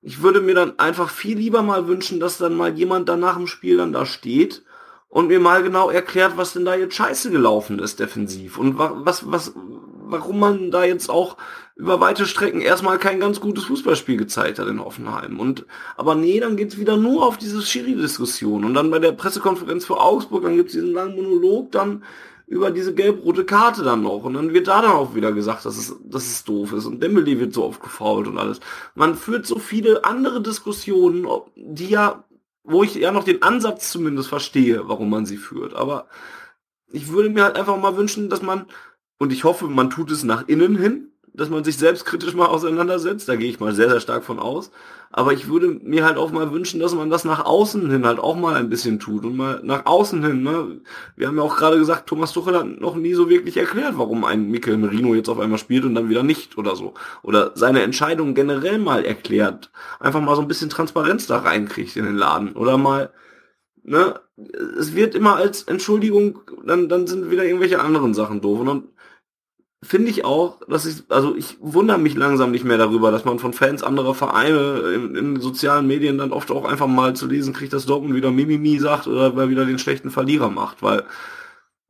[0.00, 3.36] ich würde mir dann einfach viel lieber mal wünschen, dass dann mal jemand dann nach
[3.36, 4.64] dem Spiel dann da steht
[5.08, 9.30] und mir mal genau erklärt, was denn da jetzt scheiße gelaufen ist defensiv und was,
[9.30, 11.36] was, warum man da jetzt auch
[11.76, 15.38] über weite Strecken erstmal kein ganz gutes Fußballspiel gezeigt hat in Hoffenheim.
[15.38, 15.66] Und
[15.98, 18.64] aber nee, dann geht's wieder nur auf diese Schiri-Diskussion.
[18.64, 22.02] Und dann bei der Pressekonferenz für Augsburg, dann gibt's diesen langen Monolog dann
[22.52, 24.24] über diese gelb-rote Karte dann noch.
[24.24, 26.84] Und dann wird da dann auch wieder gesagt, dass es, dass es doof ist.
[26.84, 28.60] Und Dembele wird so oft gefault und alles.
[28.94, 31.26] Man führt so viele andere Diskussionen,
[31.56, 32.24] die ja,
[32.62, 35.72] wo ich ja noch den Ansatz zumindest verstehe, warum man sie führt.
[35.72, 36.08] Aber
[36.90, 38.66] ich würde mir halt einfach mal wünschen, dass man
[39.18, 43.28] und ich hoffe, man tut es nach innen hin, dass man sich selbstkritisch mal auseinandersetzt.
[43.28, 44.70] Da gehe ich mal sehr, sehr stark von aus.
[45.14, 48.18] Aber ich würde mir halt auch mal wünschen, dass man das nach außen hin halt
[48.18, 50.42] auch mal ein bisschen tut und mal nach außen hin.
[50.42, 50.80] Ne?
[51.16, 54.24] Wir haben ja auch gerade gesagt, Thomas Tuchel hat noch nie so wirklich erklärt, warum
[54.24, 56.94] ein Mikel Merino jetzt auf einmal spielt und dann wieder nicht oder so.
[57.22, 59.70] Oder seine Entscheidung generell mal erklärt.
[60.00, 62.54] Einfach mal so ein bisschen Transparenz da reinkriegt in den Laden.
[62.54, 63.12] Oder mal,
[63.82, 64.18] ne,
[64.78, 68.60] es wird immer als Entschuldigung, dann, dann sind wieder irgendwelche anderen Sachen doof.
[68.60, 68.82] Und dann
[69.82, 73.40] finde ich auch, dass ich, also ich wundere mich langsam nicht mehr darüber, dass man
[73.40, 77.52] von Fans anderer Vereine in, in sozialen Medien dann oft auch einfach mal zu lesen
[77.52, 81.04] kriegt, dass Dortmund wieder Mimimi sagt oder weil wieder den schlechten Verlierer macht, weil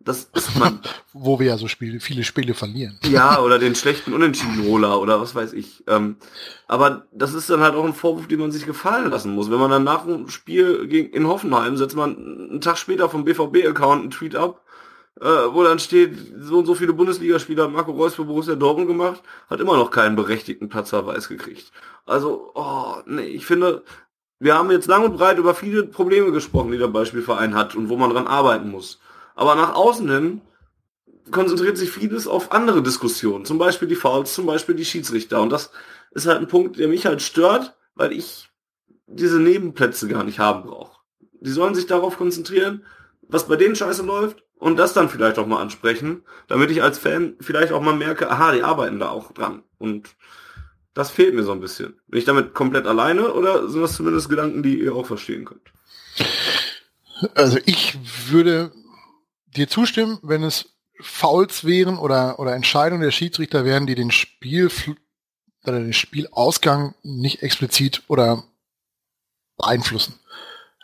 [0.05, 0.81] das ist man.
[1.13, 2.99] Wo wir ja so Spiele, viele Spiele verlieren.
[3.09, 5.85] Ja, oder den schlechten Unentschieden-Roller oder was weiß ich.
[5.87, 6.17] Ähm,
[6.67, 9.51] aber das ist dann halt auch ein Vorwurf, den man sich gefallen lassen muss.
[9.51, 13.25] Wenn man dann nach dem Spiel gegen, in Hoffenheim setzt man einen Tag später vom
[13.25, 14.62] BVB-Account einen Tweet ab,
[15.21, 18.89] äh, wo dann steht, so und so viele Bundesligaspieler hat Marco Reus für Borussia Dortmund
[18.89, 21.71] gemacht, hat immer noch keinen berechtigten Platzverweis gekriegt.
[22.07, 23.85] Also, oh, nee, ich finde,
[24.39, 27.89] wir haben jetzt lang und breit über viele Probleme gesprochen, die der Beispielverein hat und
[27.89, 28.99] wo man dran arbeiten muss.
[29.35, 30.41] Aber nach außen hin
[31.31, 35.41] konzentriert sich vieles auf andere Diskussionen, zum Beispiel die Fouls, zum Beispiel die Schiedsrichter.
[35.41, 35.71] Und das
[36.11, 38.49] ist halt ein Punkt, der mich halt stört, weil ich
[39.07, 40.99] diese Nebenplätze gar nicht haben brauche.
[41.41, 42.85] die sollen sich darauf konzentrieren,
[43.29, 46.97] was bei denen scheiße läuft und das dann vielleicht auch mal ansprechen, damit ich als
[46.97, 49.65] Fan vielleicht auch mal merke, aha, die arbeiten da auch dran.
[49.79, 50.15] Und
[50.95, 52.01] das fehlt mir so ein bisschen.
[52.07, 55.73] Bin ich damit komplett alleine oder sind das zumindest Gedanken, die ihr auch verstehen könnt?
[57.35, 57.99] Also ich
[58.29, 58.71] würde
[59.47, 64.71] dir zustimmen, wenn es Fouls wären oder, oder Entscheidungen der Schiedsrichter wären, die den Spiel
[65.65, 68.45] oder den Spielausgang nicht explizit oder
[69.57, 70.21] beeinflussen.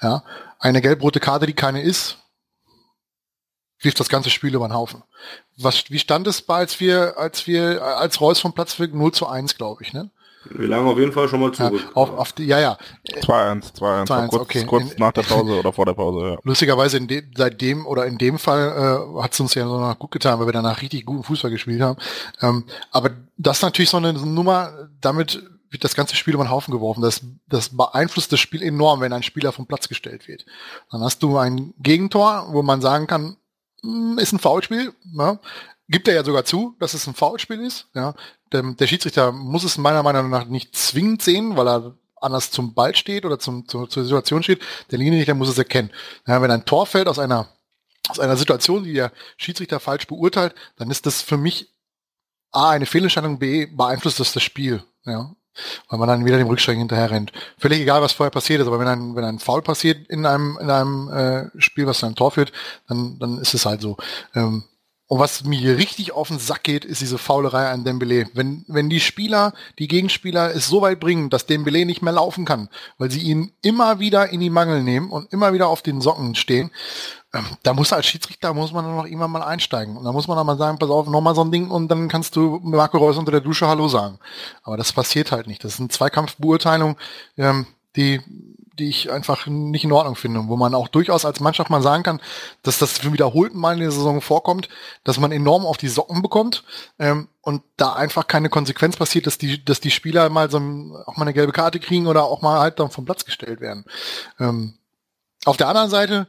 [0.03, 0.25] Ja,
[0.59, 2.19] eine gelb-rote Karte, die keine ist,
[3.81, 5.03] wirft das ganze Spiel über den Haufen.
[5.57, 9.13] Was, wie stand es bei, als wir, als wir, als Reus vom Platz für 0
[9.13, 10.11] zu 1, glaube ich, ne?
[10.51, 11.81] Wir lagen auf jeden Fall schon mal zurück.
[11.81, 12.79] Ja, auf, auf die, ja, ja.
[13.09, 14.29] 2-1, 2-1.
[14.29, 14.65] Kurz, okay.
[14.65, 16.39] kurz in, nach der Pause oder vor der Pause, ja.
[16.43, 18.69] Lustigerweise in de, seitdem oder in dem Fall
[19.17, 21.51] äh, hat es uns ja so noch gut getan, weil wir danach richtig guten Fußball
[21.51, 21.99] gespielt haben.
[22.41, 26.51] Ähm, aber das ist natürlich so eine Nummer, damit wird das ganze Spiel über den
[26.51, 27.03] Haufen geworfen.
[27.03, 30.47] Das, das beeinflusst das Spiel enorm, wenn ein Spieler vom Platz gestellt wird.
[30.91, 33.37] Dann hast du ein Gegentor, wo man sagen kann,
[33.83, 34.93] ist ein Foulspiel.
[35.17, 35.39] Ja.
[35.89, 37.89] Gibt er ja sogar zu, dass es ein Foulspiel ist.
[37.95, 38.15] Ja.
[38.53, 42.75] Der, der Schiedsrichter muss es meiner Meinung nach nicht zwingend sehen, weil er anders zum
[42.75, 44.61] Ball steht oder zum, zur, zur Situation steht.
[44.91, 45.91] Der Linienrichter muss es erkennen.
[46.27, 47.49] Ja, wenn ein Tor fällt aus einer,
[48.09, 51.73] aus einer Situation, die der Schiedsrichter falsch beurteilt, dann ist das für mich
[52.51, 54.83] A, eine Fehlentscheidung, B, beeinflusst das das Spiel.
[55.05, 55.35] Ja,
[55.89, 57.33] weil man dann wieder dem Rückschlag hinterher rennt.
[57.59, 60.59] Völlig egal, was vorher passiert ist, aber wenn ein, wenn ein Foul passiert in einem,
[60.61, 62.53] in einem äh, Spiel, was zu einem Tor führt,
[62.89, 63.97] dann, dann ist es halt so.
[64.35, 64.65] Ähm,
[65.09, 68.27] und was mir hier richtig auf den Sack geht, ist diese Faulerei an Dembele.
[68.35, 72.45] Wenn, wenn die Spieler, die Gegenspieler es so weit bringen, dass Dembele nicht mehr laufen
[72.45, 72.69] kann,
[72.99, 76.35] weil sie ihn immer wieder in die Mangel nehmen und immer wieder auf den Socken
[76.35, 76.71] stehen,
[77.35, 79.97] ähm, da muss als Schiedsrichter, muss man dann noch irgendwann mal einsteigen.
[79.97, 82.09] Und da muss man dann mal sagen, pass auf, nochmal so ein Ding und dann
[82.09, 84.19] kannst du Marco Reus unter der Dusche Hallo sagen.
[84.63, 85.63] Aber das passiert halt nicht.
[85.63, 86.97] Das ist eine Zweikampfbeurteilung,
[87.37, 88.21] ähm, die
[88.79, 92.03] die ich einfach nicht in Ordnung finde, wo man auch durchaus als Mannschaft mal sagen
[92.03, 92.21] kann,
[92.63, 94.69] dass das für wiederholten Mal in der Saison vorkommt,
[95.05, 96.65] dass man enorm auf die Socken bekommt
[96.99, 100.93] ähm, und da einfach keine Konsequenz passiert, dass die, dass die Spieler mal so ein,
[101.07, 103.85] auch mal eine gelbe Karte kriegen oder auch mal halt dann vom Platz gestellt werden.
[104.39, 104.75] Ähm,
[105.45, 106.27] auf der anderen Seite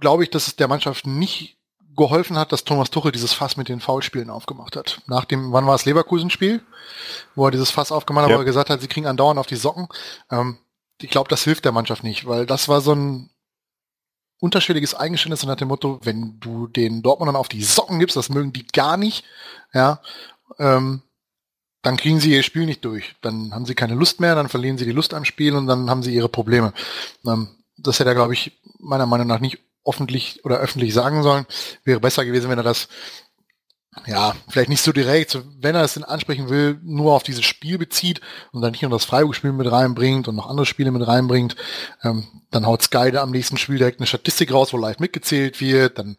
[0.00, 1.56] glaube ich, dass es der Mannschaft nicht
[1.96, 5.02] geholfen hat, dass Thomas Tuchel dieses Fass mit den Foulspielen aufgemacht hat.
[5.06, 6.62] Nach dem, wann war es Leverkusen-Spiel,
[7.34, 8.36] wo er dieses Fass aufgemacht hat, ja.
[8.36, 9.88] wo er gesagt hat, sie kriegen andauernd auf die Socken.
[10.30, 10.58] Ähm,
[11.00, 13.30] ich glaube, das hilft der Mannschaft nicht, weil das war so ein
[14.40, 18.52] unterschwelliges Eingeständnis nach dem Motto, wenn du den Dortmundern auf die Socken gibst, das mögen
[18.52, 19.24] die gar nicht,
[19.72, 20.00] ja,
[20.58, 21.02] ähm,
[21.82, 23.14] dann kriegen sie ihr Spiel nicht durch.
[23.22, 25.88] Dann haben sie keine Lust mehr, dann verlieren sie die Lust am Spiel und dann
[25.88, 26.72] haben sie ihre Probleme.
[27.26, 31.46] Ähm, das hätte er, glaube ich, meiner Meinung nach nicht öffentlich oder öffentlich sagen sollen.
[31.84, 32.88] Wäre besser gewesen, wenn er das
[34.06, 37.76] ja, vielleicht nicht so direkt, wenn er es denn ansprechen will, nur auf dieses Spiel
[37.76, 38.20] bezieht
[38.52, 41.56] und dann nicht nur das Freiburg-Spiel mit reinbringt und noch andere Spiele mit reinbringt,
[42.04, 45.98] ähm, dann haut Sky am nächsten Spiel direkt eine Statistik raus, wo live mitgezählt wird,
[45.98, 46.18] dann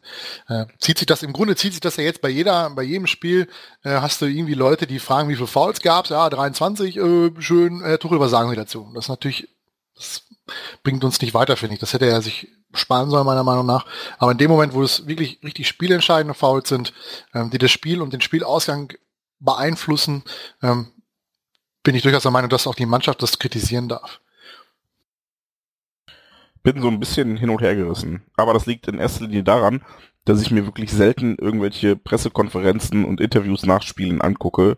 [0.49, 3.07] äh, zieht sich das, im Grunde zieht sich das ja jetzt bei jeder, bei jedem
[3.07, 3.47] Spiel,
[3.83, 7.81] äh, hast du irgendwie Leute, die fragen, wie viele Fouls gab's, ja, 23, äh, schön,
[7.81, 8.91] äh, Tuchel, was sagen sie dazu?
[8.93, 9.47] Das ist natürlich,
[9.95, 10.23] das
[10.83, 11.79] bringt uns nicht weiter, finde ich.
[11.79, 13.85] Das hätte er sich sparen soll, meiner Meinung nach.
[14.17, 16.93] Aber in dem Moment, wo es wirklich richtig spielentscheidende Fouls sind,
[17.33, 18.93] ähm, die das Spiel und den Spielausgang
[19.39, 20.23] beeinflussen,
[20.61, 20.91] ähm,
[21.83, 24.21] bin ich durchaus der Meinung, dass auch die Mannschaft das kritisieren darf.
[26.63, 28.23] Bin so ein bisschen hin und her gerissen.
[28.35, 29.83] Aber das liegt in erster Linie daran,
[30.25, 34.77] dass ich mir wirklich selten irgendwelche Pressekonferenzen und Interviews nach Spielen angucke,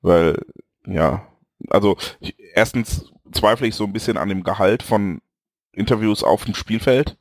[0.00, 0.38] weil,
[0.86, 1.26] ja,
[1.68, 5.20] also ich, erstens zweifle ich so ein bisschen an dem Gehalt von
[5.72, 7.16] Interviews auf dem Spielfeld.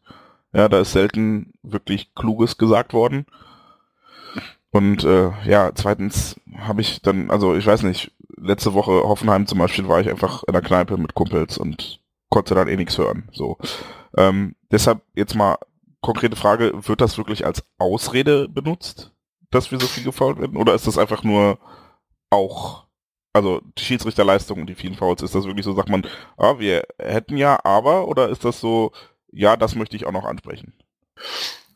[0.53, 3.25] Ja, da ist selten wirklich Kluges gesagt worden.
[4.71, 9.59] Und äh, ja, zweitens habe ich dann, also ich weiß nicht, letzte Woche Hoffenheim zum
[9.59, 13.29] Beispiel war ich einfach in der Kneipe mit Kumpels und konnte dann eh nichts hören.
[13.31, 13.57] So.
[14.15, 15.57] Ähm, deshalb jetzt mal
[16.01, 19.11] konkrete Frage, wird das wirklich als Ausrede benutzt,
[19.51, 20.57] dass wir so viel gefault werden?
[20.57, 21.59] Oder ist das einfach nur
[22.29, 22.85] auch,
[23.39, 26.05] also die Schiedsrichterleistung und die vielen Fouls, ist das wirklich so, sagt man,
[26.37, 28.91] ah, wir hätten ja, aber, oder ist das so,
[29.31, 30.73] ja, das möchte ich auch noch ansprechen.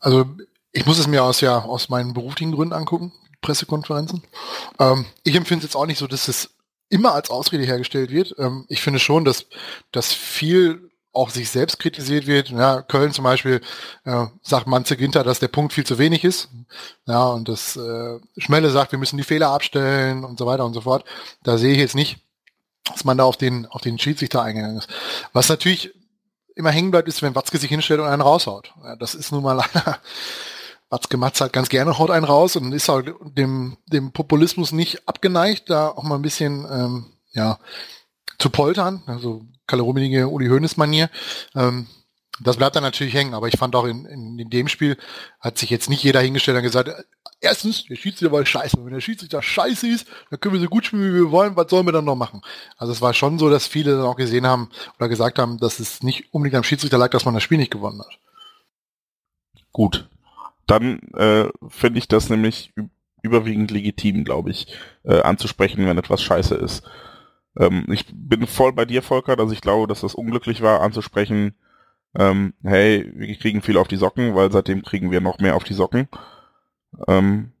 [0.00, 0.26] Also
[0.72, 4.22] ich muss es mir aus ja aus meinen beruflichen Gründen angucken, Pressekonferenzen.
[4.78, 6.50] Ähm, ich empfinde es jetzt auch nicht so, dass es
[6.88, 8.34] immer als Ausrede hergestellt wird.
[8.38, 9.46] Ähm, ich finde schon, dass,
[9.92, 12.50] dass viel auch sich selbst kritisiert wird.
[12.50, 13.60] Ja, Köln zum Beispiel
[14.04, 16.48] äh, sagt Manze Ginter, dass der Punkt viel zu wenig ist.
[17.06, 20.74] Ja, und das äh, Schmelle sagt, wir müssen die Fehler abstellen und so weiter und
[20.74, 21.04] so fort.
[21.42, 22.18] Da sehe ich jetzt nicht,
[22.84, 24.88] dass man da auf den, auf den Schiedsrichter eingegangen ist.
[25.32, 25.94] Was natürlich
[26.54, 28.72] immer hängen bleibt, ist, wenn Watzke sich hinstellt und einen raushaut.
[28.82, 29.64] Ja, das ist nun mal
[30.90, 35.08] Watzke Matz halt ganz gerne haut einen raus und ist halt dem, dem Populismus nicht
[35.08, 37.58] abgeneigt, da auch mal ein bisschen, ähm, ja,
[38.38, 41.10] zu poltern, also Kalle Uli Hoeneß Manier.
[41.54, 41.86] Ähm,
[42.40, 44.96] Das bleibt dann natürlich hängen, aber ich fand auch in, in, in dem Spiel
[45.38, 46.90] hat sich jetzt nicht jeder hingestellt und gesagt,
[47.40, 48.76] erstens, der Schiedsrichter war scheiße.
[48.84, 51.70] Wenn der Schiedsrichter scheiße ist, dann können wir so gut spielen, wie wir wollen, was
[51.70, 52.42] sollen wir dann noch machen?
[52.76, 54.68] Also es war schon so, dass viele dann auch gesehen haben
[54.98, 57.70] oder gesagt haben, dass es nicht unbedingt am Schiedsrichter lag, dass man das Spiel nicht
[57.70, 58.18] gewonnen hat.
[59.70, 60.08] Gut.
[60.66, 62.72] Dann äh, finde ich das nämlich
[63.22, 64.66] überwiegend legitim, glaube ich,
[65.04, 66.82] äh, anzusprechen, wenn etwas scheiße ist.
[67.58, 71.54] Ähm, ich bin voll bei dir, Volker, dass ich glaube, dass das unglücklich war, anzusprechen,
[72.16, 75.64] ähm, hey, wir kriegen viel auf die Socken, weil seitdem kriegen wir noch mehr auf
[75.64, 76.08] die Socken.
[77.08, 77.52] Ähm,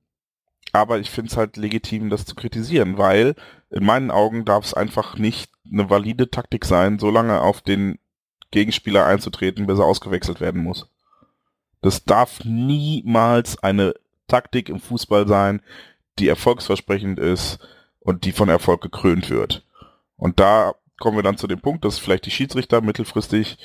[0.72, 3.34] aber ich finde es halt legitim, das zu kritisieren, weil
[3.70, 7.98] in meinen Augen darf es einfach nicht eine valide Taktik sein, so lange auf den
[8.50, 10.88] Gegenspieler einzutreten, bis er ausgewechselt werden muss.
[11.82, 13.94] Das darf niemals eine
[14.26, 15.60] Taktik im Fußball sein,
[16.18, 17.58] die erfolgsversprechend ist
[18.00, 19.64] und die von Erfolg gekrönt wird.
[20.24, 23.58] Und da kommen wir dann zu dem Punkt, dass vielleicht die Schiedsrichter mittelfristig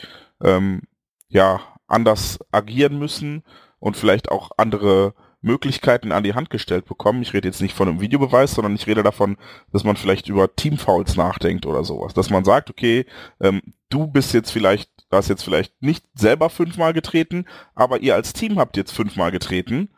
[0.44, 0.82] ähm,
[1.30, 3.46] ja anders agieren müssen
[3.80, 7.22] und vielleicht auch andere Möglichkeiten an die Hand gestellt bekommen.
[7.22, 9.38] Ich rede jetzt nicht von einem Videobeweis, sondern ich rede davon,
[9.72, 12.14] dass man vielleicht über Teamfouls nachdenkt oder sowas.
[12.14, 13.06] Dass man sagt, okay,
[13.40, 18.34] ähm, du bist jetzt vielleicht, hast jetzt vielleicht nicht selber fünfmal getreten, aber ihr als
[18.34, 19.92] Team habt jetzt fünfmal getreten.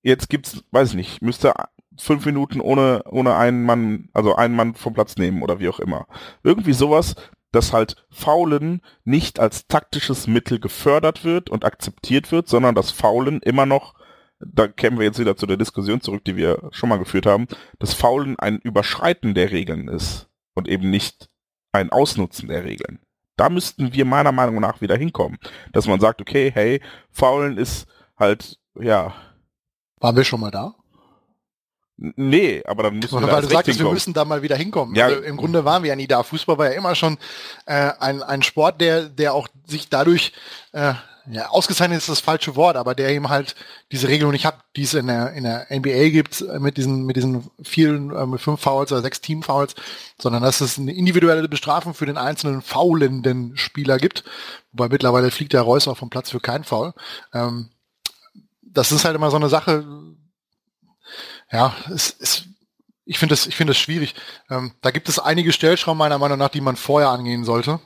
[0.00, 1.52] Jetzt gibt's, weiß ich nicht, müsste
[1.98, 5.80] fünf Minuten ohne, ohne einen Mann, also einen Mann vom Platz nehmen oder wie auch
[5.80, 6.06] immer.
[6.42, 7.14] Irgendwie sowas,
[7.52, 13.40] dass halt Faulen nicht als taktisches Mittel gefördert wird und akzeptiert wird, sondern dass Faulen
[13.40, 13.94] immer noch,
[14.40, 17.46] da kämen wir jetzt wieder zu der Diskussion zurück, die wir schon mal geführt haben,
[17.78, 21.28] dass Faulen ein Überschreiten der Regeln ist und eben nicht
[21.72, 22.98] ein Ausnutzen der Regeln.
[23.36, 25.38] Da müssten wir meiner Meinung nach wieder hinkommen,
[25.72, 26.80] dass man sagt, okay, hey,
[27.10, 29.14] Faulen ist halt, ja.
[30.00, 30.74] Waren wir schon mal da?
[31.96, 34.96] Nee, aber dann müssen wir Weil du sagtest, wir müssen da mal wieder hinkommen.
[34.96, 35.06] Ja.
[35.06, 36.22] Also Im Grunde waren wir ja nie da.
[36.24, 37.18] Fußball war ja immer schon
[37.66, 40.32] äh, ein, ein Sport, der, der auch sich dadurch,
[40.72, 40.94] äh,
[41.30, 43.54] ja, ausgezeichnet ist das falsche Wort, aber der eben halt
[43.92, 47.06] diese Regelung nicht hat, die es in der, in der NBA gibt, äh, mit diesen,
[47.06, 49.76] mit diesen vielen, äh, mit fünf Fouls oder sechs Team-Fouls,
[50.18, 54.24] sondern dass es eine individuelle Bestrafung für den einzelnen faulenden Spieler gibt.
[54.72, 56.92] Wobei mittlerweile fliegt der Reus auch vom Platz für keinen Foul.
[57.32, 57.70] Ähm,
[58.62, 59.84] das ist halt immer so eine Sache,
[61.54, 62.44] ja, es, es,
[63.06, 64.14] ich finde das, ich finde das schwierig.
[64.50, 67.80] Ähm, da gibt es einige Stellschrauben meiner Meinung nach, die man vorher angehen sollte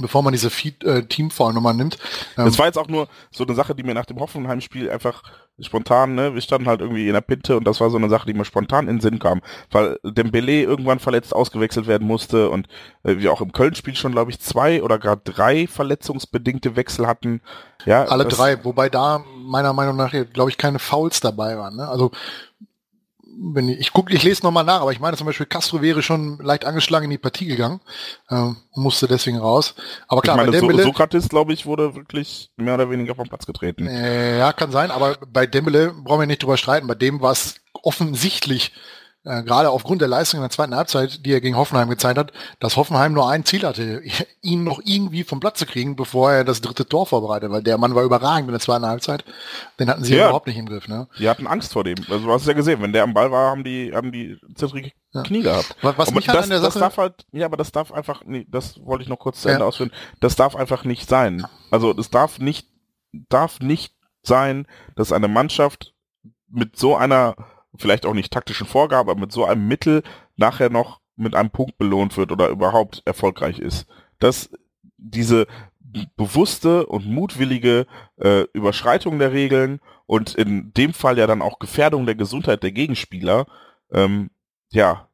[0.00, 1.98] bevor man diese äh, Teamfall-Nummer nimmt.
[2.36, 5.22] Ähm, das war jetzt auch nur so eine Sache, die mir nach dem Hoffenheim-Spiel einfach
[5.60, 8.26] spontan, ne, wir standen halt irgendwie in der Pinte und das war so eine Sache,
[8.26, 9.40] die mir spontan in den Sinn kam,
[9.70, 12.66] weil Dembele irgendwann verletzt ausgewechselt werden musste und
[13.04, 17.40] äh, wir auch im Köln-Spiel schon, glaube ich, zwei oder gerade drei verletzungsbedingte Wechsel hatten.
[17.84, 21.76] Ja, alle drei, wobei da meiner Meinung nach, glaube ich, keine Fouls dabei waren.
[21.76, 21.86] Ne?
[21.86, 22.10] Also
[23.36, 26.02] wenn ich, ich gucke, ich lese nochmal nach, aber ich meine zum Beispiel Castro wäre
[26.02, 27.80] schon leicht angeschlagen in die Partie gegangen
[28.30, 29.74] ähm, musste deswegen raus.
[30.08, 33.14] Aber klar, ich meine, bei Dembele, so Sokrates, glaube ich, wurde wirklich mehr oder weniger
[33.14, 33.86] vom Platz getreten.
[33.86, 36.86] Äh, ja, kann sein, aber bei Dembele brauchen wir nicht drüber streiten.
[36.86, 38.72] Bei dem war es offensichtlich
[39.24, 42.32] äh, gerade aufgrund der Leistung in der zweiten Halbzeit, die er gegen Hoffenheim gezeigt hat,
[42.60, 44.02] dass Hoffenheim nur ein Ziel hatte,
[44.42, 47.78] ihn noch irgendwie vom Platz zu kriegen, bevor er das dritte Tor vorbereitet, weil der
[47.78, 49.24] Mann war überragend in der zweiten Halbzeit.
[49.80, 50.88] Den hatten sie ja, überhaupt nicht im Griff.
[50.88, 51.08] Ne?
[51.18, 51.96] Die hatten Angst vor dem.
[52.10, 54.38] Also du hast es ja gesehen, wenn der am Ball war, haben die, haben die
[54.54, 55.22] zittrige ja.
[55.22, 55.74] Knie gehabt.
[55.80, 56.72] Was, was mich halt das, an der Sache...
[56.72, 59.48] Das darf halt, ja, aber das darf einfach, nee, das wollte ich noch kurz zu
[59.48, 59.66] Ende ja.
[59.66, 61.46] ausführen, das darf einfach nicht sein.
[61.70, 62.68] Also es darf nicht,
[63.30, 65.94] darf nicht sein, dass eine Mannschaft
[66.50, 67.34] mit so einer
[67.76, 70.02] vielleicht auch nicht taktischen Vorgabe, aber mit so einem Mittel
[70.36, 73.86] nachher noch mit einem Punkt belohnt wird oder überhaupt erfolgreich ist.
[74.18, 74.50] Dass
[74.96, 75.46] diese
[76.16, 77.86] bewusste und mutwillige
[78.16, 82.72] äh, Überschreitung der Regeln und in dem Fall ja dann auch Gefährdung der Gesundheit der
[82.72, 83.46] Gegenspieler,
[83.92, 84.30] ähm,
[84.70, 85.08] ja,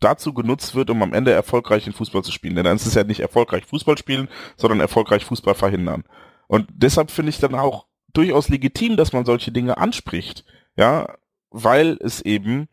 [0.00, 2.56] dazu genutzt wird, um am Ende erfolgreich in Fußball zu spielen.
[2.56, 6.04] Denn dann ist es ja nicht erfolgreich Fußball spielen, sondern erfolgreich Fußball verhindern.
[6.48, 10.44] Und deshalb finde ich dann auch durchaus legitim, dass man solche Dinge anspricht.
[10.76, 11.14] Ja,
[11.52, 12.68] weil es eben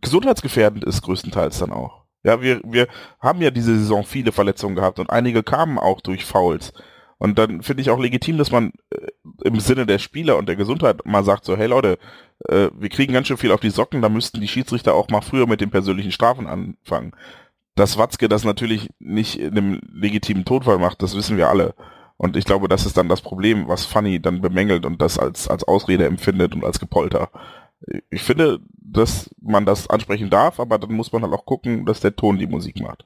[0.00, 2.02] gesundheitsgefährdend ist, größtenteils dann auch.
[2.24, 2.86] Ja, wir, wir
[3.20, 6.72] haben ja diese Saison viele Verletzungen gehabt und einige kamen auch durch Fouls.
[7.18, 9.06] Und dann finde ich auch legitim, dass man äh,
[9.44, 11.98] im Sinne der Spieler und der Gesundheit mal sagt so, hey Leute,
[12.48, 15.20] äh, wir kriegen ganz schön viel auf die Socken, da müssten die Schiedsrichter auch mal
[15.20, 17.12] früher mit den persönlichen Strafen anfangen.
[17.74, 21.74] Dass Watzke das natürlich nicht in einem legitimen Todfall macht, das wissen wir alle.
[22.16, 25.48] Und ich glaube, das ist dann das Problem, was Funny dann bemängelt und das als,
[25.48, 27.30] als Ausrede empfindet und als Gepolter
[28.10, 32.00] ich finde, dass man das ansprechen darf, aber dann muss man halt auch gucken, dass
[32.00, 33.04] der Ton die Musik macht.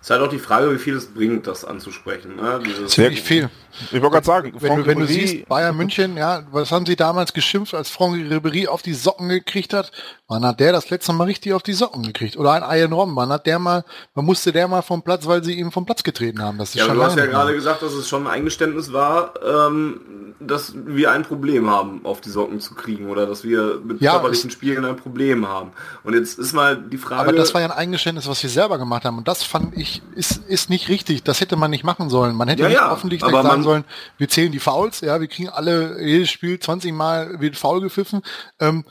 [0.00, 2.36] Es ist halt auch die Frage, wie viel es bringt, das anzusprechen.
[2.36, 2.60] Ne?
[2.86, 3.50] Ziemlich viel.
[3.90, 6.96] Ich wollte gerade sagen, wenn, du, wenn du siehst, Bayern München, ja, was haben sie
[6.96, 9.90] damals geschimpft, als Franck Ribéry auf die Socken gekriegt hat,
[10.32, 12.36] Wann hat der das letzte Mal richtig auf die Socken gekriegt?
[12.36, 13.84] Oder ein Ian Robben, wann hat der mal,
[14.14, 16.56] man musste der mal vom Platz, weil sie ihm vom Platz getreten haben.
[16.56, 17.56] Das ist Ja, schon du hast ja gerade her.
[17.56, 20.00] gesagt, dass es schon ein Eingeständnis war, ähm,
[20.38, 24.12] dass wir ein Problem haben, auf die Socken zu kriegen oder dass wir mit Ja,
[24.12, 25.72] körperlichen Spielen ein Problem haben.
[26.04, 27.22] Und jetzt ist mal die Frage.
[27.22, 29.18] Aber das war ja ein Eingeständnis, was wir selber gemacht haben.
[29.18, 31.24] Und das fand ich, ist, ist nicht richtig.
[31.24, 32.36] Das hätte man nicht machen sollen.
[32.36, 33.84] Man hätte Ja, nicht ja, öffentlich aber sagen sollen,
[34.18, 38.22] wir zählen die Fouls, ja, wir kriegen alle, jedes Spiel 20 Mal wird Foul gepfiffen.
[38.58, 38.84] Ähm,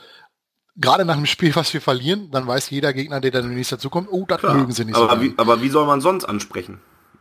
[0.76, 4.08] Gerade nach einem Spiel, was wir verlieren, dann weiß jeder Gegner, der dann nächstes dazukommt,
[4.12, 4.56] oh, das Klar.
[4.56, 5.04] mögen sie nicht so.
[5.04, 5.34] aber, gern.
[5.34, 6.80] wie, aber wie soll man sonst ansprechen?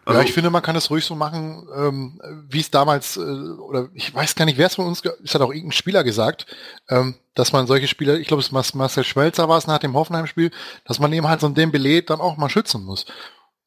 [0.08, 2.18] Also, ja, ich finde, man kann es ruhig so machen, ähm,
[2.48, 5.42] wie es damals, äh, oder ich weiß gar nicht, wer es von uns, es hat
[5.42, 6.46] auch irgendein Spieler gesagt,
[6.88, 10.50] ähm, dass man solche Spieler, ich glaube, es Marcel Schmelzer war es nach dem Hoffenheim-Spiel,
[10.86, 13.04] dass man eben halt so ein Dembele dann auch mal schützen muss.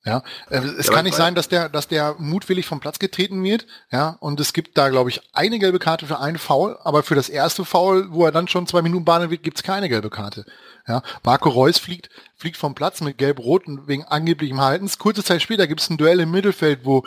[0.03, 2.97] Ja, äh, es Ja, kann nicht ich sein, dass der, dass der mutwillig vom Platz
[2.97, 6.77] getreten wird, ja, und es gibt da, glaube ich, eine gelbe Karte für einen Foul,
[6.83, 9.89] aber für das erste Foul, wo er dann schon zwei Minuten bahnen wird, gibt's keine
[9.89, 10.45] gelbe Karte.
[10.87, 14.97] Ja, Marco Reus fliegt, fliegt vom Platz mit gelb-rot und wegen angeblichem Haltens.
[14.97, 17.05] Kurze Zeit später gibt's ein Duell im Mittelfeld, wo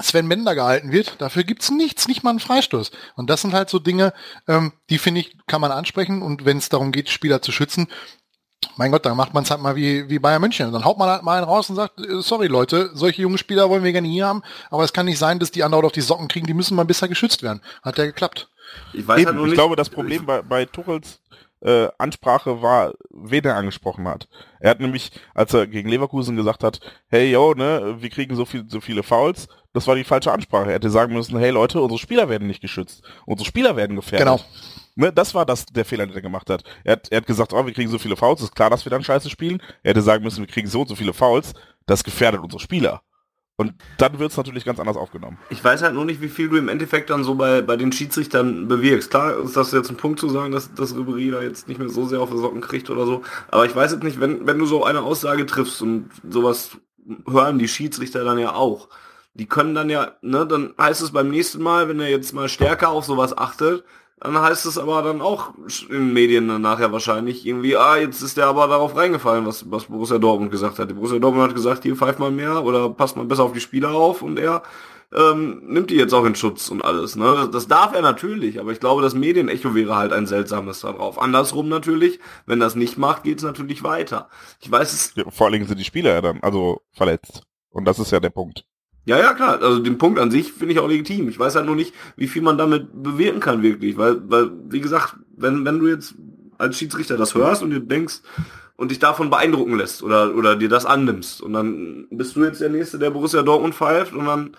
[0.00, 1.14] Sven Mender gehalten wird.
[1.18, 2.90] Dafür gibt's nichts, nicht mal einen Freistoß.
[3.16, 4.12] Und das sind halt so Dinge,
[4.46, 6.22] ähm, die finde ich, kann man ansprechen.
[6.22, 7.88] Und wenn es darum geht, Spieler zu schützen,
[8.76, 10.72] mein Gott, dann macht man es halt mal wie, wie Bayern München.
[10.72, 13.68] Dann haut man halt mal einen raus und sagt, äh, sorry Leute, solche jungen Spieler
[13.68, 16.00] wollen wir gerne hier haben, aber es kann nicht sein, dass die andauernd auf die
[16.00, 17.60] Socken kriegen, die müssen mal besser geschützt werden.
[17.82, 18.48] Hat der geklappt.
[18.92, 21.20] ich weiß halt nur ich nicht, glaube, das Problem bei, bei Tuchels
[21.60, 24.28] äh, Ansprache war, wen er angesprochen hat.
[24.60, 28.44] Er hat nämlich, als er gegen Leverkusen gesagt hat, hey yo, ne, wir kriegen so
[28.44, 30.68] viel, so viele Fouls, das war die falsche Ansprache.
[30.68, 34.26] Er hätte sagen müssen, hey Leute, unsere Spieler werden nicht geschützt, unsere Spieler werden gefährdet.
[34.26, 34.40] Genau.
[34.96, 36.64] Ne, das war das der Fehler, den er gemacht hat.
[36.82, 38.90] Er hat, er hat gesagt, oh, wir kriegen so viele Fouls, ist klar, dass wir
[38.90, 39.62] dann scheiße spielen.
[39.82, 41.54] Er hätte sagen müssen, wir kriegen so und so viele Fouls,
[41.86, 43.02] das gefährdet unsere Spieler.
[43.60, 45.36] Und dann wird es natürlich ganz anders aufgenommen.
[45.50, 47.90] Ich weiß halt nur nicht, wie viel du im Endeffekt dann so bei, bei den
[47.90, 49.10] Schiedsrichtern bewirkst.
[49.10, 51.88] Klar ist das jetzt ein Punkt zu sagen, dass, dass Ribéry da jetzt nicht mehr
[51.88, 53.22] so sehr auf die Socken kriegt oder so.
[53.48, 56.70] Aber ich weiß jetzt nicht, wenn, wenn du so eine Aussage triffst und sowas
[57.26, 58.88] hören die Schiedsrichter dann ja auch.
[59.34, 62.48] Die können dann ja, ne, dann heißt es beim nächsten Mal, wenn er jetzt mal
[62.48, 63.82] stärker auf sowas achtet,
[64.20, 65.52] dann heißt es aber dann auch
[65.88, 69.70] in den Medien dann nachher wahrscheinlich irgendwie, ah, jetzt ist der aber darauf reingefallen, was,
[69.70, 70.94] was Borussia Dortmund gesagt hat.
[70.94, 73.92] Borussia Dortmund hat gesagt, hier pfeift mal mehr oder passt mal besser auf die Spieler
[73.92, 74.62] auf und er
[75.14, 77.16] ähm, nimmt die jetzt auch in Schutz und alles.
[77.16, 77.32] Ne?
[77.34, 80.92] Das, das darf er natürlich, aber ich glaube, das Medienecho wäre halt ein seltsames da
[80.92, 81.20] drauf.
[81.20, 84.28] Andersrum natürlich, wenn das nicht macht, geht es natürlich weiter.
[84.60, 87.42] Ich weiß es, Ja, Vor allen Dingen sind die Spieler ja dann also verletzt.
[87.70, 88.64] Und das ist ja der Punkt.
[89.08, 91.30] Ja, ja, klar, also den Punkt an sich finde ich auch legitim.
[91.30, 94.82] Ich weiß halt nur nicht, wie viel man damit bewirken kann wirklich, weil, weil, wie
[94.82, 96.14] gesagt, wenn, wenn du jetzt
[96.58, 98.20] als Schiedsrichter das hörst und dir denkst
[98.76, 102.60] und dich davon beeindrucken lässt oder, oder dir das annimmst und dann bist du jetzt
[102.60, 104.54] der Nächste, der Borussia Dortmund pfeift und dann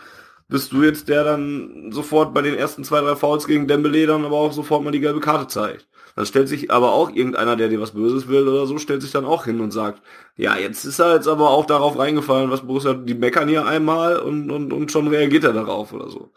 [0.48, 4.26] bist du jetzt der dann sofort bei den ersten zwei, drei Fouls gegen Dembele dann
[4.26, 5.88] aber auch sofort mal die gelbe Karte zeigt.
[6.20, 9.12] Dann stellt sich aber auch irgendeiner, der dir was Böses will oder so, stellt sich
[9.14, 10.02] dann auch hin und sagt,
[10.36, 14.20] ja, jetzt ist er jetzt aber auch darauf reingefallen, was Borussia, die meckern hier einmal
[14.20, 16.34] und, und, und schon reagiert er darauf oder so.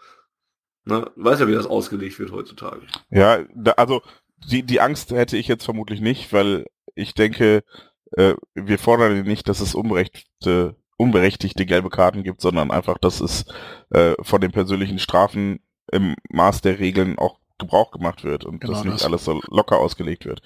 [0.85, 1.11] Ne?
[1.17, 2.83] Weiß ja, wie das ausgelegt wird heutzutage.
[3.11, 4.03] Ja, da, also
[4.49, 7.65] die, die Angst hätte ich jetzt vermutlich nicht, weil ich denke,
[8.13, 13.47] äh, wir fordern nicht, dass es unberechtigte, unberechtigte gelbe Karten gibt, sondern einfach, dass es
[13.91, 15.59] äh, von den persönlichen Strafen
[15.91, 19.05] im Maß der Regeln auch Gebrauch gemacht wird und Genau dass nicht das.
[19.05, 20.43] alles so locker ausgelegt wird.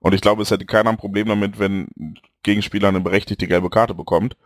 [0.00, 1.88] Und ich glaube, es hätte keiner ein Problem damit, wenn
[2.44, 4.36] Gegenspieler eine berechtigte gelbe Karte bekommt.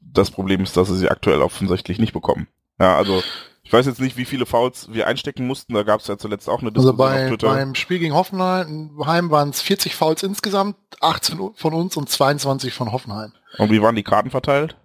[0.00, 2.48] Das Problem ist, dass sie sie aktuell offensichtlich nicht bekommen.
[2.80, 3.22] Ja, also
[3.62, 5.74] ich weiß jetzt nicht, wie viele Fouls wir einstecken mussten.
[5.74, 7.48] Da gab es ja zuletzt auch eine Also Diskussion bei, auf Twitter.
[7.48, 12.90] beim Spiel gegen Hoffenheim waren es 40 Fouls insgesamt, 18 von uns und 22 von
[12.92, 13.32] Hoffenheim.
[13.58, 14.76] Und wie waren die Karten verteilt?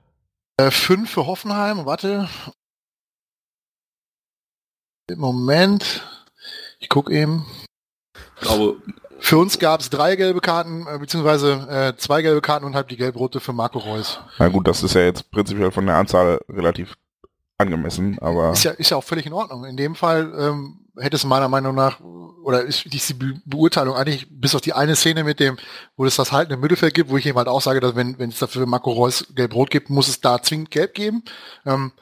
[0.58, 2.28] Äh, fünf für Hoffenheim, warte.
[5.10, 6.04] Im Moment,
[6.84, 7.46] ich guck eben.
[8.42, 8.76] Glaube,
[9.20, 12.90] Für uns gab es drei gelbe Karten, äh, beziehungsweise äh, zwei gelbe Karten und halb
[12.90, 14.20] die gelb-rote für Marco Reus.
[14.38, 16.96] Na gut, das ist ja jetzt prinzipiell von der Anzahl relativ
[17.58, 19.64] angemessen, aber Ist ja, ist ja auch völlig in Ordnung.
[19.64, 24.28] In dem Fall ähm, hätte es meiner Meinung nach, oder ist die Be Beurteilung eigentlich
[24.30, 25.58] bis auf die eine Szene mit dem,
[25.96, 28.30] wo es das Halten im Mittelfeld gibt, wo ich jemand auch sage, dass wenn, wenn
[28.30, 31.24] es dafür Marco Reus gelb-rot gibt, muss es da zwingend gelb geben.
[31.66, 31.94] Ähm,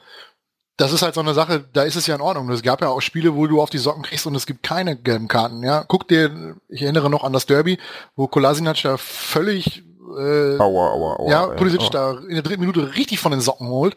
[0.82, 2.50] das ist halt so eine Sache, da ist es ja in Ordnung.
[2.50, 4.96] Es gab ja auch Spiele, wo du auf die Socken kriegst und es gibt keine
[4.96, 5.62] gelben Karten.
[5.62, 7.78] Ja, guck dir, ich erinnere noch an das Derby,
[8.16, 9.84] wo Kolasinac da völlig
[10.18, 11.30] äh, aua, aua, aua.
[11.30, 11.90] ja, Pulisic aua.
[11.90, 13.96] da in der dritten Minute richtig von den Socken holt,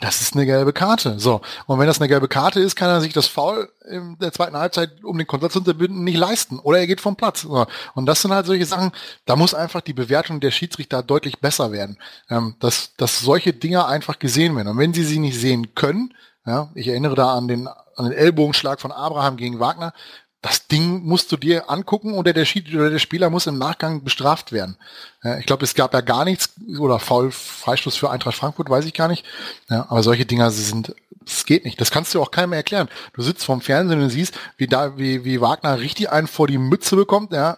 [0.00, 1.18] das ist eine gelbe Karte.
[1.18, 1.40] So.
[1.66, 4.56] Und wenn das eine gelbe Karte ist, kann er sich das Foul in der zweiten
[4.56, 6.58] Halbzeit, um den Kontakt zu unterbinden, nicht leisten.
[6.58, 7.42] Oder er geht vom Platz.
[7.42, 7.66] So.
[7.94, 8.90] Und das sind halt solche Sachen,
[9.24, 11.98] da muss einfach die Bewertung der Schiedsrichter deutlich besser werden.
[12.28, 14.68] Ähm, dass, dass solche Dinge einfach gesehen werden.
[14.68, 16.12] Und wenn sie sie nicht sehen können,
[16.46, 19.94] ja, ich erinnere da an den, an den Ellbogenschlag von Abraham gegen Wagner,
[20.44, 24.04] das Ding musst du dir angucken oder der, Schied oder der Spieler muss im Nachgang
[24.04, 24.76] bestraft werden.
[25.22, 28.84] Ja, ich glaube, es gab ja gar nichts oder faul Freistoß für Eintracht Frankfurt, weiß
[28.84, 29.24] ich gar nicht.
[29.70, 30.94] Ja, aber solche Dinger sind,
[31.24, 31.80] das geht nicht.
[31.80, 32.90] Das kannst du auch keinem erklären.
[33.14, 36.58] Du sitzt vorm Fernsehen und siehst, wie da, wie, wie Wagner richtig einen vor die
[36.58, 37.56] Mütze bekommt, ja,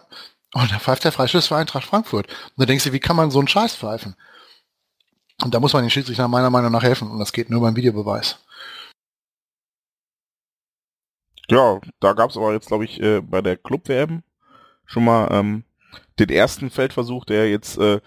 [0.53, 2.27] und da pfeift der Freistoß für Eintracht Frankfurt.
[2.27, 4.15] Und da denkst du, wie kann man so einen Scheiß pfeifen?
[5.43, 7.11] Und da muss man den Schiedsrichter meiner Meinung nach helfen.
[7.11, 8.39] Und das geht nur beim Videobeweis.
[11.49, 14.23] Ja, da gab es aber jetzt, glaube ich, äh, bei der Club-WM
[14.85, 15.63] schon mal ähm,
[16.19, 17.99] den ersten Feldversuch, der jetzt äh,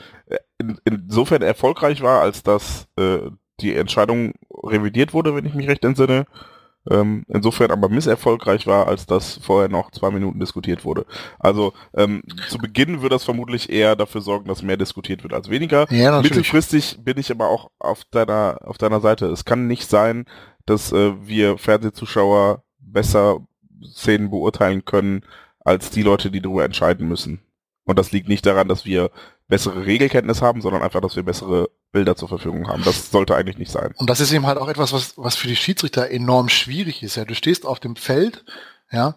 [0.58, 3.30] in, insofern erfolgreich war, als dass äh,
[3.60, 6.26] die Entscheidung revidiert wurde, wenn ich mich recht entsinne.
[6.90, 11.04] Ähm, insofern aber misserfolgreich war, als dass vorher noch zwei Minuten diskutiert wurde.
[11.38, 15.50] Also ähm, zu Beginn wird das vermutlich eher dafür sorgen, dass mehr diskutiert wird als
[15.50, 15.92] weniger.
[15.92, 19.26] Ja, Mittelfristig bin ich aber auch auf deiner auf deiner Seite.
[19.26, 20.24] Es kann nicht sein,
[20.64, 22.62] dass äh, wir Fernsehzuschauer
[22.92, 23.40] besser
[23.84, 25.24] Szenen beurteilen können
[25.60, 27.40] als die Leute, die darüber entscheiden müssen.
[27.84, 29.10] Und das liegt nicht daran, dass wir
[29.48, 32.84] bessere Regelkenntnis haben, sondern einfach, dass wir bessere Bilder zur Verfügung haben.
[32.84, 33.92] Das sollte eigentlich nicht sein.
[33.96, 37.16] Und das ist eben halt auch etwas, was, was für die Schiedsrichter enorm schwierig ist.
[37.16, 38.44] Ja, du stehst auf dem Feld,
[38.92, 39.16] ja,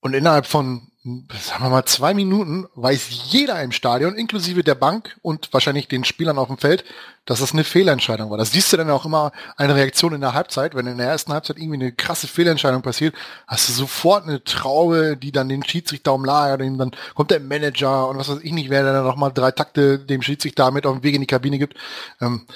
[0.00, 0.92] und innerhalb von
[1.40, 6.04] sagen wir mal, zwei Minuten weiß jeder im Stadion, inklusive der Bank und wahrscheinlich den
[6.04, 6.84] Spielern auf dem Feld,
[7.24, 8.38] dass das eine Fehlentscheidung war.
[8.38, 10.74] Das siehst du dann auch immer eine Reaktion in der Halbzeit.
[10.74, 13.14] Wenn in der ersten Halbzeit irgendwie eine krasse Fehlentscheidung passiert,
[13.46, 18.18] hast du sofort eine Traube, die dann den Schiedsrichter umlagert, dann kommt der Manager und
[18.18, 21.14] was weiß ich nicht, wer dann nochmal drei Takte dem Schiedsrichter mit auf dem Weg
[21.14, 21.76] in die Kabine gibt.
[22.20, 22.46] Ähm,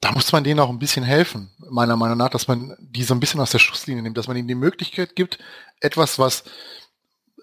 [0.00, 3.14] da muss man denen auch ein bisschen helfen, meiner Meinung nach, dass man die so
[3.14, 5.38] ein bisschen aus der Schusslinie nimmt, dass man ihnen die Möglichkeit gibt,
[5.80, 6.42] etwas, was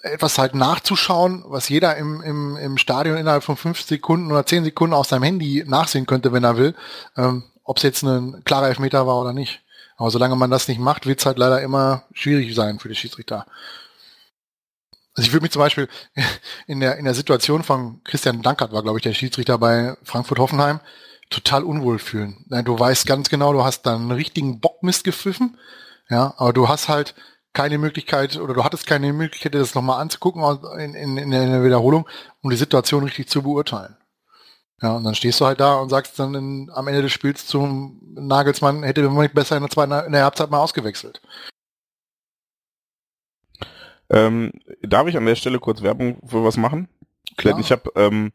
[0.01, 4.63] etwas halt nachzuschauen, was jeder im, im, im Stadion innerhalb von fünf Sekunden oder zehn
[4.63, 6.75] Sekunden aus seinem Handy nachsehen könnte, wenn er will,
[7.17, 9.61] ähm, ob es jetzt ein klarer Elfmeter war oder nicht.
[9.97, 12.95] Aber solange man das nicht macht, wird es halt leider immer schwierig sein für die
[12.95, 13.45] Schiedsrichter.
[15.15, 15.89] Also ich würde mich zum Beispiel
[16.67, 20.79] in der, in der Situation von Christian Dankert war, glaube ich, der Schiedsrichter bei Frankfurt-Hoffenheim,
[21.29, 22.45] total unwohl fühlen.
[22.63, 25.57] Du weißt ganz genau, du hast da einen richtigen Bockmist gepfiffen,
[26.09, 27.13] ja, aber du hast halt
[27.59, 30.41] keine Möglichkeit oder du hattest keine Möglichkeit, das nochmal anzugucken
[30.79, 32.07] in, in, in der Wiederholung,
[32.41, 33.97] um die Situation richtig zu beurteilen.
[34.81, 37.47] Ja, und dann stehst du halt da und sagst dann in, am Ende des Spiels
[37.47, 41.21] zum Nagelsmann, hätte man nicht besser in der zweiten in der Halbzeit mal ausgewechselt.
[44.09, 46.87] Ähm, darf ich an der Stelle kurz Werbung für was machen?
[47.35, 47.59] Klar.
[47.59, 48.31] Ich habe, ähm,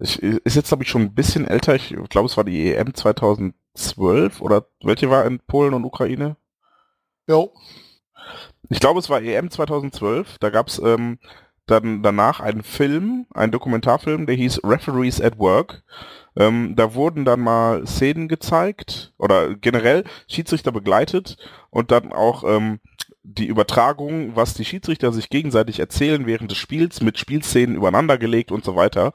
[0.00, 1.74] ich, ist jetzt glaube ich schon ein bisschen älter.
[1.74, 6.38] Ich glaube, es war die EM 2012 oder welche war in Polen und Ukraine?
[7.28, 7.52] Jo.
[8.70, 10.38] Ich glaube, es war EM 2012.
[10.38, 11.18] Da gab es ähm,
[11.66, 15.82] dann danach einen Film, einen Dokumentarfilm, der hieß Referees at Work.
[16.36, 21.36] Ähm, da wurden dann mal Szenen gezeigt oder generell Schiedsrichter begleitet
[21.70, 22.80] und dann auch ähm,
[23.22, 28.50] die Übertragung, was die Schiedsrichter sich gegenseitig erzählen während des Spiels mit Spielszenen übereinander gelegt
[28.52, 29.12] und so weiter.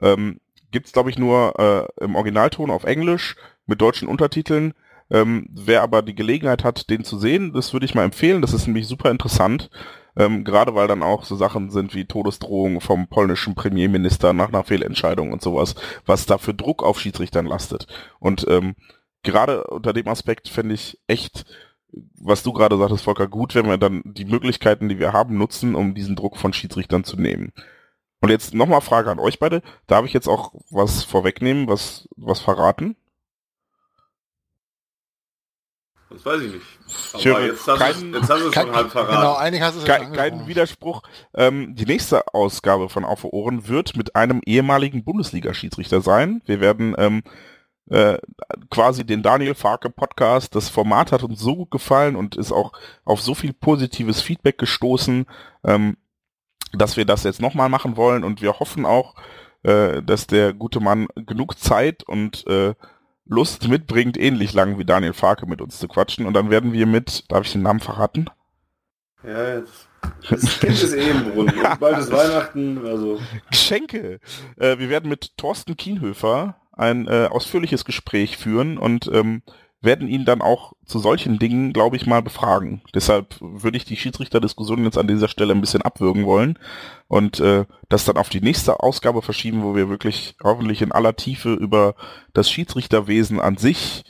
[0.00, 0.40] Ähm,
[0.72, 1.58] Gibt es, glaube ich, nur
[2.00, 4.72] äh, im Originalton auf Englisch mit deutschen Untertiteln.
[5.12, 8.40] Ähm, wer aber die Gelegenheit hat, den zu sehen, das würde ich mal empfehlen.
[8.40, 9.70] Das ist nämlich super interessant.
[10.16, 14.64] Ähm, gerade weil dann auch so Sachen sind wie Todesdrohungen vom polnischen Premierminister nach einer
[14.64, 15.74] Fehlentscheidung und sowas,
[16.04, 17.86] was da für Druck auf Schiedsrichtern lastet.
[18.18, 18.74] Und ähm,
[19.22, 21.44] gerade unter dem Aspekt fände ich echt,
[22.18, 25.74] was du gerade sagtest, Volker, gut, wenn wir dann die Möglichkeiten, die wir haben, nutzen,
[25.74, 27.52] um diesen Druck von Schiedsrichtern zu nehmen.
[28.20, 29.62] Und jetzt nochmal Frage an euch beide.
[29.86, 32.96] Darf ich jetzt auch was vorwegnehmen, was, was verraten?
[36.12, 37.26] Das weiß ich nicht.
[37.26, 39.16] Aber jetzt hast, kein, jetzt hast du es schon halb verraten.
[39.16, 41.02] Genau, eigentlich hast du es kein, kein Widerspruch.
[41.34, 46.42] Ähm, die nächste Ausgabe von Auf Ohren wird mit einem ehemaligen Bundesliga-Schiedsrichter sein.
[46.46, 47.22] Wir werden ähm,
[47.90, 48.18] äh,
[48.70, 50.54] quasi den Daniel Farke Podcast.
[50.54, 52.72] Das Format hat uns so gut gefallen und ist auch
[53.04, 55.26] auf so viel positives Feedback gestoßen,
[55.64, 55.96] ähm,
[56.72, 59.14] dass wir das jetzt nochmal machen wollen und wir hoffen auch,
[59.62, 62.74] äh, dass der gute Mann genug Zeit und äh,
[63.32, 66.26] Lust mitbringt, ähnlich lang wie Daniel Farke mit uns zu quatschen.
[66.26, 68.26] Und dann werden wir mit, darf ich den Namen verraten?
[69.24, 69.88] Ja, jetzt.
[70.28, 71.54] Das Kind ist eh im Brunnen.
[71.80, 73.20] Bald ist Weihnachten, also.
[73.50, 74.20] Geschenke.
[74.56, 79.42] Äh, wir werden mit Thorsten Kienhöfer ein äh, ausführliches Gespräch führen und ähm,
[79.82, 82.82] werden ihn dann auch zu solchen Dingen, glaube ich, mal befragen.
[82.94, 86.58] Deshalb würde ich die Schiedsrichterdiskussion jetzt an dieser Stelle ein bisschen abwürgen wollen
[87.08, 91.16] und äh, das dann auf die nächste Ausgabe verschieben, wo wir wirklich hoffentlich in aller
[91.16, 91.94] Tiefe über
[92.32, 94.04] das Schiedsrichterwesen an sich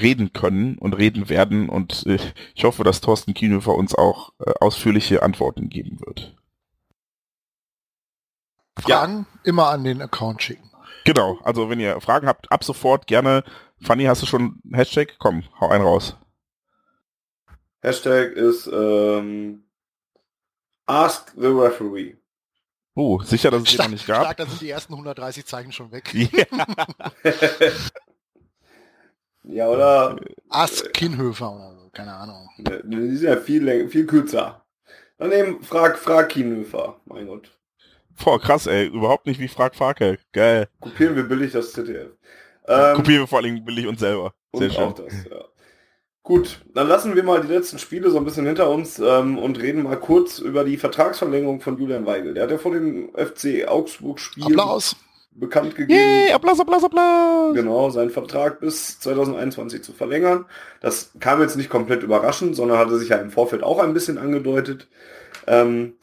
[0.00, 2.18] reden können und reden werden und äh,
[2.54, 6.34] ich hoffe, dass Thorsten Kienhöfer uns auch äh, ausführliche Antworten geben wird.
[8.78, 9.40] Fragen ja.
[9.44, 10.70] immer an den Account schicken.
[11.04, 13.44] Genau, also wenn ihr Fragen habt, ab sofort gerne
[13.84, 15.16] Fanny, hast du schon Hashtag?
[15.18, 16.16] Komm, hau einen raus.
[17.82, 19.64] Hashtag ist ähm,
[20.86, 22.16] Ask the referee.
[22.94, 24.22] Oh, sicher, dass es die noch nicht gab?
[24.22, 26.14] Stark, da sind die ersten 130 Zeichen schon weg.
[29.42, 30.18] ja, oder?
[30.48, 32.48] Ask Kinhöfer oder so, keine Ahnung.
[32.56, 34.64] Die sind ja viel, viel kürzer.
[35.18, 37.50] Dann eben frag, frag Kinhöfer, mein Gott.
[38.24, 38.86] Boah, krass, ey.
[38.86, 40.18] Überhaupt nicht wie Frag Farke.
[40.32, 40.68] Geil.
[40.80, 42.12] Kopieren wir billig das ZDF.
[42.66, 44.34] Ähm, Kopieren wir vor allem billig uns selber.
[44.54, 44.94] Sehr schön.
[44.96, 45.44] das, ja.
[46.22, 49.60] Gut, dann lassen wir mal die letzten Spiele so ein bisschen hinter uns ähm, und
[49.60, 52.32] reden mal kurz über die Vertragsverlängerung von Julian Weigel.
[52.32, 54.56] Der hat ja vor dem FC Augsburg-Spiel
[55.34, 55.98] bekannt gegeben.
[55.98, 57.54] Yay, Applaus, Applaus, Applaus!
[57.54, 60.46] Genau, seinen Vertrag bis 2021 zu verlängern.
[60.80, 64.16] Das kam jetzt nicht komplett überraschend, sondern hatte sich ja im Vorfeld auch ein bisschen
[64.16, 64.88] angedeutet.
[65.46, 65.98] Ähm,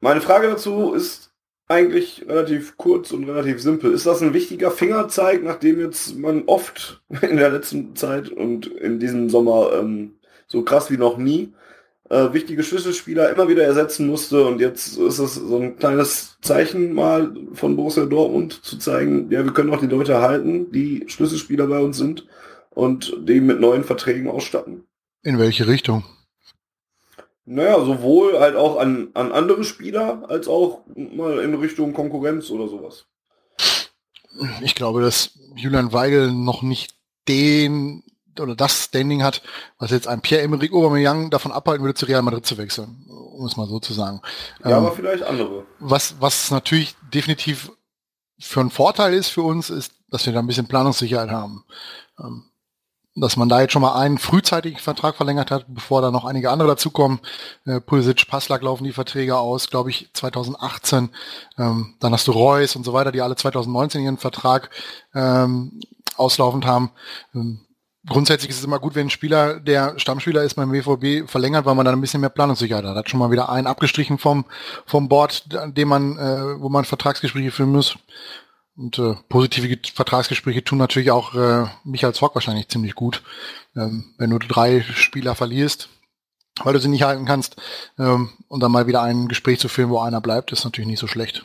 [0.00, 1.29] meine Frage dazu ist,
[1.70, 3.92] eigentlich relativ kurz und relativ simpel.
[3.92, 8.98] Ist das ein wichtiger Fingerzeig, nachdem jetzt man oft in der letzten Zeit und in
[8.98, 10.16] diesem Sommer ähm,
[10.46, 11.52] so krass wie noch nie
[12.08, 16.92] äh, wichtige Schlüsselspieler immer wieder ersetzen musste und jetzt ist es so ein kleines Zeichen
[16.92, 21.68] mal von Borussia Dortmund zu zeigen, ja, wir können auch die Leute erhalten, die Schlüsselspieler
[21.68, 22.26] bei uns sind
[22.70, 24.82] und die mit neuen Verträgen ausstatten.
[25.22, 26.04] In welche Richtung?
[27.52, 32.68] Naja, sowohl halt auch an, an andere Spieler, als auch mal in Richtung Konkurrenz oder
[32.68, 33.06] sowas.
[34.62, 36.94] Ich glaube, dass Julian Weigel noch nicht
[37.26, 38.04] den
[38.38, 39.42] oder das Standing hat,
[39.78, 43.56] was jetzt ein Pierre-Emerick Aubameyang davon abhalten würde, zu Real Madrid zu wechseln, um es
[43.56, 44.22] mal so zu sagen.
[44.62, 45.66] Ja, ähm, aber vielleicht andere.
[45.80, 47.72] Was, was natürlich definitiv
[48.38, 51.64] für ein Vorteil ist für uns, ist, dass wir da ein bisschen Planungssicherheit haben.
[52.20, 52.44] Ähm,
[53.20, 56.50] dass man da jetzt schon mal einen frühzeitigen Vertrag verlängert hat, bevor da noch einige
[56.50, 57.20] andere dazukommen.
[57.66, 61.10] Äh, Pulisic, Passlack laufen die Verträge aus, glaube ich, 2018.
[61.58, 64.70] Ähm, dann hast du Reus und so weiter, die alle 2019 ihren Vertrag
[65.14, 65.80] ähm,
[66.16, 66.90] auslaufend haben.
[67.34, 67.60] Ähm,
[68.06, 71.74] grundsätzlich ist es immer gut, wenn ein Spieler, der Stammspieler ist beim WVB, verlängert, weil
[71.74, 72.96] man dann ein bisschen mehr Planungssicherheit hat.
[72.96, 74.44] Hat schon mal wieder einen abgestrichen vom,
[74.86, 75.44] vom Board,
[75.76, 77.96] dem man, äh, wo man Vertragsgespräche führen muss.
[78.80, 83.22] Und äh, positive Vertragsgespräche tun natürlich auch äh, Michael Zorc wahrscheinlich ziemlich gut.
[83.76, 85.90] Ähm, wenn du drei Spieler verlierst,
[86.64, 87.56] weil du sie nicht halten kannst,
[87.98, 90.98] ähm, und dann mal wieder ein Gespräch zu führen, wo einer bleibt, ist natürlich nicht
[90.98, 91.44] so schlecht.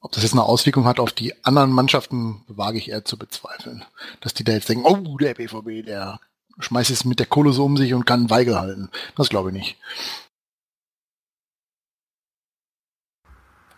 [0.00, 3.84] Ob das jetzt eine Auswirkung hat auf die anderen Mannschaften, wage ich eher zu bezweifeln.
[4.20, 6.18] Dass die da jetzt denken, oh, der BVB, der
[6.58, 8.90] schmeißt es mit der Kohle so um sich und kann Weigel halten.
[9.16, 9.76] Das glaube ich nicht.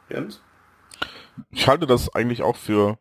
[0.08, 0.40] Jens?
[1.50, 2.98] Ich halte das eigentlich auch für,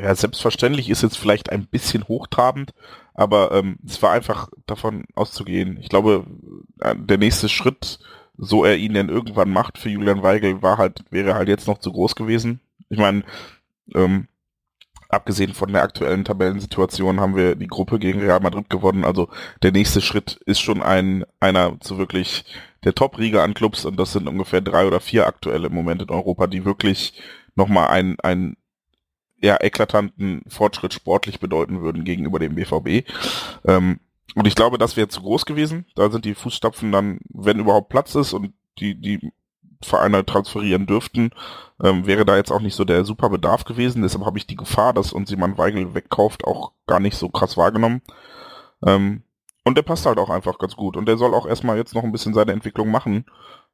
[0.00, 2.72] ja, selbstverständlich ist jetzt vielleicht ein bisschen hochtrabend,
[3.14, 5.78] aber ähm, es war einfach davon auszugehen.
[5.80, 6.26] Ich glaube,
[6.80, 7.98] äh, der nächste Schritt,
[8.36, 11.78] so er ihn denn irgendwann macht für Julian Weigel, war halt, wäre halt jetzt noch
[11.78, 12.60] zu groß gewesen.
[12.88, 13.22] Ich meine,
[13.94, 14.28] ähm,
[15.10, 19.04] abgesehen von der aktuellen Tabellensituation haben wir die Gruppe gegen Real Madrid gewonnen.
[19.04, 19.28] Also
[19.62, 22.44] der nächste Schritt ist schon ein einer zu wirklich
[22.84, 26.10] der Top-Riege an Clubs und das sind ungefähr drei oder vier aktuelle im Moment in
[26.10, 27.12] Europa, die wirklich
[27.54, 28.56] nochmal einen, einen
[29.40, 33.08] ja, eklatanten Fortschritt sportlich bedeuten würden gegenüber dem BVB.
[33.64, 34.00] Ähm,
[34.34, 35.86] und ich glaube, das wäre zu groß gewesen.
[35.94, 39.32] Da sind die Fußstapfen dann, wenn überhaupt Platz ist und die, die
[39.82, 41.30] Vereine transferieren dürften,
[41.82, 44.02] ähm, wäre da jetzt auch nicht so der super Bedarf gewesen.
[44.02, 47.56] Deshalb habe ich die Gefahr, dass uns jemand Weigel wegkauft, auch gar nicht so krass
[47.56, 48.02] wahrgenommen.
[48.86, 49.22] Ähm,
[49.64, 50.96] und der passt halt auch einfach ganz gut.
[50.96, 53.24] Und der soll auch erstmal jetzt noch ein bisschen seine Entwicklung machen.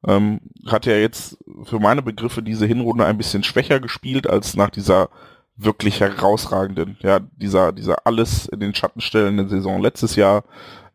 [0.05, 4.69] Ähm, hat ja jetzt für meine Begriffe diese Hinrunde ein bisschen schwächer gespielt als nach
[4.69, 5.09] dieser
[5.55, 10.43] wirklich herausragenden, ja, dieser, dieser alles in den Schatten stellenden Saison letztes Jahr,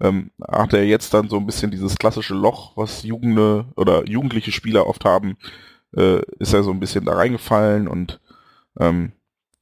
[0.00, 4.52] ähm, hat er jetzt dann so ein bisschen dieses klassische Loch, was Jugende oder jugendliche
[4.52, 5.36] Spieler oft haben,
[5.96, 8.20] äh, ist er so ein bisschen da reingefallen und
[8.78, 9.12] ähm,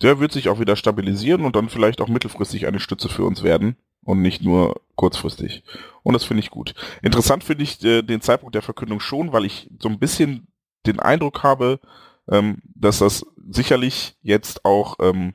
[0.03, 3.43] der wird sich auch wieder stabilisieren und dann vielleicht auch mittelfristig eine Stütze für uns
[3.43, 5.63] werden und nicht nur kurzfristig.
[6.03, 6.75] Und das finde ich gut.
[7.03, 10.49] Interessant finde ich äh, den Zeitpunkt der Verkündung schon, weil ich so ein bisschen
[10.87, 11.81] den Eindruck habe,
[12.31, 15.35] ähm, dass das sicherlich jetzt auch ähm,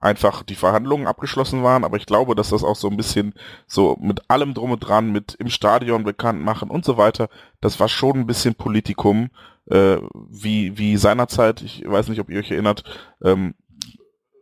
[0.00, 3.34] einfach die Verhandlungen abgeschlossen waren, aber ich glaube, dass das auch so ein bisschen
[3.66, 7.28] so mit allem drum und dran, mit im Stadion bekannt machen und so weiter,
[7.60, 9.28] das war schon ein bisschen Politikum,
[9.66, 9.98] äh,
[10.30, 12.84] wie, wie seinerzeit, ich weiß nicht, ob ihr euch erinnert,
[13.22, 13.54] ähm,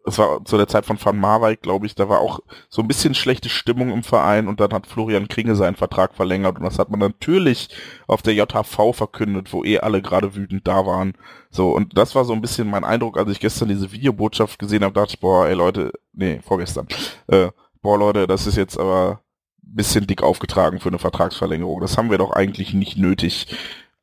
[0.09, 2.40] das war zu der Zeit von Van Marwijk, glaube ich, da war auch
[2.70, 6.56] so ein bisschen schlechte Stimmung im Verein und dann hat Florian Kringe seinen Vertrag verlängert
[6.56, 7.68] und das hat man natürlich
[8.06, 11.12] auf der JHV verkündet, wo eh alle gerade wütend da waren.
[11.51, 14.82] So, und das war so ein bisschen mein Eindruck, als ich gestern diese Videobotschaft gesehen
[14.82, 16.89] habe, dachte ich, boah, ey Leute, nee, vorgestern,
[17.26, 17.51] äh,
[17.82, 19.20] boah Leute, das ist jetzt aber
[19.60, 21.82] bisschen dick aufgetragen für eine Vertragsverlängerung.
[21.82, 23.47] Das haben wir doch eigentlich nicht nötig.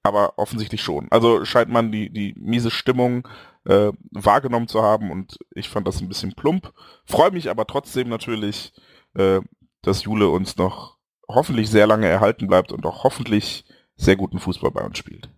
[0.04, 1.08] Aber offensichtlich schon.
[1.10, 3.28] Also scheint man die, die miese Stimmung
[3.66, 6.74] äh, wahrgenommen zu haben und ich fand das ein bisschen plump.
[7.06, 8.74] Freue mich aber trotzdem natürlich,
[9.16, 9.42] äh,
[9.82, 10.98] dass Jule uns noch
[11.28, 13.66] hoffentlich sehr lange erhalten bleibt und auch hoffentlich
[13.96, 15.30] sehr guten Fußball bei uns spielt.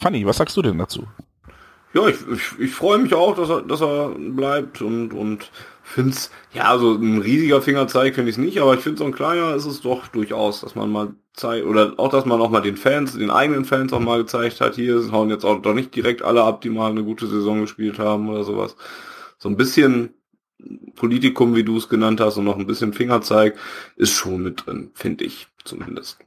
[0.00, 1.06] Fanny, was sagst du denn dazu?
[1.94, 5.50] Ja, ich, ich, ich freue mich auch, dass er, dass er bleibt und, und
[5.84, 9.04] finde es, ja, also ein riesiger Fingerzeig finde ich es nicht, aber ich finde so
[9.04, 12.50] ein kleiner ist es doch durchaus, dass man mal zeigt, oder auch, dass man auch
[12.50, 15.74] mal den Fans, den eigenen Fans auch mal gezeigt hat, hier hauen jetzt auch doch
[15.74, 18.76] nicht direkt alle ab, die mal eine gute Saison gespielt haben oder sowas.
[19.38, 20.14] So ein bisschen
[20.94, 23.56] Politikum, wie du es genannt hast, und noch ein bisschen Fingerzeig,
[23.96, 26.18] ist schon mit drin, finde ich zumindest.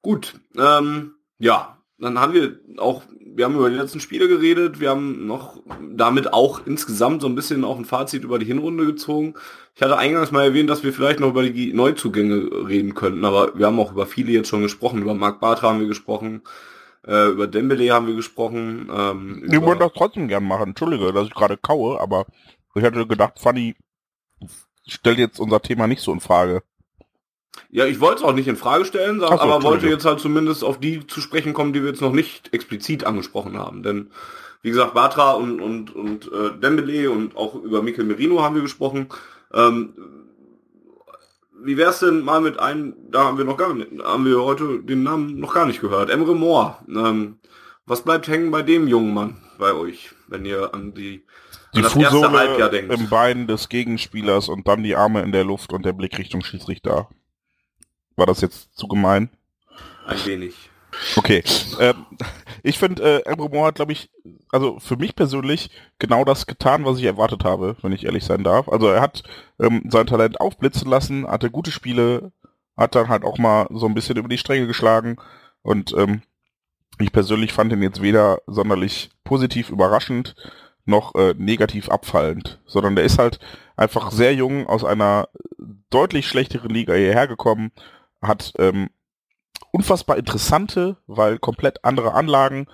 [0.00, 3.04] Gut, ähm, ja, dann haben wir auch,
[3.34, 5.60] wir haben über die letzten Spiele geredet, wir haben noch
[5.94, 9.34] damit auch insgesamt so ein bisschen auch ein Fazit über die Hinrunde gezogen.
[9.74, 13.58] Ich hatte eingangs mal erwähnt, dass wir vielleicht noch über die Neuzugänge reden könnten, aber
[13.58, 15.02] wir haben auch über viele jetzt schon gesprochen.
[15.02, 16.42] Über Marc Bartra haben wir gesprochen,
[17.06, 18.90] äh, über Dembele haben wir gesprochen.
[18.92, 20.68] Ähm, wir wollen das trotzdem gern machen.
[20.68, 22.26] Entschuldige, dass ich gerade kaue, aber
[22.74, 23.76] ich hätte gedacht, Fanny
[24.86, 26.62] stellt jetzt unser Thema nicht so in Frage.
[27.70, 30.64] Ja, ich wollte es auch nicht in Frage stellen, so, aber wollte jetzt halt zumindest
[30.64, 33.82] auf die zu sprechen kommen, die wir jetzt noch nicht explizit angesprochen haben.
[33.82, 34.10] Denn
[34.62, 38.62] wie gesagt, Batra und und und äh, Dembele und auch über Mikel Merino haben wir
[38.62, 39.08] gesprochen.
[39.52, 39.94] Ähm,
[41.64, 44.80] wie wär's denn mal mit einem, da haben wir noch gar nicht, haben wir heute
[44.80, 46.78] den Namen noch gar nicht gehört, Emre Moore.
[46.88, 47.38] Ähm,
[47.86, 51.24] was bleibt hängen bei dem jungen Mann bei euch, wenn ihr an die
[51.74, 55.94] die Fußsohle im Bein des Gegenspielers und dann die Arme in der Luft und der
[55.94, 57.08] Blick Richtung Schiedsrichter.
[58.22, 59.30] War das jetzt zu gemein?
[60.06, 60.54] Ein wenig.
[61.16, 61.42] Okay.
[61.80, 62.06] Ähm,
[62.62, 64.10] ich finde, äh, Emre Moore hat, glaube ich,
[64.52, 68.44] also für mich persönlich genau das getan, was ich erwartet habe, wenn ich ehrlich sein
[68.44, 68.68] darf.
[68.68, 69.24] Also er hat
[69.58, 72.30] ähm, sein Talent aufblitzen lassen, hatte gute Spiele,
[72.76, 75.16] hat dann halt auch mal so ein bisschen über die Stränge geschlagen
[75.62, 76.22] und ähm,
[77.00, 80.36] ich persönlich fand ihn jetzt weder sonderlich positiv überraschend
[80.84, 83.40] noch äh, negativ abfallend, sondern der ist halt
[83.76, 85.28] einfach sehr jung aus einer
[85.90, 87.72] deutlich schlechteren Liga hierher gekommen,
[88.22, 88.90] hat ähm,
[89.72, 92.66] unfassbar interessante, weil komplett andere Anlagen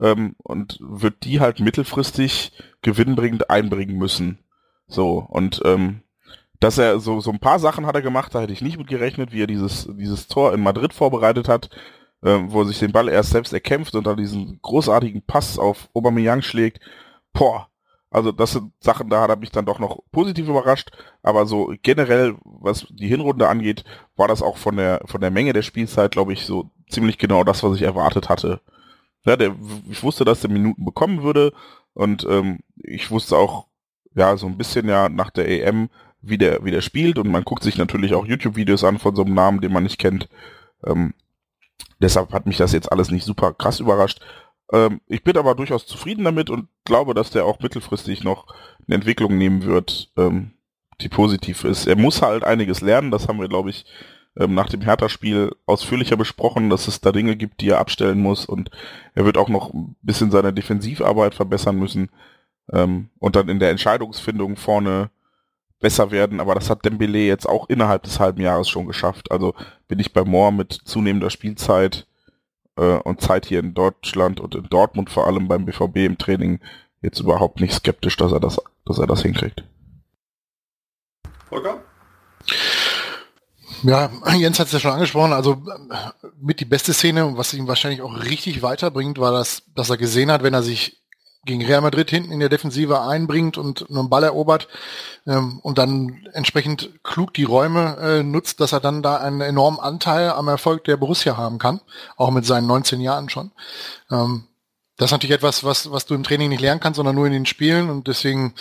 [0.00, 2.52] ähm, und wird die halt mittelfristig
[2.82, 4.38] gewinnbringend einbringen müssen.
[4.86, 6.02] So, und ähm,
[6.58, 8.88] dass er so, so ein paar Sachen hat er gemacht, da hätte ich nicht mit
[8.88, 11.70] gerechnet, wie er dieses, dieses Tor in Madrid vorbereitet hat,
[12.22, 15.88] äh, wo er sich den Ball erst selbst erkämpft und dann diesen großartigen Pass auf
[15.94, 16.80] Aubameyang schlägt.
[17.32, 17.69] Boah,
[18.10, 20.90] also das sind Sachen, da hat er mich dann doch noch positiv überrascht.
[21.22, 23.84] Aber so generell, was die Hinrunde angeht,
[24.16, 27.44] war das auch von der von der Menge der Spielzeit, glaube ich, so ziemlich genau
[27.44, 28.60] das, was ich erwartet hatte.
[29.24, 29.54] Ja, der,
[29.90, 31.52] ich wusste, dass der Minuten bekommen würde
[31.94, 33.66] und ähm, ich wusste auch,
[34.14, 35.88] ja, so ein bisschen ja nach der EM,
[36.22, 39.22] wie der, wie der spielt und man guckt sich natürlich auch YouTube-Videos an von so
[39.22, 40.28] einem Namen, den man nicht kennt.
[40.84, 41.14] Ähm,
[42.00, 44.20] deshalb hat mich das jetzt alles nicht super krass überrascht.
[44.72, 48.46] Ähm, ich bin aber durchaus zufrieden damit und glaube, dass der auch mittelfristig noch
[48.86, 50.52] eine Entwicklung nehmen wird, ähm,
[51.00, 51.86] die positiv ist.
[51.86, 53.84] Er muss halt einiges lernen, das haben wir, glaube ich,
[54.38, 58.46] ähm, nach dem Hertha-Spiel ausführlicher besprochen, dass es da Dinge gibt, die er abstellen muss
[58.46, 58.70] und
[59.14, 62.10] er wird auch noch ein bisschen seine Defensivarbeit verbessern müssen
[62.72, 65.10] ähm, und dann in der Entscheidungsfindung vorne
[65.80, 69.32] besser werden, aber das hat Dembele jetzt auch innerhalb des halben Jahres schon geschafft.
[69.32, 69.54] Also
[69.88, 72.06] bin ich bei Moore mit zunehmender Spielzeit
[72.80, 76.60] äh, und Zeit hier in Deutschland und in Dortmund vor allem beim BVB im Training
[77.02, 79.64] jetzt überhaupt nicht skeptisch, dass er das, dass er das hinkriegt.
[81.48, 81.82] Volker?
[83.82, 85.62] Ja, Jens hat es ja schon angesprochen, also
[86.38, 90.30] mit die beste Szene, was ihn wahrscheinlich auch richtig weiterbringt, war das, dass er gesehen
[90.30, 90.99] hat, wenn er sich
[91.44, 94.68] gegen Real Madrid hinten in der Defensive einbringt und einen Ball erobert
[95.26, 99.80] ähm, und dann entsprechend klug die Räume äh, nutzt, dass er dann da einen enormen
[99.80, 101.80] Anteil am Erfolg der Borussia haben kann,
[102.16, 103.52] auch mit seinen 19 Jahren schon.
[104.10, 104.44] Ähm,
[104.98, 107.32] das ist natürlich etwas, was, was du im Training nicht lernen kannst, sondern nur in
[107.32, 108.54] den Spielen und deswegen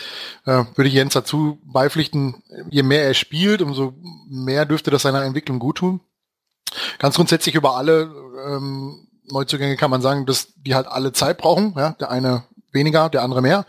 [0.45, 3.93] äh, würde ich Jens dazu beipflichten, je mehr er spielt, umso
[4.29, 5.99] mehr dürfte das seiner Entwicklung gut tun.
[6.97, 8.09] Ganz grundsätzlich über alle
[8.47, 11.73] ähm, Neuzugänge kann man sagen, dass die halt alle Zeit brauchen.
[11.75, 11.91] Ja?
[11.99, 13.65] Der eine weniger, der andere mehr.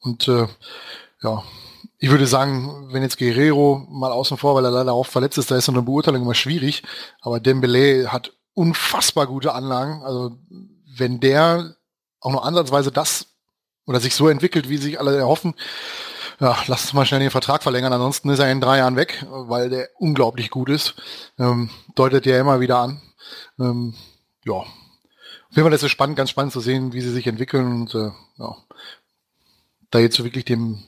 [0.00, 0.46] Und äh,
[1.22, 1.42] ja,
[1.98, 5.50] ich würde sagen, wenn jetzt Guerrero mal außen vor, weil er leider auch verletzt ist,
[5.50, 6.82] da ist so eine Beurteilung immer schwierig.
[7.20, 10.02] Aber Dembele hat unfassbar gute Anlagen.
[10.02, 10.36] Also
[10.96, 11.76] wenn der
[12.20, 13.26] auch nur ansatzweise das
[13.86, 15.54] oder sich so entwickelt, wie sich alle erhoffen,
[16.40, 19.24] ja, lass uns mal schnell den Vertrag verlängern, ansonsten ist er in drei Jahren weg,
[19.30, 20.94] weil der unglaublich gut ist.
[21.38, 23.00] Ähm, deutet ja immer wieder an.
[23.60, 23.94] Ähm,
[24.44, 24.64] ja,
[25.52, 27.94] auf jeden Fall ist es spannend, ganz spannend zu sehen, wie sie sich entwickeln und
[27.94, 28.56] äh, ja,
[29.90, 30.82] da jetzt so wirklich dem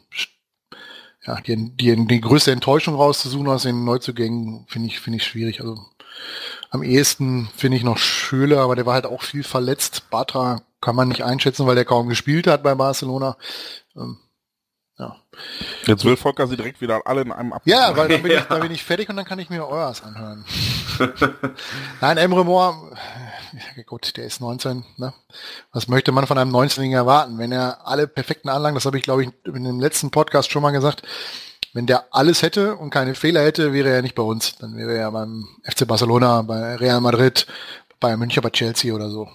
[1.26, 5.60] ja, die, die, die größte Enttäuschung rauszusuchen aus den Neuzugängen, finde ich, finde ich schwierig.
[5.60, 5.78] Also
[6.70, 10.10] am ehesten finde ich noch Schöle, aber der war halt auch viel verletzt.
[10.10, 13.36] Batra kann man nicht einschätzen, weil der kaum gespielt hat bei Barcelona.
[13.96, 14.18] Ähm,
[14.98, 15.16] Ja.
[15.86, 17.62] Jetzt will Volker sie direkt wieder alle in einem ab.
[17.64, 18.40] Ja, weil dann bin, Ja.
[18.40, 20.44] ich, dann bin ich fertig und dann kann ich mir euers anhören.
[22.02, 22.96] Nein, Emre Moore,
[23.76, 24.84] ja, gut, der ist 19.
[24.96, 25.12] Ne?
[25.72, 27.38] Was möchte man von einem 19-Jährigen erwarten?
[27.38, 30.62] Wenn er alle perfekten Anlagen, das habe ich glaube ich in dem letzten Podcast schon
[30.62, 31.02] mal gesagt,
[31.72, 34.56] wenn der alles hätte und keine Fehler hätte, wäre er nicht bei uns.
[34.56, 37.46] Dann wäre er beim FC Barcelona, bei Real Madrid,
[38.00, 39.28] bei München, bei Chelsea oder so.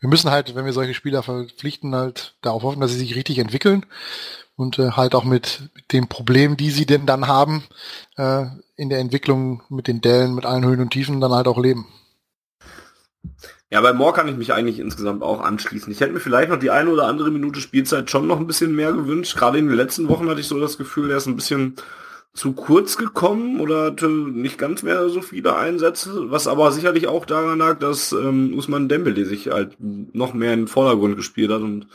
[0.00, 3.38] Wir müssen halt, wenn wir solche Spieler verpflichten, halt darauf hoffen, dass sie sich richtig
[3.38, 3.86] entwickeln
[4.56, 7.64] und äh, halt auch mit, den Problemen, die sie denn dann haben,
[8.16, 8.44] äh,
[8.76, 11.86] in der Entwicklung mit den Dellen, mit allen Höhen und Tiefen dann halt auch leben.
[13.70, 15.92] Ja, bei Moore kann ich mich eigentlich insgesamt auch anschließen.
[15.92, 18.74] Ich hätte mir vielleicht noch die eine oder andere Minute Spielzeit schon noch ein bisschen
[18.74, 19.36] mehr gewünscht.
[19.36, 21.76] Gerade in den letzten Wochen hatte ich so das Gefühl, er ist ein bisschen
[22.32, 27.26] zu kurz gekommen oder hatte nicht ganz mehr so viele Einsätze, was aber sicherlich auch
[27.26, 31.62] daran lag, dass ähm, Usman Dembele sich halt noch mehr in den Vordergrund gespielt hat
[31.62, 31.88] und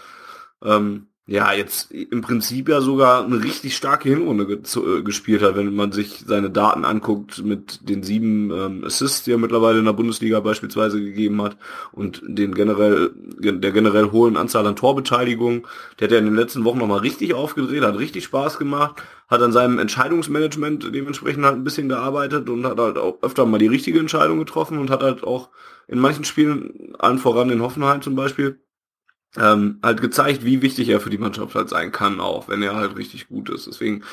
[0.64, 5.42] ähm, ja, jetzt im Prinzip ja sogar eine richtig starke Hinrunde ge zu, äh, gespielt
[5.42, 9.80] hat, wenn man sich seine Daten anguckt mit den sieben ähm, Assists, die er mittlerweile
[9.80, 11.58] in der Bundesliga beispielsweise gegeben hat
[11.92, 15.64] und den generell der generell hohen Anzahl an Torbeteiligungen.
[16.00, 19.42] Der hat ja in den letzten Wochen nochmal richtig aufgedreht, hat richtig Spaß gemacht, hat
[19.42, 23.66] an seinem Entscheidungsmanagement dementsprechend halt ein bisschen gearbeitet und hat halt auch öfter mal die
[23.66, 25.50] richtige Entscheidung getroffen und hat halt auch
[25.88, 28.60] in manchen Spielen, allen voran in Hoffenheim zum Beispiel,
[29.40, 32.76] ähm, halt gezeigt, wie wichtig er für die Mannschaft halt sein kann, auch wenn er
[32.76, 33.68] halt richtig gut ist.
[33.68, 34.04] Deswegen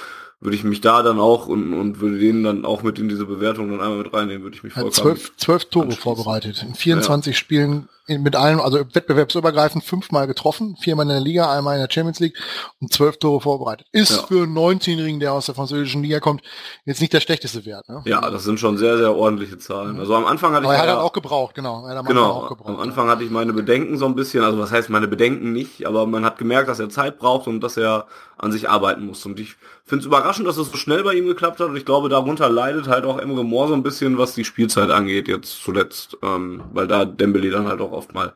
[0.41, 3.27] würde ich mich da dann auch und, und würde den dann auch mit in diese
[3.27, 4.93] Bewertung dann einmal mit reinnehmen, würde ich mich vollkommen.
[4.93, 6.65] zwölf, zwölf Tore vorbereitet.
[6.67, 11.77] In 24 Spielen in, mit allen, also wettbewerbsübergreifend fünfmal getroffen, viermal in der Liga, einmal
[11.77, 12.37] in der Champions League
[12.81, 13.87] und zwölf Tore vorbereitet.
[13.93, 14.23] Ist Ja.
[14.27, 16.43] für einen 19-Jährigen, der aus der französischen Liga kommt,
[16.85, 17.89] jetzt nicht der schlechteste Wert.
[17.89, 18.03] Ne?
[18.07, 19.99] Ja, das sind schon sehr, sehr ordentliche Zahlen.
[20.01, 21.85] Also am Anfang hatte Aber ich er hat ja- auch gebraucht, genau.
[21.87, 22.69] Er hat am Genau, Anfang auch gebraucht.
[22.69, 25.87] am Anfang hatte ich meine Bedenken so ein bisschen, also was heißt meine Bedenken nicht,
[25.87, 28.07] aber man hat gemerkt, dass er Zeit braucht und dass er
[28.37, 29.25] an sich arbeiten muss.
[29.25, 29.55] Und ich
[29.85, 32.49] finde es überraschend, dass es so schnell bei ihm geklappt hat und ich glaube, darunter
[32.49, 36.63] leidet halt auch Emre Moore so ein bisschen, was die Spielzeit angeht, jetzt zuletzt, ähm,
[36.73, 38.35] weil da Dembele dann halt auch oft mal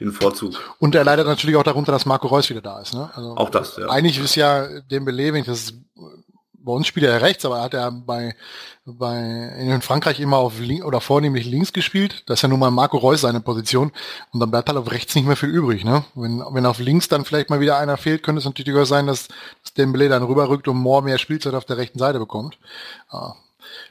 [0.00, 0.54] den Vorzug.
[0.78, 2.94] Und er leidet natürlich auch darunter, dass Marco Reus wieder da ist.
[2.94, 3.10] Ne?
[3.14, 3.88] Also Auch das, ja.
[3.88, 5.74] Eigentlich ist ja Dembele, wenn ich das
[6.64, 8.34] bei uns spielt er rechts, aber er hat er bei,
[8.84, 9.18] bei
[9.58, 12.22] in Frankreich immer auf links oder vornehmlich links gespielt.
[12.26, 13.92] Das ist ja nun mal Marco Reus seine Position
[14.32, 15.84] und dann bleibt halt auf rechts nicht mehr viel übrig.
[15.84, 16.04] Ne?
[16.14, 19.06] Wenn, wenn auf links dann vielleicht mal wieder einer fehlt, könnte es natürlich durchaus sein,
[19.06, 19.28] dass,
[19.62, 22.58] dass Dembele dann rüberrückt und Moore mehr Spielzeit auf der rechten Seite bekommt.
[23.12, 23.34] Ja,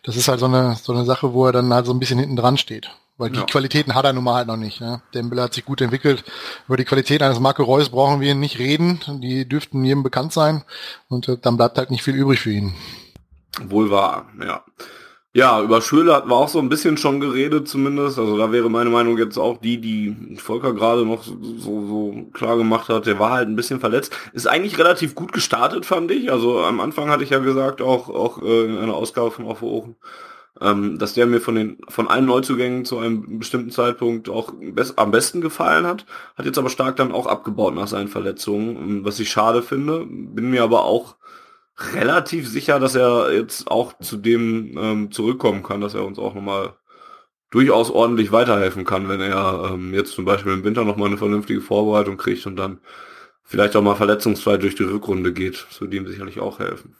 [0.03, 2.19] das ist halt so eine, so eine Sache, wo er dann halt so ein bisschen
[2.19, 2.89] hinten dran steht.
[3.17, 3.45] Weil die Ja.
[3.45, 4.81] Qualitäten hat er nun mal halt noch nicht.
[4.81, 5.01] Ne?
[5.13, 6.23] Dembele hat sich gut entwickelt.
[6.67, 8.99] Über die Qualität eines Marco Reus brauchen wir nicht reden.
[9.21, 10.63] Die dürften jedem bekannt sein.
[11.07, 12.73] Und äh, dann bleibt halt nicht viel übrig für ihn.
[13.67, 14.63] Wohl wahr, ja.
[15.33, 18.19] Ja, über Schürle hatten wir auch so ein bisschen schon geredet zumindest.
[18.19, 22.57] Also da wäre meine Meinung jetzt auch die, die Volker gerade noch so, so klar
[22.57, 23.05] gemacht hat.
[23.05, 24.13] Der war halt ein bisschen verletzt.
[24.33, 26.29] Ist eigentlich relativ gut gestartet, fand ich.
[26.33, 29.61] Also am Anfang hatte ich ja gesagt, auch, auch äh, in einer Ausgabe von Auf
[29.61, 29.95] Ohren,
[30.61, 34.99] ähm, dass der mir von den von allen Neuzugängen zu einem bestimmten Zeitpunkt auch best,
[34.99, 36.05] am besten gefallen hat.
[36.35, 40.05] Hat jetzt aber stark dann auch abgebaut nach seinen Verletzungen, was ich schade finde.
[40.07, 41.15] Bin mir aber auch
[41.93, 46.35] relativ sicher, dass er jetzt auch zu dem ähm, zurückkommen kann, dass er uns auch
[46.35, 46.75] nochmal
[47.49, 51.61] durchaus ordentlich weiterhelfen kann, wenn er ähm, jetzt zum Beispiel im Winter nochmal eine vernünftige
[51.61, 52.79] Vorbereitung kriegt und dann
[53.43, 55.65] vielleicht auch mal verletzungsfrei durch die Rückrunde geht.
[55.69, 56.95] Das würde ihm sicherlich auch helfen.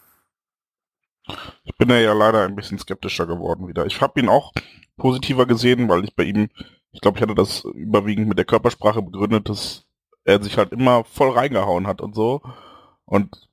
[1.64, 3.86] Ich bin ja, leider ein bisschen skeptischer geworden wieder.
[3.86, 4.54] Ich habe ihn auch
[4.98, 6.50] positiver gesehen, weil ich bei ihm,
[6.92, 9.86] ich glaube, ich hatte das überwiegend mit der Körpersprache begründet, dass
[10.24, 12.42] er sich halt immer voll reingehauen hat und so.
[13.06, 13.50] Und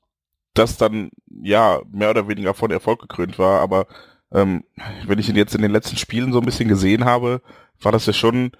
[0.54, 3.60] das dann, ja, mehr oder weniger von Erfolg gekrönt war.
[3.60, 3.86] Aber
[4.32, 4.64] ähm,
[5.06, 7.40] wenn ich ihn jetzt in den letzten Spielen so ein bisschen gesehen habe,
[7.80, 8.52] war das ja schon,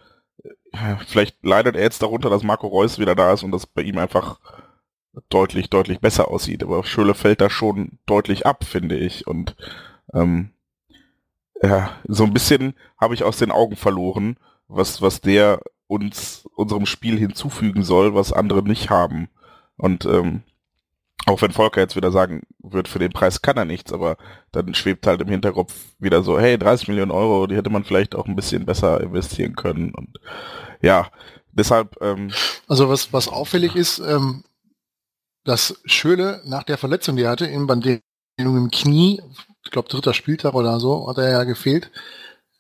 [0.73, 3.83] äh, vielleicht leidet er jetzt darunter, dass Marco Reus wieder da ist und das bei
[3.83, 4.41] ihm einfach
[5.29, 6.63] deutlich, deutlich besser aussieht.
[6.63, 9.27] Aber Schöle fällt da schon deutlich ab, finde ich.
[9.27, 9.57] Und
[10.15, 10.51] ähm,
[11.63, 14.37] ja, so ein bisschen habe ich aus den Augen verloren,
[14.69, 19.29] was, was der uns unserem Spiel hinzufügen soll, was andere nicht haben.
[19.77, 20.43] Und ähm,
[21.27, 24.17] auch wenn Volker jetzt wieder sagen wird, für den Preis kann er nichts, aber
[24.53, 28.15] dann schwebt halt im Hinterkopf wieder so, hey, 30 Millionen Euro, die hätte man vielleicht
[28.15, 29.95] auch ein bisschen besser investieren können.
[29.95, 30.19] Und
[30.81, 31.09] ja,
[31.53, 32.31] deshalb, ähm,
[32.67, 34.45] Also was, was auffällig ist, ähm,
[35.49, 38.03] dass Schöle nach der Verletzung, die er hatte, in Bandierung
[38.39, 39.23] im Knie,
[39.65, 41.91] ich glaube dritter Spieltag oder so, hat er ja gefehlt,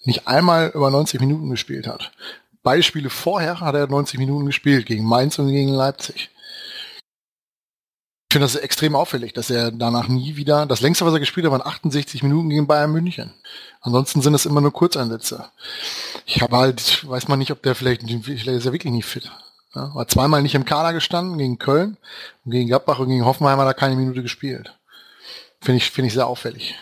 [0.05, 2.13] nicht einmal über 90 Minuten gespielt hat.
[2.63, 6.31] Beide Spiele vorher hat er 90 Minuten gespielt, gegen Mainz und gegen Leipzig.
[8.31, 11.45] Ich finde das extrem auffällig, dass er danach nie wieder, das längste, was er gespielt
[11.45, 13.35] hat, waren 68 Minuten gegen Bayern München.
[13.83, 15.51] Ansonsten sind es immer nur Kurzeinsätze.
[16.25, 19.31] Ich habe halt, weiß man nicht, ob der vielleicht, vielleicht ist er wirklich nicht fit.
[19.79, 21.97] Ja, war zweimal nicht im Kader gestanden, gegen Köln
[22.45, 24.77] und gegen Gladbach und gegen Hoffenheim hat er keine Minute gespielt.
[25.61, 26.75] Finde ich, finde ich sehr auffällig.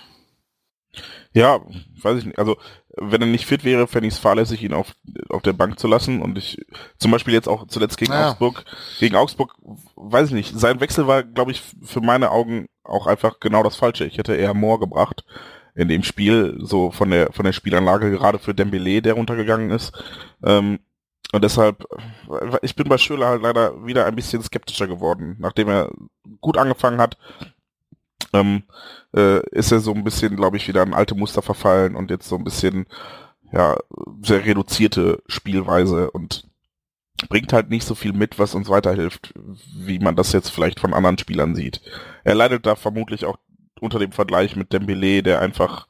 [1.32, 1.60] Ja,
[2.02, 2.38] weiß ich nicht.
[2.38, 2.56] Also,
[2.96, 4.94] wenn er nicht fit wäre, fände ich es fahrlässig, ihn auf,
[5.28, 6.22] auf der Bank zu lassen.
[6.22, 6.64] Und ich,
[6.98, 8.30] zum Beispiel jetzt auch zuletzt gegen Ja.
[8.30, 8.64] Augsburg,
[8.98, 9.54] gegen Augsburg,
[9.96, 10.58] weiß ich nicht.
[10.58, 14.06] Sein Wechsel war, glaube ich, für meine Augen auch einfach genau das Falsche.
[14.06, 15.24] Ich hätte eher Moore gebracht
[15.74, 19.92] in dem Spiel, so von der, von der Spielanlage, gerade für Dembele, der runtergegangen ist.
[20.42, 20.78] Ähm,
[21.36, 21.84] und deshalb,
[22.30, 25.90] äh, ich bin bei Schöler halt leider wieder ein bisschen skeptischer geworden, nachdem er
[26.40, 27.18] gut angefangen hat.
[28.32, 28.62] Ähm,
[29.14, 32.26] äh, ist er so ein bisschen, glaube ich, wieder in alte Muster verfallen und jetzt
[32.26, 32.86] so ein bisschen,
[33.52, 33.76] ja,
[34.22, 36.48] sehr reduzierte Spielweise und
[37.28, 39.34] bringt halt nicht so viel mit, was uns weiterhilft,
[39.76, 41.82] wie man das jetzt vielleicht von anderen Spielern sieht.
[42.24, 43.36] Er leidet da vermutlich auch
[43.78, 45.86] unter dem Vergleich mit Dembele, der einfach,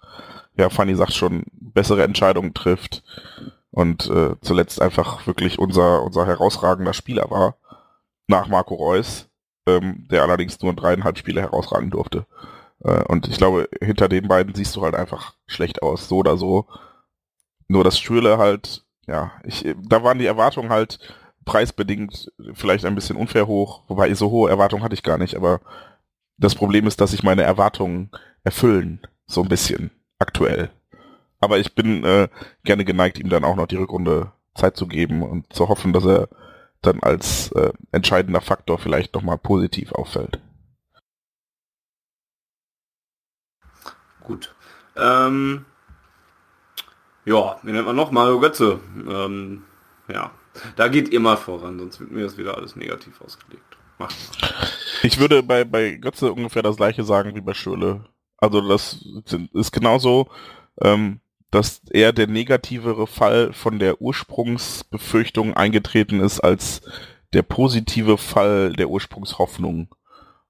[0.56, 3.04] ja, Fanny sagt schon, bessere Entscheidungen trifft
[3.76, 7.56] und äh, zuletzt einfach wirklich unser, unser herausragender Spieler war,
[8.26, 9.28] nach Marco Reus,
[9.66, 12.24] ähm, der allerdings nur dreieinhalb Spiele herausragen durfte.
[12.82, 16.38] Äh, und ich glaube, hinter den beiden siehst du halt einfach schlecht aus, so oder
[16.38, 16.64] so.
[17.68, 20.98] Nur das Schüle halt, ja, ich, da waren die Erwartungen halt
[21.44, 25.60] preisbedingt vielleicht ein bisschen unfair hoch, wobei so hohe Erwartungen hatte ich gar nicht, aber
[26.38, 28.10] das Problem ist, dass sich meine Erwartungen
[28.42, 30.70] erfüllen, so ein bisschen, aktuell.
[31.40, 32.28] Aber ich bin äh,
[32.64, 36.04] gerne geneigt, ihm dann auch noch die Rückrunde Zeit zu geben und zu hoffen, dass
[36.04, 36.28] er
[36.82, 40.40] dann als äh, entscheidender Faktor vielleicht nochmal positiv auffällt.
[44.22, 44.54] Gut.
[44.96, 45.64] Ähm,
[47.24, 48.10] ja, wie nennt man noch?
[48.10, 48.80] Mario Götze.
[49.08, 49.64] Ähm,
[50.08, 50.30] ja,
[50.76, 53.76] da geht immer voran, sonst wird mir das wieder alles negativ ausgelegt.
[53.98, 54.16] Macht.
[55.02, 58.04] Ich würde bei, bei Götze ungefähr das gleiche sagen wie bei Schöle.
[58.36, 59.04] Also das
[59.52, 60.28] ist genauso,
[60.82, 66.82] ähm, dass er der negativere Fall von der Ursprungsbefürchtung eingetreten ist als
[67.32, 69.94] der positive Fall der Ursprungshoffnung.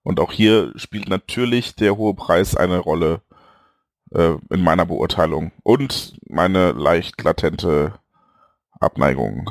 [0.02, 3.22] Und auch hier spielt natürlich der hohe Preis eine Rolle
[4.12, 7.94] äh, in meiner Beurteilung und meine leicht latente
[8.78, 9.50] Abneigung,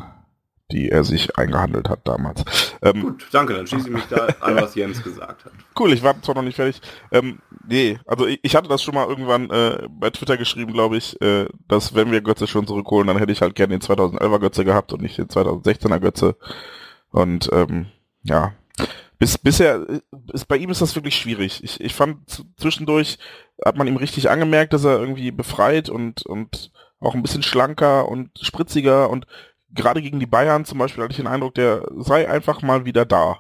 [0.71, 2.43] die er sich eingehandelt hat damals.
[2.81, 5.51] Ähm, Gut, danke, dann schließe ich mich da an, was Jens gesagt hat.
[5.79, 6.81] Cool, ich war zwar noch nicht fertig.
[7.11, 10.97] Ähm, nee, also ich, ich hatte das schon mal irgendwann äh, bei Twitter geschrieben, glaube
[10.97, 14.39] ich, äh, dass wenn wir Götze schon zurückholen, dann hätte ich halt gerne den 2011er
[14.39, 16.37] Götze gehabt und nicht den 2016er Götze.
[17.11, 17.87] Und ähm,
[18.23, 18.53] ja,
[19.19, 19.85] bis, bisher
[20.33, 21.63] ist bei ihm ist das wirklich schwierig.
[21.63, 23.17] Ich, ich fand zwischendurch
[23.63, 28.07] hat man ihm richtig angemerkt, dass er irgendwie befreit und und auch ein bisschen schlanker
[28.09, 29.27] und spritziger und
[29.75, 33.05] gerade gegen die Bayern zum Beispiel hatte ich den Eindruck, der sei einfach mal wieder
[33.05, 33.39] da.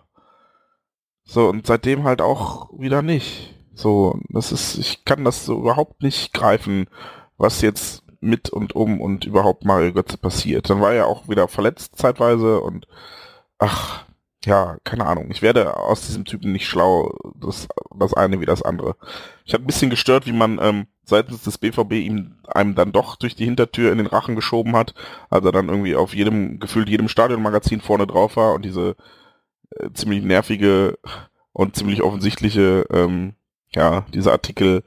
[1.23, 3.55] So, und seitdem halt auch wieder nicht.
[3.73, 6.87] So, das ist, ich kann das so überhaupt nicht greifen,
[7.37, 10.69] was jetzt mit und um und überhaupt Mario Götze passiert.
[10.69, 12.87] Dann war er auch wieder verletzt zeitweise und
[13.57, 14.04] ach,
[14.45, 15.29] ja, keine Ahnung.
[15.31, 17.67] Ich werde aus diesem Typen nicht schlau, das,
[17.97, 18.95] das eine wie das andere.
[19.45, 23.15] Ich habe ein bisschen gestört, wie man ähm, seitens des BVB ihm einem dann doch
[23.15, 24.93] durch die Hintertür in den Rachen geschoben hat,
[25.29, 28.95] als er dann irgendwie auf jedem, gefühlt jedem Stadionmagazin vorne drauf war und diese
[29.71, 30.97] äh, ziemlich nervige
[31.53, 33.33] und ziemlich offensichtliche, ähm,
[33.73, 34.83] ja, dieser Artikel,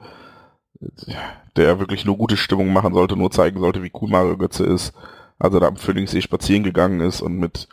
[1.55, 4.93] der wirklich nur gute Stimmung machen sollte, nur zeigen sollte, wie cool Mario Götze ist,
[5.37, 7.67] als er da am Pfönixsee spazieren gegangen ist und mit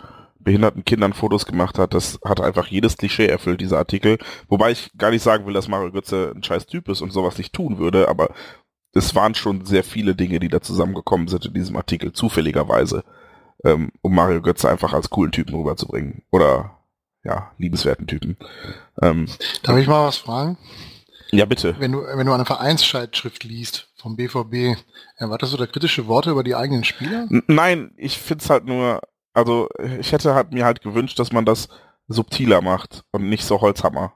[0.47, 4.17] behinderten Kindern Fotos gemacht hat, das hat einfach jedes Klischee erfüllt, dieser Artikel.
[4.49, 7.37] Wobei ich gar nicht sagen will, dass Mario Götze ein scheiß Typ ist und sowas
[7.37, 8.31] nicht tun würde, aber
[8.95, 13.03] es waren schon sehr viele Dinge, die da zusammengekommen sind in diesem Artikel, zufälligerweise,
[13.65, 16.23] ähm, um Mario Götze einfach als coolen Typen rüberzubringen.
[16.31, 16.79] Oder,
[17.25, 18.37] ja, liebeswerten Typen.
[19.03, 19.27] Ähm,
[19.65, 20.57] Darf ich mal was fragen?
[21.33, 21.75] ja, bitte.
[21.81, 24.79] Wenn du, wenn du eine Vereinsscheidschrift liest vom BVB,
[25.17, 27.27] erwartest du da kritische Worte über die eigenen Spieler?
[27.29, 29.01] N- Nein, ich find's halt nur,
[29.37, 29.69] also
[30.01, 31.69] ich hätte halt mir halt gewünscht, dass man das
[32.09, 34.15] subtiler macht und nicht so Holzhammer.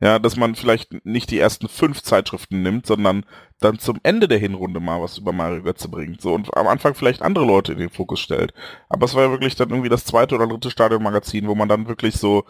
[0.00, 3.24] Ja, dass man vielleicht nicht die ersten fünf Zeitschriften nimmt, sondern
[3.58, 6.20] dann zum Ende der Hinrunde mal was über Mario Götze bringt.
[6.20, 8.52] So und am Anfang vielleicht andere Leute in den Fokus stellt.
[8.88, 11.88] Aber es war ja wirklich dann irgendwie das zweite oder dritte Stadionmagazin, wo man dann
[11.88, 12.44] wirklich so,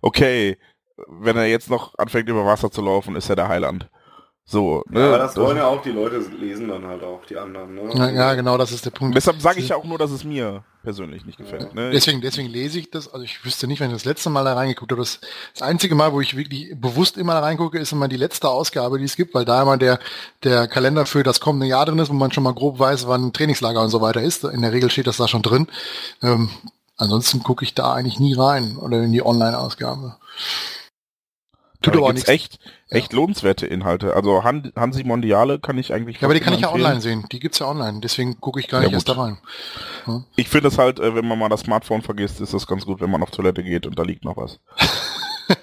[0.00, 0.56] okay,
[1.08, 3.90] wenn er jetzt noch anfängt über Wasser zu laufen, ist er der Heiland.
[4.46, 5.00] So, ne?
[5.00, 7.74] Ja, aber das wollen ja auch die Leute lesen dann halt auch, die anderen.
[7.74, 7.90] Ne?
[7.94, 9.16] Ja, ja, genau, das ist der Punkt.
[9.16, 11.74] Deshalb sage ich ja auch nur, dass es mir persönlich nicht gefällt.
[11.74, 11.90] Ne?
[11.90, 13.10] Deswegen, deswegen lese ich das.
[13.10, 15.00] Also ich wüsste nicht, wenn ich das letzte Mal da reingeguckt habe.
[15.00, 15.20] Das,
[15.54, 18.98] das einzige Mal, wo ich wirklich bewusst immer da reingucke, ist immer die letzte Ausgabe,
[18.98, 19.98] die es gibt, weil da immer der,
[20.42, 23.32] der Kalender für das kommende Jahr drin ist, wo man schon mal grob weiß, wann
[23.32, 24.44] Trainingslager und so weiter ist.
[24.44, 25.68] In der Regel steht das da schon drin.
[26.22, 26.50] Ähm,
[26.98, 30.16] ansonsten gucke ich da eigentlich nie rein oder in die Online-Ausgabe.
[31.84, 32.28] Tut aber aber nichts.
[32.28, 32.58] echt,
[32.94, 34.14] echt lohnenswerte Inhalte.
[34.14, 36.86] Also Han, Hansi Mondiale kann ich eigentlich Ja, aber die kann ich ja empfehlen.
[36.86, 37.26] online sehen.
[37.32, 38.00] Die gibt's ja online.
[38.00, 39.16] Deswegen gucke ich gar Ja, nicht erst gut.
[39.16, 39.38] da rein.
[40.04, 40.24] Hm?
[40.36, 43.00] Ich finde es halt, äh, wenn man mal das Smartphone vergisst, ist das ganz gut,
[43.00, 44.60] wenn man auf Toilette geht und da liegt noch was.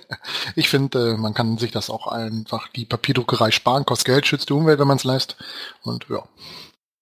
[0.56, 4.50] ich finde, äh, man kann sich das auch einfach die Papierdruckerei sparen, kostet Geld, schützt
[4.50, 5.38] die Umwelt, wenn man es lässt.
[5.84, 6.24] Und ja.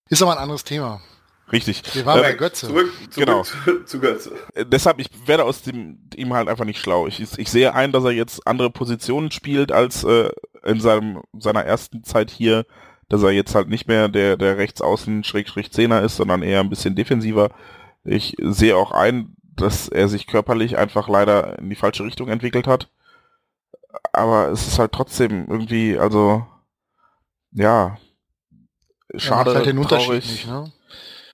[0.09, 1.01] Ist aber ein anderes Thema.
[1.51, 1.83] Richtig.
[1.95, 2.67] Wir waren Äh, bei Götze.
[2.67, 3.43] Zurück, zurück Genau.
[3.43, 4.31] zu, zu Götze.
[4.53, 7.07] Äh, deshalb, ich werde aus dem, ihm halt einfach nicht schlau.
[7.07, 10.29] Ich, ich sehe ein, dass er jetzt andere Positionen spielt als äh,
[10.63, 12.65] in seinem, seiner ersten Zeit hier,
[13.07, 16.69] dass er jetzt halt nicht mehr der, der Rechtsaußen Schrägstrich Zehner ist, sondern eher ein
[16.69, 17.49] bisschen defensiver.
[18.03, 22.67] Ich sehe auch ein, dass er sich körperlich einfach leider in die falsche Richtung entwickelt
[22.67, 22.89] hat.
[24.13, 26.45] Aber es ist halt trotzdem irgendwie, also,
[27.51, 27.97] ja,
[29.15, 30.31] schade, macht halt den Unterschied traurig.
[30.31, 30.71] nicht, ne?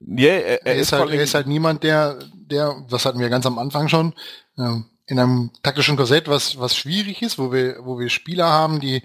[0.00, 3.28] Ja, er, Er, ist vor halt, er ist halt niemand, der, der, das hatten wir
[3.28, 4.14] ganz am Anfang schon,
[4.58, 8.80] ähm, in einem taktischen Korsett, was, was schwierig ist, wo wir, wo wir Spieler haben,
[8.80, 9.02] die,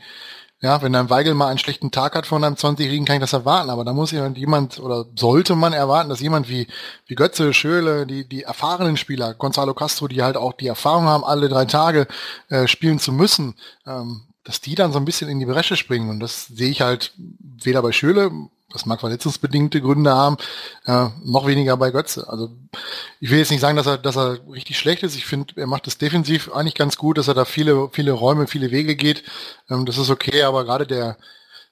[0.61, 3.34] ja, wenn ein Weigel mal einen schlechten Tag hat von einem 20-Jährigen, kann ich das
[3.34, 6.68] erwarten, aber da muss jemand, jemand, oder sollte man erwarten, dass jemand wie,
[7.07, 11.23] wie Götze, Schöle, die, die erfahrenen Spieler, Gonzalo Castro, die halt auch die Erfahrung haben,
[11.23, 12.07] alle drei Tage
[12.49, 13.55] äh, spielen zu müssen,
[13.88, 16.09] ähm, dass die dann so ein bisschen in die Bresche springen.
[16.09, 17.13] Und das sehe ich halt
[17.63, 18.31] weder bei Schöle,
[18.73, 20.38] das mag verletzungsbedingte Gründe haben,
[20.85, 22.27] äh, noch weniger bei Götze.
[22.30, 22.49] Also
[23.19, 25.15] ich will jetzt nicht sagen, dass er, dass er richtig schlecht ist.
[25.15, 28.48] Ich finde, er macht es defensiv eigentlich ganz gut, dass er da viele, viele Räume,
[28.48, 29.23] viele Wege geht.
[29.69, 31.18] Ähm, das ist okay, aber gerade der,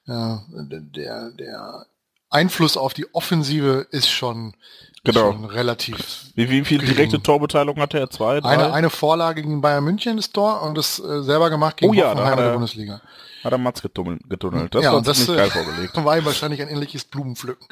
[0.06, 1.86] äh, der, der
[2.30, 4.54] Einfluss auf die Offensive ist schon,
[5.02, 5.32] Genau.
[5.32, 5.96] schon relativ.
[6.34, 7.22] Wie, wie viel direkte.
[7.22, 8.10] Torbeteiligung hatte er?
[8.10, 8.50] Zwei, drei?
[8.50, 11.94] Eine, eine Vorlage gegen Bayern München, das Tor, und das äh, selber gemacht gegen Oh
[11.94, 13.00] ja, Hoffenheim in der er- Bundesliga.
[13.42, 14.74] Hat er Matz getummelt, getunnelt.
[14.74, 15.96] Das Ja, war das, ziemlich äh, geil vorgelegt.
[15.96, 17.66] War ihm wahrscheinlich ein ähnliches Blumenpflücken.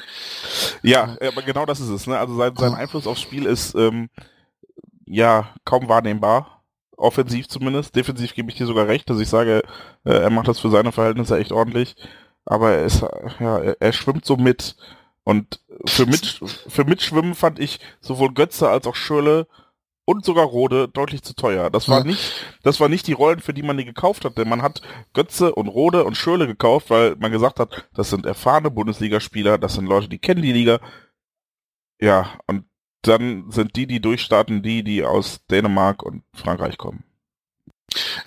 [0.81, 2.07] Ja, aber genau das ist es.
[2.07, 2.17] Ne?
[2.17, 4.09] Also sein, sein Einfluss aufs Spiel ist ähm,
[5.05, 6.63] ja kaum wahrnehmbar.
[6.97, 7.95] Offensiv zumindest.
[7.95, 9.61] Defensiv gebe ich dir sogar recht, dass ich sage,
[10.03, 11.95] äh, er macht das für seine Verhältnisse echt ordentlich.
[12.45, 13.01] Aber er ist,
[13.39, 14.75] ja, er, er schwimmt so mit.
[15.23, 19.47] Und für, mit, für Mitschwimmen fand ich sowohl Götze als auch Schürle
[20.09, 21.69] und sogar Rode deutlich zu teuer.
[21.69, 24.49] Das war nicht, das war nicht die Rollen, für die man die gekauft hat, denn
[24.49, 24.81] man hat
[25.13, 29.75] Götze und Rode und Schürle gekauft, weil man gesagt hat, das sind erfahrene Bundesligaspieler, das
[29.75, 30.79] sind Leute, die kennen die Liga.
[32.01, 32.65] Ja, und
[33.03, 37.03] dann sind die, die durchstarten, die, die aus Dänemark und Frankreich kommen.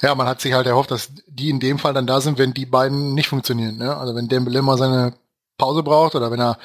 [0.03, 2.55] Ja, man hat sich halt erhofft, dass die in dem Fall dann da sind, wenn
[2.55, 3.79] die beiden nicht funktionieren.
[3.79, 3.97] Ne?
[3.97, 5.15] Also wenn Dembele mal seine
[5.63, 6.59] Pause braucht oder wenn er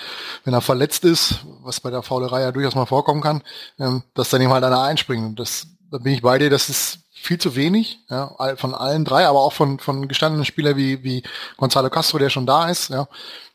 [0.43, 3.43] wenn er verletzt ist, was bei der Faulerei ja durchaus mal vorkommen kann,
[3.79, 5.25] ähm, dass dann ihm halt einer einspringt.
[5.25, 9.05] Und das da bin ich bei dir, das ist viel zu wenig, ja, von allen
[9.05, 11.23] drei, aber auch von von gestandenen Spielern wie wie
[11.57, 12.89] Gonzalo Castro, der schon da ist.
[12.89, 13.07] Ja,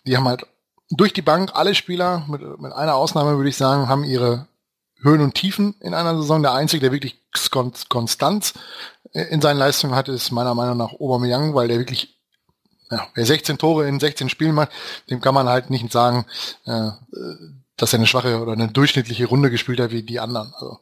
[0.06, 0.47] die haben halt
[0.90, 4.47] durch die Bank alle Spieler mit mit einer Ausnahme würde ich sagen, haben ihre
[5.02, 6.43] Höhen und Tiefen in einer Saison.
[6.43, 7.20] Der einzige, der wirklich
[7.51, 8.55] Kon Konstanz
[9.12, 12.12] äh, in seinen Leistungen hat, ist meiner Meinung nach Aubameyang, weil der wirklich,
[12.93, 14.70] ja, wer 16 Tore in 16 Spielen macht,
[15.09, 16.27] dem kann man halt nicht sagen,
[16.66, 16.90] äh,
[17.77, 20.52] dass er eine schwache oder eine durchschnittliche Runde gespielt hat wie die anderen.
[20.55, 20.78] Also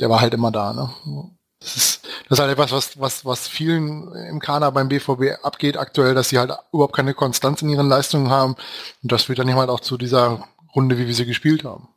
[0.00, 0.72] der war halt immer da.
[0.72, 0.90] Ne?
[1.60, 5.76] Das ist, das ist halt etwas, was, was, was vielen im Kader beim BVB abgeht
[5.76, 8.56] aktuell, dass sie halt überhaupt keine Konstanz in ihren Leistungen haben.
[9.02, 10.44] Und das führt dann eben halt auch zu dieser
[10.74, 11.88] Runde, wie wir sie gespielt haben.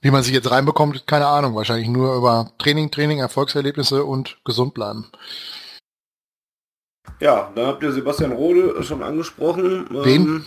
[0.00, 1.54] Wie man sie jetzt reinbekommt, keine Ahnung.
[1.54, 5.10] Wahrscheinlich nur über Training, Training, Erfolgserlebnisse und gesund bleiben.
[7.20, 9.86] Ja, dann habt ihr Sebastian Rode schon angesprochen.
[9.90, 10.22] Wen?
[10.22, 10.44] Ähm,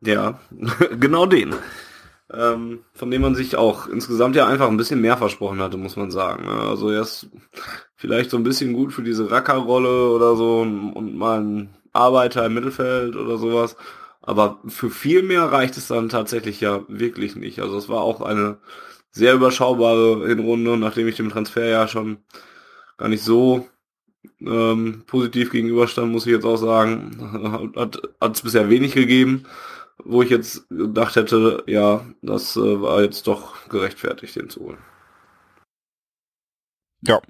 [0.00, 0.38] ja,
[1.00, 1.54] genau den.
[2.32, 5.96] Ähm, von dem man sich auch insgesamt ja einfach ein bisschen mehr versprochen hatte, muss
[5.96, 6.44] man sagen.
[6.44, 6.52] ne?
[6.52, 7.28] Also er ist
[7.96, 12.44] vielleicht so ein bisschen gut für diese Racker-Rolle oder so und, und mal ein Arbeiter
[12.44, 13.76] im Mittelfeld oder sowas.
[14.20, 17.60] Aber für viel mehr reicht es dann tatsächlich ja wirklich nicht.
[17.60, 18.58] Also es war auch eine
[19.10, 22.18] sehr überschaubare Hinrunde, nachdem ich dem Transfer ja schon
[22.98, 23.66] gar nicht so
[24.40, 27.72] ähm, positiv gegenüberstand, muss ich jetzt auch sagen.
[28.20, 29.44] Hat es bisher wenig gegeben,
[30.04, 34.78] wo ich jetzt gedacht hätte, ja, das äh, war jetzt doch gerechtfertigt, den zu holen.
[37.02, 37.20] Ja,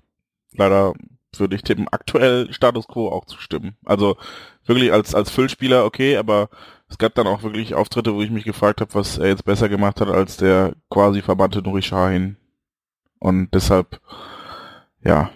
[0.52, 0.94] leider
[1.36, 3.76] würde ich dem aktuell Status Quo auch zustimmen.
[3.84, 4.16] Also
[4.64, 6.48] wirklich als, als Füllspieler okay, aber
[6.88, 9.68] es gab dann auch wirklich Auftritte, wo ich mich gefragt habe, was er jetzt besser
[9.68, 12.36] gemacht hat als der quasi verbannte Nuri Sahin.
[13.18, 14.00] Und deshalb,
[15.02, 15.30] ja.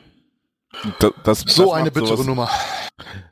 [0.99, 2.49] Das, das, So das eine macht bittere sowas- Nummer.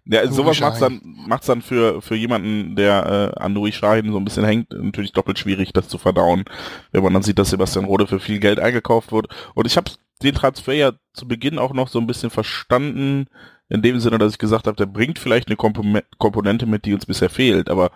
[0.05, 1.01] Ja, Nuri sowas macht's Sahin.
[1.03, 4.73] dann, macht's dann für, für jemanden, der äh, an Nuri Sahin so ein bisschen hängt,
[4.73, 6.45] natürlich doppelt schwierig, das zu verdauen,
[6.93, 9.29] wenn man dann sieht, dass Sebastian Rode für viel Geld eingekauft wird.
[9.55, 9.91] Und ich habe
[10.23, 13.27] den Transfer ja zu Beginn auch noch so ein bisschen verstanden,
[13.69, 17.07] in dem Sinne, dass ich gesagt habe, der bringt vielleicht eine Komponente mit, die uns
[17.07, 17.91] bisher fehlt, aber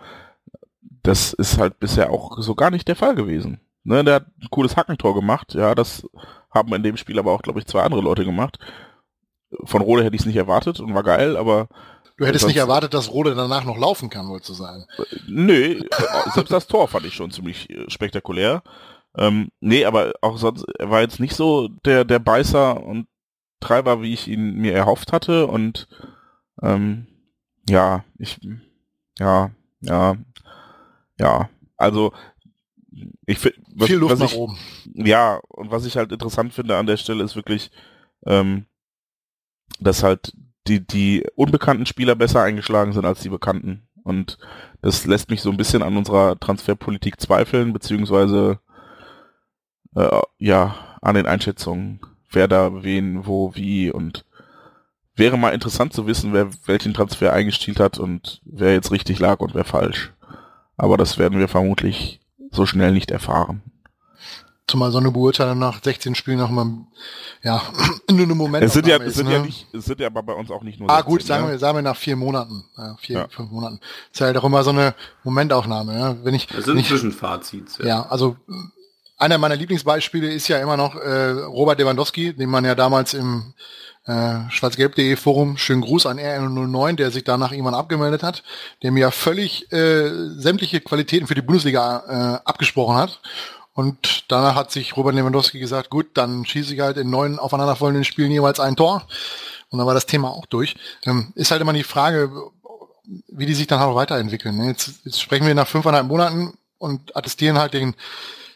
[1.03, 3.59] das ist halt bisher auch so gar nicht der Fall gewesen.
[3.83, 6.07] Ne, der hat ein cooles Hackentor gemacht, ja, das
[6.49, 8.57] haben in dem Spiel aber auch, glaube ich, zwei andere Leute gemacht.
[9.63, 11.67] Von Rode hätte ich es nicht erwartet und war geil, aber
[12.17, 14.85] Du hättest nicht erwartet, dass Rode danach noch laufen kann, wolltest du sagen.
[15.27, 15.81] Nö,
[16.33, 18.63] selbst das Tor fand ich schon ziemlich äh, spektakulär.
[19.17, 23.07] Ähm, nee, aber auch sonst, er war jetzt nicht so der, der Beißer und
[23.59, 25.47] Treiber, wie ich ihn mir erhofft hatte.
[25.47, 25.87] Und
[26.61, 27.07] ähm,
[27.67, 28.39] ja, ich,
[29.19, 29.51] ja,
[29.81, 30.15] ja,
[31.19, 32.13] ja, also
[33.25, 34.57] ich finde, Viel Luft was nach ich, oben.
[34.93, 37.71] ja, und was ich halt interessant finde an der Stelle ist wirklich,
[38.25, 38.65] ähm,
[39.79, 40.33] dass halt
[40.67, 43.87] die, die unbekannten Spieler besser eingeschlagen sind als die bekannten.
[44.03, 44.37] Und
[44.81, 48.59] das lässt mich so ein bisschen an unserer Transferpolitik zweifeln, beziehungsweise
[49.95, 54.25] äh, ja, an den Einschätzungen, wer da wen, wo, wie und
[55.15, 59.39] wäre mal interessant zu wissen, wer welchen Transfer eingestielt hat und wer jetzt richtig lag
[59.39, 60.13] und wer falsch.
[60.77, 62.19] Aber das werden wir vermutlich
[62.51, 63.63] so schnell nicht erfahren.
[64.67, 66.65] Zumal so eine Beurteilung nach 16 Spielen noch mal,
[67.43, 67.61] ja,
[68.09, 68.63] nur eine Moment.
[68.63, 70.79] Es sind ja, es sind ja nicht, es sind ja aber bei uns auch nicht
[70.79, 71.51] nur Ah, gut, 16, sagen ne?
[71.51, 73.27] wir, sagen wir nach vier Monaten, ja, vier, Ja.
[73.29, 73.79] fünf Monaten.
[74.11, 76.15] Ist halt auch immer so eine Momentaufnahme, ja.
[76.23, 77.77] Wenn ich, Das sind ich Zwischenfazits.
[77.83, 78.53] Ja, also äh,
[79.17, 83.53] einer meiner Lieblingsbeispiele ist ja immer noch äh, Robert Lewandowski, den man ja damals im
[84.07, 88.43] äh, schwarzgelb.de Forum, schönen Gruß an RN09, der sich danach irgendwann abgemeldet hat,
[88.83, 92.03] der mir ja völlig äh, sämtliche Qualitäten für die Bundesliga
[92.43, 93.19] äh, abgesprochen hat.
[93.75, 98.05] Und danach hat sich Robert Lewandowski gesagt, gut, dann schieße ich halt in neun aufeinanderfolgenden
[98.05, 99.05] Spielen jeweils ein Tor.
[99.69, 100.75] Und dann war das Thema auch durch.
[101.03, 102.31] Ähm, ist halt immer die Frage,
[103.27, 104.57] wie die sich dann auch weiterentwickeln.
[104.57, 104.67] ne?
[104.67, 107.95] Jetzt, jetzt sprechen wir nach fünfeinhalb Monaten und attestieren halt den,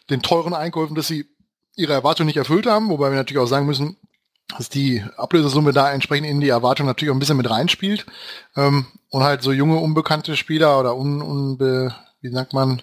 [0.09, 1.27] den teuren Einkäufen, dass sie
[1.75, 3.97] ihre Erwartungen nicht erfüllt haben, wobei wir natürlich auch sagen müssen,
[4.57, 8.05] dass die Ablösesumme da entsprechend in die Erwartung natürlich auch ein bisschen mit reinspielt.
[8.55, 12.81] Ähm, und halt so junge, unbekannte Spieler oder un, unbe, wie sagt man,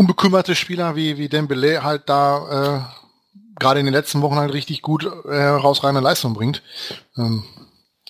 [0.00, 4.80] unbekümmerte Spieler wie, wie Dembele halt da äh, gerade in den letzten Wochen halt richtig
[4.80, 6.62] gut äh, herausragende Leistung bringt.
[7.18, 7.44] Ähm,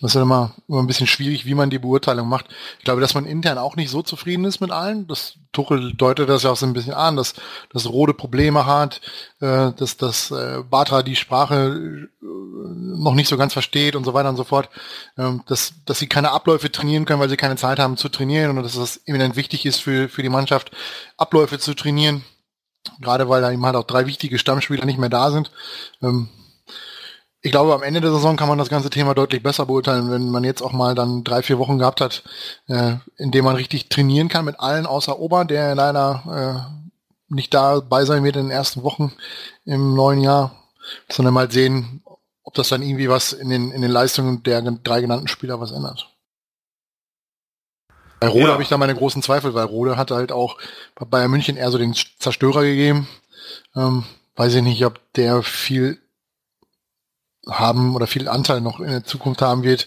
[0.01, 2.47] das ist ja immer, immer ein bisschen schwierig, wie man die Beurteilung macht.
[2.79, 5.07] Ich glaube, dass man intern auch nicht so zufrieden ist mit allen.
[5.07, 7.35] Das Tuchel deutet das ja auch so ein bisschen an, dass
[7.71, 9.03] dass Rode Probleme hat,
[9.41, 14.15] äh, dass dass äh, Batra die Sprache äh, noch nicht so ganz versteht und so
[14.15, 14.71] weiter und so fort.
[15.19, 18.57] Ähm, dass dass sie keine Abläufe trainieren können, weil sie keine Zeit haben zu trainieren
[18.57, 20.71] und dass das eminent wichtig ist für für die Mannschaft
[21.19, 22.25] Abläufe zu trainieren.
[23.01, 25.51] Gerade weil da eben halt auch drei wichtige Stammspieler nicht mehr da sind.
[26.03, 26.31] Ähm,
[27.43, 30.29] ich glaube, am Ende der Saison kann man das ganze Thema deutlich besser beurteilen, wenn
[30.31, 32.23] man jetzt auch mal dann drei, vier Wochen gehabt hat,
[32.69, 37.55] äh, in dem man richtig trainieren kann mit allen außer Ober, der leider äh, nicht
[37.55, 39.13] dabei sein wird in den ersten Wochen
[39.65, 40.55] im neuen Jahr,
[41.11, 42.03] sondern mal sehen,
[42.43, 45.73] ob das dann irgendwie was in den, in den Leistungen der drei genannten Spieler was
[45.73, 46.09] ändert.
[48.19, 48.53] Bei Rode Ja.
[48.53, 50.59] habe ich da meine großen Zweifel, weil Rode hat halt auch
[50.95, 53.09] bei Bayern München eher so den Zerstörer gegeben.
[53.75, 54.05] Ähm,
[54.37, 56.00] weiß ich nicht, ob der viel
[57.51, 59.87] haben oder viel Anteil noch in der Zukunft haben wird.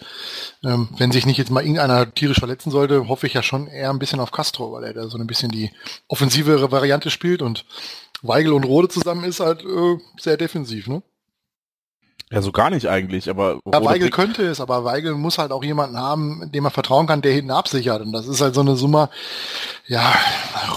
[0.63, 3.89] Ähm, wenn sich nicht jetzt mal irgendeiner tierisch verletzen sollte, hoffe ich ja schon eher
[3.89, 5.71] ein bisschen auf Castro, weil er da so ein bisschen die
[6.07, 7.65] offensivere Variante spielt und
[8.21, 11.03] Weigel und Rode zusammen ist halt äh, sehr defensiv, ne?
[12.33, 15.63] Ja, so gar nicht eigentlich, aber Ja, Weigel könnte es, aber Weigel muss halt auch
[15.63, 18.01] jemanden haben, dem er vertrauen kann, der hinten absichert.
[18.01, 19.09] Und das ist halt so eine Summe.
[19.85, 20.15] Ja,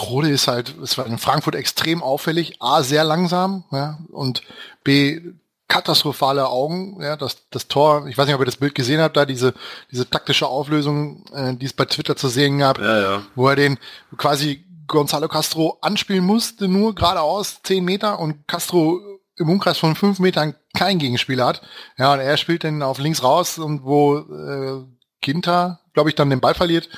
[0.07, 2.61] Rode ist halt, es war in Frankfurt extrem auffällig.
[2.61, 4.43] A, sehr langsam, ja, und
[4.85, 5.23] B,
[5.69, 7.01] katastrophale Augen.
[7.01, 9.55] Ja, das, das Tor, ich weiß nicht, ob ihr das Bild gesehen habt, da diese,
[9.91, 13.23] diese taktische Auflösung, äh, die es bei Twitter zu sehen gab, Ja, ja.
[13.35, 13.79] wo er den
[14.17, 19.01] quasi Gonzalo Castro anspielen musste, nur geradeaus 10 Meter und Castro
[19.39, 21.63] im Umkreis von 5 Metern kein Gegenspieler hat.
[21.99, 24.85] Ja, und er spielt dann auf links raus und wo äh,
[25.21, 26.89] Ginter, glaube ich, dann den Ball verliert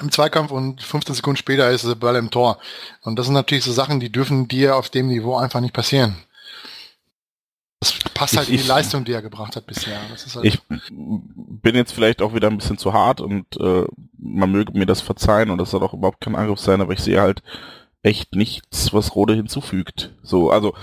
[0.00, 2.58] im Zweikampf und 15 Sekunden später ist der Ball im Tor.
[3.02, 6.16] Und das sind natürlich so Sachen, die dürfen dir auf dem Niveau einfach nicht passieren.
[7.80, 9.98] Das passt halt Ich- in die Leistung, die er gebracht hat bisher.
[10.08, 13.84] Halt Ich bin jetzt vielleicht auch wieder ein bisschen zu hart und äh,
[14.18, 17.00] man möge mir das verzeihen und das soll auch überhaupt kein Angriff sein, aber ich
[17.00, 17.42] sehe halt
[18.02, 20.12] echt nichts, was Rode hinzufügt.
[20.22, 20.74] So, also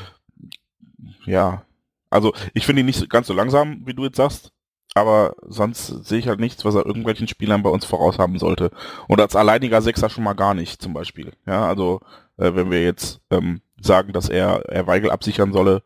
[1.25, 1.63] ja,
[2.09, 4.51] also ich finde ihn nicht ganz so langsam, wie du jetzt sagst,
[4.93, 8.71] aber sonst sehe ich halt nichts, was er irgendwelchen Spielern bei uns voraus haben sollte.
[9.07, 11.31] Und als alleiniger Sechser schon mal gar nicht, zum Beispiel.
[11.47, 12.01] Ja, also
[12.37, 15.81] äh, wenn wir jetzt ähm, sagen, dass er, er Weigel absichern solle,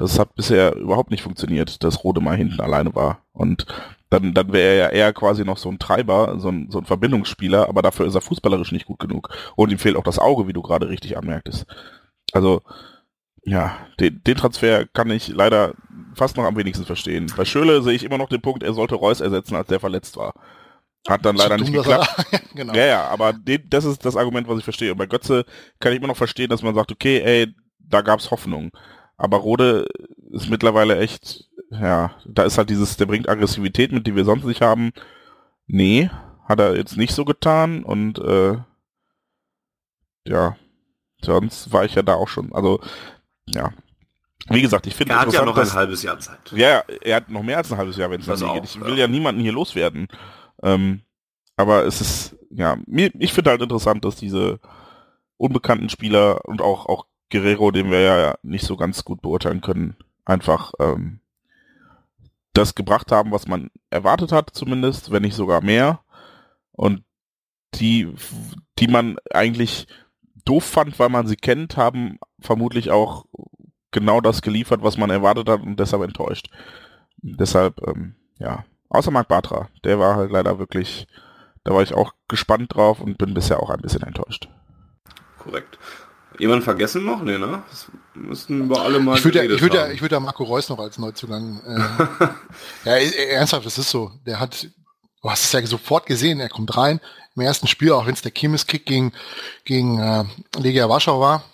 [0.00, 3.22] das hat bisher überhaupt nicht funktioniert, dass Rode mal hinten alleine war.
[3.32, 3.66] Und
[4.08, 6.86] dann, dann wäre er ja eher quasi noch so ein Treiber, so ein, so ein
[6.86, 9.28] Verbindungsspieler, aber dafür ist er fußballerisch nicht gut genug.
[9.56, 11.66] Und ihm fehlt auch das Auge, wie du gerade richtig anmerktest.
[12.32, 12.62] Also,
[13.44, 15.74] ja, den, den Transfer kann ich leider
[16.14, 17.30] fast noch am wenigsten verstehen.
[17.36, 20.16] Bei Schöle sehe ich immer noch den Punkt, er sollte Reus ersetzen, als der verletzt
[20.16, 20.32] war.
[21.08, 22.08] Hat dann leider nicht geklappt.
[22.54, 22.72] genau.
[22.74, 24.92] Ja, ja, aber den, das ist das Argument, was ich verstehe.
[24.92, 25.44] Und bei Götze
[25.78, 28.70] kann ich immer noch verstehen, dass man sagt, okay, ey, da gab's Hoffnung.
[29.20, 29.86] Aber Rode
[30.30, 34.44] ist mittlerweile echt, ja, da ist halt dieses, der bringt Aggressivität mit, die wir sonst
[34.44, 34.92] nicht haben.
[35.66, 36.08] Nee,
[36.48, 38.56] hat er jetzt nicht so getan und äh,
[40.24, 40.56] ja,
[41.22, 42.54] sonst war ich ja da auch schon.
[42.54, 42.80] Also,
[43.46, 43.74] ja.
[44.48, 46.50] Wie gesagt, ich finde Er hat ja noch ein dass, halbes Jahr Zeit.
[46.52, 48.64] ja, er hat noch mehr als ein halbes Jahr, wenn es auch, geht.
[48.64, 48.86] Ich ja.
[48.86, 50.08] will ja niemanden hier loswerden.
[50.62, 51.02] Ähm,
[51.56, 54.60] aber es ist, ja, mir, ich finde halt interessant, dass diese
[55.36, 59.96] unbekannten Spieler und auch, auch Guerrero, den wir ja nicht so ganz gut beurteilen können,
[60.24, 61.20] einfach ähm,
[62.52, 66.00] das gebracht haben, was man erwartet hat, zumindest, wenn nicht sogar mehr.
[66.72, 67.04] Und
[67.74, 68.12] die,
[68.78, 69.86] die man eigentlich
[70.44, 73.26] doof fand, weil man sie kennt, haben vermutlich auch
[73.92, 76.50] genau das geliefert, was man erwartet hat und deshalb enttäuscht.
[77.18, 81.06] Deshalb, ähm, ja, außer Marc Bartra, der war halt leider wirklich,
[81.64, 84.48] da war ich auch gespannt drauf und bin bisher auch ein bisschen enttäuscht.
[85.38, 85.78] Korrekt.
[86.40, 87.22] Jemand vergessen noch?
[87.22, 87.62] Nee, ne?
[87.68, 90.42] Das müssten wir alle mal Ich würde ja, ich würde ja, ich würde ja Marco
[90.42, 91.60] Reus noch als Neuzugang.
[91.66, 92.24] Äh,
[92.84, 94.10] ja, ernsthaft, das ist so.
[94.24, 94.66] Der hat,
[95.22, 96.98] du hast es ja sofort gesehen, er kommt rein.
[97.36, 99.12] Im ersten Spiel, auch wenn es der Kirmes-Kick gegen,
[99.64, 100.24] gegen äh,
[100.58, 101.44] Legia Warschau war.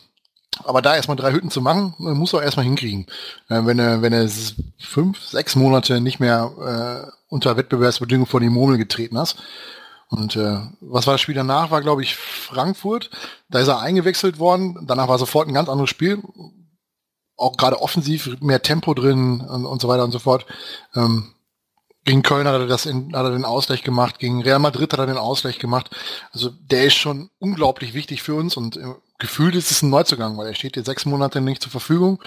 [0.64, 3.06] Aber da erstmal drei Hütten zu machen, äh, muss er erstmal hinkriegen.
[3.48, 4.28] Äh, wenn er, wenn er
[4.78, 9.42] fünf, sechs Monate nicht mehr äh, unter Wettbewerbsbedingungen vor die Murmel getreten hast.
[10.09, 11.70] Und äh, was war das Spiel danach?
[11.70, 13.11] War, glaube ich, Frankfurt.
[13.49, 14.87] Da ist er eingewechselt worden.
[14.87, 16.23] Danach war sofort ein ganz anderes Spiel
[17.37, 20.47] auch gerade offensiv mehr Tempo drin und, und so weiter und so fort.
[20.95, 21.33] Ähm,
[22.05, 25.01] gegen Köln hat er das in, hat er den Ausgleich gemacht, gegen Real Madrid hat
[25.01, 25.91] er den Ausgleich gemacht.
[26.33, 30.37] Also der ist schon unglaublich wichtig für uns und äh, gefühlt ist es ein Neuzugang,
[30.39, 32.23] weil er steht jetzt sechs Monate nicht zur Verfügung.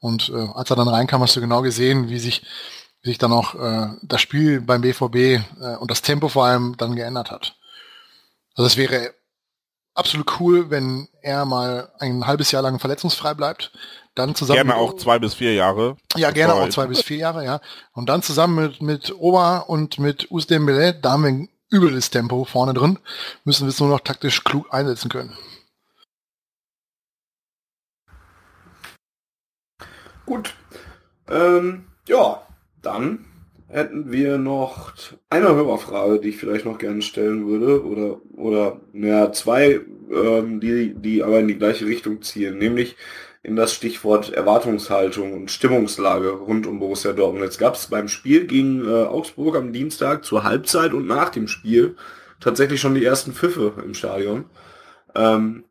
[0.00, 2.42] Und äh, als er dann reinkam, hast du genau gesehen, wie sich,
[3.08, 5.40] sich dann auch äh, das Spiel beim BVB äh,
[5.80, 7.56] und das Tempo vor allem dann geändert hat.
[8.54, 9.14] Also es wäre
[9.94, 13.72] absolut cool, wenn er mal ein halbes Jahr lang verletzungsfrei bleibt.
[14.14, 15.96] Dann zusammen Gerne auch zwei bis vier Jahre.
[16.16, 17.60] ja, gerne auch zwei bis vier Jahre, ja.
[17.92, 22.44] Und dann zusammen mit, mit Oba und mit Usdembele, da haben wir ein übles Tempo
[22.44, 22.98] vorne drin,
[23.44, 25.36] müssen wir es nur noch taktisch klug einsetzen können.
[30.26, 30.54] Gut.
[31.28, 32.42] Ähm, ja,
[32.82, 33.24] dann
[33.68, 34.92] hätten wir noch
[35.28, 39.80] eine Hörerfrage, die ich vielleicht noch gerne stellen würde, oder, oder, ja, zwei,
[40.10, 42.96] ähm, die, die aber in die gleiche Richtung zielen, nämlich
[43.42, 47.44] in das Stichwort Erwartungshaltung und Stimmungslage rund um Borussia Dortmund.
[47.44, 51.46] Jetzt gab es beim Spiel gegen äh, Augsburg am Dienstag zur Halbzeit und nach dem
[51.46, 51.96] Spiel
[52.40, 54.46] tatsächlich schon die ersten Pfiffe im Stadion,
[55.14, 55.64] ähm,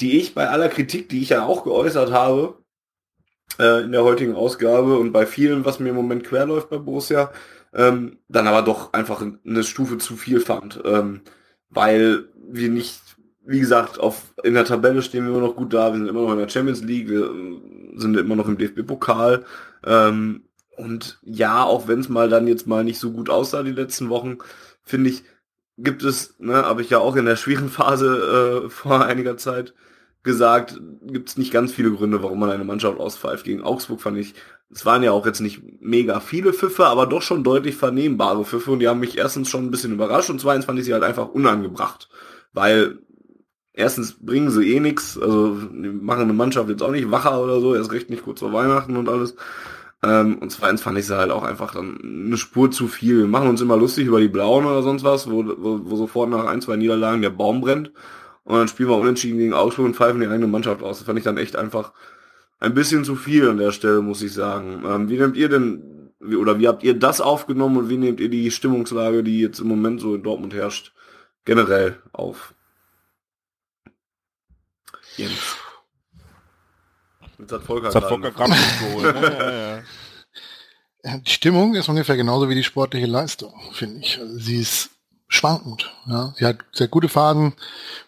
[0.00, 2.58] die ich bei aller Kritik, die ich ja auch geäußert habe,
[3.58, 7.32] äh, in der heutigen Ausgabe und bei vielen, was mir im Moment querläuft bei Borussia,
[7.74, 11.20] ähm, dann aber doch einfach eine Stufe zu viel fand, ähm,
[11.70, 13.00] weil wir nicht,
[13.44, 16.22] wie gesagt, auf in der Tabelle stehen wir immer noch gut da, wir sind immer
[16.22, 19.44] noch in der Champions League, wir äh, sind immer noch im DFB-Pokal.
[19.84, 20.44] Ähm,
[20.76, 24.10] und ja, auch wenn es mal dann jetzt mal nicht so gut aussah die letzten
[24.10, 24.38] Wochen,
[24.82, 25.24] finde ich,
[25.78, 29.74] gibt es, ne, habe ich ja auch in der schwierigen Phase äh, vor einiger Zeit
[30.26, 33.44] gesagt, gibt es nicht ganz viele Gründe, warum man eine Mannschaft auspfeift.
[33.44, 34.34] Gegen Augsburg fand ich,
[34.70, 38.72] es waren ja auch jetzt nicht mega viele Pfiffe, aber doch schon deutlich vernehmbare Pfiffe
[38.72, 41.04] und die haben mich erstens schon ein bisschen überrascht und zweitens fand ich sie halt
[41.04, 42.08] einfach unangebracht,
[42.52, 42.98] weil
[43.72, 47.74] erstens bringen sie eh nichts, also machen eine Mannschaft jetzt auch nicht wacher oder so,
[47.74, 49.36] erst recht nicht kurz vor Weihnachten und alles.
[50.02, 53.20] Ähm, und zweitens fand ich sie halt auch einfach dann eine Spur zu viel.
[53.20, 56.30] Wir machen uns immer lustig über die Blauen oder sonst was, wo, wo, wo sofort
[56.30, 57.92] nach ein, zwei Niederlagen der Baum brennt.
[58.46, 60.98] Und dann spielen wir unentschieden gegen Augsburg und pfeifen die eigene Mannschaft aus.
[60.98, 61.92] Das fand ich dann echt einfach
[62.60, 64.84] ein bisschen zu viel an der Stelle, muss ich sagen.
[64.86, 68.20] Ähm, wie nehmt ihr denn, wie, oder wie habt ihr das aufgenommen und wie nehmt
[68.20, 70.92] ihr die Stimmungslage, die jetzt im Moment so in Dortmund herrscht,
[71.44, 72.54] generell auf?
[75.16, 75.56] Jens.
[77.38, 78.30] Jetzt hat Volker, Das hat gerade Volker.
[78.30, 78.50] Gramm
[78.80, 79.14] geholt.
[79.16, 79.82] ja, ja.
[81.04, 84.18] Ja, Die Stimmung ist ungefähr genauso wie die sportliche Leistung, finde ich.
[84.20, 84.90] Also sie ist
[85.28, 85.92] schwankend.
[86.06, 86.32] Ja.
[86.36, 87.54] Sie hat sehr gute Phasen,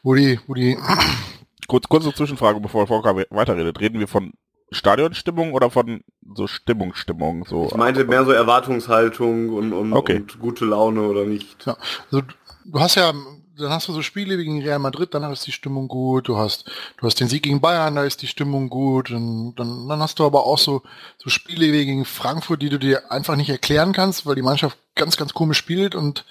[0.03, 0.77] wo die, wo die
[1.69, 3.79] Kurz, kurze Zwischenfrage, bevor Volker we- weiterredet.
[3.81, 4.33] Reden wir von
[4.71, 6.03] Stadionstimmung oder von
[6.35, 7.45] so Stimmungsstimmung?
[7.47, 10.17] So Ich meinte mehr so Erwartungshaltung und, und, Okay.
[10.17, 11.67] und gute Laune oder nicht.
[11.67, 11.77] Ja,
[12.11, 12.23] also
[12.65, 13.13] du hast ja,
[13.59, 16.29] dann hast du so Spiele wie gegen Real Madrid, dann ist die Stimmung gut.
[16.29, 19.11] Du hast, du hast den Sieg gegen Bayern, da ist die Stimmung gut.
[19.11, 20.83] Und dann, dann hast du aber auch so,
[21.19, 24.79] so Spiele wie gegen Frankfurt, die du dir einfach nicht erklären kannst, weil die Mannschaft
[24.95, 26.25] ganz, ganz komisch spielt und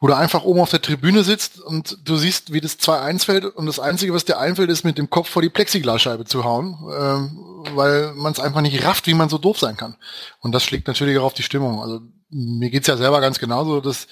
[0.00, 3.44] wo du einfach oben auf der Tribüne sitzt und du siehst, wie das 2-1 fällt
[3.44, 6.78] und das Einzige, was dir einfällt, ist mit dem Kopf vor die Plexiglasscheibe zu hauen,
[6.96, 9.96] ähm, weil man es einfach nicht rafft, wie man so doof sein kann.
[10.40, 11.82] Und das schlägt natürlich auch auf die Stimmung.
[11.82, 14.06] Also mir geht's ja selber ganz genauso, dass,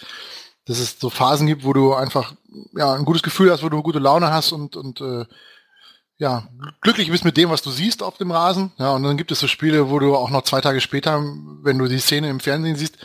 [0.64, 2.34] dass es so Phasen gibt, wo du einfach
[2.74, 5.24] ja ein gutes Gefühl hast, wo du gute Laune hast und, und äh,
[6.18, 6.48] ja,
[6.80, 8.72] glücklich bist mit dem, was du siehst auf dem Rasen.
[8.78, 11.22] Ja, und dann gibt es so Spiele, wo du auch noch zwei Tage später,
[11.62, 12.96] wenn du die Szene im Fernsehen siehst,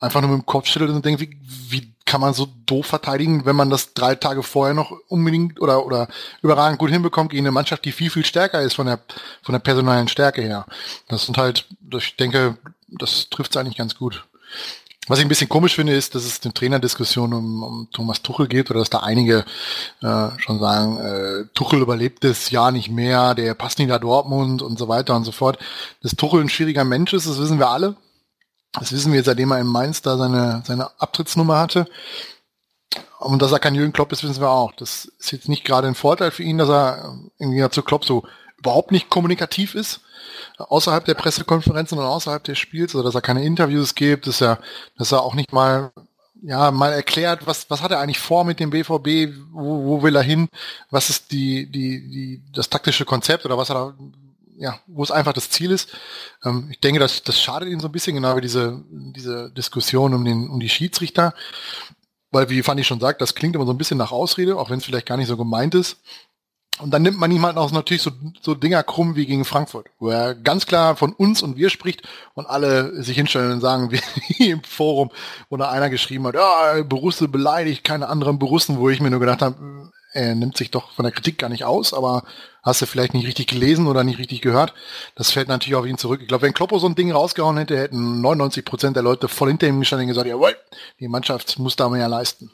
[0.00, 1.36] einfach nur mit dem Kopf schüttelt und denkt, wie,
[1.68, 5.84] wie kann man so doof verteidigen, wenn man das drei Tage vorher noch unbedingt oder,
[5.84, 6.08] oder
[6.42, 9.00] überragend gut hinbekommt gegen eine Mannschaft, die viel, viel stärker ist von der,
[9.42, 10.64] von der personalen Stärke her.
[11.08, 12.56] Das sind halt, ich denke,
[12.88, 14.24] das trifft es eigentlich ganz gut.
[15.06, 18.46] Was ich ein bisschen komisch finde, ist, dass es eine Trainerdiskussion um, um Thomas Tuchel
[18.46, 19.44] geht oder dass da einige
[20.02, 24.60] äh, schon sagen, äh, Tuchel überlebt das Jahr nicht mehr, der passt nicht nach Dortmund
[24.60, 25.58] und so weiter und so fort.
[26.02, 27.96] Dass Tuchel ein schwieriger Mensch ist, das wissen wir alle.
[28.72, 31.86] Das wissen wir, seitdem er in Mainz da seine, seine Abtrittsnummer hatte.
[33.18, 34.72] Und dass er kein Jürgen Klopp ist, wissen wir auch.
[34.72, 38.24] Das ist jetzt nicht gerade ein Vorteil für ihn, dass er irgendwie zu Klopp so
[38.58, 40.00] überhaupt nicht kommunikativ ist
[40.58, 44.58] außerhalb der Pressekonferenzen und außerhalb des Spiels, oder dass er keine Interviews gibt, dass er,
[44.96, 45.92] dass er auch nicht mal
[46.40, 50.14] ja, mal erklärt, was, was hat er eigentlich vor mit dem BVB, wo, wo will
[50.14, 50.48] er hin,
[50.88, 53.94] was ist die, die, die, das taktische Konzept oder was hat er,
[54.58, 55.90] ja, wo es einfach das Ziel ist.
[56.44, 60.14] Ähm, ich denke, das, das schadet ihm so ein bisschen, genau wie diese, diese Diskussion
[60.14, 61.34] um den, um die Schiedsrichter.
[62.30, 64.78] Weil, wie Fanny schon sagt, das klingt immer so ein bisschen nach Ausrede, auch wenn
[64.78, 65.98] es vielleicht gar nicht so gemeint ist.
[66.80, 69.88] Und dann nimmt man ihm halt auch natürlich so, so Dinger krumm wie gegen Frankfurt,
[69.98, 72.02] wo er ganz klar von uns und wir spricht
[72.34, 73.90] und alle sich hinstellen und sagen,
[74.28, 75.10] wie im Forum,
[75.48, 79.20] wo da einer geschrieben hat, ja, Berusse beleidigt, keine anderen Berussen, wo ich mir nur
[79.20, 82.24] gedacht habe, er nimmt sich doch von der Kritik gar nicht aus, aber
[82.62, 84.74] hast du vielleicht nicht richtig gelesen oder nicht richtig gehört.
[85.14, 86.20] Das fällt natürlich auf ihn zurück.
[86.22, 89.48] Ich glaube, wenn Kloppo so ein Ding rausgehauen hätte, hätten 99 Prozent der Leute voll
[89.48, 90.56] hinter ihm gestanden und gesagt, jawohl,
[90.98, 92.50] die Mannschaft muss da mehr leisten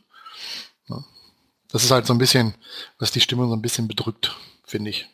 [1.75, 2.55] das ist halt so ein bisschen,
[3.01, 5.09] was die Stimmung so ein bisschen bedrückt, finde ich.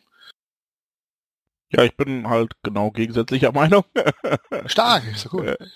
[1.71, 3.83] Ja, ich bin halt genau gegensätzlicher Meinung.
[4.67, 5.47] Stark, ist ja cool.
[5.47, 5.67] Äh,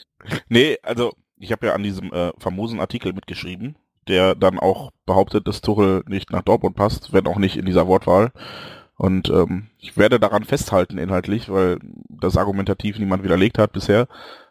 [0.47, 5.47] nee, also ich habe ja an diesem äh, famosen Artikel mitgeschrieben, der dann auch behauptet,
[5.47, 8.31] dass Tuchel nicht nach Dortmund passt, wenn auch nicht in dieser Wortwahl.
[8.97, 14.07] Und ähm, ich werde daran festhalten inhaltlich, weil das argumentativ niemand widerlegt hat bisher.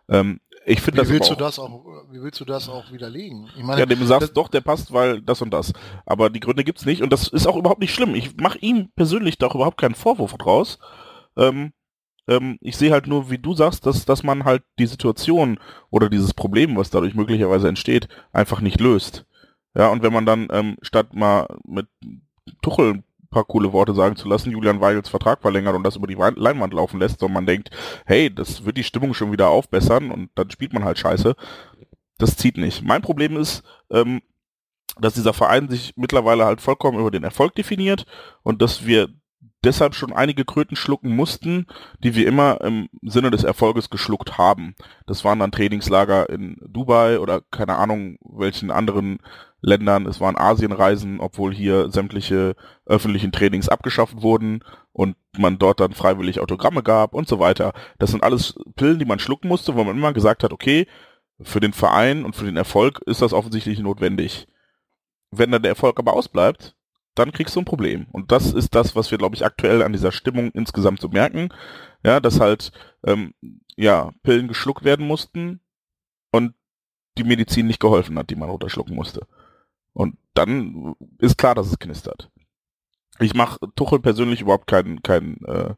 [0.08, 3.48] Ähm, ich finde das willst du das auch, wie willst du das auch widerlegen?
[3.56, 5.72] Ich meine, ja, dem sagst doch, der passt, weil das und das.
[6.06, 8.14] Aber die Gründe gibt's nicht und das ist auch überhaupt nicht schlimm.
[8.14, 10.78] Ich mache ihm persönlich doch überhaupt keinen Vorwurf draus.
[11.36, 11.72] Ähm,
[12.28, 15.58] ähm, ich sehe halt nur, wie du sagst, dass, dass man halt die Situation
[15.90, 19.26] oder dieses Problem, was dadurch möglicherweise entsteht, einfach nicht löst.
[19.74, 21.88] Ja, und wenn man dann ähm, statt mal mit
[22.62, 23.02] Tuchel
[23.34, 26.72] paar coole Worte sagen zu lassen, Julian Weigels Vertrag verlängert und das über die Leinwand
[26.72, 27.70] laufen lässt, sondern man denkt,
[28.06, 31.34] hey, das wird die Stimmung schon wieder aufbessern und dann spielt man halt scheiße.
[32.16, 32.82] Das zieht nicht.
[32.82, 34.22] Mein Problem ist, ähm,
[35.00, 38.06] dass dieser Verein sich mittlerweile halt vollkommen über den Erfolg definiert
[38.44, 39.08] und dass wir
[39.64, 41.66] deshalb schon einige Kröten schlucken mussten,
[41.98, 44.76] die wir immer im Sinne des Erfolges geschluckt haben.
[45.06, 49.18] Das waren dann Trainingslager in Dubai oder keine Ahnung welchen anderen
[49.64, 50.06] Ländern.
[50.06, 54.62] Es waren Asienreisen, obwohl hier sämtliche öffentlichen Trainings abgeschafft wurden
[54.92, 57.72] und man dort dann freiwillig Autogramme gab und so weiter.
[57.98, 60.86] Das sind alles Pillen, die man schlucken musste, wo man immer gesagt hat, okay,
[61.40, 64.46] für den Verein und für den Erfolg ist das offensichtlich notwendig.
[65.30, 66.76] Wenn dann der Erfolg aber ausbleibt,
[67.14, 68.06] dann kriegst du ein Problem.
[68.12, 71.48] Und das ist das, was wir, glaube ich, aktuell an dieser Stimmung insgesamt so merken.
[72.04, 72.70] Ja, dass halt
[73.06, 73.34] ähm,
[73.76, 75.60] ja Pillen geschluckt werden mussten
[76.32, 76.54] und
[77.16, 79.26] die Medizin nicht geholfen hat, die man runterschlucken musste.
[79.94, 82.30] Und dann ist klar, dass es knistert.
[83.20, 85.74] Ich mache Tuchel persönlich überhaupt keinen keinen äh,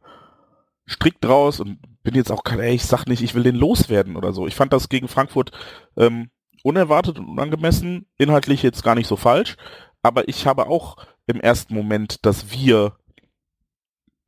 [0.87, 4.17] Strick draus und bin jetzt auch kein, ey, ich sag nicht, ich will den loswerden
[4.17, 4.47] oder so.
[4.47, 5.51] Ich fand das gegen Frankfurt
[5.97, 6.31] ähm,
[6.63, 9.57] unerwartet und unangemessen, inhaltlich jetzt gar nicht so falsch,
[10.03, 10.97] aber ich habe auch
[11.27, 12.97] im ersten Moment, dass wir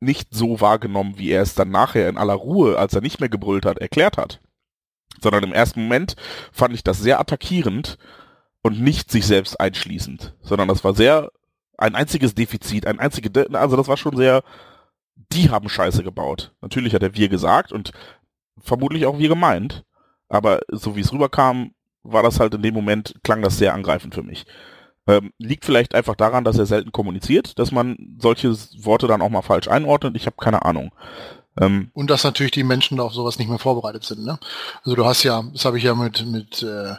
[0.01, 3.29] nicht so wahrgenommen, wie er es dann nachher in aller Ruhe, als er nicht mehr
[3.29, 4.41] gebrüllt hat, erklärt hat.
[5.21, 6.15] Sondern im ersten Moment
[6.51, 7.97] fand ich das sehr attackierend
[8.61, 11.31] und nicht sich selbst einschließend, sondern das war sehr
[11.77, 14.43] ein einziges Defizit, ein einziges, De also das war schon sehr,
[15.31, 16.51] die haben Scheiße gebaut.
[16.61, 17.91] Natürlich hat er wir gesagt und
[18.61, 19.85] vermutlich auch wir gemeint,
[20.27, 21.71] aber so wie es rüberkam,
[22.03, 24.45] war das halt in dem Moment, klang das sehr angreifend für mich.
[25.07, 29.29] Ähm, liegt vielleicht einfach daran, dass er selten kommuniziert, dass man solche Worte dann auch
[29.29, 30.15] mal falsch einordnet.
[30.15, 30.91] Ich habe keine Ahnung.
[31.59, 34.23] Ähm, und dass natürlich die Menschen auf sowas nicht mehr vorbereitet sind.
[34.23, 34.37] Ne?
[34.83, 36.95] Also du hast ja, das habe ich ja mit mit äh,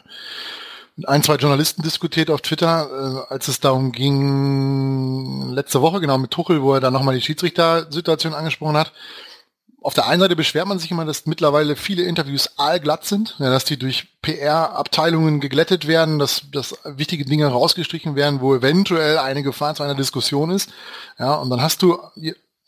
[1.07, 6.31] ein, zwei Journalisten diskutiert auf Twitter, äh, als es darum ging, letzte Woche, genau mit
[6.31, 8.93] Tuchel, wo er dann nochmal die Schiedsrichter-Situation angesprochen hat.
[9.83, 13.49] Auf der einen Seite beschwert man sich immer, dass mittlerweile viele Interviews allglatt sind, ja,
[13.49, 19.43] dass die durch PR-Abteilungen geglättet werden, dass, dass wichtige Dinge rausgestrichen werden, wo eventuell eine
[19.43, 20.71] Gefahr zu einer Diskussion ist.
[21.19, 21.99] Ja, und dann hast du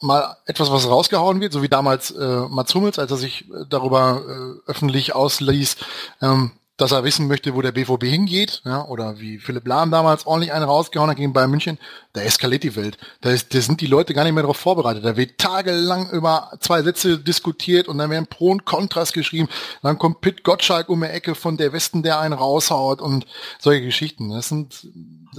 [0.01, 3.65] mal etwas, was rausgehauen wird, so wie damals äh, Mats Hummels, als er sich äh,
[3.69, 5.77] darüber äh, öffentlich ausließ,
[6.23, 10.27] ähm, dass er wissen möchte, wo der BVB hingeht, ja, oder wie Philipp Lahm damals
[10.27, 11.79] ordentlich einen rausgehauen hat gegen Bayern München,
[12.13, 12.97] da eskaliert die Welt.
[13.21, 15.05] Da, ist, da sind die Leute gar nicht mehr darauf vorbereitet.
[15.05, 19.49] Da wird tagelang über zwei Sätze diskutiert und dann werden Pro und Kontras geschrieben.
[19.83, 23.27] Dann kommt Pitt Gottschalk um die Ecke von der Westen, der einen raushaut und
[23.59, 24.31] solche Geschichten.
[24.31, 24.87] Das sind,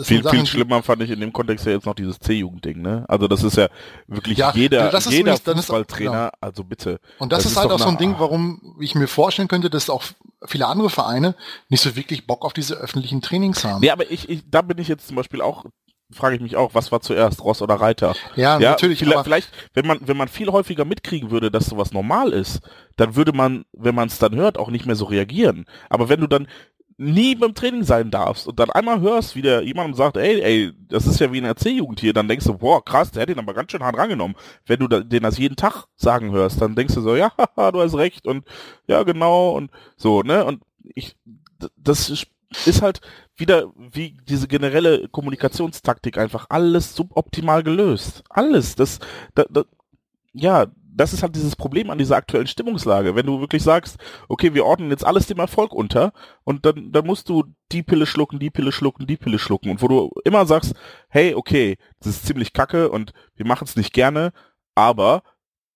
[0.02, 3.06] viel, Sachen, viel schlimmer fand ich in dem Kontext ja jetzt noch dieses C-Jugendding, ne?
[3.08, 3.68] Also das ist ja
[4.08, 7.00] wirklich Ja, jeder, das ist jeder dann ist- Fußballtrainer, also bitte.
[7.20, 9.90] Und das, ist, ist halt auch so ein Ding, warum ich mir vorstellen könnte, dass
[9.90, 10.04] auch
[10.46, 11.36] viele andere Vereine
[11.70, 13.82] nicht so wirklich Bock auf diese öffentlichen Trainings haben.
[13.82, 15.66] Nee, aber ich, ich, da bin ich jetzt zum Beispiel auch,
[16.12, 18.14] frage ich mich auch, was war zuerst, Ross oder Reiter?
[18.36, 22.34] Ja, natürlich, Vielleicht, vielleicht, wenn man, wenn man viel häufiger mitkriegen würde, dass sowas normal
[22.34, 22.62] ist,
[22.98, 25.66] dann würde man, wenn man es dann hört, auch nicht mehr so reagieren.
[25.90, 26.48] Aber wenn du dann
[26.98, 30.74] nie beim Training sein darfst und dann einmal hörst, wie der jemandem sagt, ey, ey,
[30.90, 33.40] das ist ja wie ein RC-Jugend hier, dann denkst du, boah, krass, der hat ihn
[33.40, 34.36] aber ganz schön hart rangenommen.
[34.66, 37.82] Wenn du den das jeden Tag sagen hörst, dann denkst du so, ja, haha, du
[37.82, 38.46] hast recht und
[38.88, 40.46] ja, genau und so, ne?
[40.46, 40.62] Und
[40.96, 41.16] ich,
[41.78, 42.10] das
[42.66, 43.02] ist halt
[43.36, 48.24] wieder wie diese generelle Kommunikationstaktik einfach alles suboptimal gelöst.
[48.30, 48.76] Alles.
[48.76, 49.00] Das,
[49.34, 49.64] da, da,
[50.34, 53.16] ja, das ist halt dieses Problem an dieser aktuellen Stimmungslage.
[53.16, 53.98] Wenn du wirklich sagst,
[54.28, 56.14] okay, wir ordnen jetzt alles dem Erfolg unter
[56.44, 59.82] und dann, dann musst du die Pille schlucken, die Pille schlucken, die Pille schlucken und
[59.82, 60.74] wo du immer sagst,
[61.10, 64.32] hey, okay, das ist ziemlich kacke und wir machen es nicht gerne,
[64.76, 65.24] aber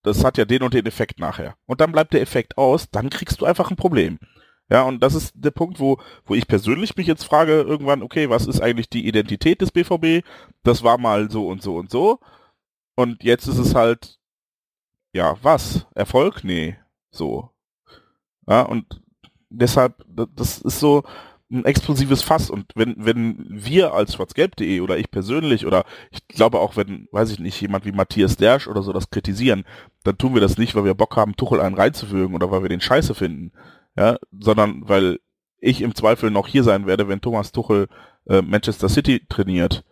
[0.02, 1.56] das hat ja den und den Effekt nachher.
[1.66, 4.18] Und dann bleibt der Effekt aus, dann kriegst du einfach ein Problem.
[4.70, 8.28] Ja, und das ist der Punkt, wo, wo ich persönlich mich jetzt frage, irgendwann, okay,
[8.28, 10.26] was ist eigentlich die Identität des BVB?
[10.62, 12.20] Das war mal so und so und so.
[12.94, 14.17] Und jetzt ist es halt,
[15.18, 15.86] ja, was?
[15.94, 16.44] Erfolg?
[16.44, 16.76] Nee.
[17.10, 17.50] So.
[18.46, 19.02] Ja, und
[19.50, 21.02] deshalb, da- das ist so
[21.50, 22.50] ein explosives Fass.
[22.50, 27.30] Und wenn, wenn wir als schwarzgelb.de oder ich persönlich oder ich glaube auch, wenn, weiß
[27.32, 29.64] ich nicht, jemand wie Matthias Dersch oder so das kritisieren,
[30.04, 32.68] dann tun wir das nicht, weil wir Bock haben, Tuchel einen reinzufügen oder weil wir
[32.68, 33.52] den scheiße finden
[33.96, 35.18] ja, sondern weil
[35.58, 37.88] ich im Zweifel noch hier sein werde, wenn Thomas Tuchel
[38.28, 39.84] äh, Manchester City trainiert.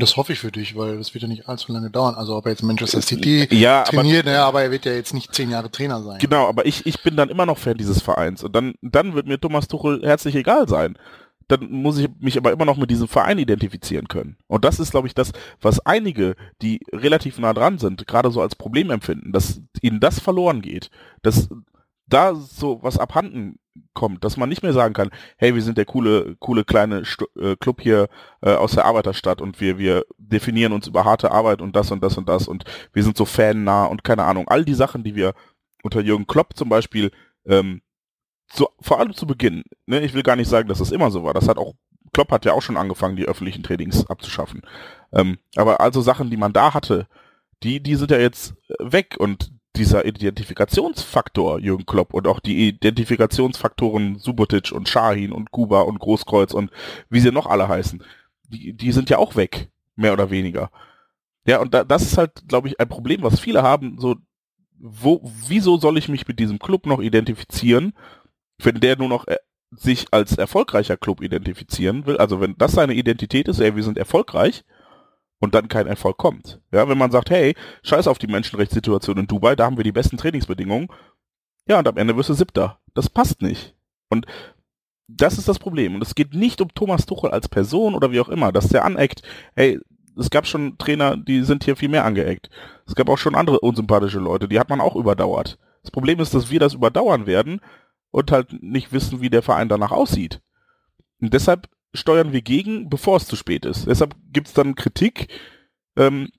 [0.00, 2.14] Das hoffe ich für dich, weil das wird ja nicht allzu lange dauern.
[2.14, 5.14] Also ob er jetzt Manchester City Ja, aber trainiert, naja, aber er wird ja jetzt
[5.14, 6.18] nicht zehn Jahre Trainer sein.
[6.18, 9.26] genau, aber ich, ich bin dann immer noch Fan dieses Vereins und dann, dann wird
[9.26, 10.96] mir Thomas Tuchel herzlich egal sein.
[11.48, 14.36] Dann muss ich mich aber immer noch mit diesem Verein identifizieren können.
[14.46, 18.40] Und das ist, glaube ich, das, was einige, die relativ nah dran sind, gerade so
[18.40, 20.90] als Problem empfinden, dass ihnen das verloren geht.
[21.22, 21.48] Dass
[22.06, 23.58] da so was abhanden
[23.94, 27.26] kommt, dass man nicht mehr sagen kann, hey, wir sind der coole, coole kleine Stu
[27.38, 28.08] äh, Club hier
[28.42, 32.02] äh, aus der Arbeiterstadt und wir, wir definieren uns über harte Arbeit und das und
[32.02, 34.48] das und das und wir sind so fannah und keine Ahnung.
[34.48, 35.34] All die Sachen, die wir
[35.82, 37.10] unter Jürgen Klopp zum Beispiel,
[37.46, 37.82] ähm,
[38.52, 41.24] so, vor allem zu Beginn, ne, ich will gar nicht sagen, dass das immer so
[41.24, 41.34] war.
[41.34, 41.74] Das hat auch,
[42.12, 44.62] Klopp hat ja auch schon angefangen, die öffentlichen Trainings abzuschaffen.
[45.12, 47.06] Ähm, aber also Sachen, die man da hatte,
[47.62, 54.18] die, die sind ja jetzt weg und dieser Identifikationsfaktor Jürgen Klopp und auch die Identifikationsfaktoren
[54.18, 56.70] Subotic und Shahin und Kuba und Großkreuz und
[57.08, 58.02] wie sie noch alle heißen,
[58.48, 60.70] die, die sind ja auch weg, mehr oder weniger.
[61.46, 64.16] Ja, und da, das ist halt, glaube ich, ein Problem, was viele haben, so,
[64.78, 67.94] wo, wieso soll ich mich mit diesem Club noch identifizieren,
[68.58, 69.36] wenn der nur noch äh,
[69.70, 73.98] sich als erfolgreicher Club identifizieren will, also wenn das seine Identität ist, ey, wir sind
[73.98, 74.64] erfolgreich,
[75.40, 76.60] und dann kein Erfolg kommt.
[76.70, 79.92] Ja, wenn man sagt, hey, scheiß auf die Menschenrechtssituation in Dubai, da haben wir die
[79.92, 80.88] besten Trainingsbedingungen.
[81.66, 82.78] Ja, und am Ende wirst du siebter.
[82.94, 83.74] Das passt nicht.
[84.08, 84.26] Und
[85.08, 85.94] das ist das Problem.
[85.94, 88.84] Und es geht nicht um Thomas Tuchel als Person oder wie auch immer, dass der
[88.84, 89.22] aneckt.
[89.56, 89.80] Hey,
[90.16, 92.50] es gab schon Trainer, die sind hier viel mehr angeeckt.
[92.86, 95.58] Es gab auch schon andere unsympathische Leute, die hat man auch überdauert.
[95.82, 97.60] Das Problem ist, dass wir das überdauern werden
[98.10, 100.42] und halt nicht wissen, wie der Verein danach aussieht.
[101.20, 103.86] Und deshalb steuern wir gegen, bevor es zu spät ist.
[103.86, 105.28] Deshalb gibt's dann Kritik
[105.96, 106.30] ähm,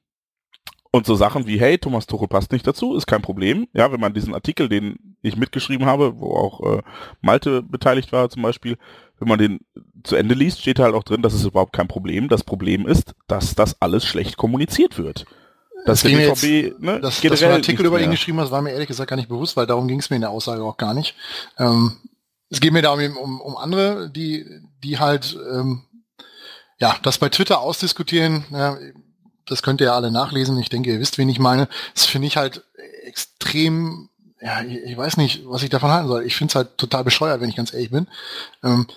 [0.92, 3.68] und so Sachen wie, hey, Thomas Tuchel passt nicht dazu, ist kein Problem.
[3.74, 6.82] Ja, wenn man diesen Artikel, den ich mitgeschrieben habe, wo auch äh,
[7.22, 8.78] Malte beteiligt war zum Beispiel,
[9.20, 9.60] wenn man den
[10.04, 12.28] zu Ende liest, steht halt auch drin, das ist überhaupt kein Problem.
[12.28, 15.26] Das Problem ist, dass das alles schlecht kommuniziert wird.
[15.86, 18.40] Dass Das ging der mir BVB, ne, dass, dass du einen Artikel über ihn geschrieben
[18.40, 20.32] hast, war mir ehrlich gesagt gar nicht bewusst, weil darum ging es mir in der
[20.32, 21.16] Aussage auch gar nicht.
[21.58, 21.98] Ähm,
[22.50, 24.46] es geht mir da um, um, um andere, die,
[24.84, 25.84] die halt ähm,
[26.80, 28.46] ja das bei Twitter ausdiskutieren.
[28.52, 28.78] Ja,
[29.46, 30.58] das könnt ihr ja alle nachlesen.
[30.60, 31.68] Ich denke, ihr wisst, wen ich meine.
[31.94, 32.64] Das finde ich halt
[33.04, 34.10] extrem.
[34.42, 36.24] Ja, ich, ich weiß nicht, was ich davon halten soll.
[36.24, 38.08] Ich finde es halt total bescheuert, wenn ich ganz ehrlich bin.
[38.64, 38.88] Ähm,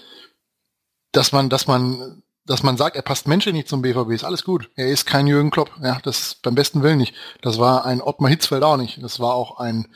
[1.12, 4.44] dass man, dass man, dass man sagt, er passt menschlich nicht zum BVB, ist alles
[4.44, 4.70] gut.
[4.74, 5.70] Er ist kein Jürgen Klopp.
[5.82, 7.14] Ja, das beim besten Willen nicht.
[7.42, 9.02] Das war ein Ottmar Hitzfeld auch nicht.
[9.02, 9.88] Das war auch ein,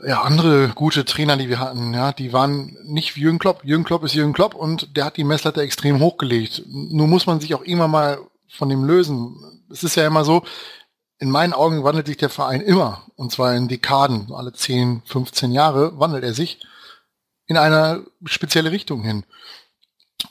[0.00, 3.64] ja, andere gute Trainer, die wir hatten, ja, die waren nicht wie Jürgen Klopp.
[3.64, 6.62] Jürgen Klopp ist Jürgen Klopp und der hat die Messlatte extrem hochgelegt.
[6.66, 8.18] Nur muss man sich auch immer mal
[8.48, 9.36] von dem lösen.
[9.70, 10.44] Es ist ja immer so,
[11.18, 13.06] in meinen Augen wandelt sich der Verein immer.
[13.16, 14.32] Und zwar in Dekaden.
[14.32, 16.60] Alle 10, 15 Jahre wandelt er sich.
[17.48, 19.24] in eine spezielle Richtung hin.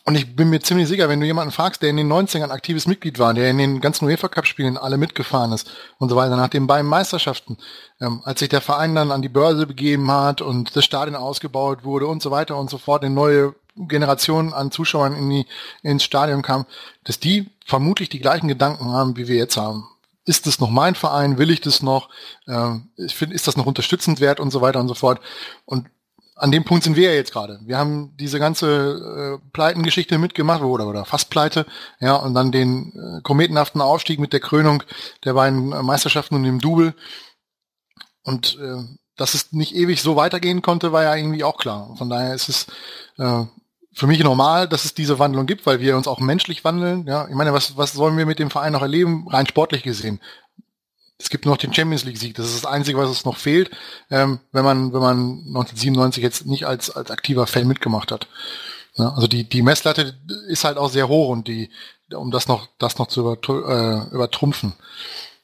[0.04, 2.88] Und ich bin mir ziemlich sicher, wenn du jemanden fragst, der in den 90ern aktives
[2.88, 6.36] Mitglied war, der in den ganzen UEFA Cup Spielen alle mitgefahren ist und so weiter,
[6.36, 7.58] nach den beiden Meisterschaften,
[8.02, 11.86] ähm, als sich der Verein dann an die Börse begeben hat und das Stadion ausgebaut
[11.86, 15.46] wurde und so weiter und so fort, eine neue Generation an Zuschauern in die,
[15.84, 16.66] ins Stadion kam,
[17.06, 19.88] dass die vermutlich die gleichen Gedanken haben, wie wir jetzt haben.
[20.26, 21.38] Ist das noch mein Verein?
[21.38, 22.10] Will ich das noch?
[22.48, 25.22] Ähm, ich finde, ist das noch unterstützend wert und so weiter und so fort.
[25.66, 25.86] Und
[26.38, 27.60] an dem Punkt sind wir ja jetzt gerade.
[27.64, 31.66] Wir haben diese ganze äh, Pleitengeschichte mitgemacht oder oder fast Pleite,
[32.00, 34.84] ja, und dann den äh, kometenhaften Aufstieg mit der Krönung
[35.26, 36.94] der beiden äh, Meisterschaften und dem Double.
[38.24, 38.84] Und äh,
[39.16, 41.96] dass es nicht ewig so weitergehen konnte, war ja irgendwie auch klar.
[41.98, 42.68] Von daher ist es
[43.18, 43.46] äh,
[43.94, 47.08] für mich normal, dass es diese Wandlung gibt, weil wir uns auch menschlich wandeln.
[47.08, 50.22] Ja, ich meine, was, was sollen wir mit dem Verein noch erleben, rein sportlich gesehen?
[51.20, 52.36] Es gibt noch den Champions League Sieg.
[52.36, 53.72] Das ist das Einzige, was es noch fehlt,
[54.12, 58.28] ähm, wenn man, wenn man 1997 jetzt nicht als, als aktiver Fan mitgemacht hat.
[58.96, 60.16] Ja, also die, die Messlatte
[60.48, 61.70] ist halt auch sehr hoch und die,
[62.14, 64.74] um das noch, das noch zu äh, übertrumpfen.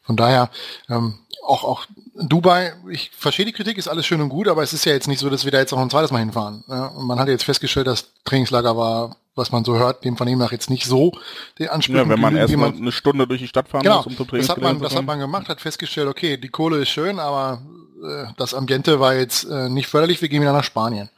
[0.03, 0.49] Von daher,
[0.89, 4.73] ähm, auch, auch Dubai, ich verstehe die Kritik, ist alles schön und gut, aber es
[4.73, 6.63] ist ja jetzt nicht so, dass wir da jetzt noch ein zweites Mal hinfahren.
[6.67, 10.39] Ja, und man hat jetzt festgestellt, das Trainingslager war was man so hört, dem Vernehmen
[10.39, 11.11] nach jetzt nicht so
[11.57, 11.97] den Ansprüchen.
[11.97, 14.47] Ja, wenn man erstmal eine Stunde durch die Stadt fahren genau, muss, um zu trainieren.
[14.47, 17.61] Das hat man, das hat man gemacht, hat festgestellt, okay, die Kohle ist schön, aber
[18.03, 21.09] äh, das Ambiente war jetzt äh, nicht förderlich, wir gehen wieder nach Spanien.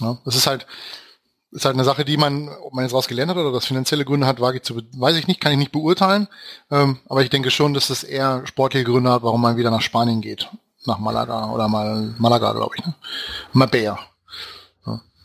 [0.00, 0.66] Ja, das ist halt,
[1.52, 4.04] ist halt eine Sache, die man, ob man jetzt raus gelernt hat oder das finanzielle
[4.04, 6.28] Gründe hat, wage ich zu, weiß ich nicht, kann ich nicht beurteilen.
[6.70, 9.82] Ähm, aber ich denke schon, dass das eher sportliche Gründe hat, warum man wieder nach
[9.82, 10.48] Spanien geht.
[10.86, 12.84] Nach Malaga oder mal Malaga, glaube ich.
[12.84, 12.94] Ne?
[13.52, 13.98] Mabea.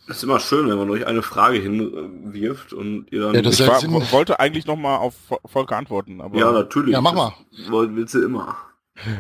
[0.08, 3.36] Das ist immer schön, wenn man euch eine Frage hinwirft und ihr dann.
[3.36, 3.82] Ja, das ich war,
[4.12, 5.16] wollte eigentlich noch mal auf
[5.46, 6.38] Volker antworten, aber.
[6.38, 6.94] Ja, natürlich.
[6.94, 7.34] Ja, mach mal.
[7.68, 8.56] Willst du immer.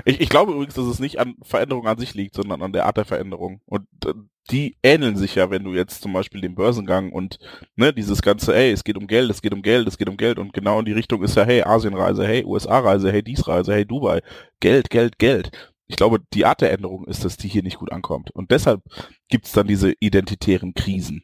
[0.06, 2.86] Ich, ich glaube übrigens, dass es nicht an Veränderung an sich liegt, sondern an der
[2.86, 3.62] Art der Veränderung.
[3.66, 4.14] Und äh,
[4.50, 7.38] die ähneln sich ja, wenn du jetzt zum Beispiel den Börsengang und
[7.76, 10.18] ne, dieses ganze, ey, es geht um Geld, es geht um Geld, es geht um
[10.18, 13.74] Geld und genau in die Richtung ist ja, hey, Asienreise, hey, USA-Reise, hey, dies Reise,
[13.74, 14.22] hey, Dubai,
[14.60, 15.52] Geld, Geld, Geld
[15.88, 18.30] ich glaube, die Art der Änderung ist, dass die hier nicht gut ankommt.
[18.32, 18.82] Und deshalb
[19.30, 21.24] gibt es dann diese identitären Krisen.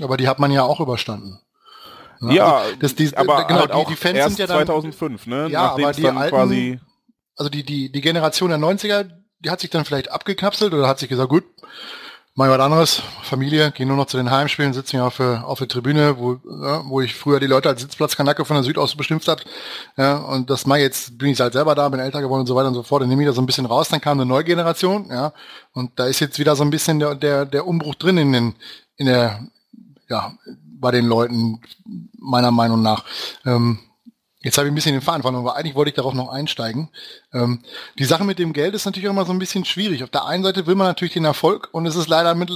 [0.00, 1.40] Aber die hat man ja auch überstanden.
[2.20, 2.34] Ne?
[2.34, 4.66] Ja, also, das, die, aber genau, halt die, auch die Fans erst sind ja dann,
[4.66, 5.48] 2005, ne?
[5.50, 6.80] Ja, Nachdem aber die dann alten, quasi
[7.36, 9.08] also die, die, die Generation der 90er,
[9.40, 11.44] die hat sich dann vielleicht abgekapselt oder hat sich gesagt, gut,
[12.34, 15.68] mal was anderes, Familie, gehen nur noch zu den Heimspielen, sitzen ja auf auf der
[15.68, 19.26] Tribüne, wo, ja, wo ich früher die Leute als Sitzplatzkanacke von der Süd aus bestimmt
[19.26, 19.44] hat.
[19.96, 22.54] Ja, und das mal jetzt bin ich halt selber da, bin älter geworden und so
[22.54, 24.26] weiter und so fort, dann nehme ich da so ein bisschen raus, dann kam eine
[24.26, 25.32] neue Generation, ja,
[25.72, 28.54] und da ist jetzt wieder so ein bisschen der, der, der Umbruch drin in den,
[28.96, 29.40] in der,
[30.08, 30.34] ja,
[30.78, 31.60] bei den Leuten,
[32.18, 33.04] meiner Meinung nach.
[33.46, 33.78] Ähm,
[34.46, 36.88] Jetzt habe ich ein bisschen den Faden verloren, aber eigentlich wollte ich darauf noch einsteigen.
[37.32, 37.62] Ähm,
[37.98, 40.04] die Sache mit dem Geld ist natürlich auch immer so ein bisschen schwierig.
[40.04, 42.52] Auf der einen Seite will man natürlich den Erfolg und es ist leider mit,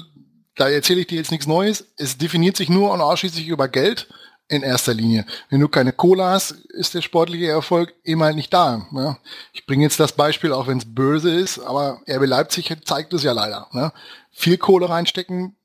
[0.55, 4.07] da erzähle ich dir jetzt nichts Neues, es definiert sich nur und ausschließlich über Geld
[4.47, 5.27] in erster Linie.
[5.49, 8.87] Wenn du keine Cola hast, ist der sportliche Erfolg eben halt nicht da.
[8.93, 9.19] Ja?
[9.53, 13.25] Ich bringe jetzt das Beispiel, auch wenn es böse ist, aber RB Leipzig zeigt es
[13.25, 13.67] ja leider.
[13.73, 13.93] Ne?
[14.31, 15.57] Viel Kohle reinstecken,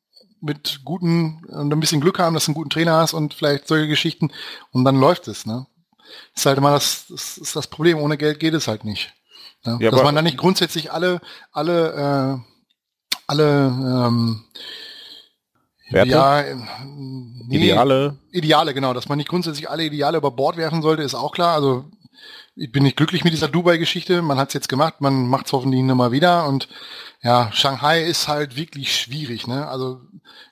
[0.41, 3.87] mit guten ein bisschen Glück haben, dass du einen guten Trainer hast und vielleicht solche
[3.87, 4.31] Geschichten
[4.71, 5.45] und dann läuft es.
[5.45, 5.67] Ne?
[6.35, 7.97] Ist halt immer das, das ist das Problem.
[7.99, 9.13] Ohne Geld geht es halt nicht.
[9.65, 9.77] Ja?
[9.79, 14.43] Ja, Dass man da nicht grundsätzlich alle, alle, äh, alle ähm,
[15.89, 16.11] Werte?
[16.11, 16.43] Ja,
[16.85, 18.17] nee, Ideale.
[18.31, 18.93] Ideale, genau.
[18.93, 21.53] Dass man nicht grundsätzlich alle Ideale über Bord werfen sollte, ist auch klar.
[21.53, 21.85] Also
[22.55, 24.21] ich bin nicht glücklich mit dieser Dubai-Geschichte.
[24.21, 26.47] Man hat es jetzt gemacht, man macht es hoffentlich nochmal wieder.
[26.47, 26.69] Und
[27.21, 29.47] ja, Shanghai ist halt wirklich schwierig.
[29.47, 29.67] Ne?
[29.67, 30.01] Also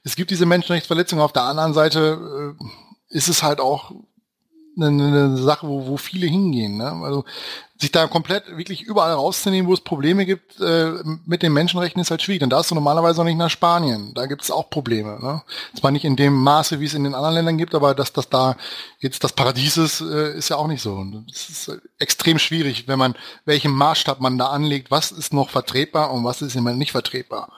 [0.03, 1.23] es gibt diese Menschenrechtsverletzungen.
[1.23, 3.91] Auf der anderen Seite äh, ist es halt auch
[4.75, 6.77] eine, eine Sache, wo, wo viele hingehen.
[6.77, 6.91] Ne?
[7.03, 7.25] Also
[7.77, 10.91] sich da komplett wirklich überall rauszunehmen, wo es Probleme gibt äh,
[11.25, 12.41] mit den Menschenrechten, ist halt schwierig.
[12.41, 14.13] Und da ist du normalerweise noch nicht nach Spanien.
[14.13, 15.19] Da gibt es auch Probleme.
[15.21, 15.41] Ne?
[15.77, 18.29] Zwar nicht in dem Maße, wie es in den anderen Ländern gibt, aber dass das
[18.29, 18.55] da
[18.99, 21.05] jetzt das Paradies ist, äh, ist ja auch nicht so.
[21.29, 26.11] Es ist extrem schwierig, wenn man welchen Maßstab man da anlegt, was ist noch vertretbar
[26.11, 27.51] und was ist immer nicht vertretbar.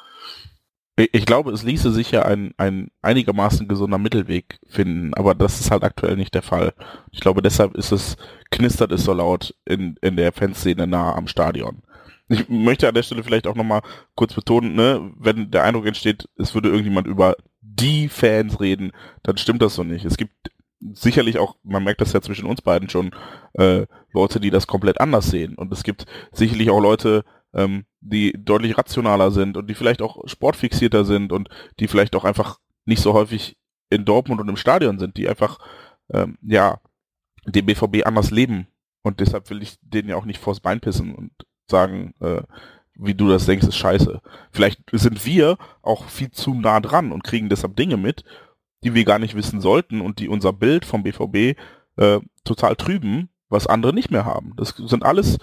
[0.98, 5.70] Ich glaube, es ließe sich ja ein, ein einigermaßen gesunder Mittelweg finden, aber das ist
[5.70, 6.74] halt aktuell nicht der Fall.
[7.12, 8.16] Ich glaube, deshalb ist es,
[8.50, 11.82] knistert es so laut in, in der Fanszene nahe am Stadion.
[12.30, 13.82] Ich möchte an der Stelle vielleicht auch nochmal
[14.16, 19.38] kurz betonen, ne, wenn der Eindruck entsteht, es würde irgendjemand über die Fans reden, dann
[19.38, 20.06] stimmt das so nicht.
[20.06, 20.50] Es gibt
[20.94, 23.12] sicherlich auch, man merkt das ja zwischen uns beiden schon,
[23.54, 25.56] äh, Leute, die das komplett anders sehen.
[25.56, 27.26] Und es gibt sicherlich auch Leute,
[27.56, 32.26] ähm, die deutlich rationaler sind und die vielleicht auch sportfixierter sind und die vielleicht auch
[32.26, 33.58] einfach nicht so häufig
[33.90, 35.58] in Dortmund und im Stadion sind, die einfach
[36.10, 36.80] ähm, ja
[37.48, 38.68] den BVB anders leben
[39.04, 41.32] und deshalb will ich denen ja auch nicht vors Bein pissen und
[41.70, 42.42] sagen, äh,
[42.96, 44.22] wie du das denkst, ist scheiße.
[44.52, 48.24] Vielleicht sind wir auch viel zu nah dran und kriegen deshalb Dinge mit,
[48.84, 51.58] die wir gar nicht wissen sollten und die unser Bild vom BVB
[51.98, 54.54] äh, total trüben, was andere nicht mehr haben.
[54.58, 55.38] Das sind alles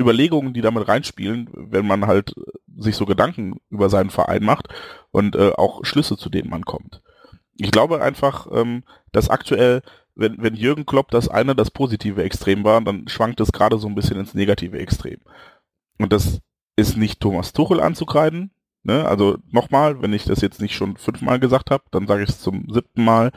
[0.00, 2.34] Überlegungen, die damit reinspielen, wenn man halt
[2.76, 4.68] sich so Gedanken über seinen Verein macht
[5.10, 7.02] und äh, auch Schlüsse, zu denen man kommt.
[7.56, 9.82] Ich glaube einfach, ähm, dass aktuell,
[10.14, 13.88] wenn, wenn Jürgen Klopp das eine das positive Extrem war, dann schwankt es gerade so
[13.88, 15.20] ein bisschen ins negative Extrem.
[15.98, 16.40] Und das
[16.76, 18.50] ist nicht Thomas Tuchel anzukreiden.
[18.82, 19.06] Ne?
[19.06, 22.40] Also nochmal, wenn ich das jetzt nicht schon fünfmal gesagt habe, dann sage ich es
[22.40, 23.32] zum siebten Mal.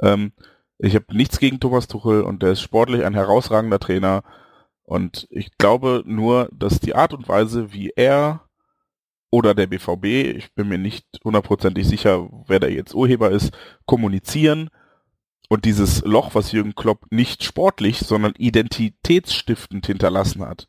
[0.00, 0.32] Ähm,
[0.78, 4.22] ich habe nichts gegen Thomas Tuchel und der ist sportlich ein herausragender Trainer.
[4.84, 8.48] Und ich glaube nur, dass die Art und Weise, wie er
[9.30, 10.04] oder der BVB,
[10.36, 13.52] ich bin mir nicht hundertprozentig sicher, wer da jetzt Urheber ist,
[13.86, 14.70] kommunizieren
[15.48, 20.68] und dieses Loch, was Jürgen Klopp nicht sportlich, sondern identitätsstiftend hinterlassen hat,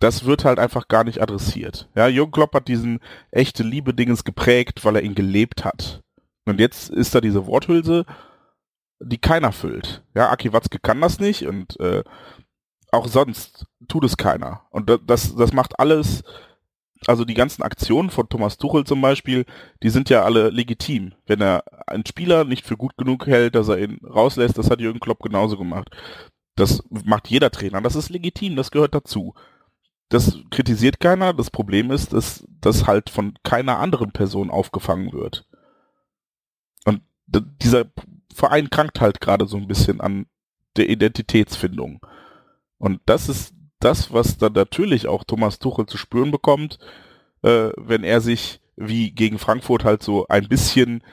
[0.00, 1.88] das wird halt einfach gar nicht adressiert.
[1.94, 3.00] Ja, Jürgen Klopp hat diesen
[3.30, 6.02] echte Liebe-Dingens geprägt, weil er ihn gelebt hat.
[6.46, 8.06] Und jetzt ist da diese Worthülse,
[8.98, 10.02] die keiner füllt.
[10.14, 12.02] Ja, Aki Watzke kann das nicht und äh,
[12.92, 14.62] auch sonst tut es keiner.
[14.70, 16.22] Und das, das macht alles,
[17.06, 19.46] also die ganzen Aktionen von Thomas Tuchel zum Beispiel,
[19.82, 21.12] die sind ja alle legitim.
[21.26, 24.80] Wenn er einen Spieler nicht für gut genug hält, dass er ihn rauslässt, das hat
[24.80, 25.90] Jürgen Klopp genauso gemacht.
[26.56, 27.80] Das macht jeder Trainer.
[27.80, 29.34] Das ist legitim, das gehört dazu.
[30.10, 31.32] Das kritisiert keiner.
[31.32, 35.46] Das Problem ist, dass das halt von keiner anderen Person aufgefangen wird.
[36.84, 37.86] Und dieser
[38.34, 40.26] Verein krankt halt gerade so ein bisschen an
[40.76, 42.00] der Identitätsfindung.
[42.80, 46.78] Und das ist das, was dann natürlich auch Thomas Tuchel zu spüren bekommt,
[47.42, 51.04] äh, wenn er sich wie gegen Frankfurt halt so ein bisschen,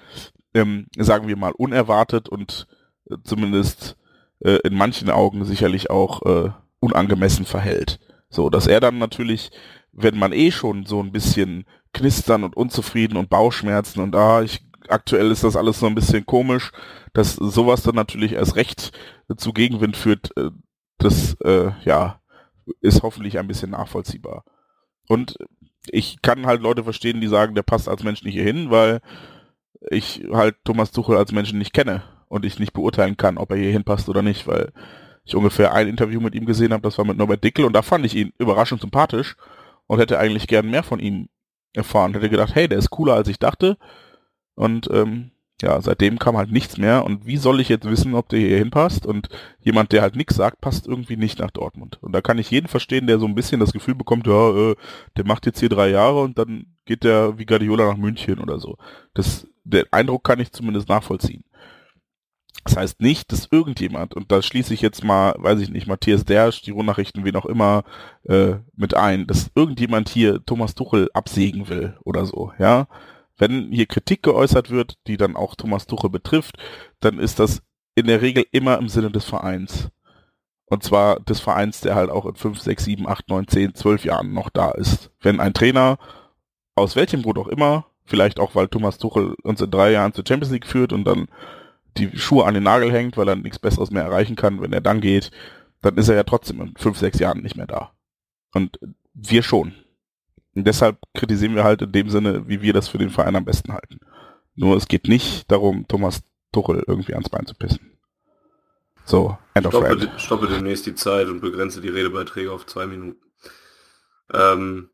[0.54, 2.68] ähm, sagen wir mal, unerwartet und
[3.10, 3.98] äh, zumindest
[4.40, 8.00] äh, in manchen Augen sicherlich auch äh, unangemessen verhält.
[8.30, 9.52] So, dass er dann natürlich,
[9.92, 14.62] wenn man eh schon so ein bisschen knistern und unzufrieden und Bauchschmerzen und ah, ich
[14.88, 16.72] aktuell ist das alles so ein bisschen komisch,
[17.12, 18.94] dass sowas dann natürlich erst recht
[19.36, 20.52] zu Gegenwind führt, äh,
[20.98, 22.20] das äh, ja
[22.82, 24.44] ist hoffentlich ein bisschen nachvollziehbar.
[25.08, 25.38] Und
[25.90, 29.00] ich kann halt Leute verstehen, die sagen, der passt als Mensch nicht hier hin, weil
[29.90, 33.58] ich halt Thomas Tuchel als Menschen nicht kenne und ich nicht beurteilen kann, ob er
[33.58, 34.72] hier hinpasst oder nicht, weil
[35.24, 37.82] ich ungefähr ein Interview mit ihm gesehen habe, das war mit Norbert Dickel und da
[37.82, 39.36] fand ich ihn überraschend sympathisch
[39.86, 41.30] und hätte eigentlich gern mehr von ihm
[41.74, 42.14] erfahren.
[42.14, 43.78] Hätte gedacht, hey, der ist cooler als ich dachte
[44.56, 48.30] und ähm, ja, seitdem kam halt nichts mehr und wie soll ich jetzt wissen, ob
[48.30, 49.30] der hier hinpasst und
[49.60, 51.98] jemand, der halt nichts sagt, passt irgendwie nicht nach Dortmund.
[52.02, 54.76] Und da kann ich jeden verstehen, der so ein bisschen das Gefühl bekommt, ja, äh,
[55.16, 58.60] der macht jetzt hier drei Jahre und dann geht der wie Guardiola nach München oder
[58.60, 58.78] so.
[59.16, 61.44] Das, der Eindruck kann ich zumindest nachvollziehen.
[62.64, 66.26] Das heißt nicht, dass irgendjemand, und da schließe ich jetzt mal, weiß ich nicht, Matthias
[66.26, 67.84] Dersch, die Rundnachrichten, wen auch immer,
[68.26, 72.88] äh, mit ein, dass irgendjemand hier Thomas Tuchel absägen will oder so, ja
[73.38, 76.58] wenn hier Kritik geäußert wird, die dann auch Thomas Tuchel betrifft,
[77.00, 77.62] dann ist das
[77.96, 79.90] in der Regel immer im Sinne des Vereins.
[80.66, 84.06] Und zwar des Vereins, der halt auch in 5, 6, 7, 8, 9, 10, 12
[84.06, 85.12] Jahren noch da ist.
[85.22, 85.98] Wenn ein Trainer,
[86.76, 90.26] aus welchem Grund auch immer, vielleicht auch weil Thomas Tuchel uns in drei Jahren zur
[90.28, 91.28] Champions League führt und dann
[91.98, 94.82] die Schuhe an den Nagel hängt, weil er nichts Besseres mehr erreichen kann, wenn er
[94.82, 95.32] dann geht,
[95.82, 97.92] dann ist er ja trotzdem in 5, 6 Jahren nicht mehr da.
[98.54, 98.80] Und
[99.14, 99.74] wir schon.
[100.58, 103.46] Und deshalb kritisieren wir halt in dem Sinne, wie wir das für den Verein am
[103.46, 104.00] besten halten.
[104.56, 107.92] Nur es geht nicht darum, Thomas Tuchel irgendwie ans Bein zu pissen.
[109.06, 113.22] So, end stoppe, of stoppe demnächst die Zeit und begrenze die Redebeiträge auf zwei Minuten.
[114.34, 114.90] Ähm,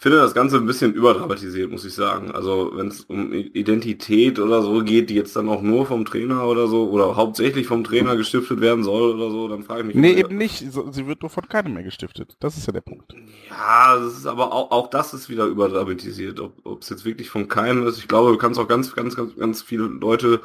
[0.00, 2.30] finde das Ganze ein bisschen überdramatisiert, muss ich sagen.
[2.30, 6.46] Also wenn es um Identität oder so geht, die jetzt dann auch nur vom Trainer
[6.46, 9.96] oder so oder hauptsächlich vom Trainer gestiftet werden soll oder so, dann frage ich mich.
[9.96, 10.64] Nee, eben nicht.
[10.72, 12.34] Sie wird nur von keinem mehr gestiftet.
[12.40, 13.14] Das ist ja der Punkt.
[13.50, 16.40] Ja, das ist aber auch, auch das ist wieder überdramatisiert.
[16.40, 17.98] Ob es jetzt wirklich von keinem ist.
[17.98, 20.40] Ich glaube, du kannst auch ganz, ganz, ganz, ganz viele Leute,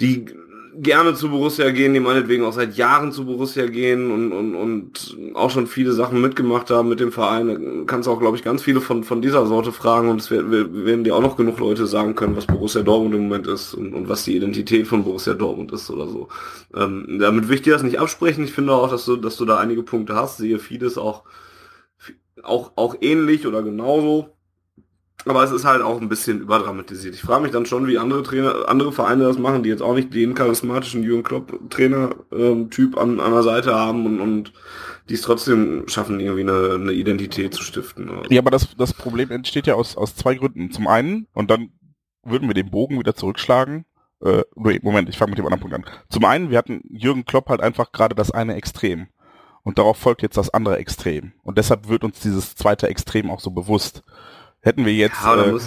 [0.00, 0.26] die
[0.74, 5.16] gerne zu Borussia gehen, die meinetwegen auch seit Jahren zu Borussia gehen und, und, und
[5.34, 7.48] auch schon viele Sachen mitgemacht haben mit dem Verein.
[7.48, 10.84] Da kannst auch, glaube ich, ganz viele von, von dieser Sorte fragen und es werden,
[10.84, 13.94] werden dir auch noch genug Leute sagen können, was Borussia Dortmund im Moment ist und,
[13.94, 16.28] und was die Identität von Borussia Dortmund ist oder so.
[16.74, 18.44] Ähm, damit will ich dir das nicht absprechen.
[18.44, 20.38] Ich finde auch, dass du, dass du da einige Punkte hast.
[20.38, 21.24] Sehe vieles auch,
[22.42, 24.36] auch, auch ähnlich oder genauso.
[25.26, 27.14] Aber es ist halt auch ein bisschen überdramatisiert.
[27.14, 29.94] Ich frage mich dann schon, wie andere Trainer, andere Vereine das machen, die jetzt auch
[29.94, 34.52] nicht den charismatischen Jürgen Klopp-Trainer-Typ an, an der Seite haben und, und
[35.08, 38.08] die es trotzdem schaffen, irgendwie eine, eine Identität zu stiften.
[38.08, 38.22] So.
[38.30, 40.70] Ja, aber das, das Problem entsteht ja aus, aus zwei Gründen.
[40.70, 41.70] Zum einen, und dann
[42.22, 43.84] würden wir den Bogen wieder zurückschlagen,
[44.22, 45.84] äh, Moment, ich fange mit dem anderen Punkt an.
[46.10, 49.08] Zum einen, wir hatten Jürgen Klopp halt einfach gerade das eine Extrem.
[49.62, 51.32] Und darauf folgt jetzt das andere Extrem.
[51.42, 54.02] Und deshalb wird uns dieses zweite Extrem auch so bewusst.
[54.62, 55.58] Hätten wir jetzt Ja, äh,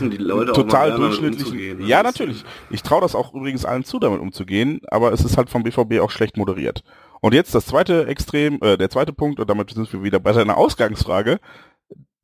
[0.53, 1.45] total durchschnittlichen.
[1.47, 1.85] umzugehen, ne?
[1.85, 2.43] Ja, natürlich.
[2.69, 5.99] Ich traue das auch übrigens allen zu, damit umzugehen, aber es ist halt vom BVB
[5.99, 6.83] auch schlecht moderiert.
[7.21, 10.31] Und jetzt das zweite Extrem, äh, der zweite Punkt, und damit sind wir wieder bei
[10.31, 11.39] deiner Ausgangsfrage.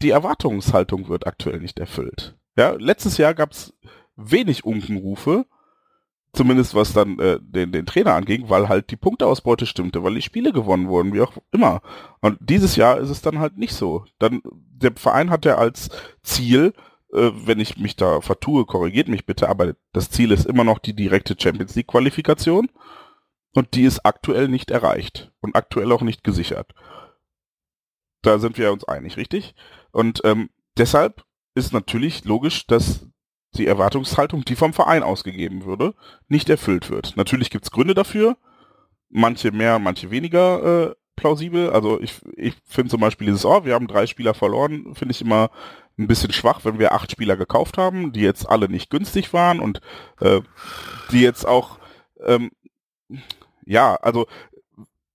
[0.01, 2.35] Die Erwartungshaltung wird aktuell nicht erfüllt.
[2.57, 3.73] Ja, letztes Jahr gab es
[4.15, 5.45] wenig Unkenrufe,
[6.33, 10.21] zumindest was dann äh, den, den Trainer anging, weil halt die Punkteausbeute stimmte, weil die
[10.21, 11.81] Spiele gewonnen wurden, wie auch immer.
[12.21, 14.05] Und dieses Jahr ist es dann halt nicht so.
[14.19, 15.89] Dann der Verein hat ja als
[16.21, 16.73] Ziel,
[17.13, 20.79] äh, wenn ich mich da vertue, korrigiert mich bitte, aber das Ziel ist immer noch
[20.79, 22.69] die direkte Champions League Qualifikation
[23.53, 26.73] und die ist aktuell nicht erreicht und aktuell auch nicht gesichert.
[28.21, 29.55] Da sind wir uns einig, richtig?
[29.91, 31.23] Und ähm, deshalb
[31.55, 33.07] ist natürlich logisch, dass
[33.55, 35.93] die Erwartungshaltung, die vom Verein ausgegeben würde,
[36.27, 37.17] nicht erfüllt wird.
[37.17, 38.37] Natürlich gibt's Gründe dafür,
[39.09, 41.71] manche mehr, manche weniger äh, plausibel.
[41.71, 45.21] Also ich, ich finde zum Beispiel dieses, oh, wir haben drei Spieler verloren, finde ich
[45.21, 45.49] immer
[45.97, 49.59] ein bisschen schwach, wenn wir acht Spieler gekauft haben, die jetzt alle nicht günstig waren
[49.59, 49.81] und
[50.21, 50.41] äh,
[51.11, 51.77] die jetzt auch,
[52.25, 52.51] ähm,
[53.65, 54.27] ja, also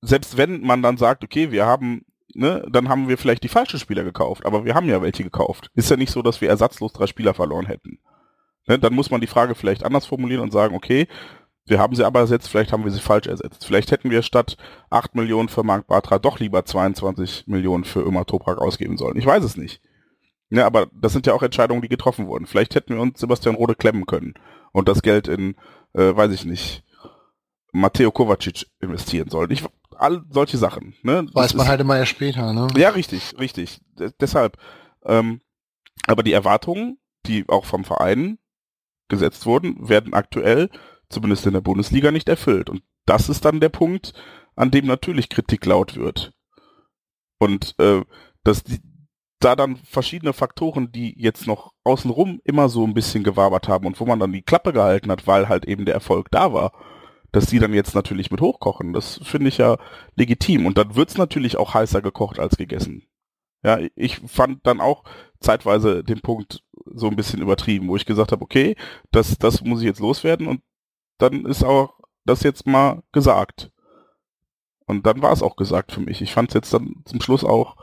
[0.02, 2.04] selbst wenn man dann sagt, okay, wir haben,
[2.34, 5.70] ne, dann haben wir vielleicht die falschen Spieler gekauft, aber wir haben ja welche gekauft.
[5.74, 7.98] Ist ja nicht so, dass wir ersatzlos drei Spieler verloren hätten.
[8.66, 11.06] Ne, dann muss man die Frage vielleicht anders formulieren und sagen, okay,
[11.66, 13.66] wir haben sie aber ersetzt, vielleicht haben wir sie falsch ersetzt.
[13.66, 14.56] Vielleicht hätten wir statt
[14.90, 19.16] 8 Millionen für Mark Bartra doch lieber 22 Millionen für Ömer Toprak ausgeben sollen.
[19.16, 19.80] Ich weiß es nicht.
[20.50, 22.46] Ja, aber das sind ja auch Entscheidungen, die getroffen wurden.
[22.46, 24.34] Vielleicht hätten wir uns Sebastian Rode klemmen können
[24.72, 25.56] und das Geld in,
[25.94, 26.84] äh, weiß ich nicht,
[27.72, 29.50] Matteo Kovacic investieren sollen.
[29.50, 29.64] Ich,
[29.96, 30.94] all solche Sachen.
[31.02, 31.24] Ne?
[31.26, 32.68] Das Weiß man ist- halt immer erst später, ne?
[32.76, 33.80] ja, richtig, richtig.
[33.98, 34.58] D deshalb.
[35.04, 35.40] Ähm,
[36.06, 38.38] aber die Erwartungen, die auch vom Verein
[39.14, 40.70] gesetzt wurden, werden aktuell,
[41.08, 42.68] zumindest in der Bundesliga, nicht erfüllt.
[42.68, 44.12] Und das ist dann der Punkt,
[44.56, 46.32] an dem natürlich Kritik laut wird.
[47.38, 48.02] Und äh,
[48.44, 48.80] dass die,
[49.40, 54.00] da dann verschiedene Faktoren, die jetzt noch außenrum immer so ein bisschen gewabert haben und
[54.00, 56.72] wo man dann die Klappe gehalten hat, weil halt eben der Erfolg da war,
[57.32, 58.92] dass die dann jetzt natürlich mit hochkochen.
[58.92, 59.76] Das finde ich ja
[60.14, 60.66] legitim.
[60.66, 63.02] Und dann wird's natürlich auch heißer gekocht als gegessen.
[63.64, 65.04] Ja, ich fand dann auch
[65.44, 68.76] zeitweise den Punkt so ein bisschen übertrieben, wo ich gesagt habe, okay,
[69.10, 70.60] das, das muss ich jetzt loswerden und
[71.18, 73.70] dann ist auch das jetzt mal gesagt.
[74.86, 76.20] Und dann war es auch gesagt für mich.
[76.20, 77.76] Ich fand es jetzt dann zum Schluss auch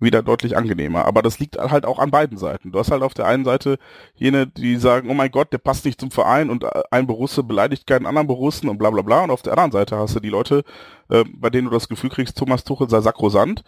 [0.00, 1.04] wieder deutlich angenehmer.
[1.04, 2.70] Aber das liegt halt auch an beiden Seiten.
[2.70, 3.78] Du hast halt auf der einen Seite
[4.14, 7.86] jene, die sagen, oh mein Gott, der passt nicht zum Verein und ein Borusse beleidigt
[7.86, 9.24] keinen anderen Borussen und bla bla bla.
[9.24, 10.62] Und auf der anderen Seite hast du die Leute,
[11.10, 13.64] äh, bei denen du das Gefühl kriegst, Thomas Tuchel sei sakrosant.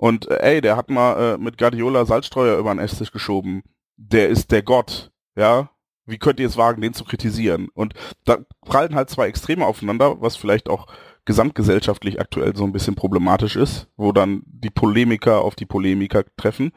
[0.00, 3.62] Und äh, ey, der hat mal äh, mit Guardiola Salzstreuer über den Esstisch geschoben.
[3.98, 5.68] Der ist der Gott, ja.
[6.06, 7.68] Wie könnt ihr es wagen, den zu kritisieren?
[7.74, 7.92] Und
[8.24, 10.86] da prallen halt zwei Extreme aufeinander, was vielleicht auch
[11.26, 16.72] gesamtgesellschaftlich aktuell so ein bisschen problematisch ist, wo dann die Polemiker auf die Polemiker treffen.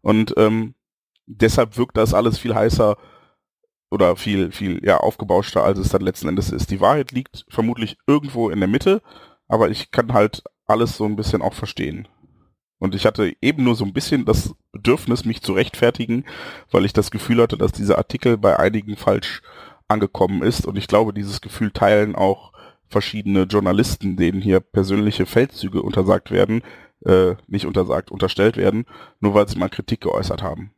[0.00, 0.76] Und ähm,
[1.26, 2.96] deshalb wirkt das alles viel heißer
[3.90, 6.70] oder viel, viel ja, aufgebauschter, als es dann letzten Endes ist.
[6.70, 9.02] Die Wahrheit liegt vermutlich irgendwo in der Mitte,
[9.48, 12.06] aber ich kann halt alles so ein bisschen auch verstehen.
[12.80, 16.24] Und ich hatte eben nur so ein bisschen das Bedürfnis, mich zu rechtfertigen,
[16.72, 19.42] weil ich das Gefühl hatte, dass dieser Artikel bei einigen falsch
[19.86, 20.66] angekommen ist.
[20.66, 22.52] Und ich glaube, dieses Gefühl teilen auch
[22.88, 26.62] verschiedene Journalisten, denen hier persönliche Feldzüge untersagt werden,
[27.04, 28.86] äh, nicht untersagt, unterstellt werden,
[29.20, 30.72] nur weil sie mal Kritik geäußert haben.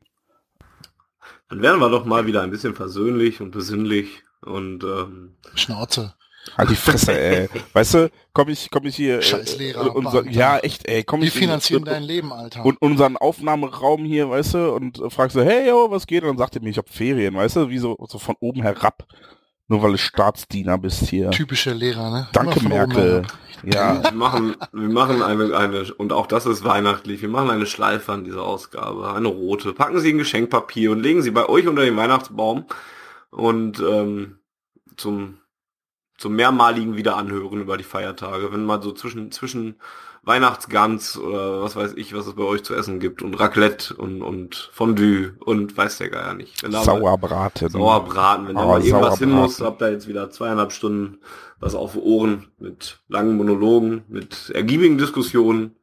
[1.48, 6.14] Dann werden wir doch mal wieder ein bisschen versöhnlich und besinnlich und ähm, Schnauze.
[6.56, 7.48] Halt die Fresse, ey.
[7.72, 9.22] Weißt du, komm ich, komm ich hier.
[9.22, 11.34] Scheiß Lehrer, unser, ja, echt, ey, komm Die ich.
[11.36, 12.64] in- finanzieren dein Leben, Alter.
[12.64, 16.22] Und unseren Aufnahmeraum hier, weißt du, und äh, fragst so, hey, yo, was geht?
[16.22, 18.62] Und dann sagt er mir, ich hab Ferien, weißt du, wie so, so von oben
[18.62, 19.06] herab.
[19.68, 21.30] Nur weil du Staatsdiener bist hier.
[21.30, 22.28] Typische Lehrer, ne?
[22.32, 23.22] Danke, Merkel.
[23.64, 24.02] Ja.
[24.02, 28.10] wir machen, wir machen eine, eine, und auch das ist weihnachtlich, wir machen eine Schleife
[28.12, 29.72] an dieser Ausgabe, eine rote.
[29.72, 32.66] Packen Sie ein Geschenkpapier und legen Sie bei euch unter den Weihnachtsbaum
[33.30, 34.38] und ähm,
[34.96, 35.38] zum,
[36.22, 39.74] zum mehrmaligen Wiederanhören über die Feiertage, wenn mal so zwischen, zwischen
[40.22, 44.22] Weihnachtsgans oder was weiß ich, was es bei euch zu essen gibt und Raclette und,
[44.22, 46.62] und Fondue und weiß der Geier nicht.
[46.62, 47.70] Wenn Sauerbraten.
[47.70, 51.18] Sauerbraten, wenn da Oh, mal irgendwas hin muss, habt ihr jetzt wieder zweieinhalb Stunden
[51.58, 55.74] was auf Ohren mit langen Monologen, mit ergiebigen Diskussionen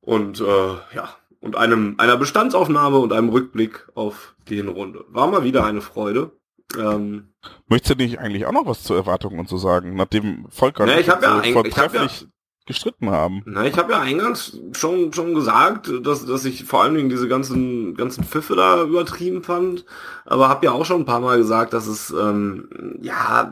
[0.00, 1.10] und äh, ja,
[1.40, 5.04] und einem einer Bestandsaufnahme und einem Rückblick auf die Hinrunde.
[5.08, 6.32] War mal wieder eine Freude.
[6.76, 7.28] Ähm,
[7.68, 10.90] Möchtest du nicht eigentlich auch noch was zu Erwartungen und so sagen, nachdem Volker und
[10.90, 12.26] ich hab ja so ein- ich hab ja- vortrefflich
[12.66, 13.42] gestritten haben?
[13.46, 17.26] Na, ich habe ja eingangs schon schon gesagt, dass, dass ich vor allen Dingen diese
[17.28, 19.86] ganzen ganzen Pfiffe da übertrieben fand,
[20.26, 22.68] aber habe ja auch schon ein paar Mal gesagt, dass es ähm,
[23.00, 23.50] ja,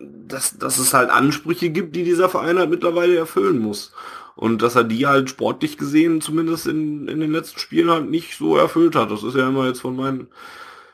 [0.00, 3.92] dass, dass es halt Ansprüche gibt, die dieser Verein halt mittlerweile erfüllen muss.
[4.36, 8.38] und dass er die halt sportlich gesehen zumindest in, in den letzten Spielen halt nicht
[8.38, 9.10] so erfüllt hat.
[9.10, 10.28] Das ist ja immer jetzt von meinen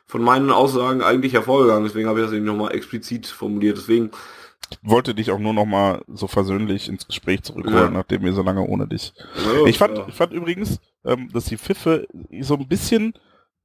[0.06, 1.84] von meinen Aussagen eigentlich hervorgegangen.
[1.84, 3.76] Deswegen habe ich das eben nochmal explizit formuliert.
[3.76, 4.10] Deswegen
[4.82, 7.90] wollte dich auch nur noch mal so versöhnlich ins Gespräch zurückholen, ja.
[7.90, 9.12] nachdem wir so lange ohne dich.
[9.36, 10.06] Ja, ich fand, ja.
[10.08, 12.06] ich fand übrigens, ähm, dass die Pfiffe
[12.40, 13.14] so ein bisschen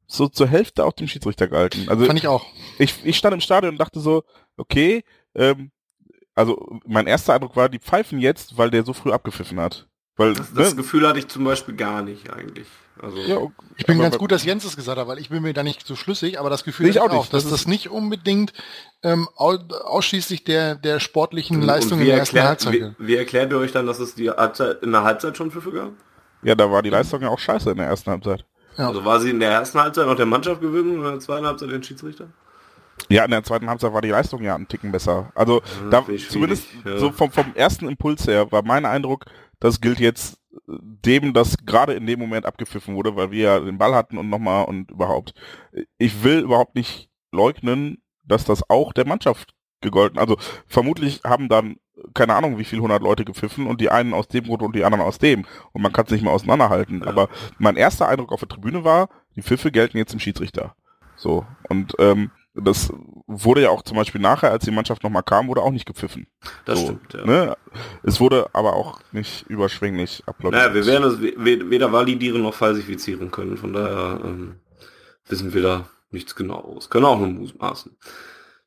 [0.05, 1.85] so zur Hälfte auch dem Schiedsrichter gehalten.
[1.87, 2.45] Also fand ich auch.
[2.77, 4.23] Ich, ich stand im Stadion und dachte so,
[4.57, 5.03] okay,
[5.33, 5.71] ähm,
[6.35, 9.87] also mein erster Eindruck war, die pfeifen jetzt, weil der so früh abgepfiffen hat.
[10.17, 10.77] Weil, das, das ne?
[10.77, 12.67] Gefühl hatte ich zum Beispiel gar nicht eigentlich.
[13.01, 13.37] Also, ja,
[13.77, 15.87] ich bin ganz gut, dass Jens es gesagt hat, weil ich bin mir da nicht
[15.87, 18.53] so schlüssig, aber das Gefühl ich auch, nicht, dass das, das nicht unbedingt
[19.01, 22.95] ähm, ausschließlich der, der sportlichen Leistung in der ersten erklärt, Halbzeit.
[22.99, 25.71] Wie, wie erklärt ihr euch dann, dass es die Halbzeit, in der Halbzeit schon Pfiffe
[25.71, 25.91] gab?
[26.43, 28.45] Ja, da war die Leistung ja auch scheiße in der ersten Halbzeit.
[28.77, 28.87] Ja.
[28.87, 31.45] Also war sie in der ersten Halbzeit noch der Mannschaft gewöhnt und in der zweiten
[31.45, 32.27] Halbzeit den Schiedsrichter?
[33.09, 35.31] Ja, in der zweiten Halbzeit war die Leistung ja einen Ticken besser.
[35.33, 36.97] Also ja, da zumindest ja.
[36.97, 39.25] so vom, vom ersten Impuls her war mein Eindruck,
[39.59, 40.37] das gilt jetzt
[40.79, 44.29] dem, das gerade in dem Moment abgepfiffen wurde, weil wir ja den Ball hatten und
[44.29, 45.33] nochmal und überhaupt.
[45.97, 50.19] Ich will überhaupt nicht leugnen, dass das auch der Mannschaft gegolten.
[50.19, 51.77] Also vermutlich haben dann
[52.13, 54.83] keine Ahnung, wie viel hundert Leute gepfiffen und die einen aus dem Grund und die
[54.83, 55.45] anderen aus dem.
[55.71, 57.01] Und man kann es nicht mehr auseinanderhalten.
[57.01, 57.07] Ja.
[57.07, 60.75] Aber mein erster Eindruck auf der Tribüne war, die Pfiffe gelten jetzt dem Schiedsrichter.
[61.15, 61.45] So.
[61.69, 62.91] Und ähm, das
[63.31, 66.27] wurde ja auch zum Beispiel nachher, als die Mannschaft nochmal kam, wurde auch nicht gepfiffen.
[66.65, 67.25] Das so, stimmt, ja.
[67.25, 67.57] Ne?
[68.03, 70.61] Es wurde aber auch nicht überschwänglich applaudiert.
[70.61, 73.57] Naja, wir werden es weder validieren noch falsifizieren können.
[73.57, 74.55] Von daher ähm,
[75.27, 76.89] wissen wir da nichts genaues.
[76.89, 77.95] Können auch nur mutmaßen.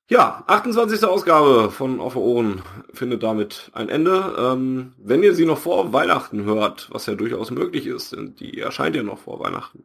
[0.08, 1.02] Ja, 28.
[1.04, 2.62] Ausgabe von Auf Ohren
[2.92, 4.34] findet damit ein Ende.
[4.38, 8.60] Ähm, wenn ihr sie noch vor Weihnachten hört, was ja durchaus möglich ist, denn die
[8.60, 9.84] erscheint ja noch vor Weihnachten.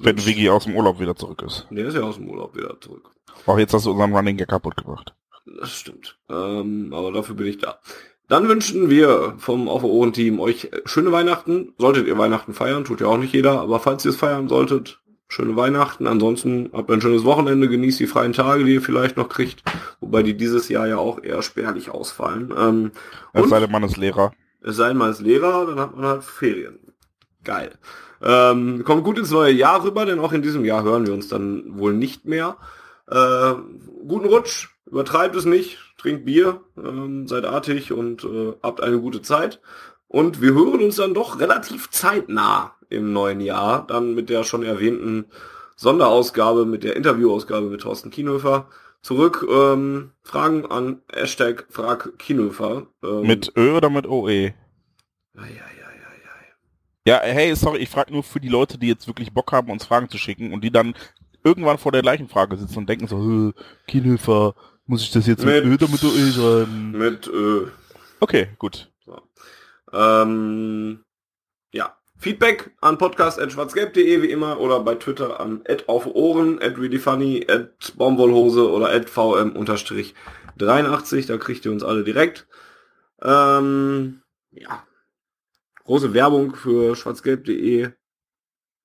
[0.00, 1.68] Wenn Wiggy aus dem Urlaub wieder zurück ist.
[1.70, 3.10] Der ist ja aus dem Urlaub wieder zurück.
[3.46, 5.14] Auch jetzt hast du unseren Running Gag kaputt gemacht.
[5.60, 6.18] Das stimmt.
[6.30, 7.78] Ähm, aber dafür bin ich da.
[8.28, 11.74] Dann wünschen wir vom Auf Ohren Team euch schöne Weihnachten.
[11.78, 15.00] Solltet ihr Weihnachten feiern, tut ja auch nicht jeder, aber falls ihr es feiern solltet,
[15.28, 16.06] schöne Weihnachten.
[16.06, 19.62] Ansonsten habt ein schönes Wochenende, genießt die freien Tage, die ihr vielleicht noch kriegt,
[20.00, 22.54] wobei die dieses Jahr ja auch eher spärlich ausfallen.
[22.56, 22.92] Ähm,
[23.32, 24.32] es sei denn, man ist Lehrer.
[24.62, 26.78] Es sei denn, man ist Lehrer, dann hat man halt Ferien.
[27.44, 27.72] Geil.
[28.22, 31.28] Ähm, kommt gut ins neue Jahr rüber, denn auch in diesem Jahr hören wir uns
[31.28, 32.56] dann wohl nicht mehr.
[33.08, 33.54] Äh,
[34.06, 39.22] guten Rutsch, übertreibt es nicht, trinkt Bier, ähm, seid artig und äh, habt eine gute
[39.22, 39.60] Zeit.
[40.08, 44.62] Und wir hören uns dann doch relativ zeitnah im neuen Jahr, dann mit der schon
[44.62, 45.26] erwähnten
[45.76, 48.68] Sonderausgabe, mit der Interviewausgabe mit Thorsten Kienhöfer
[49.00, 49.46] zurück.
[49.50, 52.86] Ähm, Fragen an Hashtag Frag Kienhöfer.
[53.02, 54.30] Ähm, mit Ö oder mit OE?
[54.34, 54.52] Ja,
[55.34, 55.82] ja, ja.
[57.04, 59.84] Ja, hey, sorry, ich frage nur für die Leute, die jetzt wirklich Bock haben, uns
[59.84, 60.94] Fragen zu schicken und die dann
[61.44, 63.52] irgendwann vor der gleichen Frage sitzen und denken so,
[63.86, 64.54] Kienhöfer,
[64.86, 66.90] muss ich das jetzt mit, mit Ö oder mit OE schreiben?
[66.92, 67.68] Mit Ö.
[68.20, 68.90] Okay, gut.
[69.04, 69.20] So.
[69.92, 71.04] Ähm,
[71.72, 71.96] ja.
[72.18, 77.46] Feedback an podcast.schwarzgelb.de wie immer oder bei Twitter an @aufohren, @reallyfunny,
[77.96, 81.26] @baumwollhose oder @vm_83.
[81.26, 82.46] Da kriegt ihr uns alle direkt.
[83.22, 84.22] Ähm,
[84.52, 84.84] ja,
[85.84, 87.90] große Werbung für schwarzgelb.de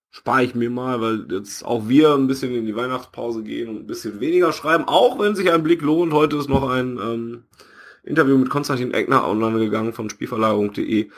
[0.09, 3.77] spare ich mir mal, weil jetzt auch wir ein bisschen in die Weihnachtspause gehen und
[3.77, 6.13] ein bisschen weniger schreiben, auch wenn sich ein Blick lohnt.
[6.13, 7.43] Heute ist noch ein ähm,
[8.03, 11.09] Interview mit Konstantin Eckner online gegangen von Spielverlagerung.de,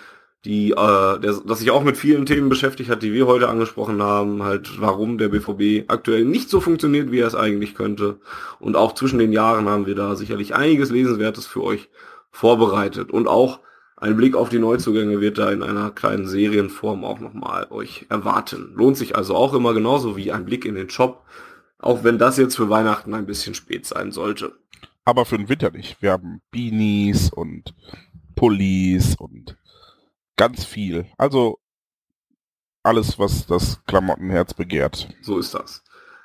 [0.45, 4.43] die, äh, das sich auch mit vielen Themen beschäftigt hat, die wir heute angesprochen haben,
[4.43, 8.19] halt warum der BVB aktuell nicht so funktioniert, wie er es eigentlich könnte.
[8.59, 11.89] Und auch zwischen den Jahren haben wir da sicherlich einiges Lesenswertes für euch
[12.31, 13.59] vorbereitet und auch
[14.01, 18.73] ein Blick auf die Neuzugänge wird da in einer kleinen Serienform auch nochmal euch erwarten.
[18.75, 21.25] Lohnt sich also auch immer genauso wie ein Blick in den Shop,
[21.79, 24.57] auch wenn das jetzt für Weihnachten ein bisschen spät sein sollte.
[25.03, 26.01] Aber für den Winter nicht.
[26.01, 27.73] Wir haben Beanies und
[28.35, 29.57] Pullis und
[30.37, 31.05] ganz viel.
[31.17, 31.59] Also
[32.83, 35.09] alles, was das Klamottenherz begehrt.
[35.21, 35.83] So ist das.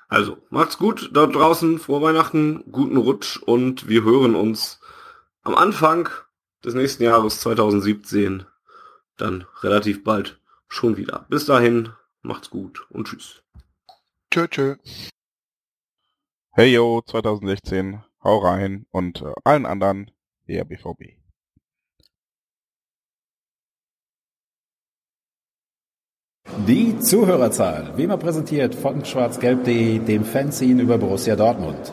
[0.08, 4.78] Also, macht's gut da draußen, vor Weihnachten, guten Rutsch und wir hören uns
[5.42, 6.08] am Anfang
[6.64, 8.44] des nächsten Jahres 2017
[9.16, 11.26] dann relativ bald schon wieder.
[11.28, 11.90] Bis dahin,
[12.22, 13.42] macht's gut und tschüss.
[14.30, 14.76] Tschö, tschö.
[16.52, 20.10] Hey yo, 2016, hau rein und äh, allen anderen,
[20.48, 21.18] der BVB.
[26.66, 31.92] Die Zuhörerzahl, wie immer präsentiert von schwarzgelb.de, dem Fanzine über Borussia Dortmund.